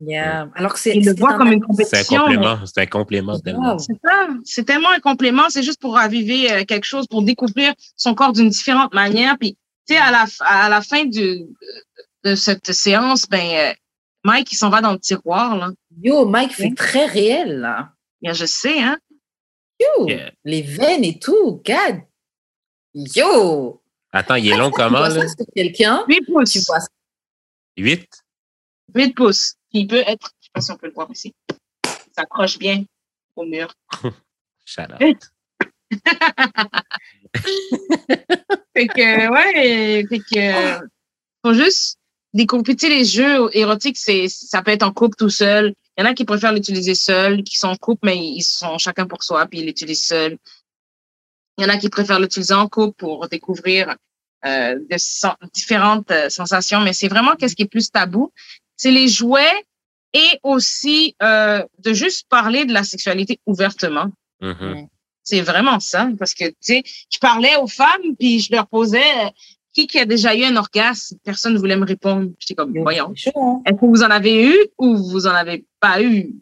Yeah. 0.00 0.48
Alors 0.54 0.74
que 0.74 0.78
c'est. 0.78 0.94
Ils 0.94 1.04
le 1.04 1.14
voient 1.14 1.34
comme 1.34 1.52
une 1.52 1.62
compétition. 1.62 1.98
C'est 2.02 2.14
un 2.14 2.20
complément. 2.20 2.58
C'est 2.66 2.80
un 2.80 2.86
complément 2.86 3.38
tellement. 3.38 3.78
C'est 3.78 3.94
ça. 4.04 4.28
C'est 4.44 4.64
tellement 4.64 4.90
un 4.90 5.00
complément. 5.00 5.48
C'est 5.48 5.62
juste 5.62 5.80
pour 5.80 5.94
raviver 5.94 6.52
euh, 6.52 6.64
quelque 6.64 6.84
chose, 6.84 7.06
pour 7.06 7.22
découvrir 7.22 7.72
son 7.96 8.14
corps 8.14 8.32
d'une 8.32 8.50
différente 8.50 8.92
manière. 8.92 9.38
Puis, 9.38 9.56
tu 9.88 9.94
sais, 9.94 10.00
à 10.00 10.10
la, 10.10 10.26
à 10.40 10.68
la 10.68 10.82
fin 10.82 11.06
du, 11.06 11.46
de 12.24 12.34
cette 12.34 12.72
séance, 12.72 13.26
ben, 13.26 13.40
euh, 13.40 13.72
Mike, 14.26 14.52
il 14.52 14.56
s'en 14.56 14.70
va 14.70 14.80
dans 14.80 14.92
le 14.92 14.98
tiroir, 14.98 15.56
là. 15.56 15.70
Yo, 16.02 16.26
Mike 16.26 16.52
fait 16.52 16.74
très 16.74 17.06
réel, 17.06 17.60
là. 17.60 17.92
Bien, 18.20 18.32
je 18.32 18.44
sais, 18.44 18.82
hein. 18.82 18.98
Yo, 19.78 20.08
les 20.44 20.62
veines 20.62 21.04
et 21.04 21.16
tout, 21.20 21.62
God. 21.64 22.02
Yo. 22.92 23.80
Attends, 24.10 24.34
il 24.34 24.48
est 24.48 24.56
long 24.56 24.72
comment, 24.72 25.06
là? 25.06 25.26
quelqu'un. 25.54 26.04
8 26.08 26.24
pouces. 26.26 26.50
Tu 26.50 26.58
vois 26.66 26.80
8? 27.76 28.24
8 28.96 29.14
pouces. 29.14 29.54
Il 29.70 29.86
peut 29.86 30.02
être, 30.04 30.32
je 30.40 30.46
sais 30.46 30.50
pas 30.52 30.60
si 30.60 30.72
on 30.72 30.76
peut 30.76 30.88
le 30.88 30.92
voir 30.92 31.08
ici. 31.12 31.32
Ça 31.84 31.94
s'accroche 32.16 32.58
bien 32.58 32.84
au 33.36 33.44
mur. 33.44 33.72
Shut 34.64 34.90
up. 34.90 34.98
fait 38.74 38.88
que, 38.88 39.30
ouais, 39.30 40.04
fait 40.08 40.18
que, 40.18 40.88
faut 41.44 41.54
juste 41.54 42.00
décompter 42.36 42.88
les 42.88 43.04
jeux 43.04 43.48
érotiques, 43.56 43.96
c'est, 43.96 44.28
ça 44.28 44.62
peut 44.62 44.70
être 44.70 44.82
en 44.82 44.92
couple 44.92 45.16
tout 45.16 45.30
seul. 45.30 45.74
Il 45.96 46.04
y 46.04 46.06
en 46.06 46.10
a 46.10 46.14
qui 46.14 46.24
préfèrent 46.24 46.52
l'utiliser 46.52 46.94
seul, 46.94 47.42
qui 47.42 47.56
sont 47.56 47.68
en 47.68 47.76
couple, 47.76 48.00
mais 48.04 48.18
ils 48.18 48.42
sont 48.42 48.78
chacun 48.78 49.06
pour 49.06 49.22
soi, 49.22 49.46
puis 49.46 49.60
ils 49.60 49.66
l'utilisent 49.66 50.06
seul. 50.06 50.36
Il 51.58 51.64
y 51.64 51.66
en 51.66 51.70
a 51.70 51.78
qui 51.78 51.88
préfèrent 51.88 52.20
l'utiliser 52.20 52.54
en 52.54 52.68
couple 52.68 52.94
pour 52.98 53.28
découvrir 53.28 53.96
euh, 54.44 54.74
de 54.74 55.48
différentes 55.54 56.10
euh, 56.10 56.28
sensations, 56.28 56.80
mais 56.80 56.92
c'est 56.92 57.08
vraiment 57.08 57.34
qu'est-ce 57.34 57.56
qui 57.56 57.62
est 57.62 57.70
plus 57.70 57.90
tabou. 57.90 58.30
C'est 58.76 58.90
les 58.90 59.08
jouets 59.08 59.64
et 60.12 60.38
aussi 60.42 61.16
euh, 61.22 61.64
de 61.78 61.92
juste 61.94 62.28
parler 62.28 62.66
de 62.66 62.72
la 62.72 62.84
sexualité 62.84 63.40
ouvertement. 63.46 64.12
Mm-hmm. 64.42 64.88
C'est 65.22 65.40
vraiment 65.40 65.80
ça, 65.80 66.08
parce 66.18 66.34
que 66.34 66.44
tu 66.44 66.56
sais, 66.60 66.82
je 67.10 67.18
parlais 67.18 67.56
aux 67.56 67.66
femmes 67.66 68.14
puis 68.18 68.38
je 68.40 68.52
leur 68.52 68.68
posais 68.68 69.00
qui, 69.76 69.86
qui 69.86 69.98
a 69.98 70.06
déjà 70.06 70.34
eu 70.34 70.44
un 70.44 70.56
orgasme? 70.56 71.18
Personne 71.22 71.52
ne 71.52 71.58
voulait 71.58 71.76
me 71.76 71.84
répondre. 71.84 72.30
J'étais 72.38 72.54
comme, 72.54 72.72
voyons. 72.80 73.12
Hein. 73.12 73.62
Est-ce 73.66 73.74
que 73.78 73.86
vous 73.86 74.02
en 74.02 74.10
avez 74.10 74.46
eu 74.48 74.56
ou 74.78 74.96
vous 74.96 75.26
en 75.26 75.34
avez 75.34 75.66
pas 75.80 76.02
eu? 76.02 76.34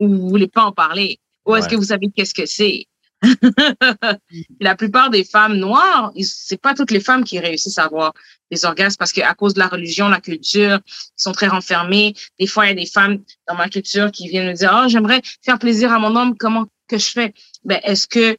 Ou 0.00 0.08
vous 0.08 0.28
voulez 0.28 0.48
pas 0.48 0.64
en 0.64 0.72
parler? 0.72 1.20
Ou 1.46 1.54
est-ce 1.54 1.68
que 1.68 1.76
vous 1.76 1.84
savez 1.84 2.08
qu'est-ce 2.14 2.34
que 2.34 2.46
c'est? 2.46 2.86
la 4.60 4.74
plupart 4.74 5.10
des 5.10 5.24
femmes 5.24 5.54
noires, 5.54 6.10
c'est 6.20 6.60
pas 6.60 6.74
toutes 6.74 6.90
les 6.90 7.00
femmes 7.00 7.22
qui 7.22 7.38
réussissent 7.38 7.78
à 7.78 7.84
avoir 7.84 8.12
des 8.50 8.64
orgasmes 8.64 8.96
parce 8.98 9.12
qu'à 9.12 9.34
cause 9.34 9.54
de 9.54 9.60
la 9.60 9.68
religion, 9.68 10.08
la 10.08 10.20
culture, 10.20 10.80
ils 10.88 11.22
sont 11.22 11.32
très 11.32 11.46
renfermés. 11.46 12.14
Des 12.40 12.46
fois, 12.48 12.66
il 12.66 12.68
y 12.70 12.72
a 12.72 12.74
des 12.74 12.86
femmes 12.86 13.18
dans 13.46 13.54
ma 13.54 13.68
culture 13.68 14.10
qui 14.10 14.26
viennent 14.26 14.48
me 14.48 14.54
dire, 14.54 14.72
oh, 14.74 14.88
j'aimerais 14.88 15.20
faire 15.42 15.60
plaisir 15.60 15.92
à 15.92 16.00
mon 16.00 16.16
homme, 16.16 16.36
comment 16.36 16.66
que 16.88 16.98
je 16.98 17.10
fais? 17.10 17.34
Ben, 17.62 17.78
est-ce 17.84 18.08
que 18.08 18.36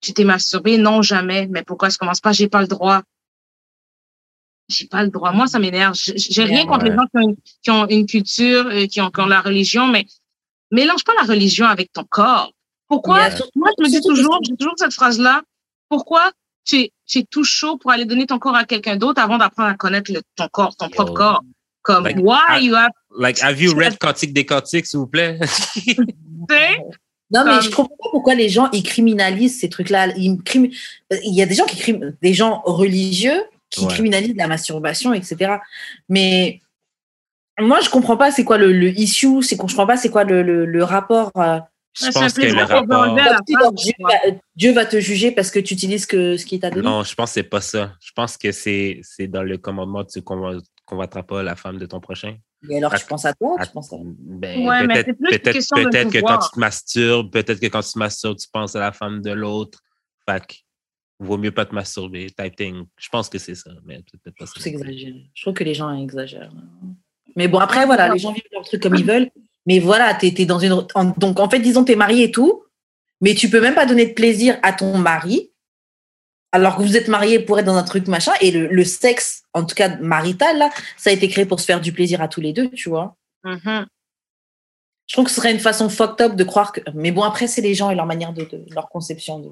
tu 0.00 0.12
t'es 0.12 0.24
masturbé? 0.24 0.76
Non, 0.76 1.02
jamais. 1.02 1.46
Mais 1.48 1.62
pourquoi 1.62 1.88
je 1.90 1.98
commence 1.98 2.20
pas? 2.20 2.32
J'ai 2.32 2.48
pas 2.48 2.62
le 2.62 2.66
droit 2.66 3.02
j'ai 4.68 4.86
pas 4.86 5.02
le 5.02 5.10
droit. 5.10 5.32
Moi, 5.32 5.46
ça 5.46 5.58
m'énerve. 5.58 5.94
J'ai 5.94 6.44
rien 6.44 6.66
contre 6.66 6.84
les 6.84 6.92
gens 6.92 7.06
qui 7.62 7.70
ont, 7.70 7.86
une 7.88 8.06
culture, 8.06 8.66
euh, 8.66 8.86
qui 8.86 9.00
ont, 9.00 9.10
qui 9.10 9.20
ont 9.20 9.26
la 9.26 9.40
religion, 9.40 9.86
mais 9.86 10.06
mélange 10.70 11.04
pas 11.04 11.12
la 11.20 11.26
religion 11.26 11.66
avec 11.66 11.92
ton 11.92 12.04
corps. 12.04 12.52
Pourquoi? 12.88 13.28
Moi, 13.54 13.70
je 13.78 13.84
me 13.84 13.88
dis 13.88 14.00
toujours, 14.00 14.38
j'ai 14.42 14.56
toujours 14.56 14.74
cette 14.76 14.92
phrase-là. 14.92 15.42
Pourquoi 15.88 16.32
tu 16.64 16.80
es, 16.80 16.92
tu 17.06 17.18
es 17.18 17.24
tout 17.24 17.44
chaud 17.44 17.78
pour 17.78 17.90
aller 17.90 18.04
donner 18.04 18.26
ton 18.26 18.38
corps 18.38 18.56
à 18.56 18.64
quelqu'un 18.64 18.96
d'autre 18.96 19.20
avant 19.20 19.38
d'apprendre 19.38 19.68
à 19.68 19.74
connaître 19.74 20.12
le, 20.12 20.20
ton 20.34 20.48
corps, 20.48 20.76
ton 20.76 20.88
propre 20.88 21.12
corps? 21.12 21.42
Comme, 21.82 22.04
like, 22.04 22.18
why 22.18 22.60
you 22.60 22.74
have... 22.74 22.90
Like, 23.16 23.38
have 23.40 23.60
you 23.60 23.72
read 23.76 23.98
Cantique 23.98 24.32
des 24.32 24.44
Cantiques, 24.44 24.86
s'il 24.86 24.98
vous 24.98 25.06
plaît? 25.06 25.38
Non, 27.28 27.44
mais 27.44 27.60
je 27.60 27.70
comprends 27.70 27.96
pas 27.96 28.08
pourquoi 28.12 28.36
les 28.36 28.48
gens, 28.48 28.70
ils 28.70 28.84
criminalisent 28.84 29.58
ces 29.58 29.68
trucs-là. 29.68 30.14
Il 30.16 30.38
y 31.10 31.42
a 31.42 31.46
des 31.46 31.54
gens 31.56 31.64
qui 31.64 31.76
criment, 31.76 32.12
des 32.22 32.34
gens 32.34 32.62
religieux 32.64 33.42
qui 33.70 33.86
criminalise 33.86 34.34
la 34.36 34.48
masturbation, 34.48 35.12
etc. 35.12 35.56
Mais 36.08 36.60
moi, 37.58 37.80
je 37.80 37.90
comprends 37.90 38.16
pas 38.16 38.30
c'est 38.30 38.44
quoi 38.44 38.58
le, 38.58 38.88
issue, 38.88 39.42
c'est 39.42 39.56
je 39.56 39.60
comprends 39.60 39.86
pas 39.86 39.96
c'est 39.96 40.10
quoi 40.10 40.24
le, 40.24 40.42
le, 40.42 40.84
rapport. 40.84 41.30
Euh, 41.36 41.58
Je 41.94 42.10
pense 42.10 42.34
que 42.34 42.42
le 42.42 42.62
rapport. 42.62 43.14
Dieu, 43.74 43.92
va, 44.00 44.14
Dieu, 44.54 44.72
va, 44.72 44.86
te 44.86 45.00
juger 45.00 45.30
parce 45.30 45.50
que 45.50 45.58
tu 45.58 45.74
utilises 45.74 46.06
que 46.06 46.36
ce 46.36 46.44
qui 46.44 46.60
t'a 46.60 46.70
donné. 46.70 46.86
Non, 46.86 47.02
je 47.02 47.14
pense 47.14 47.30
que 47.30 47.34
c'est 47.34 47.42
pas 47.42 47.60
ça. 47.60 47.92
Je 48.00 48.12
pense 48.14 48.36
que 48.36 48.52
c'est 48.52 49.02
dans 49.28 49.42
le 49.42 49.58
commandement 49.58 50.04
tu 50.04 50.22
convoiteras 50.22 51.22
pas 51.22 51.42
la 51.42 51.56
femme 51.56 51.78
de 51.78 51.86
ton 51.86 52.00
prochain. 52.00 52.36
Et 52.68 52.78
alors, 52.78 52.94
tu 52.94 53.06
penses 53.06 53.24
à 53.24 53.34
toi? 53.34 53.56
Tu 53.62 53.70
penses 53.70 53.92
à... 53.92 53.96
Ben, 54.02 54.66
ouais, 54.66 54.86
peut-être 54.88 55.06
peut 55.06 55.90
peut 55.90 56.10
que 56.10 56.20
quand 56.20 56.38
tu 56.38 56.50
te 56.50 56.58
masturbes, 56.58 57.30
peut-être 57.30 57.60
que 57.60 57.66
quand 57.66 57.82
tu 57.82 57.92
te 57.92 57.98
masturbes, 57.98 58.36
tu 58.38 58.48
penses 58.50 58.74
à 58.76 58.80
la 58.80 58.92
femme 58.92 59.20
de 59.22 59.30
l'autre. 59.30 59.80
Fait 60.28 60.42
vaut 61.18 61.38
mieux 61.38 61.50
pas 61.50 61.64
te 61.64 61.74
masturber, 61.74 62.26
type 62.30 62.56
thing. 62.56 62.84
Je 62.98 63.08
pense 63.08 63.28
que 63.28 63.38
c'est 63.38 63.54
ça, 63.54 63.70
mais 63.84 63.98
peut-être 63.98 64.36
pas 64.36 64.46
ça. 64.46 64.52
C'est 64.58 64.70
exagéré. 64.70 65.30
Je 65.34 65.42
trouve 65.42 65.54
que 65.54 65.64
les 65.64 65.74
gens 65.74 65.92
exagèrent. 65.94 66.52
Mais 67.36 67.48
bon, 67.48 67.58
après, 67.58 67.86
voilà, 67.86 68.08
les 68.12 68.18
gens 68.18 68.32
vivent 68.32 68.44
leur 68.52 68.64
truc 68.64 68.82
comme 68.82 68.94
ils 68.94 69.04
veulent. 69.04 69.30
Mais 69.66 69.78
voilà, 69.78 70.14
tu 70.14 70.26
es, 70.26 70.46
dans 70.46 70.58
une. 70.58 70.86
donc, 71.16 71.40
en 71.40 71.50
fait, 71.50 71.58
disons, 71.58 71.84
tu 71.84 71.92
es 71.92 71.96
marié 71.96 72.24
et 72.24 72.30
tout, 72.30 72.64
mais 73.20 73.34
tu 73.34 73.50
peux 73.50 73.60
même 73.60 73.74
pas 73.74 73.86
donner 73.86 74.06
de 74.06 74.12
plaisir 74.12 74.58
à 74.62 74.72
ton 74.72 74.96
mari, 74.96 75.50
alors 76.52 76.76
que 76.76 76.82
vous 76.82 76.96
êtes 76.96 77.08
marié 77.08 77.40
pour 77.40 77.58
être 77.58 77.66
dans 77.66 77.76
un 77.76 77.82
truc 77.82 78.06
machin. 78.06 78.32
Et 78.40 78.50
le, 78.50 78.84
sexe, 78.84 79.42
en 79.52 79.64
tout 79.64 79.74
cas 79.74 79.96
marital, 79.96 80.58
là, 80.58 80.70
ça 80.96 81.10
a 81.10 81.12
été 81.12 81.28
créé 81.28 81.46
pour 81.46 81.60
se 81.60 81.64
faire 81.64 81.80
du 81.80 81.92
plaisir 81.92 82.22
à 82.22 82.28
tous 82.28 82.40
les 82.40 82.52
deux, 82.52 82.70
tu 82.70 82.88
vois. 82.88 83.16
Mm-hmm. 83.44 83.86
Je 85.08 85.12
trouve 85.12 85.26
que 85.26 85.30
ce 85.30 85.36
serait 85.36 85.52
une 85.52 85.60
façon 85.60 85.88
fucked 85.88 86.24
up 86.24 86.36
de 86.36 86.44
croire 86.44 86.72
que. 86.72 86.80
Mais 86.94 87.10
bon, 87.10 87.22
après, 87.22 87.46
c'est 87.46 87.60
les 87.60 87.74
gens 87.74 87.90
et 87.90 87.94
leur 87.94 88.06
manière 88.06 88.32
de, 88.32 88.48
leur 88.72 88.88
conception 88.88 89.40
de, 89.40 89.50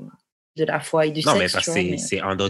de, 0.56 0.64
la 0.64 0.80
foi 0.80 1.06
et 1.06 1.10
du 1.10 1.22
sexe. 1.22 1.34
Non, 1.34 1.38
mais 1.38 1.48
parce 1.48 1.66
que 1.66 1.96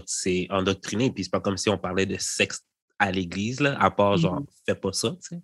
c'est 0.06 0.50
endoctriné. 0.50 1.10
Puis 1.10 1.24
c'est 1.24 1.30
pas 1.30 1.40
comme 1.40 1.56
si 1.56 1.68
on 1.68 1.78
parlait 1.78 2.06
de 2.06 2.16
sexe 2.18 2.62
à 2.98 3.10
l'église, 3.10 3.60
là, 3.60 3.76
à 3.80 3.90
part 3.90 4.16
genre, 4.16 4.40
mm-hmm. 4.40 4.46
fais 4.66 4.74
pas 4.74 4.92
ça, 4.92 5.10
tu 5.10 5.36
sais 5.36 5.42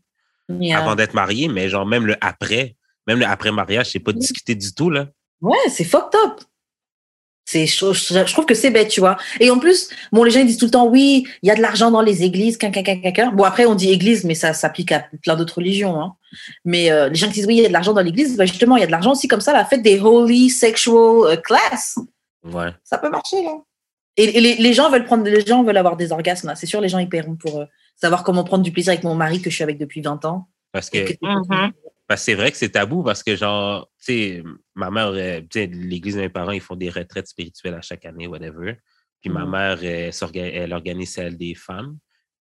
avant 0.75 0.95
d'être 0.95 1.15
marié, 1.15 1.49
mais 1.49 1.69
genre 1.69 1.87
même 1.87 2.07
le 2.07 2.17
après, 2.21 2.77
même 3.07 3.21
le 3.21 3.27
après 3.27 3.53
mariage, 3.53 3.91
c'est 3.91 4.01
pas 4.01 4.13
discuté 4.13 4.55
du 4.55 4.73
tout 4.75 4.91
là. 4.91 5.09
Ouais, 5.41 5.57
c'est 5.69 5.85
fucked 5.85 6.19
up. 6.25 6.41
Je, 7.53 7.65
je, 7.67 8.33
trouve 8.33 8.47
que 8.47 8.55
c'est 8.55 8.71
bête, 8.71 8.89
tu 8.89 9.01
vois. 9.01 9.17
Et 9.41 9.51
en 9.51 9.59
plus, 9.59 9.91
bon, 10.13 10.23
les 10.23 10.31
gens 10.31 10.39
ils 10.39 10.47
disent 10.47 10.59
tout 10.59 10.67
le 10.67 10.71
temps, 10.71 10.87
oui, 10.87 11.27
il 11.43 11.49
y 11.49 11.51
a 11.51 11.57
de 11.57 11.61
l'argent 11.61 11.91
dans 11.91 12.03
les 12.03 12.23
églises, 12.23 12.57
Bon, 13.33 13.43
après, 13.43 13.67
on 13.67 13.75
dit 13.75 13.91
église, 13.91 14.23
mais 14.23 14.37
ça 14.37 14.53
s'applique 14.53 14.93
à 14.93 15.07
plein 15.25 15.35
d'autres 15.35 15.57
religions. 15.57 16.01
Hein. 16.01 16.15
Mais 16.65 16.93
euh, 16.93 17.09
les 17.09 17.17
gens 17.17 17.27
qui 17.27 17.33
disent, 17.33 17.47
oui, 17.47 17.57
il 17.57 17.63
y 17.63 17.65
a 17.65 17.69
de 17.69 17.73
l'argent 17.73 17.93
dans 17.93 18.03
l'église, 18.03 18.37
bah, 18.37 18.47
justement, 18.47 18.77
il 18.77 18.81
y 18.81 18.83
a 18.85 18.87
de 18.87 18.93
l'argent 18.93 19.13
aussi 19.13 19.27
comme 19.27 19.41
ça, 19.41 19.53
la 19.53 19.65
fête 19.65 19.83
des 19.83 19.99
holy 19.99 20.49
sexual 20.49 21.25
euh, 21.25 21.37
class. 21.37 21.99
Ouais. 22.45 22.71
Ça 22.85 22.99
peut 22.99 23.11
marcher, 23.11 23.43
là. 23.43 23.59
Et, 24.17 24.41
les, 24.41 24.57
les, 24.57 24.73
gens 24.75 24.91
veulent 24.91 25.05
prendre, 25.05 25.25
les 25.25 25.47
gens 25.47 25.63
veulent 25.63 25.77
avoir 25.77 25.97
des 25.97 26.13
orgasmes. 26.13 26.53
C'est 26.57 26.67
sûr, 26.67 26.81
les 26.81 26.89
gens 26.89 26.99
ils 26.99 27.09
paieront 27.09 27.37
pour, 27.37 27.61
euh, 27.61 27.65
savoir 27.97 28.25
comment 28.25 28.45
prendre 28.45 28.65
du 28.65 28.73
plaisir 28.73 28.93
avec 28.93 29.05
mon 29.05 29.15
mari 29.15 29.41
que 29.41 29.51
je 29.51 29.55
suis 29.55 29.63
avec 29.63 29.79
depuis 29.79 30.01
20 30.01 30.25
ans. 30.25 30.49
Parce 30.73 30.91
que, 30.91 30.99
mm-hmm. 30.99 31.73
c'est 32.17 32.35
vrai 32.35 32.51
que 32.51 32.57
c'est 32.57 32.71
tabou 32.71 33.03
parce 33.03 33.23
que, 33.23 33.37
genre, 33.37 33.89
tu 33.99 34.05
sais, 34.05 34.43
ma 34.75 34.91
mère, 34.91 35.09
euh, 35.09 35.41
l'église 35.55 36.17
de 36.17 36.21
mes 36.21 36.29
parents, 36.29 36.53
ils 36.53 36.61
font 36.61 36.77
des 36.77 36.91
retraites 36.91 37.29
spirituelles 37.29 37.75
à 37.75 37.81
chaque 37.81 38.05
année, 38.05 38.27
whatever. 38.27 38.77
Puis 39.21 39.31
ma 39.31 39.45
mm-hmm. 39.45 39.51
mère, 39.51 39.85
elle, 39.85 40.55
elle, 40.55 40.73
organise 40.73 41.13
celle 41.13 41.37
des 41.37 41.55
femmes. 41.55 41.99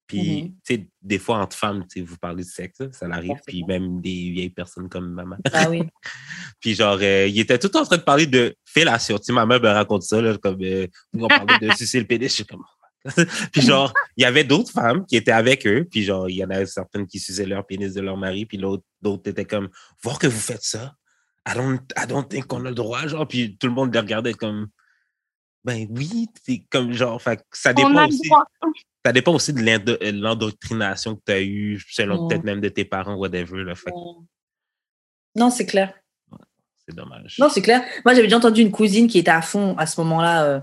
Puis, 0.09 0.17
mm-hmm. 0.19 0.53
tu 0.65 0.75
sais, 0.75 0.87
des 1.03 1.19
fois, 1.19 1.37
entre 1.37 1.55
femmes, 1.55 1.85
tu 1.87 1.99
sais, 1.99 2.05
vous 2.05 2.17
parlez 2.17 2.43
de 2.43 2.49
sexe, 2.49 2.79
ça 2.91 3.07
l'arrive. 3.07 3.37
Puis 3.45 3.63
même 3.63 4.01
des 4.01 4.31
vieilles 4.31 4.49
personnes 4.49 4.89
comme 4.89 5.13
ma 5.13 5.23
mère. 5.23 5.37
Ah 5.53 5.69
oui. 5.69 5.83
puis 6.59 6.73
genre, 6.73 6.97
euh, 6.99 7.27
il 7.27 7.39
était 7.39 7.59
tout 7.59 7.77
en 7.77 7.85
train 7.85 7.97
de 7.97 8.01
parler 8.01 8.25
de 8.25 8.55
fellation. 8.65 9.19
Tu 9.19 9.25
sais, 9.25 9.33
ma 9.33 9.45
mère 9.45 9.61
me 9.61 9.67
raconte 9.67 10.01
ça, 10.01 10.19
là, 10.19 10.35
comme, 10.39 10.57
euh, 10.63 10.87
on 11.13 11.27
parlait 11.27 11.59
de 11.61 11.71
sucer 11.77 11.99
le 11.99 12.07
pénis. 12.07 12.27
Je 12.27 12.35
suis 12.37 12.45
comme, 12.45 12.63
puis 13.53 13.61
genre, 13.61 13.93
il 14.17 14.23
y 14.23 14.25
avait 14.25 14.43
d'autres 14.43 14.71
femmes 14.71 15.05
qui 15.05 15.15
étaient 15.15 15.31
avec 15.31 15.67
eux, 15.67 15.87
puis 15.89 16.03
genre, 16.03 16.27
il 16.27 16.37
y 16.37 16.43
en 16.43 16.49
a 16.49 16.65
certaines 16.65 17.05
qui 17.05 17.19
suçaient 17.19 17.45
leur 17.45 17.65
pénis 17.65 17.93
de 17.93 18.01
leur 18.01 18.17
mari, 18.17 18.47
puis 18.47 18.57
l'autre, 18.57 18.83
d'autres 19.01 19.29
étaient 19.29 19.45
comme, 19.45 19.69
voir 20.03 20.17
que 20.17 20.27
vous 20.27 20.39
faites 20.39 20.63
ça, 20.63 20.95
I 21.47 21.53
don't, 21.55 21.79
I 21.97 22.07
don't 22.07 22.27
think 22.27 22.47
qu'on 22.47 22.65
a 22.65 22.69
le 22.69 22.75
droit, 22.75 23.07
genre, 23.07 23.27
puis 23.27 23.57
tout 23.57 23.67
le 23.67 23.73
monde 23.73 23.93
les 23.93 23.99
regardait 23.99 24.33
comme, 24.33 24.67
ben 25.63 25.87
oui, 25.91 26.27
c'est 26.43 26.63
comme 26.69 26.93
genre, 26.93 27.21
fait, 27.21 27.41
ça 27.53 27.73
dépend 27.73 28.07
aussi. 28.07 28.29
Ça 29.05 29.13
dépend 29.13 29.33
aussi 29.33 29.53
de 29.53 30.11
l'endoctrination 30.11 31.15
que 31.15 31.21
tu 31.25 31.31
as 31.31 31.41
eue, 31.41 31.81
selon 31.89 32.27
peut-être 32.27 32.43
même 32.43 32.59
de 32.59 32.69
tes 32.69 32.85
parents, 32.85 33.15
whatever. 33.15 33.63
Là, 33.63 33.75
fait. 33.75 33.91
Non, 35.35 35.49
c'est 35.49 35.65
clair. 35.65 35.93
c'est 36.85 36.95
dommage. 36.95 37.37
Non, 37.39 37.47
c'est 37.49 37.61
clair. 37.61 37.81
Moi, 38.03 38.13
j'avais 38.13 38.27
déjà 38.27 38.37
entendu 38.37 38.61
une 38.61 38.71
cousine 38.71 39.07
qui 39.07 39.19
était 39.19 39.31
à 39.31 39.41
fond 39.41 39.75
à 39.77 39.85
ce 39.85 39.99
moment-là. 40.01 40.43
Euh, 40.43 40.59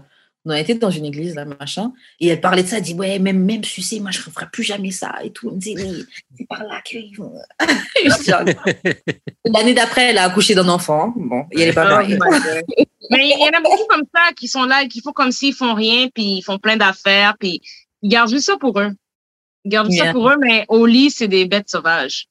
on 0.46 0.50
a 0.50 0.60
été 0.60 0.74
dans 0.74 0.90
une 0.90 1.04
église, 1.04 1.34
là, 1.34 1.44
machin, 1.44 1.92
et 2.20 2.28
elle 2.28 2.40
parlait 2.40 2.62
de 2.62 2.68
ça, 2.68 2.76
elle 2.76 2.84
dit, 2.84 2.94
ouais, 2.94 3.18
même, 3.18 3.44
même 3.44 3.64
sucer, 3.64 3.98
moi, 3.98 4.12
je 4.12 4.20
ne 4.20 4.32
ferai 4.32 4.46
plus 4.52 4.62
jamais 4.62 4.92
ça, 4.92 5.12
et 5.24 5.32
tout. 5.32 5.48
Elle 5.48 5.56
me 5.56 5.60
dit, 5.60 5.74
mais 5.74 5.90
c'est 6.38 6.46
par 6.46 6.62
là 6.62 6.80
qu'ils 6.82 7.16
vont. 7.16 7.34
L'année 9.44 9.74
d'après, 9.74 10.10
elle 10.10 10.18
a 10.18 10.24
accouché 10.24 10.54
d'un 10.54 10.68
enfant. 10.68 11.12
Bon, 11.16 11.46
il 11.50 11.58
y 11.58 11.62
a 11.64 11.66
les 11.66 11.72
pas 11.72 12.00
Mais 13.10 13.28
il 13.28 13.40
y 13.40 13.56
en 13.56 13.58
a 13.58 13.60
beaucoup 13.60 13.86
comme 13.88 14.04
ça 14.14 14.32
qui 14.36 14.46
sont 14.46 14.64
là, 14.64 14.86
qui 14.86 15.00
font 15.00 15.12
comme 15.12 15.32
s'ils 15.32 15.52
font 15.52 15.74
rien, 15.74 16.08
puis 16.14 16.38
ils 16.38 16.42
font 16.42 16.58
plein 16.58 16.76
d'affaires, 16.76 17.34
puis 17.40 17.60
ils 18.06 18.08
gardent 18.08 18.30
juste 18.30 18.46
ça 18.46 18.56
pour 18.56 18.78
eux. 18.78 18.92
Ils 19.64 19.70
gardent 19.70 19.90
ça 19.90 20.12
pour 20.12 20.28
eux, 20.30 20.36
mais 20.40 20.64
au 20.68 20.86
lit, 20.86 21.10
c'est 21.10 21.26
des 21.26 21.44
bêtes 21.44 21.68
sauvages. 21.68 22.28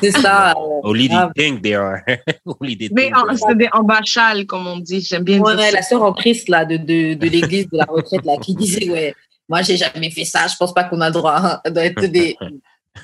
C'est 0.00 0.10
ça. 0.12 0.54
Only 0.56 1.08
they 1.08 1.18
think 1.36 1.62
they 1.62 1.74
are. 1.74 1.98
Mais 2.92 3.10
c'est 3.34 3.58
des 3.58 3.68
embachales, 3.72 4.46
comme 4.46 4.66
on 4.66 4.78
dit. 4.78 5.02
J'aime 5.02 5.24
bien 5.24 5.40
ouais, 5.40 5.56
dire 5.56 5.72
la 5.72 5.82
sœur 5.82 6.02
en 6.02 6.14
Christ 6.14 6.48
là, 6.48 6.64
de, 6.64 6.76
de, 6.78 7.14
de 7.14 7.28
l'église 7.28 7.68
de 7.68 7.76
la 7.76 7.84
retraite 7.84 8.24
là, 8.24 8.36
qui 8.40 8.54
disait 8.54 8.88
Ouais, 8.88 9.14
moi, 9.48 9.60
j'ai 9.62 9.76
jamais 9.76 10.10
fait 10.10 10.24
ça. 10.24 10.46
Je 10.46 10.56
pense 10.56 10.72
pas 10.72 10.84
qu'on 10.84 11.00
a 11.00 11.08
le 11.08 11.12
droit 11.12 11.60
d'être 11.68 12.06
des. 12.06 12.36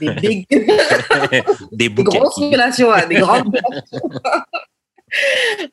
Des 0.00 0.10
big. 0.22 0.46
des, 1.72 1.88
des 1.90 2.02
grosses 2.02 2.36
relations, 2.36 2.90
hein, 2.90 3.06
des 3.06 3.16
grandes. 3.16 3.54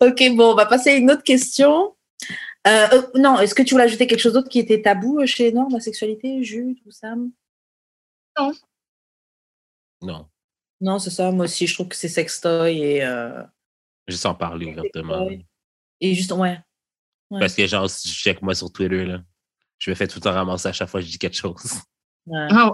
ok, 0.01 0.35
bon, 0.35 0.51
on 0.51 0.55
va 0.55 0.65
passer 0.65 0.89
à 0.89 0.95
une 0.95 1.11
autre 1.11 1.23
question. 1.23 1.93
Euh, 2.67 2.87
euh, 2.93 3.01
non, 3.15 3.39
est-ce 3.39 3.55
que 3.55 3.63
tu 3.63 3.73
voulais 3.73 3.85
ajouter 3.85 4.05
quelque 4.05 4.19
chose 4.19 4.33
d'autre 4.33 4.49
qui 4.49 4.59
était 4.59 4.81
tabou 4.81 5.25
chez 5.25 5.51
Nord, 5.51 5.69
la 5.71 5.79
sexualité, 5.79 6.43
Jules 6.43 6.77
ou 6.85 6.91
Sam 6.91 7.31
Non. 8.37 8.51
Non. 10.01 10.27
Non, 10.79 10.99
c'est 10.99 11.09
ça. 11.09 11.31
Moi 11.31 11.45
aussi, 11.45 11.67
je 11.67 11.73
trouve 11.73 11.87
que 11.87 11.95
c'est 11.95 12.09
sextoy 12.09 12.79
et. 12.79 13.03
Euh... 13.03 13.43
Juste 14.07 14.25
en 14.25 14.35
parler 14.35 14.67
ouvertement. 14.67 15.27
Et 15.99 16.13
juste, 16.13 16.31
ouais. 16.31 16.59
Parce 17.29 17.55
que, 17.55 17.65
genre, 17.65 17.89
si 17.89 18.09
je 18.09 18.13
check 18.13 18.41
moi 18.41 18.53
sur 18.53 18.71
Twitter, 18.71 19.05
là, 19.05 19.23
je 19.77 19.89
me 19.89 19.95
fais 19.95 20.07
tout 20.07 20.19
le 20.19 20.23
temps 20.23 20.33
ramasser 20.33 20.67
à 20.67 20.73
chaque 20.73 20.89
fois 20.89 20.99
que 20.99 21.05
je 21.05 21.11
dis 21.11 21.19
quelque 21.19 21.37
chose. 21.37 21.81
Ouais. 22.27 22.47
Ah 22.51 22.73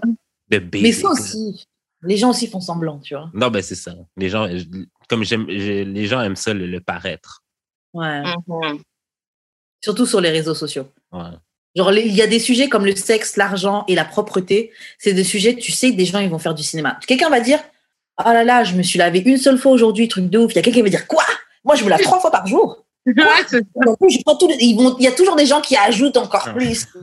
Mais 0.52 0.92
ça 0.92 1.10
aussi. 1.10 1.66
Les 2.02 2.18
gens 2.18 2.30
aussi 2.30 2.48
font 2.48 2.60
semblant, 2.60 3.00
tu 3.00 3.16
vois. 3.16 3.30
Non, 3.34 3.50
ben 3.50 3.62
c'est 3.62 3.76
ça. 3.76 3.96
Les 4.18 4.30
gens, 4.30 4.48
comme 5.10 5.24
j'aime, 5.24 5.48
les 5.48 6.06
gens 6.06 6.22
aiment 6.22 6.36
ça, 6.36 6.54
le, 6.54 6.80
paraître. 6.80 7.44
Ouais. 7.94 8.24
Mm-hmm. 8.24 8.82
Surtout 9.88 10.06
sur 10.06 10.20
les 10.20 10.32
réseaux 10.32 10.54
sociaux. 10.54 10.86
Ouais. 11.14 11.22
Genre, 11.78 11.94
il 11.94 12.14
y 12.14 12.22
a 12.22 12.28
des 12.28 12.40
sujets 12.40 12.68
comme 12.68 12.86
le 12.86 12.94
sexe, 12.94 13.38
l'argent 13.38 13.86
et 13.88 13.96
la 13.96 14.04
propreté. 14.04 14.72
C'est 15.00 15.14
des 15.14 15.24
sujets, 15.24 15.56
tu 15.56 15.72
sais, 15.72 15.92
que 15.92 15.96
des 15.96 16.04
gens, 16.04 16.20
ils 16.20 16.30
vont 16.30 16.40
faire 16.40 16.54
du 16.54 16.62
cinéma. 16.62 17.00
Quelqu'un 17.08 17.30
va 17.30 17.40
dire, 17.40 17.60
oh 18.20 18.28
là 18.28 18.44
là, 18.44 18.66
je 18.66 18.76
me 18.76 18.84
suis 18.84 19.00
lavé 19.00 19.20
une 19.26 19.38
seule 19.38 19.58
fois 19.58 19.72
aujourd'hui, 19.72 20.10
truc 20.10 20.30
de 20.30 20.40
ouf. 20.40 20.52
Il 20.52 20.56
y 20.58 20.60
a 20.60 20.62
quelqu'un 20.62 20.80
qui 20.80 20.84
va 20.84 20.90
dire 20.90 21.08
quoi? 21.08 21.24
Moi, 21.64 21.76
je 21.76 21.86
me 21.86 21.90
lave 21.90 22.02
trois 22.02 22.20
fois 22.20 22.32
par 22.32 22.46
jour. 22.48 22.84
il 23.06 23.16
y 25.00 25.08
a 25.08 25.12
toujours 25.14 25.38
des 25.38 25.46
gens 25.46 25.62
qui 25.62 25.78
ajoutent 25.78 26.18
encore 26.18 26.54
plus. 26.54 26.86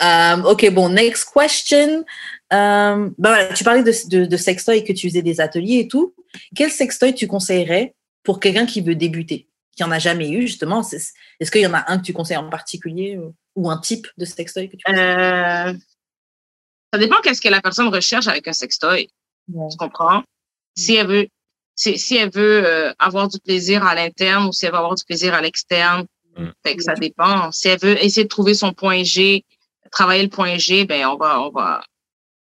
Euh, 0.00 0.36
ok, 0.44 0.70
bon, 0.70 0.88
next 0.88 1.28
question. 1.34 2.04
Ben 2.48 3.12
tu 3.56 3.64
parlais 3.64 3.82
de, 3.82 3.92
de, 4.08 4.24
de 4.24 4.36
sextoy 4.36 4.84
que 4.84 4.92
tu 4.92 5.08
faisais 5.08 5.22
des 5.22 5.40
ateliers 5.40 5.80
et 5.80 5.88
tout. 5.88 6.14
Quel 6.54 6.70
sextoy 6.70 7.12
tu 7.12 7.26
conseillerais 7.26 7.96
pour 8.22 8.40
quelqu'un 8.40 8.66
qui 8.66 8.80
veut 8.80 8.94
débuter, 8.94 9.48
qui 9.76 9.84
en 9.84 9.90
a 9.90 9.98
jamais 9.98 10.30
eu 10.30 10.42
justement 10.42 10.82
Est-ce 10.82 11.50
qu'il 11.50 11.62
y 11.62 11.66
en 11.66 11.74
a 11.74 11.90
un 11.90 11.98
que 11.98 12.04
tu 12.04 12.12
conseilles 12.12 12.36
en 12.36 12.50
particulier 12.50 13.18
ou 13.54 13.70
un 13.70 13.78
type 13.78 14.06
de 14.16 14.24
sextoy 14.24 14.68
que 14.68 14.76
tu 14.76 14.84
conseilles? 14.84 15.78
ça 16.92 16.98
dépend 16.98 17.20
qu'est-ce 17.20 17.40
que 17.40 17.48
la 17.48 17.60
personne 17.60 17.88
recherche 17.88 18.28
avec 18.28 18.48
un 18.48 18.52
sextoy. 18.52 19.08
Tu 19.46 19.76
comprends? 19.78 20.22
Si 20.76 20.94
elle 20.94 21.06
veut, 21.06 21.28
si, 21.74 22.16
elle 22.16 22.30
veut 22.30 22.66
euh, 22.66 22.92
avoir 22.98 23.28
du 23.28 23.38
plaisir 23.38 23.84
à 23.84 23.94
l'interne 23.94 24.46
ou 24.46 24.52
si 24.52 24.66
elle 24.66 24.72
veut 24.72 24.78
avoir 24.78 24.94
du 24.94 25.04
plaisir 25.04 25.34
à 25.34 25.40
l'externe, 25.40 26.06
mm. 26.36 26.50
ça 26.80 26.94
dépend. 26.94 27.52
Si 27.52 27.68
elle 27.68 27.78
veut 27.78 28.02
essayer 28.02 28.24
de 28.24 28.28
trouver 28.28 28.54
son 28.54 28.72
point 28.72 29.02
G, 29.02 29.44
travailler 29.90 30.22
le 30.22 30.28
point 30.28 30.56
G, 30.56 30.84
ben 30.84 31.06
on 31.06 31.16
va 31.16 31.42
on 31.42 31.50
va 31.50 31.82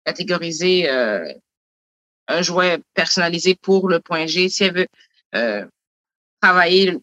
catégoriser 0.05 0.89
euh, 0.91 1.33
un 2.29 2.43
jouet 2.43 2.81
personnalisé 2.95 3.55
pour 3.55 3.89
le 3.89 4.01
point 4.01 4.27
G. 4.27 4.49
Si 4.49 4.65
elle 4.65 4.75
veut 4.75 4.83
euh, 4.83 4.87
travailler 6.41 6.97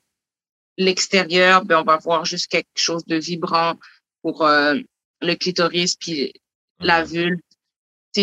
l'extérieur, 0.78 1.66
ben 1.66 1.80
on 1.80 1.84
va 1.84 1.98
voir 1.98 2.26
juste 2.26 2.48
quelque 2.48 2.68
chose 2.76 3.06
de 3.06 3.18
vibrant 3.18 3.76
pour 4.22 4.44
le 4.44 5.36
clitoris 5.36 5.96
puis 5.96 6.34
la 6.80 7.04
vulve. 7.04 7.40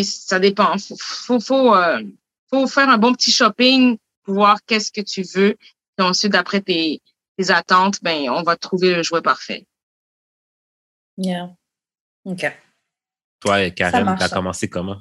Ça 0.02 0.38
dépend. 0.38 0.76
Faut, 0.78 0.96
faut, 0.98 1.40
faut, 1.40 1.74
euh, 1.74 2.02
faut, 2.48 2.66
faire 2.68 2.88
un 2.88 2.98
bon 2.98 3.12
petit 3.12 3.32
shopping 3.32 3.98
pour 4.22 4.34
voir 4.34 4.58
qu'est-ce 4.64 4.92
que 4.92 5.00
tu 5.00 5.22
veux. 5.22 5.56
Et 5.98 6.02
ensuite, 6.02 6.32
d'après 6.32 6.60
tes, 6.60 7.02
tes 7.36 7.50
attentes, 7.50 8.00
ben, 8.02 8.30
on 8.30 8.42
va 8.42 8.56
trouver 8.56 8.94
le 8.94 9.02
jouet 9.02 9.22
parfait. 9.22 9.66
Yeah. 11.16 11.50
OK. 12.24 12.46
Toi, 13.40 13.70
Karen, 13.70 14.16
tu 14.16 14.22
as 14.22 14.28
commencé 14.28 14.68
comment? 14.68 15.00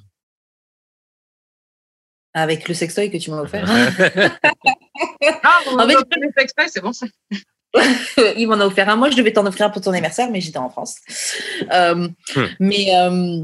Avec 2.33 2.67
le 2.67 2.73
sextoy 2.73 3.11
que 3.11 3.17
tu 3.17 3.31
m'as 3.31 3.41
offert. 3.41 3.67
Ah, 5.43 5.59
on 5.67 5.79
En 5.79 5.87
fait- 5.87 6.69
c'est 6.69 6.81
bon 6.81 6.93
ça. 6.93 7.05
il 8.37 8.47
m'en 8.47 8.55
a 8.55 8.65
offert 8.65 8.89
un. 8.89 8.95
Moi, 8.95 9.09
je 9.11 9.15
devais 9.17 9.31
t'en 9.33 9.45
offrir 9.45 9.67
un 9.67 9.69
pour 9.69 9.81
ton 9.81 9.91
anniversaire, 9.91 10.29
mais 10.31 10.41
j'étais 10.41 10.57
en 10.57 10.69
France. 10.69 10.95
Euh, 11.71 12.07
Hmm. 12.35 12.45
Mais 12.59 12.87
euh, 12.95 13.41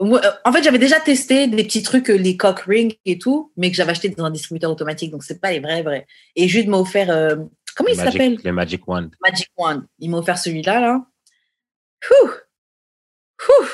moi, 0.00 0.20
euh, 0.24 0.30
en 0.44 0.52
fait, 0.52 0.62
j'avais 0.62 0.78
déjà 0.78 0.98
testé 1.00 1.46
des 1.46 1.64
petits 1.64 1.82
trucs, 1.82 2.08
les 2.08 2.36
cock 2.36 2.60
rings 2.60 2.94
et 3.04 3.18
tout, 3.18 3.52
mais 3.56 3.70
que 3.70 3.76
j'avais 3.76 3.90
acheté 3.92 4.08
dans 4.08 4.24
un 4.24 4.30
distributeur 4.30 4.70
automatique, 4.70 5.10
donc 5.10 5.24
c'est 5.24 5.40
pas 5.40 5.50
les 5.52 5.60
vrais 5.60 5.82
vrais. 5.82 6.06
Et 6.36 6.48
Jude 6.48 6.68
m'a 6.68 6.78
offert, 6.78 7.10
euh, 7.10 7.36
comment 7.76 7.88
il 7.90 7.96
Magic- 7.96 8.12
s'appelle? 8.12 8.38
Le 8.42 8.52
Magic 8.52 8.88
Wand. 8.88 9.10
Magic 9.22 9.48
Wand. 9.56 9.82
Il 9.98 10.10
m'a 10.10 10.18
offert 10.18 10.38
celui-là, 10.38 10.80
là. 10.80 11.06
Ouh. 12.10 12.28
Ouh. 13.48 13.66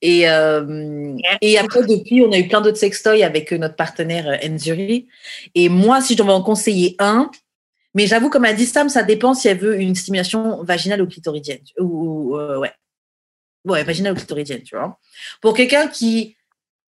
Et, 0.00 0.28
euh, 0.28 1.16
et 1.40 1.58
après, 1.58 1.82
depuis, 1.82 2.22
on 2.22 2.30
a 2.32 2.38
eu 2.38 2.46
plein 2.48 2.60
d'autres 2.60 2.78
sextoys 2.78 3.22
avec 3.24 3.52
euh, 3.52 3.58
notre 3.58 3.76
partenaire 3.76 4.28
euh, 4.28 4.48
Enzuri. 4.48 5.08
Et 5.54 5.68
moi, 5.68 6.00
si 6.00 6.12
je 6.14 6.18
devais 6.18 6.32
en 6.32 6.42
conseiller 6.42 6.94
un, 6.98 7.30
mais 7.94 8.06
j'avoue, 8.06 8.30
comme 8.30 8.44
a 8.44 8.52
dit 8.52 8.66
Sam, 8.66 8.88
ça 8.88 9.02
dépend 9.02 9.34
si 9.34 9.48
elle 9.48 9.58
veut 9.58 9.80
une 9.80 9.94
stimulation 9.94 10.62
vaginale 10.62 11.02
ou 11.02 11.06
clitoridienne. 11.08 11.58
Ou, 11.80 11.84
ou, 11.84 12.38
euh, 12.38 12.58
ouais. 12.58 12.72
Ouais, 13.64 13.82
vaginale 13.82 14.12
ou 14.12 14.16
clitoridienne, 14.16 14.62
tu 14.62 14.76
vois. 14.76 14.98
Pour 15.40 15.54
quelqu'un 15.54 15.88
qui 15.88 16.36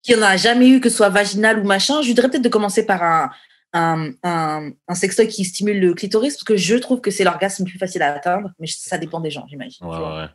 qui 0.01 0.15
en 0.15 0.21
a 0.21 0.37
jamais 0.37 0.69
eu, 0.69 0.79
que 0.79 0.89
ce 0.89 0.97
soit 0.97 1.09
vaginal 1.09 1.59
ou 1.59 1.63
machin, 1.63 2.03
je 2.03 2.07
lui 2.07 2.13
dirais 2.13 2.29
peut-être 2.29 2.43
de 2.43 2.49
commencer 2.49 2.85
par 2.85 3.01
un, 3.01 3.31
un, 3.73 4.11
un, 4.21 4.69
un 4.87 4.95
sextoy 4.95 5.27
qui 5.27 5.43
stimule 5.45 5.79
le 5.79 5.95
clitoris, 5.95 6.35
parce 6.35 6.43
que 6.43 6.55
je 6.55 6.75
trouve 6.75 7.01
que 7.01 7.09
c'est 7.09 7.23
l'orgasme 7.23 7.63
le 7.63 7.69
plus 7.71 7.79
facile 7.79 8.03
à 8.03 8.13
atteindre, 8.13 8.51
mais 8.59 8.67
ça 8.67 8.99
dépend 8.99 9.19
des 9.19 9.31
gens, 9.31 9.45
j'imagine. 9.49 9.83
Ouais, 9.85 9.97
ouais. 9.97 10.27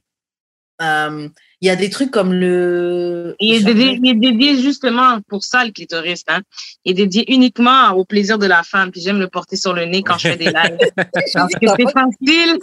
Euh, 0.80 1.28
Il 1.60 1.66
y 1.66 1.70
a 1.70 1.76
des 1.76 1.90
trucs 1.90 2.10
comme 2.10 2.32
le. 2.32 3.36
Il 3.38 3.54
est, 3.54 3.64
dédié, 3.64 4.00
il 4.02 4.10
est 4.10 4.14
dédié 4.14 4.60
justement 4.62 5.20
pour 5.28 5.44
ça, 5.44 5.62
le 5.64 5.72
clitoris. 5.72 6.24
Hein. 6.28 6.40
Il 6.84 6.92
est 6.92 6.94
dédié 6.94 7.30
uniquement 7.32 7.90
au 7.90 8.04
plaisir 8.06 8.38
de 8.38 8.46
la 8.46 8.62
femme. 8.62 8.90
Puis 8.90 9.02
j'aime 9.02 9.18
le 9.18 9.28
porter 9.28 9.56
sur 9.56 9.74
le 9.74 9.84
nez 9.84 10.02
quand 10.02 10.16
je 10.16 10.28
fais 10.28 10.36
des 10.36 10.46
lives. 10.46 10.78
Parce 11.34 11.54
que 11.54 11.66
c'est 11.76 11.92
facile 11.92 12.58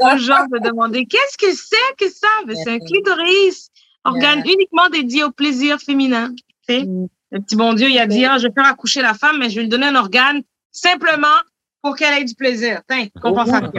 aux 0.00 0.16
gens 0.18 0.44
de 0.52 0.68
demander 0.68 1.06
qu'est-ce 1.06 1.38
que 1.38 1.54
c'est 1.54 1.96
que 1.98 2.12
ça? 2.12 2.28
Ben, 2.46 2.54
c'est 2.62 2.72
un 2.72 2.78
clitoris, 2.78 3.70
organe 4.04 4.42
uniquement 4.44 4.88
dédié 4.90 5.24
au 5.24 5.30
plaisir 5.30 5.78
féminin. 5.78 6.30
Tu 6.68 6.74
sais, 6.74 6.86
Le 7.30 7.40
petit 7.40 7.56
bon 7.56 7.72
Dieu, 7.72 7.88
il 7.88 7.98
a 7.98 8.06
dit, 8.06 8.26
ah, 8.26 8.36
je 8.36 8.48
vais 8.48 8.52
faire 8.52 8.66
accoucher 8.66 9.00
la 9.00 9.14
femme, 9.14 9.38
mais 9.38 9.48
je 9.48 9.56
vais 9.56 9.62
lui 9.62 9.68
donner 9.68 9.86
un 9.86 9.96
organe 9.96 10.42
simplement 10.70 11.38
pour 11.80 11.96
qu'elle 11.96 12.20
ait 12.20 12.24
du 12.24 12.34
plaisir. 12.34 12.82
Tiens, 12.86 13.06
compensation. 13.20 13.72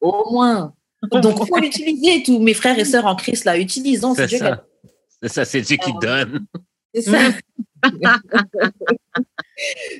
Au 0.00 0.32
moins. 0.32 0.72
Donc, 1.10 1.46
faut 1.48 1.58
l'utiliser 1.58 2.16
et 2.18 2.22
tout. 2.22 2.38
Mes 2.38 2.54
frères 2.54 2.78
et 2.78 2.84
sœurs 2.84 3.06
en 3.06 3.16
Christ, 3.16 3.44
là, 3.44 3.58
utilisons. 3.58 4.14
C'est 4.14 4.26
Dieu 4.26 4.38
qui 4.38 4.44
a- 4.44 4.56
ça. 4.56 4.64
C'est 5.22 5.28
ça, 5.28 5.44
c'est 5.44 5.60
Dieu 5.60 5.76
qui 5.76 5.90
Ah. 5.94 5.98
donne. 6.00 6.46
C'est 6.94 7.02
ça. 7.02 7.18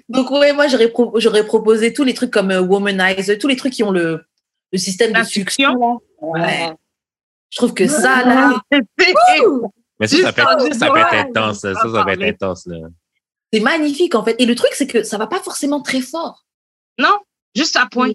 Donc, 0.09 0.31
ouais, 0.31 0.53
moi, 0.53 0.67
j'aurais, 0.69 0.89
pro- 0.89 1.19
j'aurais 1.19 1.45
proposé 1.45 1.93
tous 1.93 2.05
les 2.05 2.15
trucs 2.15 2.31
comme 2.31 2.51
euh, 2.51 2.61
Womanizer, 2.61 3.39
tous 3.39 3.49
les 3.49 3.57
trucs 3.57 3.73
qui 3.73 3.83
ont 3.83 3.91
le, 3.91 4.25
le 4.73 4.79
système 4.79 5.13
La 5.13 5.23
de 5.23 5.27
succion. 5.27 6.01
Ouais. 6.21 6.71
Je 7.51 7.57
trouve 7.59 7.75
que 7.75 7.85
Ah, 7.85 7.89
ça, 7.89 8.25
là, 8.25 8.61
Mais 10.01 10.07
ça, 10.07 10.17
ça 10.23 10.33
peut 10.33 10.43
être, 10.43 10.75
ça 10.75 10.91
peut 10.91 10.99
être 10.99 11.15
intense. 11.15 11.59
Ça, 11.61 11.75
ça, 11.75 11.89
va 11.89 11.99
ça 12.01 12.05
peut 12.05 12.13
être 12.13 12.23
intense. 12.23 12.67
Là. 12.67 12.77
c'est 13.53 13.61
magnifique, 13.61 14.15
en 14.15 14.25
fait. 14.25 14.37
Et 14.41 14.47
le 14.47 14.55
truc, 14.55 14.71
c'est 14.75 14.87
que 14.87 15.03
ça 15.03 15.19
va 15.19 15.27
pas 15.27 15.41
forcément 15.41 15.83
très 15.83 16.01
fort. 16.01 16.45
non, 16.99 17.19
juste 17.55 17.77
à 17.77 17.87
point. 17.91 18.11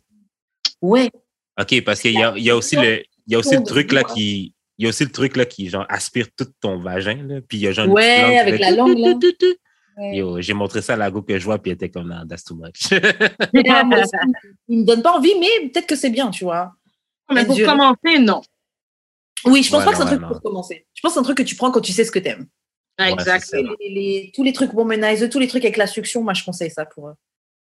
Ouais. 0.81 1.11
OK, 1.59 1.83
parce 1.83 2.01
qu'il 2.01 2.13
y 2.13 2.23
a, 2.23 2.33
il 2.37 2.43
y 2.43 2.49
a 2.49 2.55
aussi 2.55 2.75
le, 2.75 2.99
il 3.25 3.33
y 3.33 3.35
a 3.35 3.39
aussi 3.39 3.55
le 3.55 3.63
truc 3.63 3.91
là 3.91 4.03
qui. 4.03 4.53
Il 4.79 4.83
y 4.83 4.85
a 4.85 4.89
aussi 4.89 5.03
le 5.05 5.11
truc 5.11 5.35
là 5.37 5.45
qui 5.45 5.69
genre 5.69 5.85
aspire 5.89 6.27
tout 6.37 6.45
ton 6.61 6.79
vagin. 6.79 7.23
Là, 7.23 7.41
puis 7.41 7.57
il 7.57 7.61
y 7.61 7.67
a 7.67 7.71
genre 7.71 7.89
Ouais, 7.89 8.37
avec 8.37 8.59
la 8.59 8.69
langue, 8.71 8.95
tout, 8.95 9.01
là. 9.05 9.13
tout, 9.13 9.19
tout, 9.19 9.35
tout. 9.39 9.55
Ouais. 9.97 10.17
Yo, 10.17 10.39
j'ai 10.39 10.53
montré 10.53 10.83
ça 10.83 10.93
à 10.93 10.97
la 10.97 11.09
go 11.09 11.23
que 11.23 11.39
je 11.39 11.43
vois, 11.43 11.57
puis 11.57 11.71
elle 11.71 11.75
était 11.75 11.89
comme, 11.89 12.07
non, 12.09 12.27
that's 12.27 12.43
too 12.43 12.53
much. 12.55 12.91
Ah, 13.69 13.83
moi 13.83 14.03
il 14.67 14.79
me 14.81 14.83
donne 14.85 15.01
pas 15.01 15.17
envie, 15.17 15.33
mais 15.39 15.69
peut-être 15.69 15.87
que 15.87 15.95
c'est 15.95 16.11
bien, 16.11 16.29
tu 16.29 16.43
vois. 16.43 16.73
Mais 17.33 17.43
pour 17.43 17.55
Dieu. 17.55 17.65
commencer, 17.65 18.19
non. 18.19 18.41
Oui, 19.45 19.63
je 19.63 19.71
pense 19.71 19.79
Ouais, 19.79 19.85
pas 19.85 19.91
que 19.93 19.97
c'est 19.97 20.03
un 20.03 20.05
truc 20.17 20.21
pour 20.27 20.41
commencer. 20.43 20.85
Je 20.93 21.01
pense 21.01 21.11
que 21.11 21.13
c'est 21.15 21.19
un 21.19 21.23
truc 21.23 21.37
que 21.39 21.43
tu 21.43 21.55
prends 21.55 21.71
quand 21.71 21.81
tu 21.81 21.91
sais 21.91 22.03
ce 22.03 22.11
que 22.11 22.19
t'aimes. 22.19 22.45
Ouais, 22.99 23.11
exact. 23.11 23.45
c'est 23.45 23.57
ça. 23.57 23.67
Les- 23.79 23.89
les- 23.89 24.31
tous 24.35 24.43
les 24.43 24.53
trucs 24.53 24.73
womanizer, 24.73 25.27
tous 25.29 25.39
les 25.39 25.47
trucs 25.47 25.63
avec 25.65 25.77
la 25.77 25.87
succion, 25.87 26.21
moi 26.23 26.33
je 26.35 26.43
conseille 26.43 26.69
ça 26.71 26.85
pour. 26.85 27.07
euh, 27.07 27.13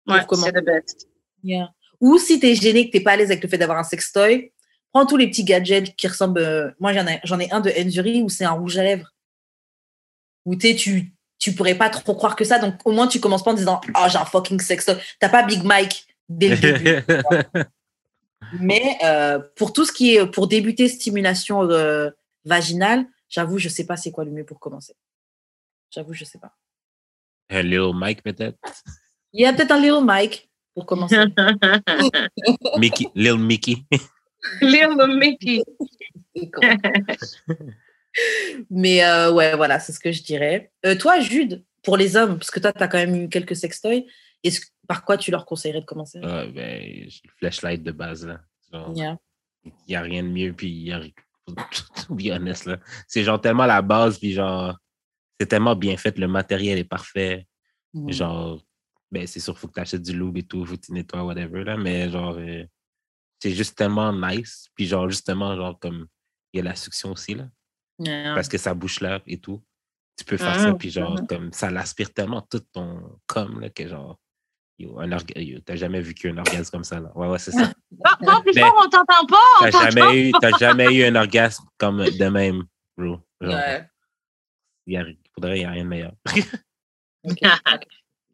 pour 0.07 0.14
Ouais, 0.16 0.24
commencer. 0.26 0.51
c'est 0.55 0.57
le 0.57 0.62
best. 0.62 1.07
Yeah. 1.45 1.68
Ou 2.03 2.18
si 2.18 2.40
t'es 2.40 2.57
gêné, 2.57 2.88
que 2.88 2.92
t'es 2.92 3.00
pas 3.00 3.12
à 3.12 3.16
l'aise 3.16 3.30
avec 3.30 3.42
le 3.42 3.48
fait 3.48 3.59
d'avoir 3.59 3.78
un 3.78 3.84
sextoy, 3.84 4.53
prends 4.92 5.07
tous 5.07 5.16
les 5.16 5.28
petits 5.28 5.44
gadgets 5.44 5.94
qui 5.96 6.09
ressemblent. 6.09 6.40
euh, 6.40 6.70
moi 6.80 6.92
j'en 6.92 7.07
ai, 7.07 7.20
j'en 7.22 7.38
ai 7.38 7.50
un 7.53 7.61
de 7.61 7.70
Enzuri 7.70 8.22
où 8.22 8.28
c'est 8.28 8.44
un 8.44 8.50
rouge 8.50 8.76
à 8.76 8.82
lèvres. 8.82 9.09
Où 10.44 10.57
t'es, 10.57 10.74
tu, 10.74 11.14
tu 11.38 11.55
pourrais 11.55 11.76
pas 11.76 11.88
trop 11.88 12.16
croire 12.16 12.34
que 12.34 12.44
ça, 12.44 12.59
donc 12.59 12.74
au 12.84 12.90
moins 12.90 13.07
tu 13.07 13.20
commences 13.20 13.44
pas 13.44 13.53
en 13.53 13.55
disant 13.55 13.80
Oh, 13.94 14.07
j'ai 14.11 14.18
un 14.18 14.24
fucking 14.24 14.61
sextoy. 14.61 14.96
T'as 15.20 15.28
pas 15.28 15.44
Big 15.44 15.62
Mike 15.62 16.09
dès 16.28 16.48
le 16.48 16.57
début. 16.57 17.62
Mais 18.59 18.98
euh, 19.05 19.38
pour 19.55 19.72
tout 19.72 19.84
ce 19.84 19.92
qui 19.92 20.16
est 20.16 20.26
pour 20.26 20.48
débuter 20.48 20.88
stimulation 20.88 21.62
euh, 21.70 22.11
vaginale, 22.44 23.07
j'avoue, 23.28 23.59
je 23.59 23.68
sais 23.68 23.86
pas 23.86 23.96
c'est 23.96 24.11
quoi 24.11 24.24
le 24.24 24.32
mieux 24.32 24.44
pour 24.44 24.59
commencer. 24.59 24.94
J'avoue, 25.90 26.14
je 26.14 26.24
sais 26.24 26.38
pas. 26.40 26.53
Un 27.48 27.62
Little 27.62 27.94
Mike, 27.94 28.24
peut-être? 28.24 28.59
Il 29.32 29.42
y 29.42 29.46
a 29.46 29.53
peut-être 29.53 29.70
un 29.70 29.80
Little 29.80 30.05
Mike 30.05 30.50
pour 30.75 30.87
commencer. 30.87 31.16
Mickey, 32.79 33.07
Little 33.14 33.39
Mickey. 33.39 33.85
Little 34.61 35.18
Mickey. 35.18 35.62
Mais 38.70 39.05
euh, 39.05 39.33
ouais, 39.33 39.57
voilà, 39.57 39.81
c'est 39.81 39.93
ce 39.93 40.01
que 40.01 40.12
je 40.12 40.23
dirais. 40.23 40.70
Euh, 40.85 40.95
toi, 40.97 41.20
Jude, 41.20 41.64
pour 41.83 41.97
les 41.97 42.16
hommes, 42.16 42.39
parce 42.39 42.51
que 42.51 42.61
toi, 42.61 42.73
tu 42.73 42.83
as 42.83 42.89
quand 42.89 42.99
même 42.99 43.14
eu 43.14 43.29
quelques 43.29 43.57
sextoys, 43.57 44.07
est-ce 44.43 44.61
par 44.87 45.05
quoi 45.05 45.16
tu 45.16 45.31
leur 45.31 45.47
conseillerais 45.47 45.81
de 45.81 45.87
commencer? 45.87 46.20
Ah, 46.23 46.45
ben, 46.47 47.09
flashlight 47.39 47.83
de 47.83 47.93
base, 47.93 48.27
là. 48.27 48.41
Il 49.64 49.73
n'y 49.89 49.95
a 49.95 50.03
rien 50.03 50.23
de 50.23 50.29
mieux, 50.29 50.53
puis 50.53 50.68
il 50.68 50.89
y 50.89 50.93
a 50.93 51.01
to 51.47 52.14
be 52.14 52.31
honest, 52.31 52.66
là. 52.66 52.79
C'est 53.07 53.23
genre 53.23 53.41
tellement 53.41 53.66
la 53.66 53.83
base, 53.83 54.18
puis 54.18 54.33
genre, 54.33 54.77
c'est 55.39 55.47
tellement 55.47 55.77
bien 55.77 55.97
fait, 55.97 56.18
le 56.18 56.29
matériel 56.29 56.79
est 56.79 56.85
parfait. 56.85 57.47
Mm. 57.95 58.12
Genre, 58.12 58.62
ben, 59.12 59.26
c'est 59.26 59.38
sûr, 59.40 59.56
faut 59.56 59.68
que 59.68 59.74
tu 59.74 59.80
achètes 59.80 60.02
du 60.02 60.12
lube 60.18 60.36
et 60.38 60.42
tout, 60.42 60.64
faut 60.66 60.74
que 60.76 60.80
tu 60.80 60.92
nettoies, 60.92 61.22
whatever, 61.22 61.62
là, 61.64 61.76
mais 61.76 62.10
genre, 62.10 62.34
euh, 62.38 62.64
c'est 63.40 63.52
juste 63.52 63.76
tellement 63.76 64.12
nice, 64.12 64.68
puis 64.74 64.86
genre, 64.86 65.08
justement, 65.08 65.54
genre, 65.54 65.78
comme, 65.78 66.06
il 66.52 66.56
y 66.58 66.60
a 66.60 66.64
la 66.64 66.74
succion 66.74 67.12
aussi, 67.12 67.34
là, 67.34 67.48
Yeah. 67.98 68.34
parce 68.34 68.48
que 68.48 68.58
ça 68.58 68.74
bouche 68.74 69.00
là 69.00 69.20
et 69.26 69.38
tout. 69.38 69.62
Tu 70.18 70.24
peux 70.24 70.36
faire 70.38 70.58
ça, 70.58 70.70
Mhm, 70.72 70.78
puis 70.78 70.90
genre, 70.90 71.20
comme, 71.28 71.52
ça 71.52 71.70
l'aspire 71.70 72.12
tellement 72.12 72.40
tout 72.42 72.60
ton 72.72 73.18
com, 73.26 73.60
là, 73.60 73.68
que 73.70 73.86
genre, 73.86 74.18
t'as 75.64 75.76
jamais 75.76 76.00
vu 76.00 76.12
qu'un 76.14 76.36
orgasme 76.38 76.70
comme 76.72 76.84
ça, 76.84 76.98
là. 76.98 77.12
Ouais, 77.16 77.28
ouais, 77.28 77.38
c'est 77.38 77.52
ça. 77.52 77.72
Non, 77.92 78.10
non, 78.32 78.42
plus 78.42 78.58
fort, 78.58 78.74
on 78.84 78.88
t'entend 78.88 79.26
pas. 79.26 79.70
T'as 79.70 79.90
jamais, 79.90 80.30
eu, 80.30 80.32
jamais 80.58 80.94
eu 80.94 81.04
un 81.04 81.14
orgasme 81.14 81.64
comme 81.78 81.98
de 82.04 82.24
même, 82.28 82.64
bro. 82.96 83.20
Genre, 83.40 83.54
Ouais. 83.54 83.88
il 84.86 85.18
faudrait, 85.34 85.58
il 85.58 85.62
y 85.62 85.64
a 85.64 85.70
rien 85.70 85.84
de 85.84 85.88
meilleur. 85.88 86.14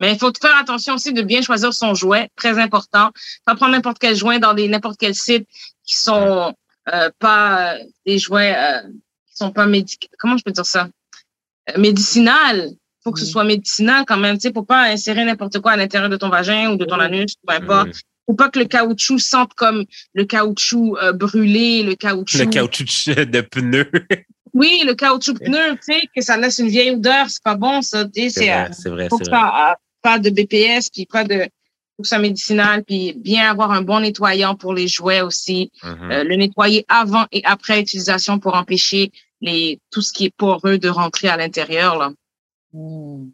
Mais 0.01 0.13
il 0.13 0.19
faut 0.19 0.33
faire 0.41 0.57
attention 0.57 0.95
aussi 0.95 1.13
de 1.13 1.23
bien 1.23 1.43
choisir 1.43 1.73
son 1.73 1.95
jouet, 1.95 2.29
très 2.37 2.59
important. 2.59 3.11
Pas 3.45 3.55
prendre 3.55 3.73
n'importe 3.73 3.99
quel 3.99 4.15
jouet 4.15 4.39
dans 4.39 4.55
n'importe 4.55 4.97
quel 4.99 5.15
site 5.15 5.47
qui 5.85 5.97
sont 5.97 6.55
euh, 6.93 7.11
pas 7.19 7.75
euh, 7.75 7.79
des 8.07 8.19
jouets 8.19 8.55
euh, 8.57 8.81
qui 9.29 9.37
sont 9.37 9.51
pas 9.51 9.67
médic 9.67 10.09
comment 10.19 10.37
je 10.37 10.45
peux 10.45 10.53
dire 10.53 10.67
ça? 10.67 10.89
Euh, 11.71 11.79
médicinal. 11.81 12.71
Faut 13.05 13.13
que 13.13 13.21
ce 13.21 13.27
soit 13.27 13.45
médicinal 13.45 14.05
quand 14.07 14.17
même, 14.17 14.37
tu 14.37 14.43
sais, 14.43 14.51
pour 14.53 14.67
pas 14.67 14.83
insérer 14.91 15.25
n'importe 15.25 15.61
quoi 15.61 15.73
à 15.73 15.77
l'intérieur 15.77 16.11
de 16.11 16.17
ton 16.17 16.29
vagin 16.29 16.73
ou 16.73 16.77
de 16.77 16.85
ton 16.85 16.99
anus, 17.01 17.35
peu 17.47 17.55
importe. 17.55 18.01
Faut 18.27 18.35
pas 18.35 18.51
que 18.51 18.59
le 18.59 18.67
caoutchouc 18.67 19.19
sente 19.21 19.55
comme 19.55 19.85
le 20.13 20.25
caoutchouc 20.25 20.99
euh, 20.99 21.13
brûlé, 21.13 21.83
le 21.83 21.95
caoutchouc. 21.95 22.39
Le 22.39 22.47
caoutchouc 22.47 22.85
de 23.25 23.41
pneu. 23.41 23.91
Oui, 24.53 24.83
le 24.85 24.95
caoutchouc 24.95 25.35
pneu, 25.39 25.77
tu 25.77 25.95
sais, 25.95 26.03
que 26.15 26.21
ça 26.21 26.37
laisse 26.37 26.59
une 26.59 26.69
vieille 26.69 26.91
odeur, 26.91 27.31
c'est 27.31 27.43
pas 27.43 27.55
bon, 27.55 27.81
ça. 27.81 28.05
C'est 28.15 28.29
C'est, 28.29 28.53
euh, 28.53 28.65
vrai, 28.65 28.71
c'est 28.73 28.89
vrai, 28.91 29.09
faut 29.09 29.17
c'est 29.19 29.25
que 29.25 29.31
vrai. 29.31 29.39
ça, 29.39 29.77
pas 30.09 30.19
de 30.19 30.31
BPS, 30.31 30.89
puis 30.91 31.05
pas 31.05 31.25
de 31.25 31.49
que 32.01 32.07
ça 32.07 32.21
médicinal, 32.21 32.85
puis 32.85 33.13
bien 33.15 33.51
avoir 33.51 33.73
un 33.73 33.83
bon 33.83 34.01
nettoyant 34.01 34.55
pour 34.55 34.73
les 34.73 34.87
jouets 34.87 35.21
aussi. 35.21 35.73
Mhm. 35.83 36.11
Euh, 36.13 36.25
le 36.25 36.37
nettoyer 36.37 36.85
avant 36.89 37.27
et 37.33 37.43
après 37.45 37.81
utilisation 37.81 38.39
pour 38.39 38.55
empêcher 38.55 39.11
les 39.41 39.81
tout 39.91 40.01
ce 40.01 40.13
qui 40.13 40.27
est 40.27 40.35
poreux 40.35 40.79
de 40.79 40.89
rentrer 40.89 41.29
à 41.29 41.37
l'intérieur. 41.37 41.99
Là. 41.99 42.13
Mm. 42.73 43.31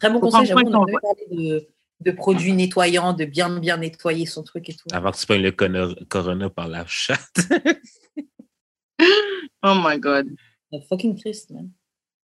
Très 0.00 0.10
bon 0.10 0.20
Faut 0.20 0.30
conseil. 0.30 0.52
on 0.54 0.72
parlé 0.72 1.26
de, 1.30 1.68
de 2.00 2.10
produits 2.10 2.54
nettoyants, 2.54 3.12
de 3.12 3.26
bien 3.26 3.50
bien 3.58 3.76
nettoyer 3.76 4.24
son 4.24 4.42
truc 4.42 4.70
et 4.70 4.74
tout. 4.74 4.88
Avant 4.92 5.10
que 5.12 5.18
tu 5.18 5.26
prennes 5.26 5.42
le 5.42 6.04
corona 6.04 6.48
par 6.50 6.68
la 6.68 6.84
chatte. 6.86 7.38
Oh 9.62 9.74
my 9.74 9.98
God. 9.98 10.28
C'est 10.70 10.86
fucking 10.88 11.18
triste, 11.18 11.50
man. 11.50 11.70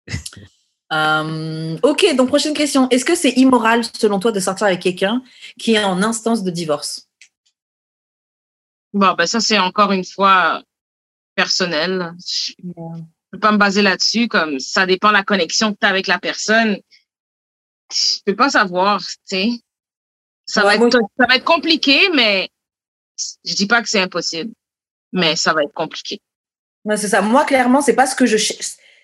Euh, 0.94 1.78
ok, 1.84 2.16
donc 2.16 2.30
prochaine 2.30 2.54
question. 2.54 2.88
Est-ce 2.90 3.04
que 3.06 3.16
c'est 3.16 3.32
immoral, 3.32 3.84
selon 3.94 4.20
toi, 4.20 4.32
de 4.32 4.40
sortir 4.40 4.68
avec 4.68 4.82
quelqu'un 4.82 5.22
qui 5.60 5.74
est 5.76 5.84
en 5.84 6.02
instance 6.02 6.44
de 6.44 6.52
divorce? 6.52 7.10
Bon, 8.94 9.14
ben 9.14 9.26
ça, 9.28 9.40
c'est 9.40 9.60
encore 9.60 9.92
une 9.92 10.06
fois 10.06 10.64
personnel. 11.36 12.14
Je 12.26 12.54
peux 13.32 13.40
pas 13.40 13.52
me 13.52 13.58
baser 13.58 13.82
là-dessus, 13.82 14.28
comme 14.28 14.60
ça 14.60 14.86
dépend 14.86 15.10
de 15.10 15.14
la 15.14 15.24
connexion 15.24 15.74
que 15.74 15.78
tu 15.80 15.86
as 15.86 15.90
avec 15.90 16.08
la 16.08 16.20
personne. 16.20 16.78
je 17.92 18.20
peux 18.26 18.36
pas 18.36 18.50
savoir, 18.50 19.00
tu 19.02 19.08
sais. 19.26 19.50
Ça, 20.46 20.66
Ouais, 20.66 20.78
va 20.78 20.86
être, 20.88 21.00
ça 21.20 21.26
va 21.28 21.36
être 21.36 21.44
compliqué, 21.44 22.10
mais 22.16 22.50
je 23.46 23.54
dis 23.56 23.68
pas 23.68 23.82
que 23.82 23.90
c'est 23.90 24.00
impossible. 24.00 24.54
Mais 25.12 25.36
ça 25.36 25.54
va 25.54 25.64
être 25.64 25.74
compliqué. 25.74 26.22
Ouais, 26.86 26.96
c'est 26.98 27.10
ça. 27.10 27.22
Moi, 27.22 27.44
clairement, 27.46 27.82
c'est 27.82 27.96
pas 27.96 28.08
ce 28.08 28.16
que 28.16 28.26
je 28.26 28.38
cher- 28.38 28.58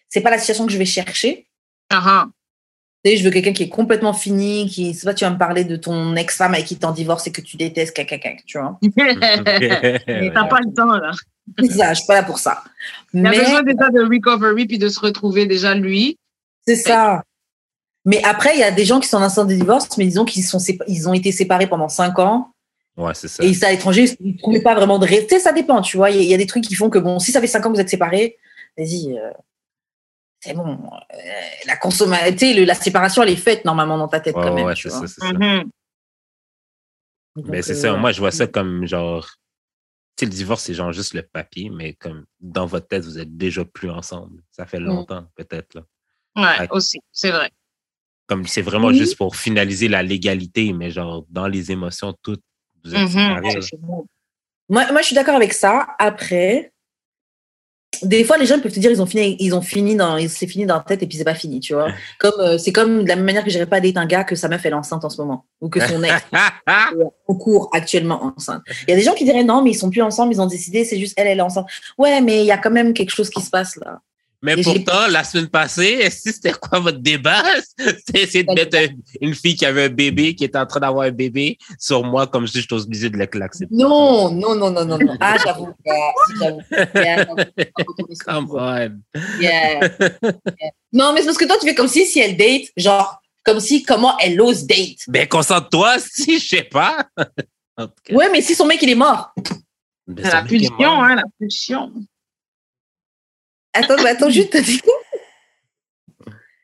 c'est 0.10 0.22
pas 0.22 0.30
la 0.30 0.38
situation 0.40 0.66
que 0.66 0.72
je 0.72 0.78
vais 0.78 0.86
chercher. 0.86 1.48
Ah 1.94 2.02
ah. 2.06 2.26
Tu 3.06 3.12
sais, 3.12 3.18
je 3.18 3.24
veux 3.26 3.32
quelqu'un 3.32 3.52
qui 3.54 3.64
est 3.64 3.70
complètement 3.70 4.14
fini, 4.14 4.70
qui, 4.70 4.98
pas, 5.04 5.14
tu 5.14 5.26
vas 5.26 5.32
me 5.32 5.38
parler 5.38 5.66
de 5.66 5.76
ton 5.76 6.16
ex-femme 6.16 6.54
avec 6.54 6.66
qui 6.66 6.78
t'en 6.78 6.92
divorces 6.92 7.28
et 7.28 7.32
que 7.34 7.42
tu 7.42 7.58
détestes, 7.58 7.94
caca, 7.94 8.18
caca, 8.18 8.42
tu 8.46 8.58
vois. 8.58 8.80
Ouais. 8.82 10.32
T'as 10.34 10.46
pas 10.46 10.60
le 10.66 10.74
temps, 10.74 10.98
là. 10.98 11.12
Ça, 11.70 11.94
je 11.94 11.98
suis 12.00 12.08
pas 12.08 12.14
là 12.16 12.24
pour 12.24 12.40
ça. 12.40 12.64
Il 13.14 13.26
a 13.28 13.30
Mais 13.32 13.40
besoin 13.40 13.64
déjà 13.64 13.90
de 13.90 14.00
recovery 14.02 14.66
puis 14.66 14.78
de 14.78 14.88
se 14.88 15.00
retrouver 15.00 15.46
déjà 15.46 15.76
lui. 15.76 16.18
c'est 16.66 16.78
ça. 16.78 17.24
Mais 18.06 18.22
après, 18.24 18.52
il 18.56 18.60
y 18.60 18.64
a 18.64 18.72
des 18.72 18.86
gens 18.86 19.00
qui 19.00 19.08
sont 19.08 19.18
en 19.18 19.22
instance 19.22 19.48
de 19.48 19.54
divorce, 19.54 19.88
mais 19.98 20.06
disons 20.06 20.26
qu'ils 20.26 20.44
sont, 20.44 20.58
sépa- 20.58 20.84
ils 20.88 21.08
ont 21.08 21.14
été 21.14 21.32
séparés 21.32 21.68
pendant 21.68 21.88
cinq 21.90 22.20
ans 22.20 22.52
Ouais, 22.98 23.14
c'est 23.14 23.28
ça. 23.28 23.44
et 23.44 23.48
ils 23.48 23.56
sont 23.56 23.66
à 23.66 23.72
l'étranger, 23.72 24.06
ils 24.20 24.34
ne 24.34 24.38
trouvaient 24.38 24.62
pas 24.62 24.76
vraiment 24.76 25.00
de 25.00 25.06
rester. 25.08 25.40
Ça 25.40 25.52
dépend, 25.54 25.82
tu 25.82 25.98
vois. 25.98 26.10
Il 26.12 26.18
y, 26.18 26.20
a- 26.20 26.22
il 26.24 26.28
y 26.30 26.34
a 26.34 26.38
des 26.38 26.46
trucs 26.48 26.64
qui 26.66 26.76
font 26.76 26.90
que, 26.90 27.00
bon, 27.00 27.20
si 27.20 27.32
ça 27.32 27.42
fait 27.42 27.48
cinq 27.48 27.66
ans 27.66 27.70
que 27.70 27.76
vous 27.76 27.82
êtes 27.82 27.90
séparés, 27.90 28.38
vas-y, 28.78 29.18
euh, 29.18 29.30
c'est 30.44 30.54
bon. 30.54 30.78
euh, 31.14 31.18
la 31.66 31.78
consommation, 31.78 32.32
tu 32.34 32.38
sais, 32.40 32.54
le- 32.54 32.66
la 32.66 32.76
séparation, 32.76 33.24
elle 33.24 33.30
est 33.30 33.36
faite 33.36 33.64
normalement 33.66 33.98
dans 33.98 34.08
ta 34.08 34.20
tête 34.20 34.36
Ouais, 34.36 34.44
quand 34.44 34.54
même. 34.54 34.66
ouais, 34.66 34.74
tu 34.76 34.90
c'est 34.90 34.98
vois. 34.98 35.08
ça, 35.08 35.14
c'est 35.14 35.22
ça. 35.22 35.34
Mhm. 35.34 35.70
Donc, 37.36 37.46
Mais 37.48 37.62
c'est 37.62 37.72
euh, 37.74 37.76
ça. 37.76 37.94
Moi, 37.96 38.12
je 38.12 38.20
vois 38.20 38.32
ça 38.32 38.48
comme 38.48 38.86
genre. 38.86 39.26
Tu 40.16 40.26
sais, 40.26 40.26
le 40.26 40.32
divorce, 40.32 40.64
c'est 40.64 40.74
genre 40.76 40.92
juste 40.92 41.14
le 41.16 41.24
papier, 41.24 41.70
mais 41.72 41.94
comme 41.96 42.26
dans 42.40 42.66
votre 42.68 42.88
tête, 42.88 43.04
vous 43.04 43.18
êtes 43.18 43.36
déjà 43.36 43.66
plus 43.66 43.90
ensemble. 43.90 44.42
Ça 44.52 44.66
Mm. 44.66 44.68
fait 44.68 44.80
longtemps, 44.80 45.26
peut-être. 45.36 45.74
là. 45.76 45.82
Ouais, 46.36 46.68
aussi, 46.72 47.00
c'est 47.12 47.32
vrai. 47.32 47.50
Comme 48.28 48.46
c'est 48.48 48.62
vraiment 48.62 48.88
Oui. 48.88 48.98
juste 48.98 49.18
pour 49.18 49.36
finaliser 49.36 49.88
la 49.88 50.04
légalité, 50.04 50.72
mais 50.74 50.92
genre 50.92 51.26
dans 51.30 51.48
les 51.48 51.72
émotions, 51.72 52.14
toutes, 52.22 52.44
vous 52.84 52.94
êtes 52.96 53.08
séparés, 53.08 53.54
là. 53.56 53.60
Moi, 54.70 54.92
moi, 54.92 55.02
je 55.02 55.06
suis 55.08 55.16
d'accord 55.16 55.36
avec 55.36 55.54
ça. 55.54 55.88
Après, 56.00 56.73
des 58.02 58.24
fois, 58.24 58.38
les 58.38 58.46
gens 58.46 58.60
peuvent 58.60 58.72
te 58.72 58.80
dire 58.80 58.92
ils 58.92 59.02
ont 59.02 59.06
fini, 59.06 59.38
ils 59.40 59.54
ont 59.54 59.62
fini 59.62 59.96
dans, 59.96 60.18
c'est 60.28 60.48
fini 60.48 60.66
dans 60.66 60.76
la 60.76 60.82
tête 60.82 61.04
et 61.04 61.08
puis 61.08 61.18
c'est 61.18 61.24
pas 61.24 61.36
fini, 61.36 61.60
tu 61.60 61.74
vois. 61.74 61.88
Comme 62.20 62.40
euh, 62.40 62.58
c'est 62.58 62.72
comme 62.72 63.04
de 63.04 63.08
la 63.08 63.16
même 63.16 63.26
manière 63.26 63.44
que 63.44 63.50
j'irais 63.50 63.66
pas 63.66 63.80
date 63.80 63.98
un 63.98 64.06
gars 64.06 64.24
que 64.24 64.36
sa 64.36 64.48
meuf 64.48 64.66
elle 64.66 64.72
est 64.72 64.76
enceinte 64.76 65.06
en 65.06 65.10
ce 65.10 65.22
moment 65.22 65.46
ou 65.62 65.70
que 65.70 65.80
son 65.80 66.04
ex 66.04 66.14
est 66.34 67.04
en 67.28 67.36
cours 67.36 67.70
actuellement 67.74 68.34
enceinte. 68.36 68.62
Il 68.88 68.92
y 68.92 68.94
a 68.94 68.96
des 68.96 69.04
gens 69.04 69.14
qui 69.14 69.26
diraient 69.26 69.44
non, 69.44 69.62
mais 69.62 69.72
ils 69.72 69.76
sont 69.76 69.90
plus 69.90 70.02
ensemble, 70.02 70.34
ils 70.34 70.42
ont 70.42 70.48
décidé, 70.48 70.86
c'est 70.86 71.00
juste 71.00 71.14
elle, 71.18 71.28
elle 71.28 71.40
est 71.40 71.42
enceinte. 71.42 71.68
Ouais, 71.98 72.22
mais 72.22 72.42
il 72.42 72.46
y 72.46 72.52
a 72.52 72.58
quand 72.58 72.72
même 72.72 72.94
quelque 72.94 73.12
chose 73.12 73.30
qui 73.30 73.42
se 73.42 73.50
passe 73.50 73.76
là. 73.78 74.00
Mais 74.46 74.60
Et 74.60 74.62
pourtant, 74.64 75.08
la 75.10 75.24
semaine 75.24 75.48
passée, 75.48 75.86
est-ce 76.02 76.26
que 76.26 76.34
c'était 76.36 76.52
quoi 76.52 76.80
votre 76.80 76.98
débat? 77.00 77.42
C'était 77.80 78.24
essayer 78.24 78.44
de 78.44 78.54
mettre 78.54 78.78
un- 78.78 78.94
une 79.22 79.34
fille 79.34 79.56
qui 79.56 79.66
avait 79.66 79.86
un 79.86 79.90
bébé, 79.90 80.36
qui 80.36 80.44
était 80.44 80.58
en 80.58 80.66
train 80.66 80.82
d'avoir 80.82 81.08
un 81.08 81.12
bébé 81.12 81.58
sur 81.80 82.04
moi, 82.04 82.28
comme 82.28 82.46
si 82.46 82.60
j'étais 82.62 82.74
obligé 82.74 83.10
de 83.10 83.18
l'accepter. 83.18 83.74
Non, 83.74 84.30
non, 84.32 84.54
non, 84.56 84.70
non, 84.70 84.86
non, 84.86 84.98
non. 84.98 85.16
Ah, 85.22 85.38
j'avoue, 85.44 85.70
yeah, 85.86 86.12
j'avoue. 86.40 86.60
Yeah, 86.94 87.26
Come 88.26 88.50
on. 88.52 89.00
Yeah. 89.40 89.80
Yeah. 89.80 89.90
Non, 90.92 91.14
mais 91.14 91.22
c'est 91.22 91.26
parce 91.28 91.38
que 91.38 91.46
toi, 91.46 91.58
tu 91.60 91.66
fais 91.66 91.74
comme 91.76 91.88
si, 91.88 92.06
si 92.06 92.20
elle 92.20 92.36
date, 92.38 92.68
genre, 92.78 93.22
comme 93.46 93.60
si, 93.62 93.82
comment 93.84 94.18
elle 94.20 94.40
ose 94.42 94.66
date. 94.66 95.00
Ben, 95.08 95.26
concentre-toi, 95.28 95.96
si, 96.12 96.40
je 96.40 96.48
sais 96.48 96.64
pas. 96.64 97.08
Cas, 97.18 97.88
Ouais, 98.12 98.30
mais 98.32 98.42
si 98.42 98.56
son 98.56 98.66
mec, 98.66 98.82
il 98.82 98.90
est 98.90 98.96
mort. 98.96 99.34
ben, 100.08 100.24
La 100.30 100.42
pulsion, 100.44 101.02
hein, 101.02 101.16
la 101.16 101.24
pulsion. 101.40 101.92
Attends, 103.74 103.96
mais 104.04 104.10
attends, 104.12 104.30
juste, 104.30 104.52
t'as 104.52 104.62
dit 104.62 104.80
quoi? 104.80 104.94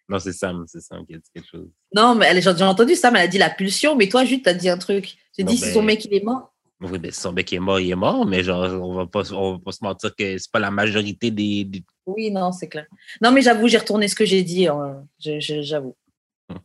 Non, 0.08 0.20
c'est 0.20 0.34
Sam, 0.34 0.64
c'est 0.68 0.82
Sam 0.82 1.06
qui 1.06 1.14
a 1.14 1.18
dit 1.18 1.30
quelque 1.34 1.48
chose. 1.48 1.68
Non, 1.96 2.16
mais 2.16 2.26
elle- 2.28 2.42
j'ai 2.42 2.64
entendu 2.64 2.96
ça, 2.96 3.12
mais 3.12 3.20
elle 3.20 3.26
a 3.26 3.28
dit 3.28 3.38
la 3.38 3.50
pulsion, 3.50 3.96
mais 3.96 4.10
toi, 4.10 4.26
juste, 4.26 4.44
t'as 4.46 4.54
dit 4.54 4.70
un 4.70 4.78
truc. 4.78 5.18
J'ai 5.38 5.44
dit 5.44 5.56
si 5.56 5.66
ben- 5.66 5.74
son 5.74 5.82
mec, 5.84 6.04
il 6.06 6.14
est 6.16 6.24
mort. 6.24 6.52
Oui, 6.82 6.98
ben, 6.98 7.12
si 7.12 7.20
son 7.22 7.32
mec 7.34 7.52
est 7.54 7.60
mort, 7.60 7.80
il 7.80 7.92
est 7.92 7.96
mort, 7.96 8.26
mais 8.26 8.42
genre, 8.42 8.64
on 8.82 8.94
va 8.96 9.06
pas, 9.06 9.32
on 9.34 9.54
va 9.54 9.60
pas 9.60 9.72
se 9.72 9.84
mentir 9.84 10.16
que 10.16 10.38
c'est 10.38 10.52
pas 10.52 10.60
la 10.60 10.72
majorité 10.72 11.30
des. 11.30 11.64
des- 11.66 11.84
Oui, 12.08 12.32
non, 12.32 12.52
c'est 12.52 12.70
clair. 12.70 12.86
Non, 13.22 13.32
mais 13.32 13.42
j'avoue, 13.42 13.68
j'ai 13.68 13.78
retourné 13.78 14.08
ce 14.08 14.16
que 14.16 14.26
j'ai 14.26 14.42
dit. 14.44 14.68
hein. 14.68 15.06
J'avoue. 15.20 15.96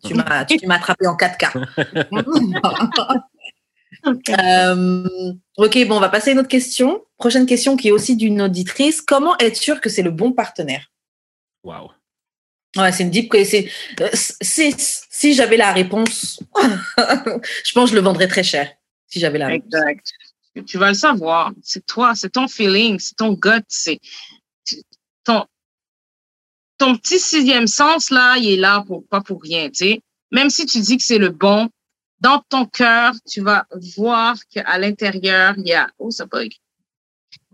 Tu 0.04 0.14
m'as 0.14 0.44
tu 0.46 0.66
m'as 0.66 0.76
attrapé 0.76 1.06
en 1.06 1.14
4K. 1.16 1.52
Euh, 4.06 5.32
ok, 5.56 5.86
bon, 5.86 5.96
on 5.96 6.00
va 6.00 6.08
passer 6.08 6.30
à 6.30 6.32
une 6.32 6.38
autre 6.38 6.48
question. 6.48 7.04
Prochaine 7.18 7.46
question 7.46 7.76
qui 7.76 7.88
est 7.88 7.92
aussi 7.92 8.16
d'une 8.16 8.42
auditrice. 8.42 9.00
Comment 9.00 9.36
être 9.38 9.56
sûr 9.56 9.80
que 9.80 9.88
c'est 9.88 10.02
le 10.02 10.10
bon 10.10 10.32
partenaire? 10.32 10.90
Wow. 11.62 11.90
Ouais, 12.76 12.92
c'est 12.92 13.04
une 13.04 13.10
deep 13.10 13.30
question. 13.30 13.62
Euh, 14.00 14.08
Si 14.12 15.34
j'avais 15.34 15.56
la 15.56 15.72
réponse, 15.72 16.40
je 16.98 17.72
pense 17.72 17.90
que 17.90 17.90
je 17.90 17.94
le 17.94 18.00
vendrais 18.00 18.28
très 18.28 18.42
cher. 18.42 18.70
Si 19.08 19.20
j'avais 19.20 19.38
la 19.38 19.46
réponse. 19.46 19.72
Exact. 19.74 20.06
Tu 20.66 20.78
vas 20.78 20.88
le 20.88 20.94
savoir. 20.94 21.52
C'est 21.62 21.86
toi, 21.86 22.14
c'est 22.14 22.30
ton 22.30 22.48
feeling, 22.48 22.98
c'est 22.98 23.16
ton 23.16 23.32
gut, 23.32 23.64
c'est 23.68 23.98
ton, 25.24 25.44
ton 26.78 26.96
petit 26.96 27.18
sixième 27.18 27.66
sens, 27.66 28.10
là, 28.10 28.36
il 28.36 28.52
est 28.52 28.56
là 28.56 28.84
pour 28.86 29.06
pas 29.06 29.20
pour 29.20 29.42
rien, 29.42 29.68
tu 29.68 29.84
sais. 29.84 30.00
Même 30.30 30.50
si 30.50 30.66
tu 30.66 30.80
dis 30.80 30.96
que 30.96 31.02
c'est 31.02 31.18
le 31.18 31.30
bon, 31.30 31.68
dans 32.24 32.40
ton 32.48 32.64
cœur, 32.64 33.12
tu 33.30 33.42
vas 33.42 33.66
voir 33.96 34.34
qu'à 34.50 34.78
l'intérieur, 34.78 35.54
il 35.58 35.68
y 35.68 35.74
a, 35.74 35.88
oh, 35.98 36.10
ça 36.10 36.24
bug, 36.24 36.50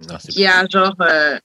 Non, 0.08 0.16
il 0.28 0.38
y 0.40 0.46
a 0.46 0.64
genre 0.68 0.94
euh, 1.00 1.36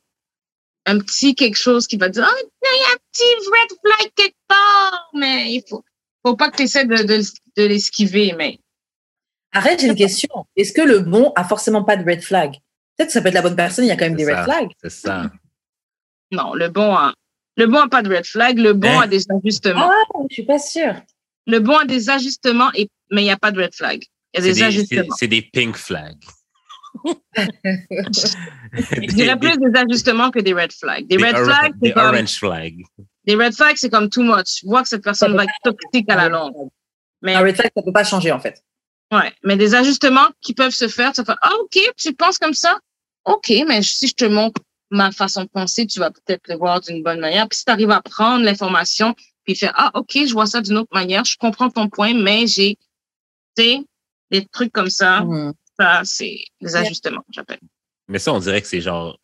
un 0.85 0.99
petit 0.99 1.33
quelque 1.33 1.57
chose 1.57 1.87
qui 1.87 1.97
va 1.97 2.09
dire, 2.09 2.23
oh, 2.31 2.49
il 2.63 2.81
y 2.81 2.85
a 2.85 2.93
un 2.93 2.97
petit 3.11 3.49
red 3.49 3.79
flag 3.83 4.11
quelque 4.15 4.37
part, 4.47 5.09
mais 5.15 5.51
il 5.53 5.63
faut, 5.67 5.83
faut 6.23 6.35
pas 6.35 6.51
que 6.51 6.57
tu 6.57 6.63
essaies 6.63 6.85
de, 6.85 6.97
de, 6.97 7.21
de 7.57 7.63
l'esquiver, 7.65 8.35
mais 8.37 8.59
Arrête, 9.51 9.79
j'ai 9.79 9.87
une 9.87 9.95
question. 9.95 10.45
Est-ce 10.55 10.73
que 10.73 10.81
le 10.81 10.99
bon 10.99 11.31
a 11.35 11.45
forcément 11.45 11.83
pas 11.83 11.95
de 11.95 12.03
red 12.07 12.21
flag? 12.21 12.51
Peut-être 12.97 13.07
que 13.07 13.13
ça 13.13 13.21
peut 13.21 13.29
être 13.29 13.33
la 13.35 13.41
bonne 13.41 13.55
personne, 13.55 13.85
il 13.85 13.87
y 13.87 13.91
a 13.91 13.95
quand 13.95 14.05
même 14.05 14.15
des 14.15 14.25
ça. 14.25 14.35
red 14.35 14.43
flags. 14.43 14.71
c'est 14.83 14.89
ça. 14.91 15.31
non, 16.31 16.53
le 16.53 16.69
bon 16.69 16.93
a, 16.93 17.13
le 17.57 17.65
bon 17.65 17.79
a 17.79 17.89
pas 17.89 18.03
de 18.03 18.13
red 18.13 18.25
flag, 18.25 18.59
le 18.59 18.73
bon 18.73 18.89
Hein? 18.89 19.03
a 19.03 19.07
des 19.07 19.23
ajustements. 19.31 19.89
Ah, 19.89 20.19
je 20.29 20.33
suis 20.33 20.45
pas 20.45 20.59
sûre. 20.59 20.95
Le 21.47 21.59
bon 21.59 21.77
a 21.77 21.85
des 21.85 22.09
ajustements, 22.09 22.69
et, 22.73 22.89
mais 23.11 23.21
il 23.21 23.25
n'y 23.25 23.31
a 23.31 23.37
pas 23.37 23.51
de 23.51 23.61
red 23.61 23.73
flag. 23.75 24.03
Il 24.33 24.37
y 24.37 24.39
a 24.39 24.41
C'est 24.41 24.47
des, 24.49 24.53
des, 24.55 24.63
ajustements. 24.63 25.15
c'est 25.17 25.27
des 25.27 25.41
pink 25.41 25.75
flags. 25.77 26.17
Je 27.83 29.07
dirais 29.13 29.37
plus 29.37 29.57
des 29.57 29.77
ajustements 29.79 30.31
que 30.31 30.39
des 30.39 30.53
red 30.53 30.71
flags. 30.71 31.07
Des, 31.07 31.17
red 31.17 31.35
or- 31.35 31.45
flags, 31.45 31.73
des 31.79 31.89
c'est 31.89 31.93
comme, 31.93 32.05
orange 32.15 32.35
flags. 32.37 32.81
des 33.25 33.35
red 33.35 33.53
flags, 33.53 33.77
c'est 33.77 33.89
comme 33.89 34.09
too 34.09 34.23
much. 34.23 34.59
Tu 34.59 34.65
vois 34.65 34.81
que 34.83 34.89
cette 34.89 35.03
personne 35.03 35.35
va 35.35 35.43
être 35.43 35.53
toxique 35.63 36.09
à 36.09 36.15
la 36.15 36.29
longue. 36.29 36.69
Mais, 37.21 37.35
Un 37.35 37.41
red 37.41 37.55
flag, 37.55 37.71
ça 37.75 37.81
peut 37.83 37.91
pas 37.93 38.03
changer 38.03 38.31
en 38.31 38.39
fait. 38.39 38.61
ouais, 39.11 39.31
mais 39.43 39.57
des 39.57 39.73
ajustements 39.75 40.27
qui 40.41 40.53
peuvent 40.53 40.73
se 40.73 40.87
faire, 40.87 41.11
tu 41.11 41.21
vas 41.21 41.25
faire, 41.25 41.37
ah, 41.41 41.53
OK, 41.61 41.79
tu 41.97 42.13
penses 42.13 42.37
comme 42.37 42.53
ça? 42.53 42.77
OK, 43.25 43.51
mais 43.67 43.81
si 43.81 44.07
je 44.07 44.13
te 44.13 44.25
montre 44.25 44.61
ma 44.91 45.11
façon 45.11 45.43
de 45.43 45.49
penser, 45.49 45.87
tu 45.87 45.99
vas 45.99 46.11
peut-être 46.11 46.47
le 46.47 46.55
voir 46.57 46.79
d'une 46.81 47.01
bonne 47.03 47.19
manière. 47.19 47.47
Puis 47.49 47.59
si 47.59 47.65
tu 47.65 47.71
arrives 47.71 47.89
à 47.91 48.01
prendre 48.01 48.43
l'information, 48.45 49.15
puis 49.43 49.55
faire, 49.55 49.73
ah, 49.75 49.91
OK, 49.95 50.11
je 50.13 50.31
vois 50.33 50.45
ça 50.45 50.61
d'une 50.61 50.77
autre 50.77 50.93
manière, 50.93 51.25
je 51.25 51.35
comprends 51.37 51.69
ton 51.69 51.89
point, 51.89 52.13
mais 52.13 52.45
j'ai, 52.47 52.77
sais, 53.57 53.79
des 54.31 54.45
trucs 54.45 54.71
comme 54.73 54.89
ça, 54.89 55.21
Mhm. 55.21 55.53
ça, 55.79 56.01
c'est 56.03 56.39
des 56.61 56.75
ajustements, 56.75 57.23
j'appelle. 57.29 57.59
Mais 58.07 58.19
ça, 58.19 58.33
on 58.33 58.39
dirait 58.39 58.61
que 58.61 58.67
c'est 58.67 58.81
genre. 58.81 59.19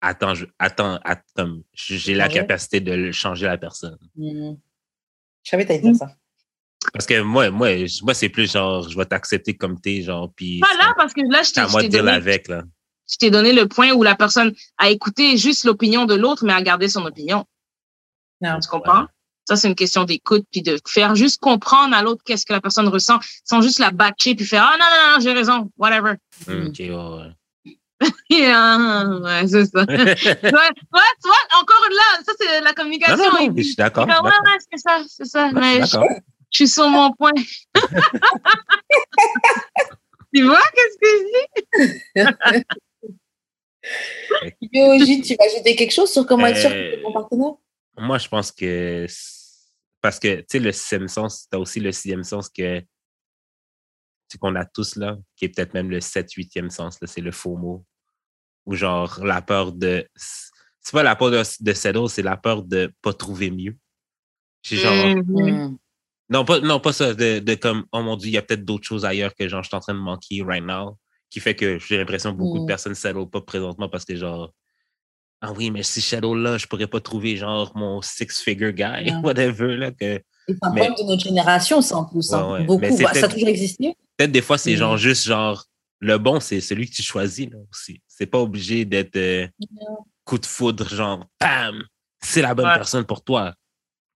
Attends, 0.00 0.34
je, 0.34 0.46
attends, 0.58 0.98
att- 1.04 1.24
comme 1.34 1.62
j'ai 1.72 2.14
la 2.14 2.28
capacité 2.28 2.80
de 2.80 3.10
changer 3.10 3.46
la 3.46 3.58
personne. 3.58 3.98
Mhm. 4.16 4.58
Je 5.42 5.50
savais 5.50 5.64
que 5.64 5.68
t'allais 5.68 5.80
dire 5.80 5.96
ça. 5.96 6.08
Parce 6.92 7.06
que 7.06 7.20
moi, 7.20 7.50
moi, 7.50 7.70
moi 8.02 8.14
c'est 8.14 8.28
plus 8.28 8.50
genre, 8.52 8.88
je 8.88 8.96
vais 8.96 9.04
t'accepter 9.04 9.56
comme 9.56 9.80
t'es, 9.80 10.02
genre, 10.02 10.32
puis 10.34 10.60
Pas 10.60 10.76
là, 10.78 10.94
parce 10.96 11.12
que 11.12 11.20
là, 11.28 11.42
je 11.42 11.50
t'ai 11.52 11.60
à 11.60 11.68
moi 11.68 11.82
de 11.82 11.88
donné, 11.88 12.12
avec, 12.12 12.46
là. 12.46 12.62
je 13.10 13.16
t'ai 13.16 13.30
donné 13.30 13.52
le 13.52 13.66
point 13.66 13.90
où 13.92 14.04
la 14.04 14.14
personne 14.14 14.54
a 14.78 14.88
écouté 14.88 15.36
juste 15.36 15.64
l'opinion 15.64 16.06
de 16.06 16.14
l'autre, 16.14 16.44
mais 16.44 16.52
a 16.52 16.62
gardé 16.62 16.88
son 16.88 17.04
opinion. 17.04 17.44
Non. 18.40 18.60
Tu 18.60 18.68
comprends? 18.68 19.02
Ouais. 19.02 19.06
Ça, 19.48 19.56
c'est 19.56 19.66
une 19.66 19.74
question 19.74 20.04
d'écoute, 20.04 20.44
puis 20.52 20.60
de 20.60 20.78
faire 20.86 21.14
juste 21.14 21.40
comprendre 21.40 21.96
à 21.96 22.02
l'autre 22.02 22.22
qu'est-ce 22.22 22.44
que 22.44 22.52
la 22.52 22.60
personne 22.60 22.86
ressent, 22.86 23.18
sans 23.44 23.62
juste 23.62 23.78
la 23.78 23.90
batcher, 23.90 24.34
puis 24.34 24.44
faire, 24.44 24.70
ah 24.70 24.76
non, 24.78 24.84
non, 24.84 25.14
non, 25.14 25.20
j'ai 25.20 25.32
raison, 25.32 25.70
whatever. 25.78 26.16
Ok, 26.46 26.80
ouais, 26.80 27.32
Yeah, 28.28 29.06
ouais, 29.22 29.48
c'est 29.48 29.64
ça. 29.64 29.84
ouais, 29.88 29.96
ouais, 29.96 30.16
tu 30.44 30.52
vois, 30.52 31.44
encore 31.58 31.86
là, 31.88 32.20
ça, 32.26 32.32
c'est 32.38 32.60
la 32.60 32.74
communication. 32.74 33.16
non, 33.16 33.46
non, 33.46 33.54
je 33.56 33.62
suis 33.62 33.74
d'accord. 33.74 34.06
ouais, 34.06 34.12
ouais, 34.12 34.58
c'est 34.70 34.78
ça, 34.78 35.00
c'est 35.08 35.24
ça. 35.24 35.50
Mais 35.52 35.80
je 35.80 35.96
je, 36.50 36.56
suis 36.58 36.68
sur 36.68 36.86
mon 36.90 37.10
point. 37.12 37.32
tu 40.34 40.42
vois, 40.42 40.60
qu'est-ce 40.74 40.98
que 41.00 41.08
je 41.08 41.22
dis? 42.20 42.64
Yo, 44.72 44.98
Gilles, 44.98 45.22
tu 45.22 45.34
vas 45.36 45.46
ajouter 45.46 45.74
quelque 45.74 45.94
chose 45.94 46.12
sur 46.12 46.26
comment 46.26 46.48
être 46.48 46.58
sûr 46.58 46.68
que 46.68 46.74
Euh, 46.74 46.90
c'est 46.96 47.02
ton 47.02 47.12
partenaire? 47.14 47.54
Moi, 47.96 48.18
je 48.18 48.28
pense 48.28 48.52
que. 48.52 49.06
Parce 50.00 50.18
que, 50.18 50.40
tu 50.40 50.44
sais, 50.48 50.58
le 50.60 50.72
sixième 50.72 51.08
sens, 51.08 51.48
tu 51.50 51.56
as 51.56 51.60
aussi 51.60 51.80
le 51.80 51.92
sixième 51.92 52.24
sens 52.24 52.48
que. 52.48 52.82
qu'on 54.40 54.54
a 54.56 54.64
tous 54.66 54.96
là, 54.96 55.16
qui 55.36 55.46
est 55.46 55.48
peut-être 55.48 55.74
même 55.74 55.90
le 55.90 56.00
7 56.00 56.30
huitième 56.32 56.70
sens, 56.70 57.00
là, 57.00 57.06
c'est 57.06 57.22
le 57.22 57.32
faux 57.32 57.56
mot. 57.56 57.84
Ou 58.66 58.74
genre 58.74 59.24
la 59.24 59.40
peur 59.42 59.72
de. 59.72 60.06
C'est 60.14 60.92
pas 60.92 61.02
la 61.02 61.16
peur 61.16 61.30
de, 61.30 61.42
de 61.60 61.72
c'est 62.08 62.22
la 62.22 62.36
peur 62.36 62.62
de 62.62 62.92
pas 63.02 63.14
trouver 63.14 63.50
mieux. 63.50 63.76
C'est 64.62 64.76
genre. 64.76 64.94
Mhm. 64.94 65.24
Mhm. 65.28 65.78
Non, 66.30 66.44
pas, 66.44 66.60
non, 66.60 66.78
pas 66.78 66.92
ça. 66.92 67.14
De, 67.14 67.38
de 67.38 67.54
comme, 67.54 67.86
oh 67.92 68.02
mon 68.02 68.16
Dieu, 68.16 68.28
il 68.28 68.34
y 68.34 68.38
a 68.38 68.42
peut-être 68.42 68.64
d'autres 68.64 68.86
choses 68.86 69.04
ailleurs 69.06 69.34
que 69.34 69.48
genre, 69.48 69.62
je 69.62 69.68
suis 69.68 69.76
en 69.76 69.80
train 69.80 69.94
de 69.94 69.98
manquer 69.98 70.42
right 70.42 70.62
now, 70.62 70.98
qui 71.30 71.40
fait 71.40 71.54
que 71.56 71.78
j'ai 71.78 71.96
l'impression 71.96 72.32
que 72.32 72.38
beaucoup 72.38 72.58
de 72.58 72.64
Mm. 72.64 72.66
personnes 72.66 72.94
settle 72.94 73.28
pas 73.30 73.40
présentement 73.40 73.88
parce 73.88 74.04
que 74.04 74.14
genre, 74.14 74.52
ah 75.40 75.52
oui, 75.52 75.70
mais 75.70 75.82
si 75.82 76.00
shadow 76.00 76.34
là, 76.34 76.58
je 76.58 76.66
pourrais 76.66 76.86
pas 76.86 77.00
trouver 77.00 77.36
genre 77.36 77.72
mon 77.76 78.02
six-figure 78.02 78.72
guy, 78.72 79.12
whatever, 79.22 79.76
là, 79.76 79.90
que 79.92 80.20
C'est 80.48 80.56
un 80.62 80.70
Mais- 80.72 80.86
problème 80.86 80.94
de 80.98 81.02
notre 81.12 81.22
génération, 81.22 81.80
ça 81.82 81.96
en 81.96 82.04
plus. 82.04 82.32
hein. 82.32 82.44
Ouais, 82.44 82.52
ouais. 82.52 82.58
Mais 82.60 82.66
Beaucoup. 82.66 82.96
c'est 82.96 83.04
Bah, 83.04 83.14
ça 83.14 83.26
a 83.26 83.28
toujours 83.28 83.48
existé. 83.48 83.94
peut-être 84.16 84.32
des 84.32 84.42
fois, 84.42 84.58
c'est 84.58 84.72
Mm. 84.74 84.76
genre 84.78 84.96
juste 84.96 85.24
genre, 85.24 85.64
le 86.00 86.16
bon, 86.18 86.40
c'est 86.40 86.60
celui 86.60 86.88
que 86.88 86.94
tu 86.94 87.02
choisis, 87.02 87.48
là, 87.50 87.58
aussi. 87.70 88.00
C'est 88.06 88.26
pas 88.26 88.38
obligé 88.40 88.84
d'être 88.84 89.16
euh, 89.16 89.46
coup 90.24 90.38
de 90.38 90.46
foudre, 90.46 90.88
genre, 90.88 91.24
bam, 91.40 91.82
c'est 92.22 92.42
la 92.42 92.54
bonne 92.54 92.66
Ouais. 92.66 92.74
personne 92.74 93.04
pour 93.04 93.22
toi. 93.22 93.54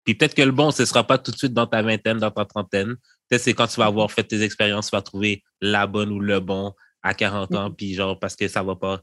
Puis 0.04 0.14
peut-être 0.14 0.34
que 0.34 0.42
le 0.42 0.50
bon, 0.52 0.70
ce 0.72 0.84
sera 0.84 1.04
pas 1.06 1.18
tout 1.18 1.30
de 1.30 1.36
suite 1.36 1.52
dans 1.52 1.66
ta 1.66 1.80
vingtaine, 1.82 2.18
dans 2.18 2.30
ta 2.32 2.44
trentaine. 2.44 2.96
Peut-être 3.28 3.42
c'est 3.42 3.54
quand 3.54 3.68
tu 3.68 3.76
vas 3.78 3.86
avoir 3.86 4.10
fait 4.10 4.24
tes 4.24 4.42
expériences, 4.42 4.90
tu 4.90 4.96
vas 4.96 5.02
trouver 5.02 5.42
la 5.60 5.86
bonne 5.86 6.10
ou 6.10 6.18
le 6.18 6.40
bon 6.40 6.72
à 7.02 7.14
40 7.14 7.54
ans, 7.54 7.70
puis 7.70 7.94
genre, 7.94 8.18
parce 8.18 8.34
que 8.36 8.48
ça 8.48 8.62
va 8.64 8.74
pas. 8.74 8.98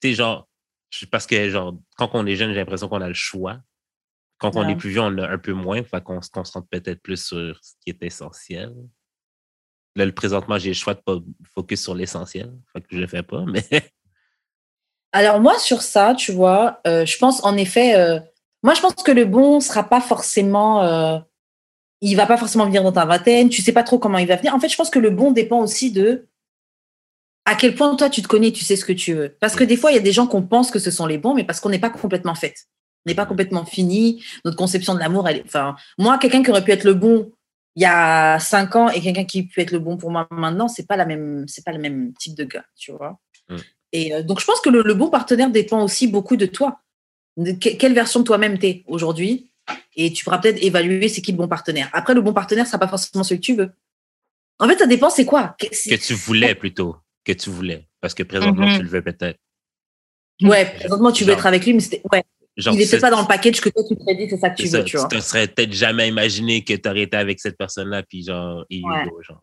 Tu 0.00 0.08
sais, 0.10 0.14
genre, 0.14 0.47
parce 1.10 1.26
que 1.26 1.50
genre, 1.50 1.76
quand 1.96 2.10
on 2.14 2.26
est 2.26 2.36
jeune, 2.36 2.50
j'ai 2.50 2.58
l'impression 2.58 2.88
qu'on 2.88 3.00
a 3.00 3.08
le 3.08 3.14
choix. 3.14 3.58
Quand 4.38 4.56
on 4.56 4.68
est 4.68 4.76
plus 4.76 4.90
vieux, 4.90 5.00
on 5.00 5.18
a 5.18 5.28
un 5.28 5.38
peu 5.38 5.52
moins, 5.52 5.82
fait 5.82 6.02
qu'on 6.02 6.22
se 6.22 6.30
concentre 6.30 6.68
peut-être 6.70 7.02
plus 7.02 7.24
sur 7.24 7.58
ce 7.60 7.72
qui 7.80 7.90
est 7.90 8.02
essentiel. 8.02 8.72
Là, 9.96 10.06
le 10.06 10.12
présentement, 10.12 10.58
j'ai 10.58 10.70
le 10.70 10.74
choix 10.74 10.94
de 10.94 11.00
pas 11.00 11.18
focus 11.54 11.82
sur 11.82 11.94
l'essentiel, 11.94 12.52
fait 12.72 12.80
que 12.80 12.86
je 12.92 13.00
le 13.00 13.08
fais 13.08 13.24
pas, 13.24 13.44
mais 13.46 13.64
Alors 15.12 15.40
moi, 15.40 15.58
sur 15.58 15.82
ça, 15.82 16.14
tu 16.14 16.32
vois, 16.32 16.80
euh, 16.86 17.06
je 17.06 17.16
pense 17.18 17.42
en 17.42 17.56
effet, 17.56 17.96
euh, 17.96 18.20
moi 18.62 18.74
je 18.74 18.80
pense 18.80 18.94
que 18.94 19.10
le 19.10 19.24
bon 19.24 19.60
sera 19.60 19.82
pas 19.82 20.00
forcément, 20.00 20.82
euh, 20.84 21.18
il 22.00 22.14
va 22.14 22.26
pas 22.26 22.36
forcément 22.36 22.66
venir 22.66 22.82
dans 22.82 22.92
ta 22.92 23.06
vingtaine, 23.06 23.48
tu 23.48 23.62
sais 23.62 23.72
pas 23.72 23.82
trop 23.82 23.98
comment 23.98 24.18
il 24.18 24.26
va 24.26 24.36
venir. 24.36 24.54
En 24.54 24.60
fait, 24.60 24.68
je 24.68 24.76
pense 24.76 24.90
que 24.90 24.98
le 24.98 25.10
bon 25.10 25.32
dépend 25.32 25.60
aussi 25.60 25.90
de 25.90 26.28
à 27.48 27.54
quel 27.54 27.74
point 27.74 27.94
toi 27.96 28.10
tu 28.10 28.20
te 28.22 28.28
connais, 28.28 28.52
tu 28.52 28.64
sais 28.64 28.76
ce 28.76 28.84
que 28.84 28.92
tu 28.92 29.14
veux. 29.14 29.36
Parce 29.40 29.56
que 29.56 29.64
des 29.64 29.76
fois, 29.76 29.90
il 29.90 29.94
y 29.94 29.98
a 29.98 30.02
des 30.02 30.12
gens 30.12 30.26
qu'on 30.26 30.42
pense 30.42 30.70
que 30.70 30.78
ce 30.78 30.90
sont 30.90 31.06
les 31.06 31.18
bons, 31.18 31.34
mais 31.34 31.44
parce 31.44 31.60
qu'on 31.60 31.70
n'est 31.70 31.78
pas 31.78 31.90
complètement 31.90 32.34
fait. 32.34 32.54
On 33.06 33.10
n'est 33.10 33.14
pas 33.14 33.26
complètement 33.26 33.64
fini. 33.64 34.22
Notre 34.44 34.56
conception 34.56 34.94
de 34.94 34.98
l'amour, 34.98 35.26
elle 35.28 35.38
est, 35.38 35.44
enfin, 35.46 35.74
moi, 35.96 36.18
quelqu'un 36.18 36.42
qui 36.42 36.50
aurait 36.50 36.64
pu 36.64 36.72
être 36.72 36.84
le 36.84 36.94
bon 36.94 37.32
il 37.76 37.82
y 37.82 37.86
a 37.86 38.40
cinq 38.40 38.74
ans 38.74 38.88
et 38.90 39.00
quelqu'un 39.00 39.24
qui 39.24 39.44
peut 39.46 39.60
être 39.60 39.70
le 39.70 39.78
bon 39.78 39.96
pour 39.96 40.10
moi 40.10 40.26
maintenant, 40.32 40.66
c'est 40.66 40.86
pas 40.86 40.96
la 40.96 41.06
même, 41.06 41.44
c'est 41.46 41.64
pas 41.64 41.70
le 41.70 41.78
même 41.78 42.12
type 42.18 42.34
de 42.34 42.42
gars, 42.42 42.64
tu 42.76 42.90
vois. 42.90 43.18
Mm. 43.48 43.56
Et 43.92 44.14
euh, 44.14 44.22
donc, 44.24 44.40
je 44.40 44.44
pense 44.44 44.60
que 44.60 44.68
le, 44.68 44.82
le 44.82 44.94
bon 44.94 45.08
partenaire 45.10 45.48
dépend 45.48 45.82
aussi 45.84 46.08
beaucoup 46.08 46.36
de 46.36 46.46
toi. 46.46 46.80
De 47.36 47.52
que- 47.52 47.76
quelle 47.76 47.94
version 47.94 48.20
de 48.20 48.24
toi-même 48.24 48.58
t'es 48.58 48.82
aujourd'hui 48.88 49.52
Et 49.96 50.12
tu 50.12 50.24
pourras 50.24 50.38
peut-être 50.38 50.60
évaluer 50.62 51.08
c'est 51.08 51.22
qui 51.22 51.30
le 51.30 51.38
bon 51.38 51.46
partenaire. 51.48 51.88
Après, 51.92 52.14
le 52.14 52.20
bon 52.20 52.32
partenaire, 52.32 52.66
ça 52.66 52.78
pas 52.78 52.88
forcément 52.88 53.22
celui 53.22 53.40
que 53.40 53.46
tu 53.46 53.54
veux. 53.54 53.70
En 54.58 54.66
fait, 54.68 54.78
ça 54.78 54.86
dépend, 54.86 55.08
c'est 55.08 55.24
quoi? 55.24 55.54
Que- 55.60 55.68
que 55.68 55.94
tu 55.94 56.14
voulais 56.14 56.56
plutôt, 56.56 56.96
que 57.24 57.32
tu 57.32 57.50
voulais. 57.50 57.88
Parce 58.00 58.14
que 58.14 58.22
présentement, 58.22 58.66
Mhm. 58.66 58.76
tu 58.76 58.82
le 58.82 58.88
veux 58.88 59.02
peut-être. 59.02 59.38
Ouais, 60.42 60.72
présentement, 60.78 61.10
tu 61.12 61.24
veux 61.24 61.30
Genre- 61.30 61.38
être 61.40 61.46
avec 61.46 61.64
lui, 61.64 61.74
mais 61.74 61.80
c'était, 61.80 62.00
ouais, 62.12 62.22
Genre, 62.56 62.74
il 62.74 62.88
peut-être 62.88 63.00
pas 63.00 63.10
dans 63.10 63.20
le 63.22 63.26
package 63.26 63.60
que 63.60 63.68
toi 63.70 63.82
tu 63.88 63.96
te 63.96 64.00
serais 64.02 64.14
dit, 64.14 64.26
c'est 64.30 64.36
ça 64.38 64.50
que 64.50 64.56
tu 64.62 64.68
ça, 64.68 64.78
veux, 64.78 64.84
tu 64.84 64.96
vois. 64.96 65.08
te 65.08 65.20
serais 65.20 65.46
peut-être 65.48 65.72
jamais 65.72 66.08
imaginé 66.08 66.62
que 66.64 66.74
tu 66.74 66.88
aurais 66.88 67.02
été 67.02 67.16
avec 67.16 67.40
cette 67.40 67.56
personne-là, 67.56 68.02
puis 68.04 68.24
genre, 68.24 68.64
il 68.70 68.84
Ouais. 68.84 69.04
genre. 69.26 69.42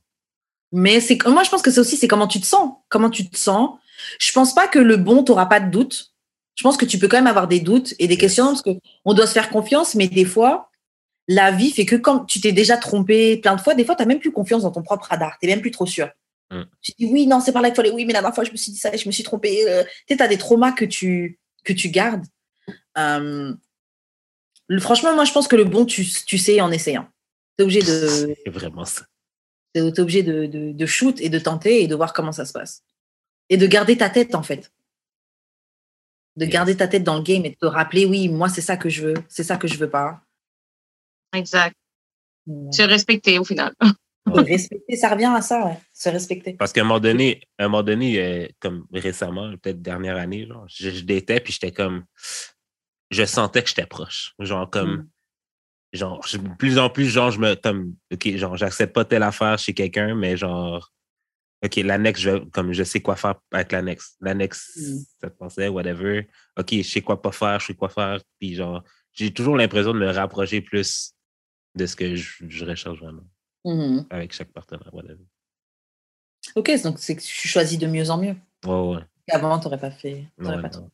Mais 0.71 0.99
c'est 0.99 1.17
moi, 1.27 1.43
je 1.43 1.49
pense 1.49 1.61
que 1.61 1.71
c'est 1.71 1.79
aussi 1.79 1.95
c'est 1.97 2.07
comment 2.07 2.27
tu 2.27 2.39
te 2.41 2.45
sens. 2.45 2.73
Comment 2.89 3.09
tu 3.09 3.29
te 3.29 3.37
sens. 3.37 3.77
Je 4.19 4.31
pense 4.33 4.53
pas 4.53 4.67
que 4.67 4.79
le 4.79 4.97
bon, 4.97 5.23
tu 5.23 5.31
n'auras 5.31 5.45
pas 5.45 5.59
de 5.59 5.69
doute. 5.71 6.11
Je 6.55 6.63
pense 6.63 6.75
que 6.77 6.85
tu 6.85 6.97
peux 6.97 7.07
quand 7.07 7.17
même 7.17 7.27
avoir 7.27 7.47
des 7.47 7.59
doutes 7.59 7.93
et 7.99 8.07
des 8.07 8.13
Yes. 8.15 8.21
questions 8.21 8.45
parce 8.47 8.61
que 8.61 8.71
on 9.05 9.13
doit 9.13 9.27
se 9.27 9.33
faire 9.33 9.49
confiance, 9.49 9.95
mais 9.95 10.07
des 10.07 10.25
fois, 10.25 10.69
la 11.27 11.51
vie 11.51 11.71
fait 11.71 11.85
que 11.85 11.95
quand 11.95 12.25
tu 12.25 12.39
t'es 12.41 12.51
déjà 12.51 12.77
trompé 12.77 13.37
plein 13.37 13.55
de 13.55 13.61
fois, 13.61 13.73
des 13.75 13.83
fois, 13.85 13.95
tu 13.95 14.01
n'as 14.03 14.07
même 14.07 14.19
plus 14.19 14.31
confiance 14.31 14.63
dans 14.63 14.71
ton 14.71 14.81
propre 14.83 15.05
radar. 15.09 15.37
Tu 15.41 15.47
n'es 15.47 15.53
même 15.53 15.61
plus 15.61 15.71
trop 15.71 15.85
sûr. 15.85 16.09
Mm. 16.59 16.65
Oui, 17.11 17.27
non, 17.27 17.39
c'est 17.39 17.51
par 17.51 17.61
là 17.61 17.71
qu'il 17.71 17.79
aller. 17.81 17.91
Oui, 17.91 18.05
mais 18.05 18.13
la 18.13 18.21
dernière 18.21 18.35
fois, 18.35 18.43
je 18.43 18.51
me 18.51 18.55
suis 18.57 18.71
dit 18.71 18.77
ça 18.77 18.93
et 18.93 18.97
je 18.97 19.07
me 19.07 19.11
suis 19.11 19.23
trompée. 19.23 19.69
Euh, 19.69 19.83
tu 20.07 20.15
sais, 20.15 20.21
as 20.21 20.27
des 20.27 20.37
traumas 20.37 20.71
que 20.71 20.85
tu, 20.85 21.39
que 21.63 21.73
tu 21.73 21.89
gardes. 21.89 22.25
Euh, 22.97 23.53
le- 24.67 24.79
franchement, 24.79 25.13
moi, 25.15 25.25
je 25.25 25.31
pense 25.31 25.47
que 25.47 25.55
le 25.55 25.63
bon, 25.65 25.85
tu, 25.85 26.05
tu 26.25 26.37
sais 26.37 26.61
en 26.61 26.71
essayant. 26.71 27.07
Tu 27.57 27.61
es 27.61 27.63
obligé 27.63 27.81
de, 27.81 28.35
C'est 28.45 28.51
vraiment 28.51 28.85
ça. 28.85 29.05
tu 29.73 29.81
es 29.81 29.99
obligé 29.99 30.23
de, 30.23 30.45
de, 30.45 30.71
de 30.71 30.85
shoot 30.85 31.19
et 31.21 31.29
de 31.29 31.39
tenter 31.39 31.83
et 31.83 31.87
de 31.87 31.95
voir 31.95 32.13
comment 32.13 32.31
ça 32.31 32.45
se 32.45 32.53
passe. 32.53 32.83
Et 33.49 33.57
de 33.57 33.67
garder 33.67 33.97
ta 33.97 34.09
tête, 34.09 34.33
en 34.35 34.43
fait. 34.43 34.71
De 36.37 36.43
Yes. 36.45 36.53
garder 36.53 36.75
ta 36.75 36.87
tête 36.87 37.03
dans 37.03 37.15
le 37.15 37.23
game 37.23 37.45
et 37.45 37.51
de 37.51 37.55
te 37.55 37.65
rappeler, 37.65 38.05
oui, 38.05 38.27
moi, 38.27 38.49
c'est 38.49 38.61
ça 38.61 38.75
que 38.75 38.89
je 38.89 39.07
veux, 39.07 39.13
c'est 39.29 39.43
ça 39.43 39.55
que 39.55 39.67
je 39.69 39.77
veux 39.77 39.89
pas. 39.89 40.21
Exact. 41.33 41.75
De 42.47 42.71
Se 42.73 42.81
respecter 42.81 43.39
au 43.39 43.43
final. 43.45 43.73
respecter, 44.25 44.95
ça 44.95 45.09
revient 45.09 45.31
à 45.35 45.41
ça, 45.41 45.65
ouais. 45.65 45.77
Se 45.93 46.09
respecter. 46.09 46.53
Parce 46.53 46.73
qu'à 46.73 46.81
un 46.81 46.83
moment 46.85 46.99
donné, 46.99 47.41
à 47.57 47.65
un 47.65 47.67
moment 47.67 47.83
donné, 47.83 48.53
comme 48.59 48.85
récemment, 48.93 49.51
peut-être 49.57 49.81
dernière 49.81 50.17
année, 50.17 50.47
genre, 50.47 50.65
je, 50.67 50.89
je 50.89 51.01
datais, 51.03 51.39
puis 51.39 51.53
j'étais 51.53 51.71
comme. 51.71 52.03
Je 53.11 53.23
sentais 53.23 53.61
que 53.61 53.69
j'étais 53.69 53.85
proche. 53.85 54.33
Genre, 54.39 54.69
comme. 54.69 54.91
Mm. 54.95 55.09
Genre, 55.93 56.27
je- 56.27 56.37
plus 56.57 56.77
en 56.79 56.89
plus, 56.89 57.05
genre, 57.07 57.31
je 57.31 57.39
me. 57.39 57.55
Comme, 57.55 57.95
OK, 58.11 58.35
genre, 58.35 58.57
j'accepte 58.57 58.93
pas 58.93 59.05
telle 59.05 59.23
affaire 59.23 59.57
chez 59.59 59.73
quelqu'un, 59.73 60.15
mais 60.15 60.35
genre. 60.37 60.91
OK, 61.63 61.75
l'annexe, 61.77 62.19
je, 62.21 62.37
comme 62.49 62.73
je 62.73 62.83
sais 62.83 63.01
quoi 63.01 63.15
faire 63.15 63.35
avec 63.51 63.71
l'annexe. 63.71 64.15
L'annexe, 64.21 64.75
Mm. 64.77 64.97
ça 65.21 65.29
te 65.29 65.37
pensait, 65.37 65.67
whatever. 65.67 66.27
OK, 66.59 66.69
je 66.73 66.81
sais 66.81 67.01
quoi 67.01 67.21
pas 67.21 67.31
faire, 67.31 67.59
je 67.59 67.67
sais 67.67 67.73
quoi 67.75 67.89
faire. 67.89 68.19
Puis 68.39 68.55
genre, 68.55 68.83
j'ai 69.13 69.31
toujours 69.33 69.55
l'impression 69.55 69.93
de 69.93 69.99
me 69.99 70.09
rapprocher 70.11 70.61
plus 70.61 71.13
de 71.75 71.85
ce 71.85 71.95
que 71.95 72.15
je, 72.15 72.43
je 72.47 72.65
recherche 72.65 72.99
vraiment 72.99 73.23
Mhm. 73.65 74.05
avec 74.09 74.31
chaque 74.31 74.51
partenaire, 74.53 74.93
whatever. 74.93 75.25
Ok, 76.55 76.71
donc 76.83 76.99
c'est 76.99 77.15
que 77.15 77.21
tu 77.21 77.47
choisis 77.47 77.77
de 77.79 77.87
mieux 77.87 78.09
en 78.11 78.17
mieux. 78.17 78.35
Ouais. 78.65 78.99
Avant, 79.31 79.57
tu 79.59 79.65
n'aurais 79.65 79.79
pas 79.79 79.91
fait. 79.91 80.27
t'aurais 80.41 80.57
Ouais, 80.57 80.61
pas 80.61 80.69
non. 80.77 80.89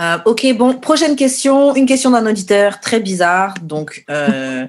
Euh, 0.00 0.18
ok, 0.24 0.56
bon, 0.56 0.78
prochaine 0.80 1.14
question. 1.16 1.74
Une 1.74 1.86
question 1.86 2.10
d'un 2.10 2.26
auditeur 2.26 2.80
très 2.80 3.00
bizarre. 3.00 3.54
Donc, 3.62 4.04
euh, 4.10 4.66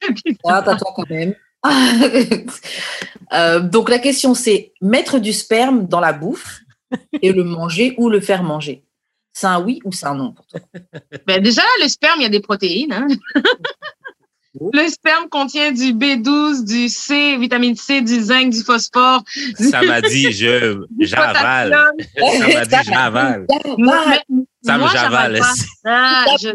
ah, 0.44 0.62
t'as 0.64 0.76
toi 0.76 0.92
quand 0.94 1.08
même. 1.08 1.34
Euh, 3.32 3.58
donc, 3.58 3.88
la 3.88 3.98
question, 3.98 4.34
c'est 4.34 4.72
mettre 4.80 5.18
du 5.18 5.32
sperme 5.32 5.88
dans 5.88 5.98
la 5.98 6.12
bouffe 6.12 6.60
et 7.20 7.32
le 7.32 7.42
manger 7.42 7.96
ou 7.98 8.08
le 8.08 8.20
faire 8.20 8.44
manger. 8.44 8.84
C'est 9.32 9.48
un 9.48 9.60
oui 9.60 9.80
ou 9.84 9.90
c'est 9.90 10.06
un 10.06 10.14
non 10.14 10.32
pour 10.32 10.46
toi? 10.46 10.60
Ben 11.26 11.42
déjà, 11.42 11.62
le 11.82 11.88
sperme, 11.88 12.20
il 12.20 12.22
y 12.22 12.26
a 12.26 12.28
des 12.30 12.38
protéines. 12.40 12.92
hein. 12.92 13.08
Le 14.72 14.88
sperme 14.88 15.28
contient 15.28 15.70
du 15.72 15.92
B12, 15.92 16.64
du 16.64 16.88
C, 16.88 17.36
vitamine 17.38 17.76
C, 17.76 18.00
du 18.00 18.20
zinc, 18.22 18.50
du 18.50 18.62
phosphore. 18.62 19.22
Ça 19.58 19.82
m'a 19.82 20.00
dit, 20.00 20.32
je, 20.32 20.82
j'avale. 21.00 21.76
Ça 22.16 22.48
m'a 22.48 22.64
dit, 22.64 22.76
j'avale. 22.90 23.46
Ça 24.62 24.74
me 24.74 24.78
moi, 24.80 24.90
j'avale. 24.92 25.38
pas. 25.38 25.52
Ah, 25.88 26.24
je 26.40 26.48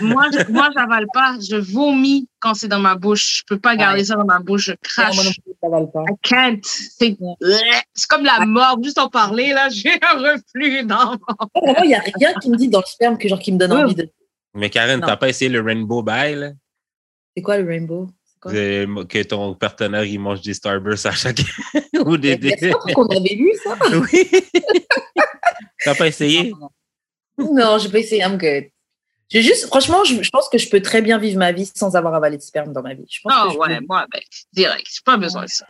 moi, 0.00 0.68
j'avale 0.72 1.06
pas. 1.12 1.34
Je 1.40 1.56
vomis 1.56 2.28
quand 2.38 2.54
c'est 2.54 2.68
dans 2.68 2.78
ma 2.78 2.94
bouche. 2.94 3.38
Je 3.38 3.42
peux 3.48 3.58
pas 3.58 3.74
garder 3.74 4.00
Ouais. 4.00 4.04
ça 4.04 4.14
dans 4.14 4.24
ma 4.24 4.38
bouche. 4.38 4.66
Je 4.66 4.72
crache. 4.80 5.16
Non 5.62 5.86
pas. 5.86 6.02
I 6.08 6.14
can't. 6.22 6.60
C'est 6.64 7.16
c'est 7.94 8.06
comme 8.08 8.24
la 8.24 8.46
mort. 8.46 8.78
Juste 8.82 8.98
en 8.98 9.08
parler, 9.08 9.52
là, 9.52 9.68
j'ai 9.72 9.98
un 10.02 10.18
reflux. 10.18 10.82
Vraiment, 10.86 11.82
il 11.82 11.88
n'y 11.88 11.94
a 11.96 12.02
rien 12.14 12.32
qui 12.40 12.50
me 12.50 12.56
dit 12.56 12.68
dans 12.68 12.78
le 12.80 12.84
sperme 12.86 13.18
que, 13.18 13.26
genre, 13.28 13.40
qui 13.40 13.50
me 13.52 13.58
donne 13.58 13.72
Ouais. 13.72 13.82
envie 13.82 13.94
de. 13.96 14.08
Mais 14.58 14.70
Karen, 14.70 15.00
t'as 15.00 15.16
pas 15.16 15.28
essayé 15.28 15.48
le 15.48 15.60
Rainbow 15.62 16.02
là? 16.04 16.50
C'est 17.36 17.42
quoi 17.42 17.58
le 17.58 17.66
rainbow? 17.68 18.08
C'est 18.24 18.40
quoi? 18.40 18.52
De- 18.52 19.04
que 19.04 19.22
ton 19.22 19.54
partenaire, 19.54 20.04
il 20.04 20.18
mange 20.18 20.40
des 20.42 20.54
Starburst 20.54 21.06
à 21.06 21.12
chaque... 21.12 21.38
Ou 22.04 22.16
des... 22.16 22.36
Qu'on 22.94 23.06
avait 23.06 23.34
lu 23.34 23.52
ça 23.62 23.76
Oui. 24.12 24.28
T'as 25.84 25.94
pas 25.94 26.08
essayé? 26.08 26.52
Non, 27.38 27.78
j'ai 27.78 27.88
pas 27.88 27.98
essayé. 28.00 28.22
I'm 28.22 28.36
good. 28.36 28.64
J'ai 29.28 29.42
juste, 29.42 29.66
franchement, 29.66 30.02
je, 30.04 30.22
je 30.22 30.30
pense 30.30 30.48
que 30.48 30.58
je 30.58 30.68
peux 30.68 30.80
très 30.80 31.02
bien 31.02 31.18
vivre 31.18 31.38
ma 31.38 31.52
vie 31.52 31.70
sans 31.72 31.94
avoir 31.94 32.14
avalé 32.14 32.36
de 32.38 32.42
sperme 32.42 32.72
dans 32.72 32.82
ma 32.82 32.94
vie. 32.94 33.06
Je 33.08 33.20
pense 33.22 33.32
Oh, 33.36 33.46
que 33.48 33.52
je 33.54 33.58
ouais, 33.58 33.78
peux. 33.78 33.84
moi, 33.88 34.06
ben, 34.12 34.20
direct. 34.52 34.86
J'ai 34.90 35.02
pas 35.04 35.16
besoin 35.18 35.44
de 35.44 35.50
ça. 35.50 35.66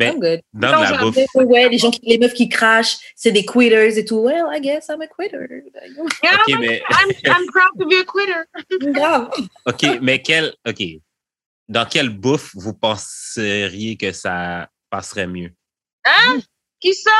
Mais- 0.00 0.08
I'm 0.08 0.18
good. 0.20 0.40
Dans 0.52 0.72
Non, 0.72 0.78
de 0.78 0.90
la 0.92 0.98
bouffe. 0.98 1.16
Ouais, 1.34 1.44
ouais, 1.44 1.68
les 1.68 1.78
gens, 1.78 1.90
qui- 1.90 2.00
les 2.04 2.18
meufs 2.18 2.34
qui 2.34 2.48
crachent, 2.48 2.96
c'est 3.14 3.30
des 3.32 3.44
quitters 3.44 3.96
et 3.98 4.04
tout. 4.04 4.18
Well, 4.20 4.44
I 4.52 4.60
guess 4.60 4.88
I'm 4.88 5.00
a 5.02 5.06
quitter. 5.06 5.46
Yeah, 6.22 6.34
OK, 6.34 6.58
mais, 6.58 6.82
I'm, 6.90 7.10
I'm 7.26 7.46
proud 7.46 7.78
to 7.78 7.86
be 7.86 7.94
a 8.00 8.04
quitter. 8.04 8.92
Grave. 8.92 9.28
OK, 9.66 10.00
mais 10.02 10.20
quel... 10.22 10.52
OK. 10.66 10.82
Dans 11.68 11.86
quelle 11.86 12.08
bouffe 12.08 12.50
vous 12.54 12.74
penseriez 12.74 13.96
que 13.96 14.10
ça 14.12 14.68
passerait 14.90 15.26
mieux? 15.28 15.52
Qui 16.80 16.94
ça? 16.94 17.10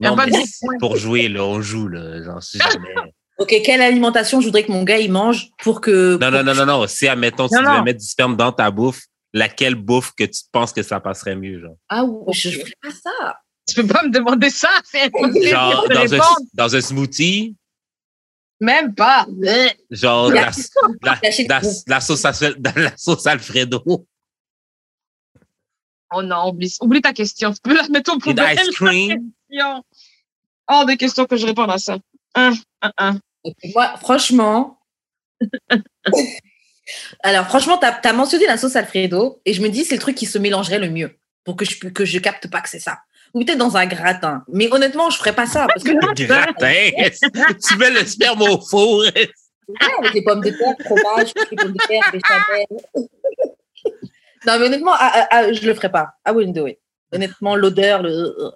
Y 0.00 0.06
a 0.06 0.10
Non, 0.10 0.16
mais 0.16 0.32
pour 0.80 0.96
jouer, 0.96 1.28
là, 1.28 1.44
on 1.44 1.60
joue, 1.60 1.86
là. 1.88 2.22
Genre, 2.22 2.42
si 2.42 2.58
jamais... 2.58 2.94
Ok, 3.38 3.54
quelle 3.64 3.80
alimentation 3.80 4.40
je 4.40 4.46
voudrais 4.46 4.62
que 4.62 4.70
mon 4.70 4.84
gars 4.84 4.98
il 4.98 5.10
mange 5.10 5.48
pour 5.62 5.80
que. 5.80 6.16
Non, 6.20 6.30
non, 6.30 6.44
non, 6.44 6.54
non, 6.54 6.66
non. 6.66 6.86
Si, 6.86 7.08
admettons, 7.08 7.48
tu 7.48 7.54
Non, 7.54 7.62
devais 7.62 7.78
non. 7.78 7.82
mettre 7.82 7.98
du 7.98 8.06
sperme 8.06 8.36
dans 8.36 8.52
ta 8.52 8.70
bouffe, 8.70 9.00
laquelle 9.32 9.74
bouffe 9.74 10.12
que 10.14 10.24
tu 10.24 10.42
penses 10.50 10.72
que 10.72 10.82
ça 10.82 11.00
passerait 11.00 11.36
mieux, 11.36 11.60
genre? 11.60 11.76
Ah, 11.88 12.04
ouais, 12.04 12.32
je, 12.32 12.50
ferais 12.50 12.74
pas 12.82 12.90
ça. 12.90 13.40
Tu 13.66 13.74
peux 13.76 13.86
pas 13.86 14.02
me 14.02 14.10
demander 14.10 14.50
ça. 14.50 14.70
C'est 14.84 15.02
impossible 15.02 15.46
Genre, 15.46 15.88
de 15.88 15.94
dans 15.94 16.14
un, 16.14 16.36
dans 16.54 16.76
un 16.76 16.80
smoothie, 16.80 17.56
Même 18.60 18.94
pas. 18.94 19.26
Genre 19.90 20.30
la, 20.30 20.52
sauce, 20.52 22.24
la 22.76 22.96
sauce 22.96 23.26
Alfredo 23.26 23.82
Oh 26.14 26.22
non, 26.22 26.48
oublie, 26.48 26.76
oublie 26.80 27.00
ta 27.00 27.12
question. 27.12 27.52
Tu 27.52 27.60
peux 27.62 27.74
la 27.74 27.88
mettre 27.88 28.14
au 28.14 28.18
poubelle. 28.18 28.56
d'ice 28.56 28.70
cream? 28.70 29.32
question. 29.48 29.84
Hors 30.68 30.86
de 30.86 30.92
question 30.94 31.24
que 31.24 31.36
je 31.36 31.46
réponde 31.46 31.70
à 31.70 31.78
ça. 31.78 31.98
Un, 32.34 32.52
un, 32.82 32.92
un. 32.98 33.18
Moi, 33.74 33.96
franchement. 33.98 34.78
Alors, 37.22 37.46
franchement, 37.46 37.78
tu 37.78 37.86
as, 37.86 38.12
mentionné 38.12 38.46
la 38.46 38.56
sauce 38.56 38.76
Alfredo 38.76 39.40
et 39.44 39.52
je 39.52 39.62
me 39.62 39.68
dis 39.68 39.84
c'est 39.84 39.94
le 39.94 40.00
truc 40.00 40.16
qui 40.16 40.26
se 40.26 40.38
mélangerait 40.38 40.78
le 40.78 40.90
mieux 40.90 41.16
pour 41.44 41.56
que 41.56 41.64
je, 41.64 41.88
que 41.88 42.04
je 42.04 42.18
capte 42.18 42.50
pas 42.50 42.60
que 42.60 42.68
c'est 42.68 42.80
ça. 42.80 42.98
Ou 43.34 43.44
peut-être 43.44 43.58
dans 43.58 43.76
un 43.76 43.86
gratin. 43.86 44.44
Mais 44.48 44.70
honnêtement, 44.72 45.08
je 45.10 45.16
ferais 45.16 45.34
pas 45.34 45.46
ça 45.46 45.66
parce 45.66 45.82
que 45.82 45.92
Gratin? 46.26 46.52
tu 47.66 47.76
mets 47.78 47.90
le 47.90 48.04
sperme 48.04 48.42
au 48.42 48.60
four. 48.60 48.98
Ouais, 48.98 49.30
avec 50.00 50.12
les 50.12 50.22
pommes 50.22 50.42
de 50.42 50.50
terre, 50.50 50.74
fromage, 50.84 51.32
les 51.50 51.56
pommes 51.56 51.72
de 51.72 51.86
terre, 51.86 52.02
béchamel. 52.12 52.66
non, 54.46 54.58
mais 54.58 54.66
honnêtement, 54.66 54.92
ah, 54.94 55.12
ah, 55.14 55.28
ah, 55.30 55.52
je 55.52 55.66
le 55.66 55.74
ferais 55.74 55.90
pas. 55.90 56.14
I 56.26 56.32
wouldn't 56.32 56.52
do 56.52 56.66
it. 56.66 56.78
Honnêtement, 57.12 57.56
l'odeur, 57.56 58.02
le. 58.02 58.10
euh, 58.10 58.50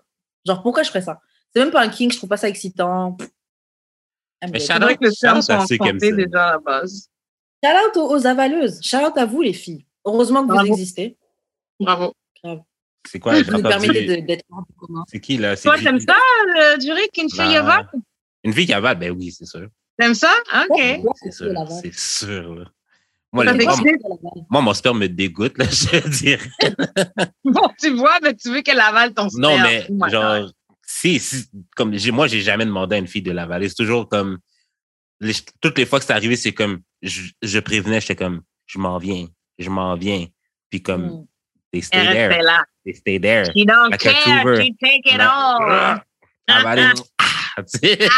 Genre, 0.47 0.63
pourquoi 0.63 0.83
je 0.83 0.89
ferais 0.89 1.03
ça? 1.03 1.21
C'est 1.53 1.61
même 1.61 1.71
pas 1.71 1.81
un 1.81 1.89
king, 1.89 2.13
je 2.13 2.19
trouve 2.19 2.29
pas 2.29 2.37
ça 2.37 2.49
excitant. 2.49 3.17
Mais 4.43 4.59
vrai 4.59 4.97
que 4.97 5.05
le 5.05 5.11
à 5.27 5.41
sont 5.41 5.93
déjà 5.93 6.49
à 6.49 6.53
la 6.53 6.59
base. 6.59 7.09
Shout 7.67 7.89
out 7.89 7.97
aux, 7.97 8.15
aux 8.17 8.27
avaleuses. 8.27 8.81
Shout 8.83 8.97
out 8.99 9.17
à 9.17 9.27
vous, 9.27 9.43
les 9.43 9.53
filles. 9.53 9.85
Heureusement 10.05 10.43
que 10.43 10.49
vous 10.49 10.55
Bravo. 10.55 10.73
existez. 10.73 11.17
Bravo. 11.81 12.13
C'est 13.09 13.19
quoi? 13.21 13.41
Vous 13.43 13.53
nous 13.53 13.63
permettez 13.63 14.23
d'être 14.23 14.45
hors 14.51 14.65
du 14.69 14.75
commun. 14.77 15.05
C'est 15.09 15.21
qui 15.21 15.37
là? 15.37 15.55
C'est 15.57 15.69
Toi, 15.69 15.79
t'aimes 15.79 16.01
ça, 16.01 16.15
le 16.47 16.79
Duric, 16.79 17.17
une 17.19 17.31
fille 17.31 17.39
Bah, 17.39 17.59
avale? 17.61 17.89
Une 18.45 18.53
fille 18.53 18.67
qui 18.67 18.73
avale, 18.73 18.99
ben 18.99 19.11
oui, 19.13 19.33
c'est 19.33 19.47
sûr. 19.47 19.69
T'aimes 19.99 20.15
ça? 20.15 20.33
OK. 20.69 20.77
Ouais, 20.79 21.03
C'est 21.23 21.33
sûr. 21.33 21.53
C'est 21.83 21.95
sûr. 21.95 22.55
là. 22.55 22.65
Moi, 23.33 24.61
mon 24.63 24.75
sperme 24.75 24.99
me 25.01 25.09
dégoûte, 25.09 25.59
là, 25.59 25.65
je 25.71 25.97
veux 26.01 26.11
dire. 26.11 26.41
Bon, 27.45 27.69
tu 27.79 27.91
vois, 27.91 28.19
mais 28.23 28.35
tu 28.35 28.51
veux 28.51 28.63
qu'elle 28.63 28.81
avale 28.81 29.13
ton 29.15 29.25
Non, 29.35 29.57
sperme. 29.57 29.63
mais 29.63 29.87
Oh 29.91 30.09
genre, 30.09 30.51
si, 30.87 31.19
si, 31.19 31.45
comme 31.75 31.95
j'ai- 31.97 32.13
moi, 32.13 32.27
j'ai 32.29 32.41
jamais 32.41 32.65
demandé 32.65 32.97
à 32.97 32.99
une 32.99 33.07
fille 33.09 33.23
de 33.23 33.33
l'avaler. 33.33 33.69
C'est 33.69 33.75
toujours 33.75 34.09
comme, 34.09 34.39
les- 35.21 35.35
toutes 35.61 35.79
les 35.79 35.87
fois 35.87 35.99
que 35.99 36.05
c'est 36.05 36.13
arrivé, 36.13 36.37
c'est 36.37 36.53
comme, 36.53 36.81
je, 37.03 37.31
je 37.43 37.59
prévenais, 37.59 38.01
j'étais 38.01 38.17
comme, 38.17 38.43
je 38.67 38.79
m'en 38.79 38.99
viens, 38.99 39.27
je 39.59 39.69
m'en 39.71 39.95
viens. 39.97 40.27
Puis 40.71 40.83
comme, 40.83 41.07
Mm. 41.07 41.27
they 41.73 41.83
stay 41.83 41.99
Elle 41.99 42.13
there, 42.31 42.43
là. 42.43 42.65
they 42.85 42.95
stay 42.95 43.21
there. 43.21 43.45
She 43.47 43.65
don't 43.67 43.91
Like 43.91 44.01
care. 44.01 44.57
She 44.63 44.73
take 44.81 45.03
it 45.07 45.21
Ah, 45.21 46.03
all. 46.03 46.03
ah, 46.49 47.63
sais. 47.67 47.99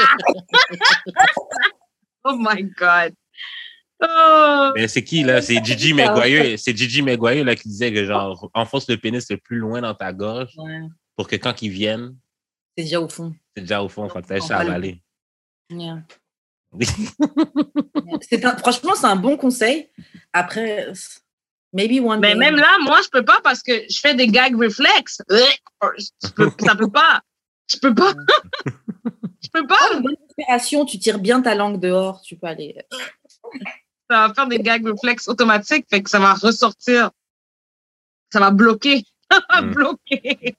Oh 2.25 2.37
my 2.39 2.63
God. 2.79 3.15
Oh. 4.03 4.73
Mais 4.77 4.87
c'est 4.89 5.03
qui, 5.03 5.23
là? 5.25 5.41
C'est 5.43 5.65
Gigi 5.65 5.93
Maguire. 5.95 6.59
C'est 6.59 6.77
Gigi 6.77 7.03
Maguire, 7.03 7.45
là, 7.45 7.57
qui 7.57 7.69
disait 7.69 7.93
que, 7.93 8.05
genre, 8.05 8.51
enfonce 8.55 8.89
le 8.89 8.97
pénis 8.97 9.29
le 9.31 9.39
plus 9.39 9.59
loin 9.59 9.81
dans 9.81 9.95
ta 9.95 10.13
gorge 10.13 10.53
Ouais, 10.57 10.81
pour 11.17 11.27
que 11.27 11.37
quand 11.37 11.63
ils 11.63 11.71
viennent, 11.71 12.17
c'est 12.77 12.85
déjà 12.85 13.01
au 13.01 13.09
fond. 13.09 13.35
c'est 13.57 13.63
déjà 13.63 13.83
au 13.83 13.89
fond, 13.89 14.09
faut 14.09 14.21
que 14.21 14.27
tu 14.27 14.33
On 14.43 14.47
va 14.47 14.65
le- 14.65 14.71
avaler. 14.71 15.03
Yeah. 15.71 16.03
C'est 18.21 18.45
un- 18.45 18.57
franchement, 18.57 18.95
c'est 18.95 19.07
un 19.07 19.17
bon 19.17 19.37
conseil. 19.37 19.89
Après, 20.33 20.93
maybe 21.73 22.01
one 22.05 22.21
Mais 22.21 22.33
day. 22.35 22.39
même 22.39 22.57
là, 22.57 22.77
moi, 22.83 23.01
je 23.03 23.09
peux 23.09 23.25
pas 23.25 23.41
parce 23.43 23.63
que 23.63 23.73
je 23.89 23.99
fais 24.01 24.15
des 24.15 24.27
gag 24.29 24.55
réflexes. 24.59 25.23
Je 25.31 26.29
peux, 26.35 26.51
ça 26.65 26.75
peut 26.75 26.91
pas. 26.91 27.23
Je 27.73 27.79
peux 27.79 27.95
pas. 27.95 28.13
Je 29.41 29.51
peux 29.51 29.67
pas. 29.67 29.77
Oh, 29.95 30.01
bonne 30.01 30.17
respiration, 30.27 30.85
tu 30.85 30.99
tires 30.99 31.21
bien 31.21 31.41
ta 31.41 31.55
langue 31.55 31.81
dehors, 31.81 32.21
tu 32.23 32.37
peux 32.37 32.49
aller. 32.49 32.77
Ça 34.11 34.27
va 34.29 34.35
faire 34.35 34.47
des 34.49 34.59
gag 34.59 34.85
réflexes 34.85 35.29
automatiques, 35.29 35.87
fait 35.89 36.03
que 36.03 36.11
ça 36.11 36.19
va 36.19 36.35
ressortir. 36.35 37.11
Ça 38.33 38.41
va 38.41 38.51
bloquer. 38.51 39.05
Ça 39.31 39.41
va 39.49 39.63
Mm. 39.63 39.71
bloquer. 39.75 40.57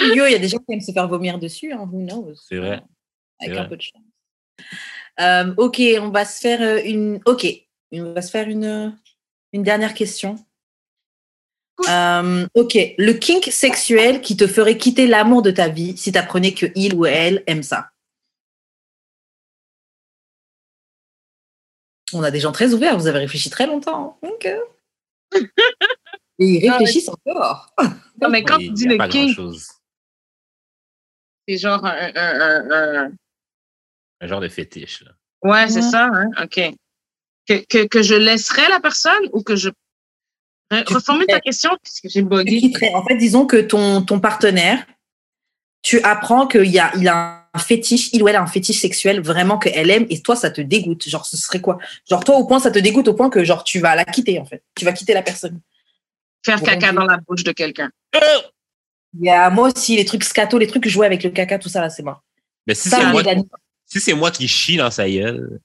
Yo, 0.00 0.24
il 0.26 0.32
y 0.32 0.34
a 0.34 0.38
des 0.38 0.48
gens 0.48 0.58
qui 0.58 0.72
aiment 0.72 0.80
se 0.80 0.90
faire 0.92 1.06
vomir 1.06 1.38
dessus, 1.38 1.72
hein, 1.72 1.86
who 1.92 2.00
knows? 2.04 2.34
C'est 2.48 2.56
vrai. 2.58 2.82
Avec 3.40 3.56
un 3.56 3.60
vrai. 3.60 3.68
peu 3.68 3.76
de 3.76 3.82
chance. 3.82 4.02
Euh, 5.20 5.54
ok, 5.56 5.80
on 6.00 6.10
va 6.10 6.24
se 6.24 6.40
faire 6.40 6.60
euh, 6.62 6.80
une. 6.84 7.20
Ok, 7.24 7.46
on 7.92 8.12
va 8.12 8.22
se 8.22 8.30
faire 8.30 8.48
une, 8.48 8.98
une 9.52 9.62
dernière 9.62 9.94
question. 9.94 10.36
Cool. 11.76 11.86
Euh, 11.90 12.46
ok, 12.54 12.76
le 12.98 13.12
kink 13.12 13.44
sexuel 13.44 14.20
qui 14.20 14.36
te 14.36 14.46
ferait 14.46 14.78
quitter 14.78 15.06
l'amour 15.06 15.42
de 15.42 15.50
ta 15.50 15.68
vie 15.68 15.96
si 15.96 16.12
tu 16.12 16.18
apprenais 16.18 16.54
que 16.54 16.66
il 16.74 16.94
ou 16.94 17.06
elle 17.06 17.42
aime 17.46 17.62
ça? 17.62 17.90
On 22.12 22.22
a 22.22 22.30
des 22.30 22.40
gens 22.40 22.52
très 22.52 22.72
ouverts, 22.72 22.96
vous 22.98 23.08
avez 23.08 23.18
réfléchi 23.18 23.50
très 23.50 23.66
longtemps. 23.66 24.18
hein. 24.22 24.28
Ok. 24.28 24.48
Et 26.38 26.44
ils 26.44 26.70
réfléchissent 26.70 27.08
encore. 27.08 27.74
Non, 28.20 28.28
mais 28.30 28.42
quand 28.42 28.58
tu 28.58 28.68
dis 28.70 28.84
le 28.86 28.96
grand-chose. 28.96 29.68
c'est 31.48 31.56
genre 31.58 31.84
un, 31.84 32.12
un, 32.14 32.70
un, 32.70 33.12
un- 34.20 34.26
genre 34.26 34.40
de 34.40 34.48
fétiche, 34.48 35.02
là. 35.04 35.12
Ouais, 35.42 35.68
c'est 35.68 35.76
Ouais. 35.84 35.90
ça, 35.90 36.06
hein? 36.12 36.30
OK. 36.42 36.60
Que, 37.48 37.64
que, 37.66 37.86
que 37.86 38.02
je 38.02 38.14
laisserais 38.14 38.68
la 38.68 38.80
personne 38.80 39.28
ou 39.32 39.42
que 39.42 39.54
je. 39.56 39.70
Reformule 40.72 41.26
ta 41.26 41.38
question 41.40 41.70
parce 41.82 42.00
que 42.00 42.08
j'ai 42.08 42.22
bugué. 42.22 42.72
En 42.94 43.04
fait, 43.04 43.14
disons 43.16 43.46
que 43.46 43.58
ton, 43.58 44.02
ton 44.02 44.18
partenaire, 44.18 44.84
tu 45.82 46.00
apprends 46.02 46.48
qu'il 46.48 46.64
y 46.66 46.80
a, 46.80 46.90
il 46.96 47.06
a 47.06 47.48
un 47.54 47.58
fétiche, 47.60 48.10
il 48.12 48.20
ou 48.24 48.28
elle 48.28 48.34
a 48.34 48.42
un 48.42 48.48
fétiche 48.48 48.80
sexuel 48.80 49.20
vraiment 49.20 49.58
qu'elle 49.58 49.88
aime 49.90 50.06
et 50.10 50.20
toi, 50.22 50.34
ça 50.34 50.50
te 50.50 50.60
dégoûte. 50.60 51.08
Genre, 51.08 51.24
ce 51.24 51.36
serait 51.36 51.60
quoi? 51.60 51.78
Genre, 52.10 52.24
toi, 52.24 52.34
au 52.36 52.46
point, 52.48 52.58
ça 52.58 52.72
te 52.72 52.80
dégoûte 52.80 53.06
au 53.06 53.14
point 53.14 53.30
que, 53.30 53.44
genre, 53.44 53.62
tu 53.62 53.78
vas 53.78 53.94
la 53.94 54.04
quitter, 54.04 54.40
en 54.40 54.44
fait. 54.44 54.64
Tu 54.74 54.84
vas 54.84 54.92
quitter 54.92 55.14
la 55.14 55.22
personne. 55.22 55.60
Faire 56.44 56.58
Bon, 56.58 56.64
caca 56.66 56.90
dans 56.92 57.04
la 57.04 57.18
bouche 57.18 57.44
de 57.44 57.52
quelqu'un. 57.52 57.90
Il 59.18 59.24
y 59.24 59.30
a, 59.30 59.48
moi 59.50 59.68
aussi, 59.68 59.94
les 59.96 60.04
trucs 60.04 60.24
scato, 60.24 60.58
les 60.58 60.66
trucs 60.66 60.88
jouer 60.88 61.06
avec 61.06 61.22
le 61.22 61.30
caca, 61.30 61.60
tout 61.60 61.68
ça, 61.68 61.80
là, 61.80 61.90
c'est 61.90 62.02
moi. 62.02 62.24
Mais 62.66 62.74
si 62.74 62.88
Ça, 62.88 62.98
c'est 62.98 63.06
moi, 63.06 63.22
si 63.86 64.00
c'est 64.00 64.14
moi 64.14 64.30
qui 64.30 64.46
chie 64.48 64.76
dans 64.76 64.90
sa 64.90 65.08
gueule, 65.08 65.60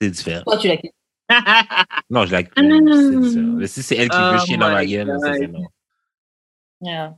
c'est 0.00 0.10
différent. 0.10 0.42
toi, 0.44 0.56
tu 0.56 0.68
la 0.68 0.76
quittes. 0.76 0.94
Non, 2.10 2.24
je 2.24 2.32
la 2.32 2.38
Ah. 2.38 2.62
différent. 2.62 3.56
Mais 3.58 3.66
si 3.66 3.82
c'est 3.82 3.96
elle 3.96 4.08
qui 4.08 4.16
Oh 4.18 4.32
veut 4.32 4.38
chier 4.38 4.56
dans 4.56 4.70
ma 4.70 4.84
gueule, 4.86 5.14
ça, 5.20 5.34
c'est 5.34 5.46
non. 5.46 5.66
Yeah. 6.80 7.16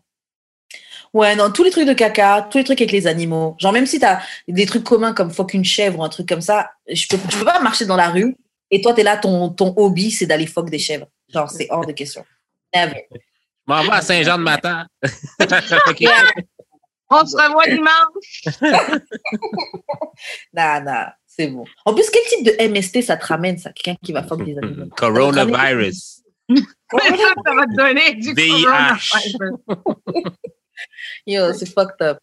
Ouais, 1.13 1.35
non, 1.37 1.51
tous 1.51 1.65
les 1.65 1.71
trucs 1.71 1.87
de 1.87 1.93
caca, 1.93 2.49
tous 2.51 2.59
les 2.59 2.65
trucs 2.65 2.81
avec 2.81 2.93
les 2.93 3.07
animaux. 3.07 3.57
Genre, 3.59 3.73
même 3.73 3.87
si 3.87 3.99
tu 3.99 4.05
as 4.05 4.23
des 4.49 4.65
trucs 4.67 4.85
communs 4.85 5.13
comme 5.13 5.31
fuck 5.31 5.55
une 5.55 5.65
chèvre 5.65 5.99
ou 5.99 6.05
un 6.05 6.09
truc 6.09 6.29
comme 6.29 6.41
ça, 6.41 6.71
je 6.89 7.07
peux, 7.09 7.19
je 7.31 7.37
peux 7.39 7.45
pas 7.45 7.61
marcher 7.61 7.85
dans 7.85 7.97
la 7.97 8.11
rue 8.11 8.37
et 8.71 8.81
toi, 8.81 8.95
tu 8.95 9.01
es 9.01 9.05
là, 9.05 9.17
ton, 9.17 9.51
ton 9.51 9.75
hobby, 9.77 10.11
c'est 10.13 10.27
d'aller 10.27 10.47
fuck 10.47 10.71
des 10.71 10.79
chèvres. 10.79 11.07
Genre, 11.29 11.51
c'est 11.51 11.67
hors 11.71 11.85
de 11.85 11.93
question. 11.93 12.25
Never. 12.75 13.07
Je 13.13 13.19
m'en 13.67 13.83
vais 13.83 13.91
à 13.91 14.01
Saint-Jean-de-Matin. 14.01 14.87
Ok. 15.89 16.05
On 17.11 17.27
se 17.27 17.37
revoit 17.37 17.67
dimanche. 17.67 19.01
Nah, 20.53 20.81
nah, 20.81 21.15
c'est 21.27 21.49
bon. 21.49 21.65
En 21.87 21.95
plus, 21.95 22.09
quel 22.11 22.23
type 22.25 22.45
de 22.45 22.69
MST 22.69 23.03
ça 23.03 23.17
te 23.17 23.25
ramène, 23.25 23.57
ça? 23.57 23.73
Quelqu'un 23.73 23.99
qui 24.05 24.13
va 24.13 24.23
fuck 24.23 24.45
des 24.45 24.57
animaux. 24.63 24.91
Coronavirus. 24.97 26.23
Ça, 26.91 26.99
ça 27.47 27.55
va 27.55 27.65
te 27.67 27.77
donner 27.77 28.15
du 28.17 28.35
VIH. 28.35 28.65
coronavirus. 28.65 30.35
Yo, 31.27 31.53
c'est 31.53 31.73
fucked 31.73 32.03
up. 32.03 32.19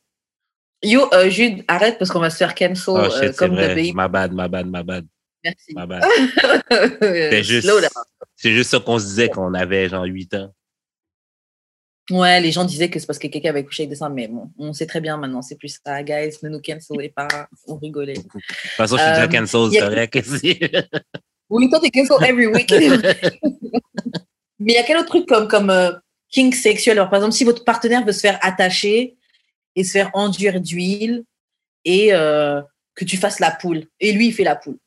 Yo, 0.84 1.08
euh, 1.14 1.30
Jude, 1.30 1.64
arrête 1.70 1.98
parce 1.98 2.12
qu'on 2.12 2.20
va 2.20 2.30
se 2.30 2.38
faire 2.38 2.54
cancel 2.54 2.94
Oh 2.96 2.98
euh, 2.98 3.10
shit, 3.28 3.38
comme 3.38 3.56
vrai. 3.56 3.92
Ma 3.96 4.08
bad, 4.10 4.34
ma 4.34 4.48
bad, 4.50 4.68
ma 4.68 4.84
bad, 4.84 5.06
Merci. 5.44 5.74
ma 5.74 5.86
bad. 5.86 6.04
C'est 6.70 7.44
juste, 7.44 7.72
c'est 8.36 8.52
juste 8.52 8.70
ça 8.72 8.80
qu'on 8.80 9.00
se 9.00 9.06
disait 9.06 9.30
qu'on 9.30 9.54
avait 9.54 9.88
genre 9.88 10.04
8 10.04 10.34
ans. 10.36 10.54
Ouais, 12.10 12.40
les 12.40 12.52
gens 12.54 12.64
disaient 12.64 12.90
que 12.90 13.00
c'est 13.00 13.06
parce 13.06 13.20
que 13.20 13.28
quelqu'un 13.28 13.50
avait 13.50 13.66
couché 13.66 13.84
avec 13.84 13.90
des 13.90 13.96
seins, 13.98 14.10
mais 14.10 14.28
bon, 14.30 14.50
on 14.58 14.72
sait 14.72 14.86
très 14.86 15.02
bien 15.02 15.18
maintenant, 15.18 15.42
c'est 15.42 15.58
plus 15.58 15.78
ça, 15.86 16.02
guys, 16.04 16.38
ne 16.42 16.50
nous 16.50 16.62
cancelez 16.62 17.10
pas, 17.10 17.28
on 17.68 17.76
rigolait. 17.76 18.14
De 18.14 18.22
toute 18.22 18.42
façon, 18.78 18.96
je 18.98 19.02
suis 19.02 19.12
déjà 19.12 19.24
Euh, 19.24 19.28
cancel, 19.28 19.60
y 19.74 19.78
a- 19.78 19.82
c'est 19.82 20.60
correct. 20.60 20.94
Oui, 21.50 21.70
toi, 21.70 21.80
t'es 21.82 21.92
cancel 21.92 22.18
every 22.30 22.48
week. 22.48 22.70
mais 24.60 24.74
il 24.74 24.76
y 24.76 24.78
a 24.78 24.84
quel 24.84 24.98
autre 24.98 25.08
truc 25.08 25.28
comme, 25.28 25.48
comme 25.48 25.70
euh, 25.70 25.92
king 26.30 26.54
sexuel? 26.54 26.98
Alors, 26.98 27.10
Par 27.10 27.18
exemple, 27.20 27.36
si 27.36 27.44
votre 27.44 27.64
partenaire 27.64 28.06
veut 28.06 28.12
se 28.12 28.20
faire 28.22 28.40
attacher 28.42 29.16
et 29.76 29.84
se 29.84 29.92
faire 29.92 30.10
enduire 30.14 30.60
d'huile 30.62 31.24
et 31.86 32.14
euh, 32.14 32.62
que 32.96 33.06
tu 33.06 33.18
fasses 33.18 33.40
la 33.40 33.52
poule, 33.52 33.86
et 34.00 34.12
lui, 34.14 34.28
il 34.28 34.34
fait 34.34 34.44
la 34.44 34.56
poule, 34.56 34.78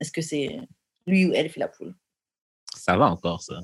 est-ce 0.00 0.12
que 0.12 0.20
c'est 0.22 0.58
lui 1.06 1.26
ou 1.26 1.32
elle 1.32 1.48
fait 1.48 1.60
la 1.60 1.68
poule? 1.68 1.94
Ça 2.76 2.96
va 2.96 3.06
encore, 3.06 3.42
ça. 3.42 3.60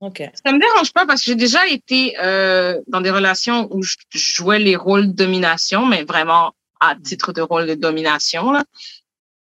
Ok. 0.00 0.22
Ça 0.44 0.52
me 0.52 0.58
dérange 0.58 0.92
pas 0.92 1.06
parce 1.06 1.22
que 1.22 1.26
j'ai 1.26 1.36
déjà 1.36 1.66
été 1.66 2.16
euh, 2.20 2.80
dans 2.86 3.00
des 3.00 3.10
relations 3.10 3.68
où 3.74 3.82
je 3.82 3.96
jouais 4.10 4.58
les 4.58 4.76
rôles 4.76 5.08
de 5.08 5.12
domination, 5.12 5.86
mais 5.86 6.04
vraiment 6.04 6.52
à 6.80 6.94
titre 7.02 7.32
de 7.32 7.40
rôle 7.40 7.66
de 7.66 7.74
domination. 7.74 8.52
Là. 8.52 8.64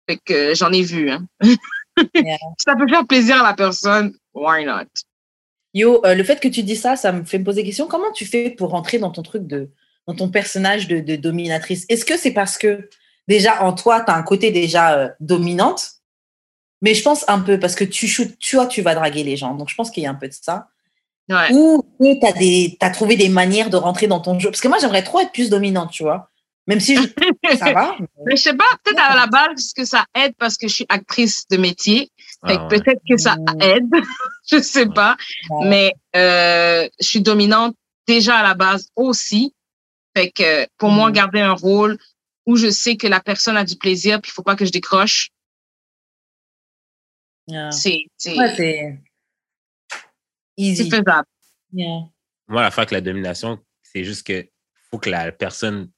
Fait 0.09 0.19
que 0.23 0.55
j'en 0.55 0.71
ai 0.73 0.83
vu. 0.83 1.11
Hein. 1.11 1.27
Yeah. 2.15 2.37
Ça 2.59 2.77
peut 2.77 2.87
faire 2.89 3.07
plaisir 3.07 3.41
à 3.41 3.49
la 3.49 3.55
personne, 3.55 4.15
why 4.35 4.65
not? 4.65 4.89
Yo, 5.75 6.05
euh, 6.05 6.15
le 6.15 6.25
fait 6.25 6.39
que 6.39 6.49
tu 6.49 6.63
dis 6.63 6.77
ça, 6.77 6.97
ça 6.97 7.13
me 7.13 7.25
fait 7.25 7.39
me 7.39 7.45
poser 7.45 7.65
question. 7.65 7.87
Comment 7.87 8.13
tu 8.13 8.27
fais 8.27 8.51
pour 8.51 8.71
rentrer 8.71 8.99
dans 8.99 9.11
ton 9.11 9.23
truc 9.23 9.47
de, 9.47 9.71
dans 10.07 10.15
ton 10.15 10.29
personnage 10.29 10.87
de, 10.87 11.01
de 11.01 11.17
dominatrice? 11.17 11.87
Est-ce 11.89 12.05
que 12.05 12.19
c'est 12.19 12.33
parce 12.33 12.59
que 12.59 12.91
déjà 13.27 13.63
en 13.63 13.73
toi, 13.73 14.03
tu 14.03 14.11
as 14.11 14.17
un 14.17 14.23
côté 14.23 14.51
déjà 14.51 14.99
euh, 14.99 15.09
dominante? 15.21 16.02
Mais 16.83 16.95
je 16.95 17.03
pense 17.03 17.25
un 17.29 17.41
peu 17.41 17.59
parce 17.59 17.75
que 17.75 17.85
tu 17.85 18.07
shoots, 18.09 18.37
tu 18.39 18.57
vois, 18.57 18.67
tu 18.67 18.83
vas 18.83 18.95
draguer 18.95 19.23
les 19.25 19.37
gens. 19.37 19.55
Donc 19.55 19.69
je 19.71 19.75
pense 19.75 19.91
qu'il 19.91 20.03
y 20.03 20.07
a 20.07 20.11
un 20.11 20.15
peu 20.15 20.29
de 20.29 20.35
ça. 20.35 20.69
Ouais. 21.31 21.53
Ou 21.53 21.83
tu 22.01 22.27
as, 22.27 22.33
des- 22.33 22.77
trouvé 22.93 23.17
des 23.17 23.29
manières 23.29 23.71
de 23.71 23.77
rentrer 23.77 24.09
dans 24.09 24.21
ton 24.21 24.39
jeu. 24.39 24.51
Parce 24.51 24.61
que 24.61 24.69
moi, 24.69 24.79
j'aimerais 24.81 25.05
trop 25.05 25.21
être 25.21 25.33
plus 25.33 25.49
dominante, 25.49 25.91
tu 25.93 26.03
vois. 26.03 26.29
Même 26.67 26.81
si 26.81 26.97
je- 26.97 27.03
ça 27.59 27.73
va. 27.73 27.97
Mais 28.27 28.37
je 28.37 28.43
sais 28.43 28.55
pas, 28.55 28.65
peut-être 28.85 29.01
à 29.03 29.15
la 29.17 29.27
base 29.29 29.73
que 29.73 29.85
ça 29.85 30.05
aide 30.15 30.35
parce 30.39 30.57
que 30.57 30.67
je 30.69 30.75
suis 30.75 30.87
actrice 30.89 31.45
de 31.49 31.57
métier? 31.57 32.11
Fait 32.47 32.57
que 32.57 32.61
Ah 32.61 32.67
ouais. 32.67 32.81
peut-être 32.81 33.01
que 33.09 33.17
ça 33.17 33.37
Mm. 33.37 33.63
aide. 33.63 33.91
je 34.51 34.61
sais 34.61 34.85
Ouais. 34.87 34.95
pas. 34.95 35.17
Ouais. 35.51 35.69
Mais 35.69 35.95
euh, 36.17 36.89
je 37.01 37.07
suis 37.07 37.21
dominante 37.21 37.75
déjà 38.09 38.37
à 38.39 38.43
la 38.43 38.55
base 38.55 38.89
aussi. 38.97 39.55
Fait 40.17 40.31
que 40.31 40.67
pour 40.79 40.91
moi, 40.91 41.09
Mhm. 41.09 41.15
garder 41.15 41.41
un 41.41 41.53
rôle 41.55 41.97
où 42.47 42.57
je 42.57 42.69
sais 42.71 42.97
que 42.97 43.07
la 43.07 43.21
personne 43.21 43.57
a 43.57 43.65
du 43.65 43.77
plaisir 43.77 44.21
puis 44.21 44.31
il 44.31 44.35
faut 44.35 44.43
pas 44.43 44.57
que 44.57 44.65
je 44.65 44.73
décroche, 44.73 45.29
Yeah. 47.49 47.71
c'est 47.73 48.07
c'est 48.17 48.37
Ouais, 48.39 48.55
c'est 50.57 50.85
faisable. 50.85 51.27
Yeah. 51.73 52.03
Moi, 52.49 52.63
l'affaire 52.63 52.81
avec 52.83 52.91
la 52.93 53.01
domination, 53.01 53.59
c'est 53.83 54.05
juste 54.05 54.27
que 54.27 54.47
faut 54.91 54.99
que 54.99 55.11
la 55.11 55.33
personne 55.33 55.91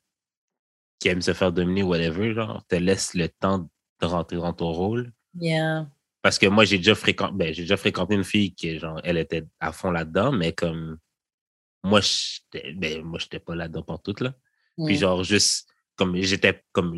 qui 1.00 1.08
aime 1.08 1.20
se 1.20 1.34
faire 1.34 1.52
dominer, 1.52 1.82
whatever, 1.82 2.32
genre, 2.34 2.64
te 2.66 2.76
laisse 2.76 3.14
le 3.14 3.28
temps 3.28 3.68
de 4.00 4.06
rentrer 4.06 4.36
dans 4.36 4.52
ton 4.52 4.72
rôle. 4.72 5.12
Yeah. 5.38 5.88
Parce 6.22 6.38
que 6.38 6.46
moi, 6.46 6.64
j'ai 6.64 6.78
déjà 6.78 6.94
fréquenté, 6.94 7.34
ben, 7.34 7.52
j'ai 7.52 7.62
déjà 7.62 7.76
fréquenté 7.76 8.14
une 8.14 8.24
fille 8.24 8.54
qui, 8.54 8.78
genre, 8.78 9.00
elle 9.04 9.18
était 9.18 9.44
à 9.60 9.72
fond 9.72 9.90
là-dedans, 9.90 10.32
mais 10.32 10.52
comme 10.52 10.98
moi, 11.82 12.00
j'étais, 12.00 12.72
ben, 12.72 13.02
moi, 13.02 13.18
j'étais 13.18 13.40
pas 13.40 13.54
là-dedans 13.54 13.82
pour 13.82 14.00
tout, 14.00 14.14
là. 14.20 14.34
Puis 14.86 14.94
Mm. 14.94 14.98
genre, 14.98 15.24
juste, 15.24 15.68
comme 15.96 16.16
j'étais, 16.16 16.62
comme, 16.72 16.96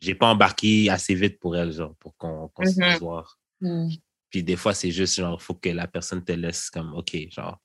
j'ai 0.00 0.14
pas 0.14 0.28
embarqué 0.28 0.88
assez 0.88 1.14
vite 1.14 1.38
pour 1.38 1.56
elle, 1.56 1.72
genre, 1.72 1.94
pour 1.96 2.16
qu'on, 2.16 2.48
qu'on 2.48 2.64
se 2.64 2.70
Mhm. 2.80 2.86
fasse 2.92 3.00
voir. 3.00 3.38
Mm. 3.60 3.88
Puis 4.30 4.42
des 4.42 4.56
fois, 4.56 4.74
c'est 4.74 4.90
juste, 4.90 5.16
genre, 5.16 5.40
faut 5.42 5.54
que 5.54 5.68
la 5.70 5.86
personne 5.88 6.22
te 6.24 6.32
laisse 6.32 6.70
comme, 6.70 6.94
OK, 6.94 7.16
genre, 7.30 7.58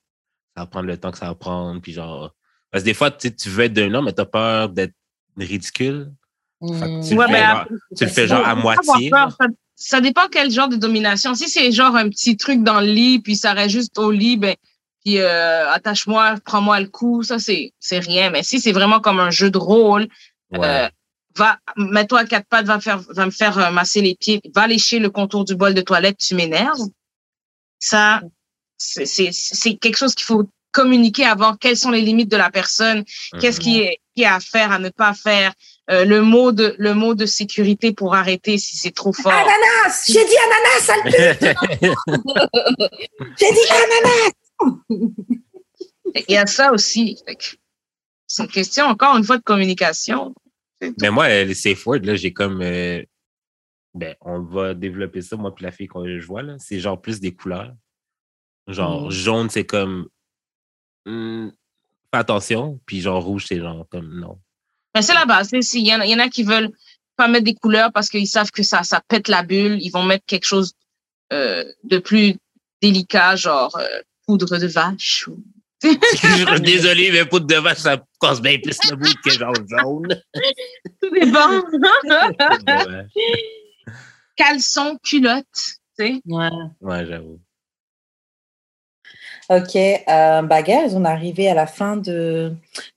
ça 0.55 0.63
va 0.63 0.65
prendre 0.67 0.87
le 0.87 0.97
temps 0.97 1.11
que 1.11 1.17
ça 1.17 1.27
va 1.27 1.35
prendre. 1.35 1.79
Puis 1.81 1.93
genre, 1.93 2.33
parce 2.71 2.83
que 2.83 2.85
des 2.89 2.93
fois, 2.93 3.11
tu 3.11 3.33
tu 3.35 3.49
veux 3.49 3.65
être 3.65 3.73
d'un 3.73 3.93
homme, 3.93 4.05
mais 4.05 4.13
t'as 4.13 4.25
peur 4.25 4.69
d'être 4.69 4.93
ridicule. 5.37 6.11
Tu 6.61 6.67
le 6.67 6.79
Ouais, 7.17 7.27
fais 7.27 7.37
genre- 7.39 7.57
après, 7.57 7.69
tu 7.69 8.03
le 8.03 8.09
c'est 8.09 8.09
fais 8.09 8.27
genre 8.27 8.45
à 8.45 8.55
moitié. 8.55 9.09
peur. 9.09 9.31
Ça, 9.39 9.45
ça 9.75 10.01
dépend 10.01 10.27
quel 10.31 10.49
genre 10.51 10.69
de 10.69 10.77
domination. 10.77 11.35
Si 11.35 11.49
c'est 11.49 11.71
genre 11.71 11.95
un 11.95 12.09
petit 12.09 12.37
truc 12.37 12.63
dans 12.63 12.79
le 12.79 12.87
lit, 12.87 13.19
puis 13.19 13.35
ça 13.35 13.53
reste 13.53 13.71
juste 13.71 13.99
au 13.99 14.09
lit, 14.09 14.37
ben, 14.37 14.55
puis 15.03 15.19
euh, 15.19 15.69
attache-moi, 15.69 16.35
prends-moi 16.45 16.79
le 16.79 16.87
coup, 16.87 17.21
ça 17.23 17.37
c'est 17.39 17.73
c'est 17.79 17.99
rien. 17.99 18.29
Mais 18.31 18.41
si 18.41 18.59
c'est 18.59 18.71
vraiment 18.71 18.99
comme 19.01 19.19
un 19.19 19.29
jeu 19.31 19.51
de 19.51 19.57
rôle, 19.57 20.07
Ouais. 20.51 20.59
euh, 20.63 20.89
va, 21.37 21.59
mets-toi 21.77 22.19
à 22.21 22.25
quatre 22.25 22.47
pattes, 22.47 22.65
va, 22.65 22.79
faire, 22.79 22.99
va 23.09 23.25
me 23.25 23.31
faire 23.31 23.57
euh, 23.57 23.71
masser 23.71 24.01
les 24.01 24.15
pieds, 24.15 24.41
va 24.53 24.67
lécher 24.67 24.99
le 24.99 25.09
contour 25.09 25.43
du 25.45 25.55
bol 25.55 25.73
de 25.73 25.81
toilette, 25.81 26.17
tu 26.17 26.35
m'énerves. 26.35 26.79
Ça, 27.79 28.21
c'est 28.77 29.05
c'est- 29.05 29.31
c'est 29.33 29.75
quelque 29.75 29.97
chose 29.97 30.15
qu'il 30.15 30.25
faut 30.25 30.49
communiquer 30.71 31.25
avant. 31.25 31.55
Quelles 31.55 31.77
sont 31.77 31.91
les 31.91 32.01
limites 32.01 32.29
de 32.29 32.37
la 32.37 32.49
personne? 32.49 33.03
Qu'est-ce 33.39 33.57
Mhm. 33.59 33.63
qui 33.63 33.79
est, 33.81 33.99
qui 34.15 34.23
est 34.23 34.27
à 34.27 34.39
faire, 34.41 34.71
à 34.73 34.79
ne 34.79 34.89
pas 34.89 35.13
faire? 35.13 35.53
Euh, 35.91 36.03
le 36.03 36.21
mot 36.21 36.51
de 36.51 36.75
le 36.79 36.93
mot 36.95 37.13
de 37.13 37.25
sécurité 37.25 37.93
pour 37.93 38.15
arrêter 38.15 38.57
si 38.57 38.75
c'est 38.75 38.91
trop 38.93 39.13
fort. 39.13 39.31
Ananas 39.31 40.05
J'ai 40.07 40.25
dit 40.25 40.37
ananas, 40.45 40.81
sale 40.81 41.03
pute 41.03 41.15
J'ai 43.39 43.51
dit 43.51 43.67
ananas 43.69 44.31
Il 46.27 46.33
y 46.33 46.37
a 46.37 46.45
ça 46.47 46.71
aussi. 46.73 47.17
C'est 48.27 48.43
une 48.43 48.49
question, 48.49 48.85
encore 48.85 49.15
une 49.17 49.23
fois, 49.23 49.37
de 49.37 49.43
communication. 49.43 50.33
Mais 51.01 51.09
moi, 51.11 51.25
euh, 51.25 51.45
les 51.45 51.53
safe 51.53 51.85
words, 51.85 52.01
là, 52.03 52.15
j'ai 52.15 52.33
comme. 52.33 52.61
euh, 52.61 53.03
ben, 53.93 54.15
on 54.21 54.41
va 54.41 54.73
développer 54.73 55.21
ça, 55.21 55.37
moi, 55.37 55.53
puis 55.55 55.63
la 55.63 55.71
fille 55.71 55.87
que 55.87 56.19
je 56.19 56.25
vois, 56.27 56.41
là. 56.41 56.55
C'est 56.59 56.79
genre 56.79 57.01
plus 57.01 57.19
des 57.19 57.33
couleurs. 57.33 57.73
Genre, 58.67 59.05
Mhm. 59.05 59.11
jaune, 59.11 59.49
c'est 59.49 59.65
comme. 59.65 60.07
hmm, 61.05 61.49
fais 62.13 62.19
attention. 62.19 62.79
Puis 62.85 63.01
genre, 63.01 63.23
rouge, 63.23 63.45
c'est 63.47 63.59
genre 63.59 63.87
comme 63.89 64.19
non. 64.19 64.39
Mais 64.95 65.01
c'est 65.01 65.13
la 65.13 65.25
base. 65.25 65.49
Il 65.51 65.85
y, 65.87 65.93
en 65.93 66.01
y 66.01 66.15
en 66.15 66.19
a 66.19 66.29
qui 66.29 66.43
veulent 66.43 66.71
pas 67.15 67.27
mettre 67.27 67.45
des 67.45 67.53
couleurs 67.55 67.91
parce 67.93 68.09
qu'ils 68.09 68.27
savent 68.27 68.51
que 68.51 68.63
ça, 68.63 68.83
ça 68.83 69.01
pète 69.07 69.27
la 69.27 69.43
bulle. 69.43 69.77
Ils 69.81 69.89
vont 69.91 70.03
mettre 70.03 70.25
quelque 70.25 70.45
chose 70.45 70.73
euh, 71.33 71.63
de 71.83 71.97
plus 71.99 72.35
délicat, 72.81 73.35
genre 73.35 73.75
euh, 73.77 74.01
poudre 74.25 74.57
de 74.57 74.67
vache. 74.67 75.27
Ou... 75.27 75.37
Je 75.83 75.89
suis 76.15 76.61
Désolé, 76.61 77.11
mais 77.11 77.25
poudre 77.25 77.47
de 77.47 77.55
vache, 77.55 77.79
ça 77.79 78.01
casse 78.19 78.41
bien 78.41 78.57
plus 78.59 78.77
le 78.89 78.95
bout 78.95 79.13
que 79.23 79.31
genre 79.31 79.53
jaune. 79.67 80.21
Tout 81.01 81.09
de 81.09 81.31
vache. 81.31 83.07
Caleçon, 84.35 84.97
culotte. 85.03 85.45
Tu 85.97 86.05
sais. 86.05 86.21
Ouais. 86.25 86.49
Ouais, 86.81 87.05
j'avoue. 87.05 87.39
Ok, 89.47 89.75
euh, 89.75 90.61
guys, 90.63 90.95
on 90.95 91.05
est 91.05 91.07
arrivé 91.07 91.47
à 91.47 91.53
la 91.53 91.67
fin 91.67 91.97
de, 91.97 92.51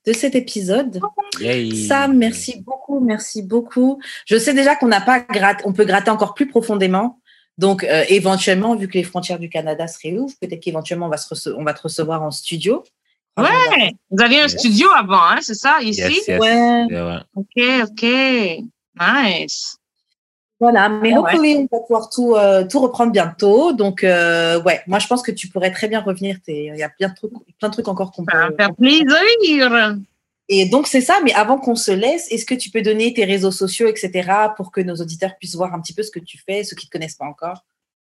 de 0.06 0.12
cet 0.14 0.34
épisode. 0.34 0.98
Yay. 1.40 1.86
Sam, 1.86 2.16
merci 2.16 2.62
beaucoup, 2.62 3.00
merci 3.00 3.42
beaucoup. 3.42 4.00
Je 4.24 4.38
sais 4.38 4.54
déjà 4.54 4.74
qu'on 4.74 4.88
n'a 4.88 5.02
pas 5.02 5.20
gratte, 5.20 5.60
on 5.64 5.74
peut 5.74 5.84
gratter 5.84 6.10
encore 6.10 6.32
plus 6.32 6.48
profondément. 6.48 7.20
Donc, 7.58 7.82
euh, 7.84 8.04
éventuellement, 8.08 8.74
vu 8.76 8.86
que 8.88 8.94
les 8.94 9.02
frontières 9.02 9.38
du 9.38 9.48
Canada 9.50 9.86
se 9.88 9.98
réouvrent, 10.02 10.34
peut-être 10.40 10.60
qu'éventuellement, 10.60 11.06
on, 11.06 11.10
va 11.10 11.16
se 11.16 11.34
rece- 11.34 11.52
on 11.56 11.64
va 11.64 11.74
te 11.74 11.82
recevoir 11.82 12.22
en 12.22 12.30
studio. 12.30 12.84
Ouais. 13.36 13.92
Vous 14.10 14.22
aviez 14.22 14.40
un 14.40 14.42
Yes. 14.48 14.58
studio 14.58 14.88
avant, 14.96 15.22
hein, 15.22 15.38
c'est 15.40 15.54
ça, 15.54 15.78
ici? 15.82 16.00
Yes, 16.00 16.26
yes. 16.28 16.40
Ouais. 16.40 16.86
Ouais. 16.90 17.18
OK, 17.34 17.88
OK. 17.90 18.62
Nice. 19.00 19.76
Voilà, 20.60 20.88
mais 20.88 21.12
Ouais, 21.12 21.18
hopefully, 21.18 21.68
on 21.70 21.76
va 21.76 21.82
pouvoir 21.82 22.10
tout, 22.10 22.34
euh, 22.34 22.64
tout 22.66 22.80
reprendre 22.80 23.12
bientôt. 23.12 23.72
Donc, 23.72 24.02
euh, 24.02 24.60
ouais, 24.62 24.80
moi, 24.88 24.98
je 24.98 25.06
pense 25.06 25.22
que 25.22 25.30
tu 25.30 25.46
pourrais 25.48 25.70
très 25.70 25.86
bien 25.86 26.00
revenir. 26.00 26.38
T'es- 26.44 26.66
Il 26.74 26.76
y 26.78 26.82
a 26.82 26.88
plein 26.88 27.08
de 27.10 27.14
trucs, 27.14 27.30
plein 27.60 27.68
de 27.68 27.72
trucs 27.74 27.86
encore 27.86 28.10
qu'on 28.10 28.24
Ça 28.24 28.36
va 28.36 28.46
peut. 28.46 28.52
me 28.52 28.56
faire 28.56 28.74
plaisir. 28.74 29.96
Et 30.48 30.66
donc, 30.66 30.86
c'est 30.86 31.00
ça. 31.00 31.20
Mais 31.24 31.32
avant 31.34 31.58
qu'on 31.58 31.74
se 31.76 31.90
laisse, 31.90 32.30
est-ce 32.30 32.46
que 32.46 32.54
tu 32.54 32.70
peux 32.70 32.82
donner 32.82 33.12
tes 33.12 33.24
réseaux 33.24 33.50
sociaux, 33.50 33.86
etc., 33.86 34.30
pour 34.56 34.72
que 34.72 34.80
nos 34.80 34.96
auditeurs 34.96 35.36
puissent 35.38 35.56
voir 35.56 35.74
un 35.74 35.80
petit 35.80 35.92
peu 35.94 36.02
ce 36.02 36.10
que 36.10 36.20
tu 36.20 36.38
fais, 36.38 36.64
ceux 36.64 36.74
qui 36.76 36.86
ne 36.86 36.88
te 36.88 36.92
connaissent 36.92 37.16
pas 37.16 37.26
encore? 37.26 37.64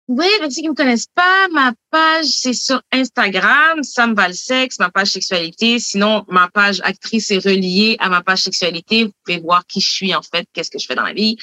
Oui, 0.08 0.26
mais 0.42 0.50
ceux 0.50 0.62
qui 0.62 0.64
ne 0.64 0.70
me 0.70 0.76
connaissent 0.76 1.12
pas, 1.14 1.48
ma 1.50 1.74
page, 1.92 2.26
c'est 2.26 2.54
sur 2.54 2.82
Instagram, 2.92 3.84
Sam 3.84 4.16
Valsex, 4.16 4.80
ma 4.80 4.90
page 4.90 5.10
sexualité. 5.10 5.78
Sinon, 5.80 6.26
ma 6.30 6.48
page 6.48 6.82
actrice 6.84 7.30
est 7.30 7.38
reliée 7.38 7.96
à 8.00 8.10
ma 8.10 8.24
page 8.24 8.40
sexualité. 8.40 9.04
Vous 9.04 9.12
pouvez 9.24 9.40
voir 9.40 9.66
qui 9.68 9.82
je 9.82 9.90
suis, 9.92 10.16
en 10.16 10.22
fait, 10.24 10.48
qu'est-ce 10.54 10.72
que 10.72 10.80
je 10.80 10.88
fais 10.88 10.96
dans 10.96 11.04
la 11.04 11.14
vie. 11.14 11.38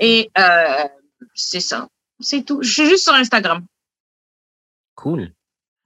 Et 0.00 0.30
euh, 0.38 0.84
c'est 1.34 1.60
ça. 1.60 1.88
C'est 2.20 2.44
tout. 2.44 2.60
Je 2.62 2.70
suis 2.70 2.86
juste 2.86 3.04
sur 3.04 3.14
Instagram. 3.14 3.64
cool. 4.94 5.32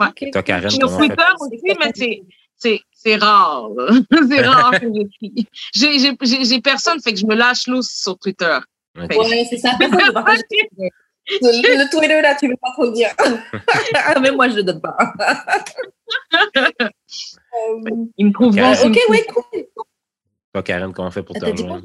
Ouais. 0.00 0.08
Ok, 0.08 0.24
Toi, 0.32 0.42
Karen, 0.42 0.68
Sur 0.68 0.80
comment 0.80 0.96
on 0.96 1.00
fait? 1.00 1.08
Twitter 1.08 1.32
aussi, 1.40 1.78
mais 1.78 2.22
c'est, 2.56 2.80
c'est, 3.06 3.16
rare. 3.16 3.68
c'est 4.28 4.40
rare 4.42 4.80
que 4.80 4.86
j'écris. 4.92 5.48
J'ai, 5.74 6.60
personne, 6.60 7.00
fait 7.00 7.12
que 7.12 7.18
je 7.18 7.26
me 7.26 7.34
lâche 7.34 7.66
l'eau 7.68 7.82
sur 7.82 8.18
Twitter. 8.18 8.58
Ok. 8.98 9.12
Fait- 9.12 9.18
Ouais, 9.18 9.46
c'est 9.48 9.58
ça. 9.58 9.72
Ne 9.78 9.86
le, 11.40 11.84
le 11.84 11.90
Twitter, 11.90 12.20
là, 12.20 12.34
tu 12.34 12.48
veux 12.48 12.56
pas 12.60 12.70
trop 12.72 12.90
dire. 12.90 13.10
Ah, 13.94 14.18
mais 14.20 14.30
moi, 14.30 14.48
je 14.48 14.56
le 14.56 14.62
donne 14.62 14.80
pas. 14.80 14.96
Euh, 16.54 17.90
Ils 18.16 18.26
me 18.26 18.32
trouvent 18.32 18.56
Ok. 18.56 18.98
ouais, 19.08 19.26
cool. 19.32 19.64
Toi, 20.52 20.62
Karen, 20.62 20.92
comment 20.92 21.08
on 21.08 21.10
fait 21.10 21.22
pour 21.22 21.36
te 21.36 21.44
rejoindre? 21.44 21.82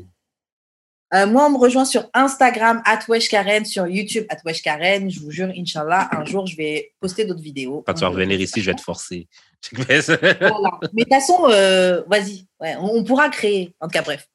Euh, 1.13 1.27
moi, 1.27 1.45
on 1.47 1.51
me 1.51 1.57
rejoint 1.57 1.83
sur 1.85 2.09
Instagram, 2.13 2.81
Karen, 3.29 3.65
sur 3.65 3.85
YouTube, 3.87 4.25
Karen. 4.63 5.09
Je 5.09 5.19
vous 5.19 5.31
jure, 5.31 5.51
Inch'Allah, 5.57 6.09
un 6.11 6.23
jour, 6.23 6.47
je 6.47 6.55
vais 6.55 6.93
poster 6.99 7.25
d'autres 7.25 7.41
vidéos. 7.41 7.83
Quand 7.85 7.93
tu 7.93 8.01
vas 8.01 8.07
revenir 8.07 8.39
ici, 8.39 8.61
je 8.61 8.71
vais 8.71 8.75
te 8.75 8.81
forcer. 8.81 9.27
Voilà. 9.71 10.79
Mais 10.93 11.03
de 11.03 11.09
toute 11.09 11.09
façon, 11.09 11.45
euh, 11.49 12.01
vas-y. 12.07 12.47
Ouais, 12.59 12.75
on, 12.79 12.95
on 12.95 13.03
pourra 13.03 13.29
créer. 13.29 13.75
En 13.79 13.87
tout 13.87 13.91
cas, 13.91 14.01
bref. 14.01 14.27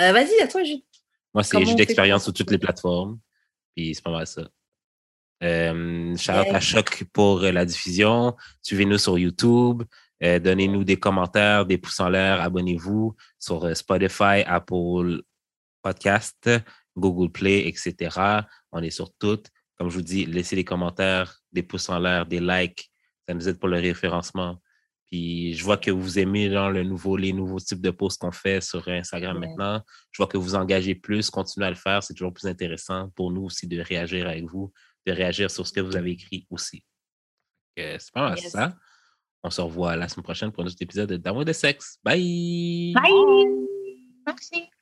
Euh, 0.00 0.12
vas-y, 0.12 0.40
à 0.40 0.46
toi, 0.46 0.62
Jules. 0.62 0.82
Moi, 1.34 1.42
c'est 1.42 1.58
d'expérience 1.74 2.22
fait 2.22 2.24
sur 2.24 2.32
toutes 2.34 2.50
les 2.50 2.58
plateformes. 2.58 3.18
Puis 3.74 3.94
c'est 3.94 4.04
pas 4.04 4.10
mal 4.10 4.26
ça. 4.26 4.42
Euh, 5.42 6.14
Yeah. 6.44 6.54
à 6.54 6.60
Choc 6.60 7.04
pour 7.12 7.42
euh, 7.42 7.50
la 7.52 7.64
diffusion. 7.64 8.36
Suivez-nous 8.62 8.98
sur 8.98 9.18
YouTube. 9.18 9.82
Euh, 10.22 10.38
Donnez-nous 10.38 10.84
des 10.84 10.98
commentaires, 10.98 11.64
des 11.64 11.78
pouces 11.78 12.00
en 12.00 12.10
l'air. 12.10 12.42
Abonnez-vous 12.42 13.14
sur 13.38 13.64
euh, 13.64 13.74
Spotify, 13.74 14.42
Apple 14.46 15.22
Podcast, 15.82 16.48
Google 16.96 17.30
Play, 17.32 17.66
etc. 17.68 18.16
On 18.72 18.82
est 18.82 18.90
sur 18.90 19.12
toutes. 19.14 19.48
Comme 19.76 19.88
je 19.88 19.94
vous 19.96 20.02
dis, 20.02 20.26
laissez 20.26 20.56
des 20.56 20.64
commentaires, 20.64 21.38
des 21.52 21.62
pouces 21.62 21.88
en 21.88 21.98
l'air, 21.98 22.26
des 22.26 22.40
likes. 22.40 22.90
Ça 23.26 23.34
nous 23.34 23.48
aide 23.48 23.58
pour 23.58 23.68
le 23.68 23.78
référencement. 23.78 24.60
Puis 25.06 25.54
je 25.54 25.64
vois 25.64 25.76
que 25.78 25.90
vous 25.90 26.18
aimez 26.18 26.50
genre, 26.50 26.70
le 26.70 26.84
nouveau, 26.84 27.16
les 27.16 27.32
nouveaux 27.32 27.58
types 27.58 27.80
de 27.80 27.90
posts 27.90 28.20
qu'on 28.20 28.30
fait 28.30 28.60
sur 28.60 28.86
Instagram 28.88 29.36
Ouais. 29.38 29.48
maintenant. 29.48 29.82
Je 30.12 30.18
vois 30.18 30.26
que 30.28 30.36
vous 30.38 30.54
engagez 30.54 30.94
plus, 30.94 31.30
continuez 31.30 31.66
à 31.66 31.70
le 31.70 31.76
faire. 31.76 32.02
C'est 32.02 32.14
toujours 32.14 32.32
plus 32.32 32.46
intéressant 32.46 33.08
pour 33.16 33.32
nous 33.32 33.44
aussi 33.44 33.66
de 33.66 33.80
réagir 33.80 34.28
avec 34.28 34.44
vous, 34.44 34.72
de 35.06 35.12
réagir 35.12 35.50
sur 35.50 35.66
ce 35.66 35.72
que 35.72 35.80
vous 35.80 35.96
avez 35.96 36.12
écrit 36.12 36.46
aussi. 36.50 36.84
C'est 37.76 38.12
pas 38.12 38.28
mal 38.30 38.38
Yes. 38.38 38.52
ça. 38.52 38.76
On 39.42 39.48
se 39.50 39.60
revoit 39.62 39.96
la 39.96 40.06
semaine 40.06 40.24
prochaine 40.24 40.52
pour 40.52 40.62
un 40.62 40.66
autre 40.66 40.76
épisode 40.80 41.12
d'Amour 41.14 41.46
de 41.46 41.52
sexe. 41.54 41.98
Bye! 42.04 42.92
Bye! 42.94 43.66
Merci. 44.26 44.79